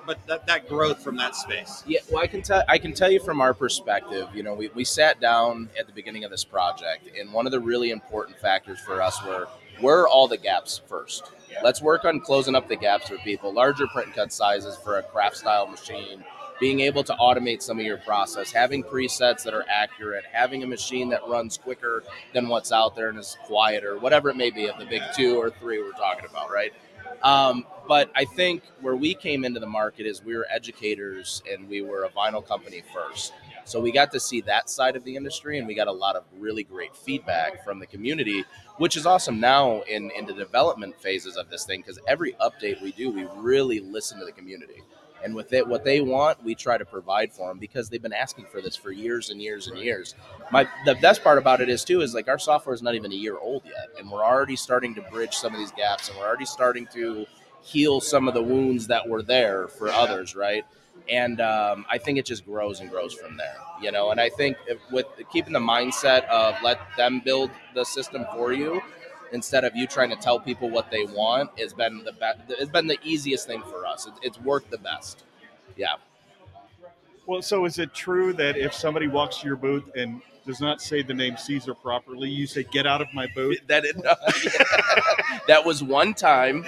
but 0.07 0.25
that, 0.29 0.47
that 0.47 0.69
growth 0.69 1.03
from 1.03 1.17
that 1.17 1.35
space. 1.35 1.83
Yeah, 1.87 2.01
well, 2.11 2.23
I 2.23 2.27
can 2.27 2.41
tell. 2.41 2.63
I 2.69 2.79
can 2.79 2.95
tell 2.95 3.11
you 3.11 3.21
from 3.21 3.41
our 3.43 3.53
perspective. 3.53 4.29
You 4.35 4.45
know, 4.45 4.55
we, 4.55 4.69
we 4.69 4.85
sat 4.85 5.21
down 5.21 5.69
at 5.79 5.87
the 5.87 5.93
beginning 5.93 6.25
of 6.25 6.31
this 6.31 6.45
project, 6.45 7.09
and 7.19 7.33
one 7.33 7.45
of 7.45 7.53
the 7.53 7.61
really 7.61 7.91
important 7.91 8.39
factors 8.39 8.81
for 8.81 9.03
us 9.03 9.23
were 9.25 9.47
where 9.81 10.01
are 10.01 10.09
all 10.09 10.29
the 10.29 10.39
gaps 10.39 10.81
first. 10.89 11.33
Let's 11.63 11.83
work 11.83 12.05
on 12.05 12.21
closing 12.21 12.55
up 12.55 12.69
the 12.69 12.77
gaps 12.77 13.09
for 13.09 13.17
people. 13.19 13.53
Larger 13.53 13.87
print 13.87 14.09
and 14.09 14.17
cut 14.17 14.33
sizes 14.33 14.77
for 14.77 14.99
a 14.99 15.03
craft 15.03 15.37
style 15.37 15.67
machine. 15.67 16.25
Being 16.59 16.81
able 16.81 17.05
to 17.05 17.13
automate 17.15 17.63
some 17.63 17.79
of 17.79 17.85
your 17.85 17.99
process, 17.99 18.51
having 18.51 18.83
presets 18.83 19.43
that 19.45 19.53
are 19.53 19.65
accurate, 19.69 20.25
having 20.33 20.63
a 20.63 20.67
machine 20.67 21.11
that 21.11 21.21
runs 21.29 21.59
quicker 21.59 22.03
than 22.33 22.49
what's 22.49 22.73
out 22.73 22.97
there 22.97 23.11
and 23.11 23.19
is 23.19 23.37
quieter, 23.45 23.99
whatever 23.99 24.31
it 24.31 24.37
may 24.37 24.51
be 24.51 24.67
of 24.69 24.79
the 24.79 24.87
big 24.87 25.03
two 25.15 25.37
or 25.37 25.51
three 25.51 25.79
we're 25.83 25.93
talking 25.93 26.27
about, 26.29 26.51
right? 26.51 26.73
Um, 27.23 27.67
but 27.89 28.11
I 28.15 28.25
think 28.25 28.63
where 28.81 28.97
we 28.97 29.15
came 29.15 29.45
into 29.45 29.61
the 29.61 29.67
market 29.67 30.07
is 30.07 30.23
we 30.23 30.37
were 30.37 30.47
educators 30.51 31.43
and 31.51 31.69
we 31.69 31.83
were 31.83 32.05
a 32.05 32.09
vinyl 32.09 32.47
company 32.47 32.83
first. 32.93 33.33
So 33.65 33.81
we 33.81 33.91
got 33.91 34.13
to 34.13 34.21
see 34.21 34.43
that 34.43 34.71
side 34.71 34.95
of 34.95 35.03
the 35.03 35.17
industry 35.17 35.59
and 35.59 35.67
we 35.67 35.75
got 35.75 35.89
a 35.89 35.93
lot 35.93 36.15
of 36.15 36.25
really 36.39 36.63
great 36.63 36.95
feedback 36.95 37.65
from 37.65 37.81
the 37.81 37.87
community, 37.87 38.45
which 38.77 38.97
is 38.97 39.07
awesome 39.07 39.41
now 39.41 39.83
in, 39.83 40.11
in 40.13 40.25
the 40.25 40.33
development 40.33 41.01
phases 41.01 41.37
of 41.37 41.51
this 41.51 41.65
thing 41.65 41.81
because 41.81 41.99
every 42.07 42.35
update 42.35 42.81
we 42.81 42.93
do, 42.93 43.11
we 43.11 43.27
really 43.35 43.81
listen 43.81 44.21
to 44.21 44.25
the 44.25 44.33
community. 44.33 44.83
And 45.25 45.35
with 45.35 45.53
it, 45.53 45.67
what 45.67 45.85
they 45.85 46.01
want, 46.01 46.43
we 46.45 46.55
try 46.55 46.79
to 46.79 46.85
provide 46.85 47.33
for 47.33 47.49
them 47.49 47.59
because 47.59 47.89
they've 47.89 48.03
been 48.03 48.13
asking 48.13 48.47
for 48.47 48.61
this 48.61 48.77
for 48.77 48.93
years 48.93 49.31
and 49.31 49.41
years 49.41 49.67
and 49.67 49.79
years. 49.79 50.15
My 50.51 50.69
the 50.85 50.95
best 50.97 51.25
part 51.25 51.39
about 51.39 51.61
it 51.61 51.69
is 51.69 51.85
too 51.85 52.01
is 52.01 52.15
like 52.15 52.29
our 52.29 52.39
software 52.39 52.75
is 52.75 52.83
not 52.83 52.95
even 52.95 53.13
a 53.13 53.17
year 53.17 53.37
old 53.39 53.63
yet, 53.65 53.89
and 53.99 54.11
we're 54.11 54.25
already 54.25 54.57
starting 54.57 54.95
to 54.95 55.03
bridge 55.03 55.35
some 55.35 55.53
of 55.53 55.59
these 55.59 55.73
gaps, 55.73 56.09
and 56.09 56.19
we're 56.19 56.27
already 56.27 56.45
starting 56.45 56.87
to 56.93 57.27
heal 57.63 58.01
some 58.01 58.29
of 58.29 58.35
the 58.35 58.43
wounds 58.43 58.87
that 58.87 59.09
were 59.09 59.23
there 59.23 59.69
for 59.69 59.89
others, 59.89 60.37
right? 60.37 60.65
And 61.09 61.41
um, 61.41 61.85
I 61.91 61.99
think 61.99 62.19
it 62.19 62.27
just 62.27 62.45
grows 62.45 62.81
and 62.81 62.91
grows 62.91 63.13
from 63.15 63.37
there, 63.37 63.57
you 63.83 63.93
know. 63.93 64.11
And 64.11 64.21
I 64.21 64.29
think 64.29 64.57
if, 64.67 64.79
with 64.91 65.07
keeping 65.33 65.53
the 65.53 65.61
mindset 65.61 66.27
of 66.29 66.55
let 66.63 66.81
them 66.97 67.21
build 67.25 67.51
the 67.75 67.85
system 67.85 68.27
for 68.33 68.53
you 68.53 68.81
instead 69.33 69.65
of 69.65 69.75
you 69.77 69.87
trying 69.87 70.11
to 70.11 70.17
tell 70.17 70.39
people 70.39 70.71
what 70.71 70.91
they 70.91 71.05
want 71.05 71.51
has 71.59 71.73
been 71.73 72.05
the 72.05 72.13
best. 72.13 72.41
It's 72.49 72.71
been 72.71 72.87
the 72.87 72.99
easiest 73.03 73.47
thing 73.47 73.63
for 73.63 73.87
us. 73.87 74.07
It, 74.07 74.15
it's 74.23 74.41
worked 74.41 74.71
the 74.71 74.79
best. 74.79 75.25
Yeah. 75.77 75.97
Well, 77.27 77.43
so 77.43 77.65
is 77.65 77.79
it 77.79 77.93
true 77.93 78.33
that 78.35 78.57
if 78.57 78.73
somebody 78.73 79.09
walks 79.09 79.39
to 79.39 79.47
your 79.47 79.57
booth 79.57 79.91
and 79.97 80.23
does 80.47 80.61
not 80.61 80.81
say 80.81 81.03
the 81.03 81.13
name 81.13 81.35
Siser 81.35 81.79
properly, 81.81 82.31
you 82.31 82.47
say 82.47 82.63
"Get 82.63 82.87
out 82.87 83.03
of 83.03 83.09
my 83.13 83.27
boat." 83.35 83.57
That 83.67 83.85
it, 83.85 83.97
that 85.49 85.65
was 85.65 85.83
one 85.83 86.15
time. 86.15 86.65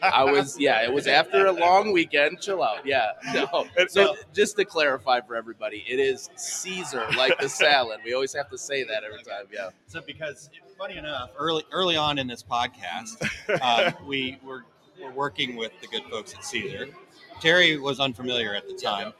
I 0.00 0.22
was 0.24 0.58
yeah. 0.58 0.82
It 0.82 0.92
was 0.92 1.06
after 1.06 1.46
a 1.46 1.52
long 1.52 1.92
weekend. 1.92 2.40
Chill 2.40 2.62
out. 2.62 2.86
Yeah. 2.86 3.12
No. 3.34 3.66
So 3.88 4.16
just 4.32 4.56
to 4.56 4.64
clarify 4.64 5.20
for 5.20 5.34
everybody, 5.36 5.84
it 5.88 5.98
is 5.98 6.30
Caesar 6.36 7.04
like 7.16 7.38
the 7.38 7.48
salad. 7.48 8.00
We 8.04 8.14
always 8.14 8.34
have 8.34 8.48
to 8.50 8.58
say 8.58 8.84
that 8.84 9.04
every 9.04 9.22
time. 9.22 9.46
Yeah. 9.52 9.70
So 9.86 10.00
because 10.00 10.50
funny 10.78 10.96
enough, 10.96 11.30
early 11.38 11.64
early 11.72 11.96
on 11.96 12.18
in 12.18 12.26
this 12.26 12.42
podcast, 12.42 13.26
uh, 13.60 13.92
we 14.06 14.38
were, 14.44 14.64
were 15.02 15.12
working 15.12 15.56
with 15.56 15.72
the 15.80 15.86
good 15.88 16.04
folks 16.10 16.34
at 16.34 16.40
Siser. 16.40 16.92
Terry 17.40 17.78
was 17.78 18.00
unfamiliar 18.00 18.54
at 18.54 18.66
the 18.68 18.74
time, 18.74 19.12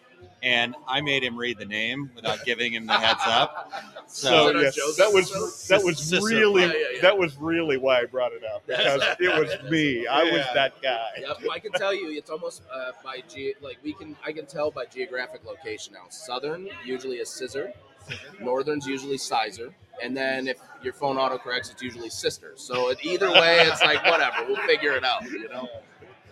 and 0.43 0.75
I 0.87 1.01
made 1.01 1.23
him 1.23 1.37
read 1.37 1.59
the 1.59 1.65
name 1.65 2.11
without 2.15 2.45
giving 2.45 2.73
him 2.73 2.87
the 2.87 2.93
heads 2.95 3.21
up. 3.25 3.73
So, 4.07 4.53
So, 4.53 4.61
yes, 4.61 4.97
that 4.97 5.13
was 5.13 5.67
that 5.69 5.83
was 5.83 5.99
Sister. 5.99 6.25
really 6.25 6.63
Yeah, 6.63 6.69
yeah, 6.69 6.75
yeah. 6.95 7.01
that 7.03 7.19
was 7.19 7.37
really 7.39 7.77
why 7.77 8.01
I 8.01 8.05
brought 8.07 8.33
it 8.33 8.43
up 8.45 8.67
because 8.67 9.03
it 9.19 9.29
was 9.39 9.51
me. 9.71 10.07
I 10.07 10.25
was 10.25 10.45
that 10.55 10.81
guy. 10.83 11.09
Yep, 11.21 11.39
I 11.51 11.59
can 11.59 11.73
tell 11.73 11.95
you, 11.95 12.11
it's 12.17 12.31
almost 12.31 12.63
uh, 12.73 12.93
by 13.05 13.23
ge- 13.29 13.55
like 13.61 13.79
we 13.83 13.93
can. 13.93 14.17
I 14.25 14.33
can 14.33 14.47
tell 14.47 14.71
by 14.71 14.85
geographic 14.87 15.45
location 15.45 15.95
now. 15.95 16.07
Southern 16.11 16.69
usually 16.85 17.17
is 17.17 17.29
scissor, 17.29 17.73
northern's 18.41 18.87
usually 18.87 19.19
sizer, 19.19 19.75
and 20.03 20.17
then 20.17 20.47
if 20.49 20.59
your 20.83 20.93
phone 20.93 21.17
autocorrects, 21.17 21.71
it's 21.73 21.83
usually 21.83 22.11
sister. 22.11 22.53
So 22.57 22.95
either 23.03 23.31
way, 23.33 23.59
it's 23.63 23.83
like 23.83 24.05
whatever. 24.05 24.37
We'll 24.47 24.65
figure 24.67 24.93
it 24.93 25.05
out. 25.05 25.25
You 25.25 25.49
know. 25.49 25.69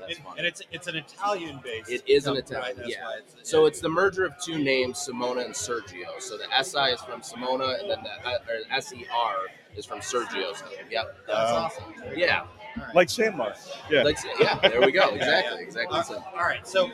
That's 0.07 0.17
and, 0.19 0.27
funny. 0.27 0.39
and 0.39 0.47
it's 0.47 0.63
it's 0.73 0.87
an 0.87 0.97
Italian 0.97 1.61
based. 1.63 1.91
It 1.91 2.03
is 2.07 2.27
an 2.27 2.37
Italian, 2.37 2.79
right? 2.79 2.87
Yeah. 2.89 3.11
it's- 3.19 3.35
So 3.49 3.67
it's 3.67 3.81
the 3.81 3.89
merger 3.89 4.25
of 4.25 4.39
two 4.39 4.59
names, 4.59 4.99
Simona 4.99 5.45
and 5.45 5.55
Sergio. 5.55 6.21
So 6.21 6.37
the 6.39 6.47
SI 6.63 6.93
is 6.93 7.01
from 7.01 7.21
Simona, 7.23 7.81
and 7.81 7.91
then 7.91 7.99
the 8.03 8.29
uh, 8.29 8.39
or 8.49 8.81
SER 8.81 9.49
is 9.77 9.85
from 9.87 9.99
Sergio's 10.01 10.63
name. 10.63 10.87
Yep, 10.91 11.17
that's 11.27 11.51
Um, 11.51 11.57
awesome. 11.57 11.85
Yeah, 12.17 12.47
Like 12.95 13.09
SanMar. 13.09 13.55
Yeah. 13.91 14.03
Like, 14.03 14.19
yeah, 14.41 14.59
there 14.61 14.81
we 14.81 14.93
go. 14.93 15.09
Exactly, 15.15 15.59
yeah. 15.59 15.65
exactly. 15.67 15.99
Uh, 15.99 16.03
the 16.05 16.25
all 16.33 16.41
right, 16.45 16.67
so 16.67 16.91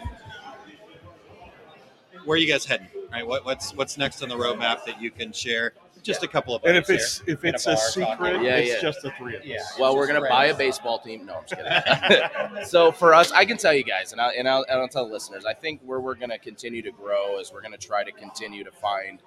where 2.25 2.35
are 2.37 2.39
you 2.39 2.51
guys 2.51 2.65
heading? 2.65 2.89
Right, 3.13 3.27
what, 3.27 3.45
what's 3.45 3.75
what's 3.75 3.99
next 3.99 4.23
on 4.23 4.29
the 4.29 4.37
roadmap 4.37 4.85
that 4.87 5.01
you 5.01 5.11
can 5.11 5.33
share? 5.33 5.73
Just 6.03 6.23
a 6.23 6.29
couple 6.29 6.55
of 6.55 6.63
And 6.65 6.77
if 6.77 6.89
it's 6.91 7.21
here 7.21 7.35
if 7.35 7.45
it's 7.45 7.65
bar 7.65 7.75
a 7.75 7.77
secret, 7.77 8.43
Yeah, 8.43 8.57
it's 8.57 8.71
yeah. 8.75 8.81
just 8.81 9.03
the 9.03 9.11
three 9.13 9.37
of 9.37 9.43
us. 9.43 9.47
Yeah. 9.47 9.59
Well, 9.79 9.97
we're 9.97 10.07
gonna 10.07 10.29
buy 10.29 10.47
a 10.47 10.55
baseball 10.55 10.99
team. 10.99 11.27
No, 11.27 11.37
I'm 11.37 11.45
just 11.47 11.61
kidding. 11.61 12.65
so 12.67 12.93
for 12.93 13.15
us, 13.15 13.33
I 13.33 13.45
can 13.45 13.57
tell 13.57 13.75
you 13.75 13.85
guys, 13.85 14.13
and 14.13 14.21
I'll, 14.21 14.33
and 14.37 14.49
I'll, 14.49 14.65
and 14.69 14.81
I'll 14.81 14.89
tell 14.89 15.07
the 15.07 15.13
listeners, 15.13 15.45
I 15.45 15.55
think 15.55 15.81
where 15.85 16.01
we're 16.01 16.15
gonna 16.15 16.39
continue 16.39 16.83
to 16.83 16.91
grow 16.91 17.39
is 17.39 17.53
we're 17.53 17.63
gonna 17.63 17.77
try 17.77 18.05
to 18.05 18.13
continue 18.13 18.65
to 18.65 18.73
find 18.73 19.21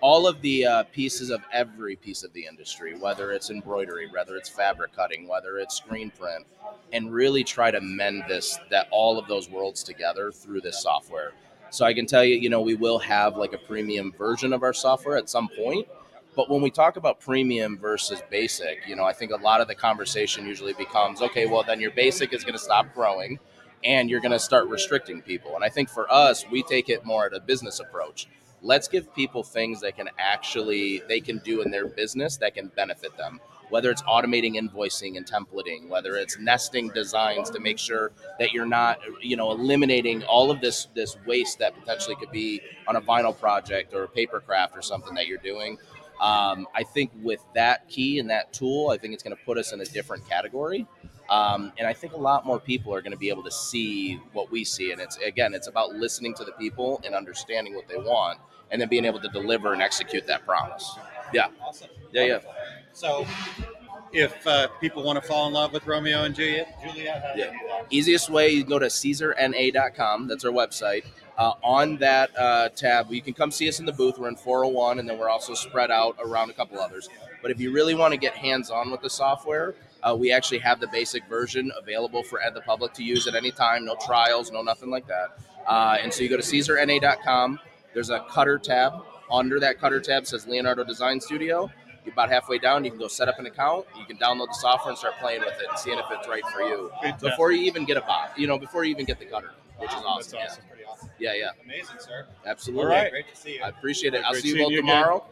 all 0.00 0.26
of 0.28 0.40
the 0.42 0.64
uh, 0.64 0.82
pieces 0.84 1.30
of 1.30 1.40
every 1.52 1.96
piece 1.96 2.22
of 2.22 2.32
the 2.32 2.46
industry, 2.46 2.96
whether 2.96 3.32
it's 3.32 3.50
embroidery, 3.50 4.08
whether 4.10 4.36
it's 4.36 4.48
fabric 4.48 4.92
cutting, 4.94 5.26
whether 5.26 5.58
it's 5.58 5.76
screen 5.76 6.10
print, 6.10 6.46
and 6.92 7.12
really 7.12 7.42
try 7.42 7.70
to 7.70 7.80
mend 7.80 8.22
this 8.28 8.58
that 8.70 8.86
all 8.90 9.18
of 9.18 9.26
those 9.26 9.50
worlds 9.50 9.82
together 9.82 10.30
through 10.30 10.60
this 10.60 10.82
software. 10.82 11.32
So 11.70 11.84
I 11.84 11.92
can 11.92 12.06
tell 12.06 12.24
you, 12.24 12.36
you 12.36 12.48
know, 12.48 12.60
we 12.60 12.74
will 12.74 12.98
have 12.98 13.36
like 13.36 13.52
a 13.52 13.58
premium 13.58 14.12
version 14.12 14.52
of 14.52 14.62
our 14.62 14.72
software 14.72 15.16
at 15.16 15.28
some 15.28 15.48
point. 15.48 15.86
But 16.38 16.48
when 16.48 16.62
we 16.62 16.70
talk 16.70 16.96
about 16.96 17.18
premium 17.18 17.76
versus 17.76 18.22
basic, 18.30 18.86
you 18.86 18.94
know, 18.94 19.02
I 19.02 19.12
think 19.12 19.32
a 19.32 19.36
lot 19.38 19.60
of 19.60 19.66
the 19.66 19.74
conversation 19.74 20.46
usually 20.46 20.72
becomes, 20.72 21.20
okay, 21.20 21.46
well 21.46 21.64
then 21.64 21.80
your 21.80 21.90
basic 21.90 22.32
is 22.32 22.44
going 22.44 22.52
to 22.52 22.60
stop 22.60 22.94
growing 22.94 23.40
and 23.82 24.08
you're 24.08 24.20
going 24.20 24.30
to 24.30 24.38
start 24.38 24.68
restricting 24.68 25.20
people. 25.20 25.56
And 25.56 25.64
I 25.64 25.68
think 25.68 25.88
for 25.88 26.08
us, 26.08 26.48
we 26.48 26.62
take 26.62 26.90
it 26.90 27.04
more 27.04 27.26
at 27.26 27.34
a 27.34 27.40
business 27.40 27.80
approach. 27.80 28.28
Let's 28.62 28.86
give 28.86 29.12
people 29.16 29.42
things 29.42 29.80
that 29.80 29.96
can 29.96 30.10
actually 30.16 31.02
they 31.08 31.18
can 31.18 31.38
do 31.38 31.60
in 31.62 31.72
their 31.72 31.88
business 31.88 32.36
that 32.36 32.54
can 32.54 32.68
benefit 32.68 33.16
them. 33.16 33.40
Whether 33.70 33.90
it's 33.90 34.02
automating 34.02 34.54
invoicing 34.54 35.16
and 35.16 35.26
templating, 35.26 35.88
whether 35.88 36.16
it's 36.16 36.38
nesting 36.38 36.88
designs 36.88 37.50
to 37.50 37.60
make 37.60 37.78
sure 37.78 38.12
that 38.38 38.52
you're 38.52 38.64
not, 38.64 38.98
you 39.20 39.36
know, 39.36 39.50
eliminating 39.50 40.22
all 40.24 40.50
of 40.50 40.60
this 40.60 40.86
this 40.94 41.16
waste 41.26 41.58
that 41.58 41.78
potentially 41.78 42.16
could 42.16 42.30
be 42.30 42.60
on 42.86 42.96
a 42.96 43.00
vinyl 43.00 43.38
project 43.38 43.92
or 43.92 44.04
a 44.04 44.08
paper 44.08 44.40
craft 44.40 44.76
or 44.76 44.82
something 44.82 45.14
that 45.14 45.26
you're 45.26 45.38
doing. 45.38 45.76
Um, 46.20 46.66
I 46.74 46.82
think 46.82 47.10
with 47.22 47.44
that 47.54 47.88
key 47.88 48.18
and 48.18 48.30
that 48.30 48.52
tool, 48.52 48.90
I 48.90 48.98
think 48.98 49.14
it's 49.14 49.22
going 49.22 49.36
to 49.36 49.42
put 49.44 49.58
us 49.58 49.72
in 49.72 49.80
a 49.80 49.84
different 49.84 50.28
category. 50.28 50.86
Um, 51.30 51.72
and 51.78 51.86
I 51.86 51.92
think 51.92 52.14
a 52.14 52.18
lot 52.18 52.46
more 52.46 52.58
people 52.58 52.94
are 52.94 53.02
going 53.02 53.12
to 53.12 53.18
be 53.18 53.28
able 53.28 53.42
to 53.44 53.50
see 53.50 54.14
what 54.32 54.50
we 54.50 54.64
see. 54.64 54.92
And 54.92 55.00
it's 55.00 55.16
again, 55.18 55.54
it's 55.54 55.68
about 55.68 55.94
listening 55.94 56.34
to 56.34 56.44
the 56.44 56.52
people 56.52 57.00
and 57.04 57.14
understanding 57.14 57.74
what 57.74 57.86
they 57.86 57.96
want, 57.96 58.40
and 58.70 58.80
then 58.80 58.88
being 58.88 59.04
able 59.04 59.20
to 59.20 59.28
deliver 59.28 59.72
and 59.72 59.82
execute 59.82 60.26
that 60.26 60.46
promise. 60.46 60.96
Yeah. 61.32 61.48
Awesome. 61.62 61.88
Yeah, 62.12 62.24
yeah. 62.24 62.38
So, 62.92 63.26
if 64.12 64.46
uh, 64.46 64.68
people 64.80 65.02
want 65.02 65.20
to 65.20 65.26
fall 65.26 65.46
in 65.46 65.52
love 65.52 65.72
with 65.72 65.86
Romeo 65.86 66.24
and 66.24 66.34
Juliet, 66.34 66.78
Juliet, 66.82 67.34
Yeah. 67.36 67.52
Easiest 67.90 68.30
way, 68.30 68.50
you 68.50 68.64
go 68.64 68.78
to 68.78 68.86
SiserNA.com. 68.86 70.28
That's 70.28 70.44
our 70.44 70.52
website. 70.52 71.04
Uh, 71.36 71.52
on 71.62 71.96
that 71.98 72.36
uh, 72.36 72.68
tab, 72.70 73.10
you 73.12 73.22
can 73.22 73.32
come 73.32 73.50
see 73.50 73.68
us 73.68 73.78
in 73.78 73.86
the 73.86 73.92
booth. 73.92 74.18
We're 74.18 74.28
in 74.28 74.36
401, 74.36 74.98
and 74.98 75.08
then 75.08 75.18
we're 75.18 75.28
also 75.28 75.54
spread 75.54 75.90
out 75.90 76.16
around 76.24 76.50
a 76.50 76.52
couple 76.52 76.80
others. 76.80 77.08
But 77.42 77.50
if 77.52 77.60
you 77.60 77.72
really 77.72 77.94
want 77.94 78.12
to 78.12 78.18
get 78.18 78.34
hands 78.34 78.70
on 78.70 78.90
with 78.90 79.02
the 79.02 79.10
software, 79.10 79.74
uh, 80.02 80.16
we 80.18 80.32
actually 80.32 80.58
have 80.58 80.80
the 80.80 80.88
basic 80.88 81.24
version 81.28 81.70
available 81.78 82.22
for 82.22 82.40
the 82.52 82.60
public 82.62 82.92
to 82.94 83.04
use 83.04 83.26
at 83.26 83.34
any 83.34 83.50
time. 83.50 83.84
No 83.84 83.96
trials, 84.04 84.50
no 84.50 84.62
nothing 84.62 84.90
like 84.90 85.06
that. 85.06 85.38
Uh, 85.66 85.98
and 86.02 86.12
so 86.12 86.22
you 86.22 86.28
go 86.28 86.36
to 86.36 86.42
SiserNA.com. 86.42 87.60
There's 87.94 88.10
a 88.10 88.24
cutter 88.30 88.58
tab. 88.58 88.94
Under 89.30 89.60
that 89.60 89.78
cutter 89.78 90.00
tab 90.00 90.26
says 90.26 90.46
Leonardo 90.46 90.84
Design 90.84 91.20
Studio. 91.20 91.70
You're 92.08 92.14
about 92.14 92.30
halfway 92.30 92.56
down. 92.58 92.84
You 92.86 92.90
can 92.90 92.98
go 92.98 93.06
set 93.06 93.28
up 93.28 93.38
an 93.38 93.44
account. 93.44 93.84
You 93.98 94.06
can 94.06 94.16
download 94.16 94.46
the 94.46 94.54
software 94.54 94.88
and 94.92 94.98
start 94.98 95.14
playing 95.20 95.40
with 95.40 95.50
it 95.60 95.66
and 95.68 95.78
seeing 95.78 95.98
if 95.98 96.06
it's 96.10 96.26
right 96.26 96.42
for 96.54 96.62
you 96.62 96.90
Fantastic. 97.02 97.30
before 97.32 97.52
you 97.52 97.62
even 97.64 97.84
get 97.84 97.98
a 97.98 98.00
bot, 98.00 98.32
You 98.38 98.46
know, 98.46 98.58
before 98.58 98.84
you 98.84 98.92
even 98.92 99.04
get 99.04 99.18
the 99.18 99.26
cutter, 99.26 99.50
which 99.76 99.90
is 99.90 99.96
awesome. 100.06 100.38
That's 100.40 100.52
awesome. 100.54 100.64
Pretty 100.70 100.84
awesome. 100.84 101.10
Yeah, 101.18 101.34
yeah, 101.34 101.50
Amazing, 101.62 101.96
sir. 101.98 102.26
absolutely. 102.46 102.84
All 102.86 102.90
right. 102.90 103.10
Great 103.10 103.28
to 103.28 103.36
see 103.38 103.56
you. 103.56 103.62
I 103.62 103.68
appreciate 103.68 104.14
it. 104.14 104.22
I'll 104.24 104.30
Great 104.32 104.42
see 104.42 104.48
you 104.48 104.54
seeing 104.54 104.64
both 104.64 104.72
you 104.72 104.78
again. 104.78 104.88
tomorrow. 104.96 105.24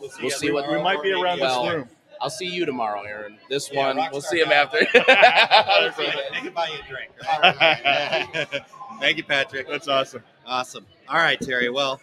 We'll 0.00 0.10
see, 0.10 0.22
We'll 0.22 0.30
see 0.32 0.50
what- 0.50 0.68
We 0.68 0.82
might 0.82 1.00
be 1.00 1.12
around 1.12 1.36
maybe- 1.38 1.42
Well, 1.42 1.62
this 1.64 1.74
room. 1.74 1.88
I'll 2.20 2.28
see 2.30 2.46
you 2.46 2.66
tomorrow, 2.66 3.02
Aaron. 3.02 3.38
This 3.48 3.70
Yeah, 3.70 3.86
one, 3.94 4.08
we'll 4.10 4.20
see 4.20 4.40
him 4.40 4.48
guy. 4.48 4.54
after. 4.54 4.78
they 4.80 6.40
can 6.40 6.52
buy 6.52 6.66
you 6.68 6.78
a 6.82 6.88
drink. 6.88 7.12
right? 7.40 8.62
Thank 9.00 9.18
you, 9.18 9.24
Patrick. 9.24 9.68
That's 9.68 9.86
awesome. 9.86 10.24
Awesome. 10.44 10.86
All 11.08 11.18
right, 11.18 11.40
Terry. 11.40 11.68
Well, 11.70 12.00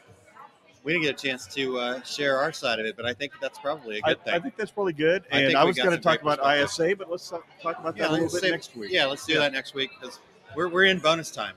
we 0.83 0.91
didn't 0.93 1.05
get 1.05 1.19
a 1.19 1.27
chance 1.27 1.47
to 1.47 1.79
uh, 1.79 2.01
share 2.03 2.37
our 2.37 2.51
side 2.51 2.79
of 2.79 2.85
it, 2.85 2.97
but 2.97 3.05
I 3.05 3.13
think 3.13 3.33
that's 3.41 3.57
probably 3.57 3.99
a 3.99 4.01
good 4.01 4.23
thing. 4.23 4.33
I 4.33 4.39
think 4.39 4.57
that's 4.57 4.71
probably 4.71 4.93
good. 4.93 5.23
I 5.31 5.39
And 5.39 5.55
I, 5.55 5.63
was 5.63 5.77
going 5.77 5.91
to 5.91 5.97
talk 5.97 6.21
about. 6.21 6.39
ISA, 6.45 6.95
but 6.97 7.09
let's 7.09 7.29
talk, 7.29 7.45
talk 7.61 7.79
about 7.79 7.95
yeah, 7.95 8.03
that 8.03 8.09
a 8.09 8.13
little 8.13 8.29
bit 8.29 8.41
save- 8.41 8.51
next 8.51 8.75
week. 8.75 8.91
Yeah, 8.91 9.05
let's 9.05 9.25
do 9.25 9.33
Yeah. 9.33 9.39
that 9.39 9.53
next 9.53 9.73
week 9.73 9.91
because 9.99 10.19
we're, 10.55 10.67
we're 10.67 10.85
in 10.85 10.99
bonus 10.99 11.31
time, 11.31 11.55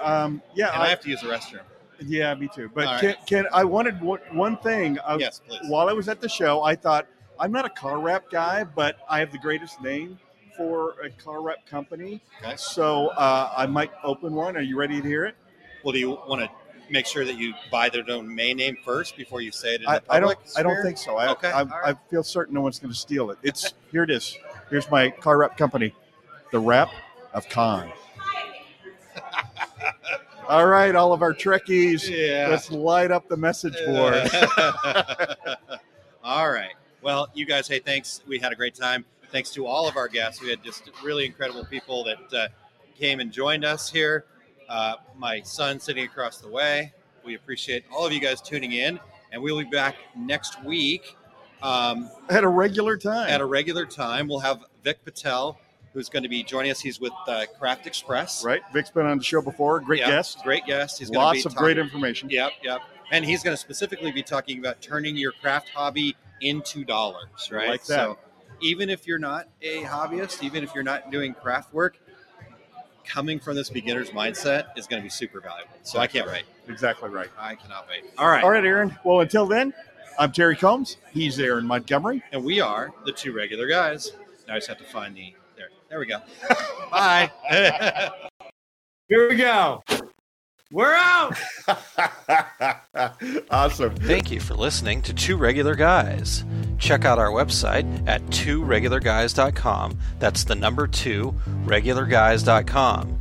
Um, 0.00 0.42
yeah, 0.54 0.72
and 0.72 0.82
I, 0.82 0.86
I, 0.86 0.88
have 0.88 1.00
to 1.00 1.08
use 1.08 1.20
the 1.20 1.28
restroom. 1.28 1.62
yeah, 2.00 2.34
me 2.34 2.48
too. 2.52 2.68
But 2.74 3.00
can, 3.00 3.08
right. 3.10 3.26
can 3.26 3.46
I 3.52 3.64
wanted 3.64 4.00
one, 4.00 4.20
one 4.32 4.56
thing? 4.58 4.98
Uh, 4.98 5.18
Yes, 5.20 5.40
please. 5.46 5.60
While 5.68 5.88
I 5.88 5.92
was 5.92 6.08
at 6.08 6.20
the 6.20 6.28
show, 6.28 6.62
I 6.62 6.74
thought 6.74 7.06
I'm 7.38 7.52
not 7.52 7.64
a 7.64 7.70
car 7.70 8.00
wrap 8.00 8.28
guy, 8.30 8.64
but 8.64 8.96
I 9.08 9.20
have 9.20 9.30
the 9.30 9.38
greatest 9.38 9.80
name 9.80 10.18
for 10.56 10.96
a 11.02 11.10
car 11.10 11.42
wrap 11.42 11.64
company. 11.66 12.20
Okay. 12.42 12.54
So 12.56 13.08
uh, 13.08 13.52
I 13.56 13.66
might 13.66 13.92
open 14.02 14.34
one. 14.34 14.56
Are 14.56 14.62
you 14.62 14.76
ready 14.76 15.00
to 15.00 15.06
hear 15.08 15.24
it? 15.24 15.36
Well, 15.84 15.92
do 15.92 15.98
you 15.98 16.10
want 16.10 16.42
to 16.42 16.50
make 16.90 17.06
sure 17.06 17.24
that 17.24 17.38
you 17.38 17.54
buy 17.70 17.88
their 17.88 18.02
domain 18.02 18.56
name 18.58 18.76
first 18.84 19.16
before 19.16 19.40
you 19.40 19.50
say 19.50 19.74
it 19.74 19.82
in 19.82 19.88
I, 19.88 19.98
the 19.98 20.12
I 20.12 20.20
don't. 20.20 20.34
public? 20.36 20.56
I 20.56 20.62
don't 20.62 20.82
think 20.82 20.98
so. 20.98 21.16
I, 21.16 21.30
Okay, 21.32 21.50
I, 21.50 21.62
right. 21.62 21.96
I 21.96 22.10
feel 22.10 22.22
certain 22.22 22.54
no 22.54 22.60
one's 22.60 22.78
going 22.78 22.92
to 22.92 22.98
steal 22.98 23.30
it. 23.30 23.38
It's 23.42 23.74
here. 23.90 24.02
It 24.02 24.10
is. 24.10 24.36
Here's 24.70 24.90
my 24.90 25.10
car 25.10 25.38
wrap 25.38 25.56
company, 25.56 25.94
the 26.50 26.58
Wrap 26.58 26.90
of 27.34 27.48
Khan. 27.48 27.92
all 30.48 30.66
right, 30.66 30.94
all 30.94 31.12
of 31.12 31.22
our 31.22 31.34
Trekkies. 31.34 32.08
Yeah. 32.08 32.48
Let's 32.48 32.70
light 32.70 33.10
up 33.10 33.28
the 33.28 33.36
message 33.36 33.76
board. 33.86 34.14
all 36.24 36.50
right. 36.50 36.72
Well, 37.02 37.28
you 37.34 37.46
guys, 37.46 37.68
hey, 37.68 37.80
thanks. 37.80 38.22
We 38.26 38.38
had 38.38 38.52
a 38.52 38.56
great 38.56 38.74
time. 38.74 39.04
Thanks 39.30 39.50
to 39.50 39.66
all 39.66 39.88
of 39.88 39.96
our 39.96 40.08
guests. 40.08 40.40
We 40.40 40.50
had 40.50 40.62
just 40.62 40.90
really 41.02 41.26
incredible 41.26 41.64
people 41.64 42.04
that 42.04 42.32
uh, 42.32 42.48
came 42.98 43.20
and 43.20 43.32
joined 43.32 43.64
us 43.64 43.90
here. 43.90 44.24
Uh, 44.68 44.94
my 45.16 45.40
son 45.42 45.78
sitting 45.80 46.04
across 46.04 46.38
the 46.38 46.48
way. 46.48 46.92
We 47.24 47.34
appreciate 47.34 47.84
all 47.92 48.04
of 48.06 48.12
you 48.12 48.20
guys 48.20 48.40
tuning 48.40 48.72
in, 48.72 48.98
and 49.30 49.42
we'll 49.42 49.58
be 49.58 49.64
back 49.64 49.96
next 50.16 50.62
week 50.64 51.16
um, 51.62 52.10
At 52.28 52.42
a 52.44 52.48
regular 52.48 52.96
time. 52.96 53.28
at 53.28 53.40
a 53.40 53.44
regular 53.46 53.86
time. 53.86 54.26
We'll 54.26 54.40
have 54.40 54.64
Vic 54.82 55.04
Patel, 55.04 55.58
who's 55.92 56.08
going 56.08 56.24
to 56.24 56.28
be 56.28 56.42
joining 56.42 56.70
us. 56.72 56.80
He's 56.80 57.00
with 57.00 57.12
uh, 57.28 57.44
Craft 57.58 57.86
Express. 57.86 58.44
right. 58.44 58.62
Vic's 58.72 58.90
been 58.90 59.06
on 59.06 59.18
the 59.18 59.24
show 59.24 59.40
before. 59.40 59.78
Great 59.80 60.00
Yeah, 60.00 60.10
guest. 60.10 60.42
Great 60.42 60.64
guest. 60.66 60.98
He's 60.98 61.10
Lots 61.10 61.44
be 61.44 61.48
of 61.48 61.54
great 61.54 61.78
information. 61.78 62.28
Yep, 62.30 62.52
yep. 62.64 62.80
And 63.12 63.24
he's 63.24 63.42
going 63.44 63.54
to 63.54 63.60
specifically 63.60 64.10
be 64.10 64.22
talking 64.22 64.58
about 64.58 64.80
turning 64.80 65.16
your 65.16 65.32
craft 65.32 65.68
hobby 65.68 66.16
into 66.40 66.82
dollars, 66.84 67.50
right? 67.52 67.68
Like 67.68 67.84
that. 67.84 67.94
So 67.94 68.18
even 68.62 68.90
if 68.90 69.06
you're 69.06 69.18
not 69.20 69.48
a 69.60 69.82
hobbyist, 69.82 70.42
even 70.42 70.64
if 70.64 70.74
you're 70.74 70.82
not 70.82 71.12
doing 71.12 71.34
craft 71.34 71.72
work, 71.74 71.98
coming 73.04 73.38
from 73.38 73.56
this 73.56 73.70
beginner's 73.70 74.10
mindset 74.10 74.66
is 74.76 74.86
going 74.86 75.00
to 75.00 75.04
be 75.04 75.10
super 75.10 75.40
valuable. 75.40 75.74
So 75.82 75.98
I 75.98 76.06
can't 76.06 76.26
wait. 76.26 76.44
Exactly 76.68 77.10
right. 77.10 77.28
I 77.38 77.54
cannot 77.54 77.86
wait. 77.88 78.04
All 78.18 78.28
right. 78.28 78.42
All 78.44 78.50
right, 78.50 78.64
Aaron. 78.64 78.96
Well, 79.04 79.20
until 79.20 79.46
then, 79.46 79.72
I'm 80.18 80.32
Terry 80.32 80.56
Combs. 80.56 80.96
He's 81.12 81.38
Aaron 81.40 81.66
Montgomery. 81.66 82.22
And 82.32 82.44
we 82.44 82.60
are 82.60 82.92
the 83.04 83.12
two 83.12 83.32
regular 83.32 83.66
guys. 83.66 84.12
Now 84.46 84.54
I 84.54 84.56
just 84.58 84.68
have 84.68 84.78
to 84.78 84.84
find 84.84 85.16
the 85.16 85.34
there. 85.56 85.68
There 85.88 85.98
we 85.98 86.06
go. 86.06 86.20
Bye. 86.90 87.30
Here 89.08 89.28
we 89.28 89.36
go. 89.36 89.82
We're 90.72 90.94
out. 90.94 91.36
awesome. 93.50 93.94
Thank 93.96 94.30
you 94.30 94.40
for 94.40 94.54
listening 94.54 95.02
to 95.02 95.12
Two 95.12 95.36
Regular 95.36 95.74
Guys. 95.74 96.44
Check 96.78 97.04
out 97.04 97.18
our 97.18 97.30
website 97.30 98.08
at 98.08 98.22
tworegularguys.com. 98.26 99.98
That's 100.18 100.44
the 100.44 100.54
number 100.54 100.86
two, 100.86 101.34
regularguys.com. 101.64 103.18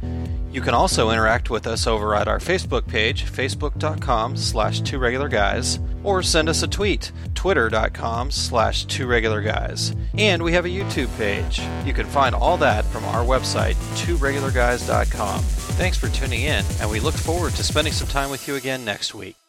You 0.51 0.61
can 0.61 0.73
also 0.73 1.11
interact 1.11 1.49
with 1.49 1.67
us 1.67 1.87
over 1.87 2.15
at 2.15 2.27
our 2.27 2.39
Facebook 2.39 2.87
page, 2.87 3.25
facebook.com 3.25 4.35
slash 4.35 4.81
two 4.81 4.99
regular 4.99 5.29
guys, 5.29 5.79
or 6.03 6.21
send 6.21 6.49
us 6.49 6.61
a 6.61 6.67
tweet, 6.67 7.11
twitter.com 7.35 8.31
slash 8.31 8.85
two 8.85 9.07
regular 9.07 9.41
guys. 9.41 9.95
And 10.17 10.43
we 10.43 10.51
have 10.53 10.65
a 10.65 10.69
YouTube 10.69 11.15
page. 11.17 11.61
You 11.85 11.93
can 11.93 12.05
find 12.05 12.35
all 12.35 12.57
that 12.57 12.83
from 12.85 13.05
our 13.05 13.23
website, 13.23 13.75
tworegularguys.com. 13.95 15.70
Thanks 15.81 15.97
for 15.97 16.09
tuning 16.09 16.43
in, 16.43 16.63
and 16.79 16.91
we 16.91 16.99
look 16.99 17.15
forward 17.15 17.55
to 17.55 17.63
spending 17.63 17.91
some 17.91 18.07
time 18.07 18.29
with 18.29 18.47
you 18.47 18.53
again 18.53 18.85
next 18.85 19.15
week. 19.15 19.40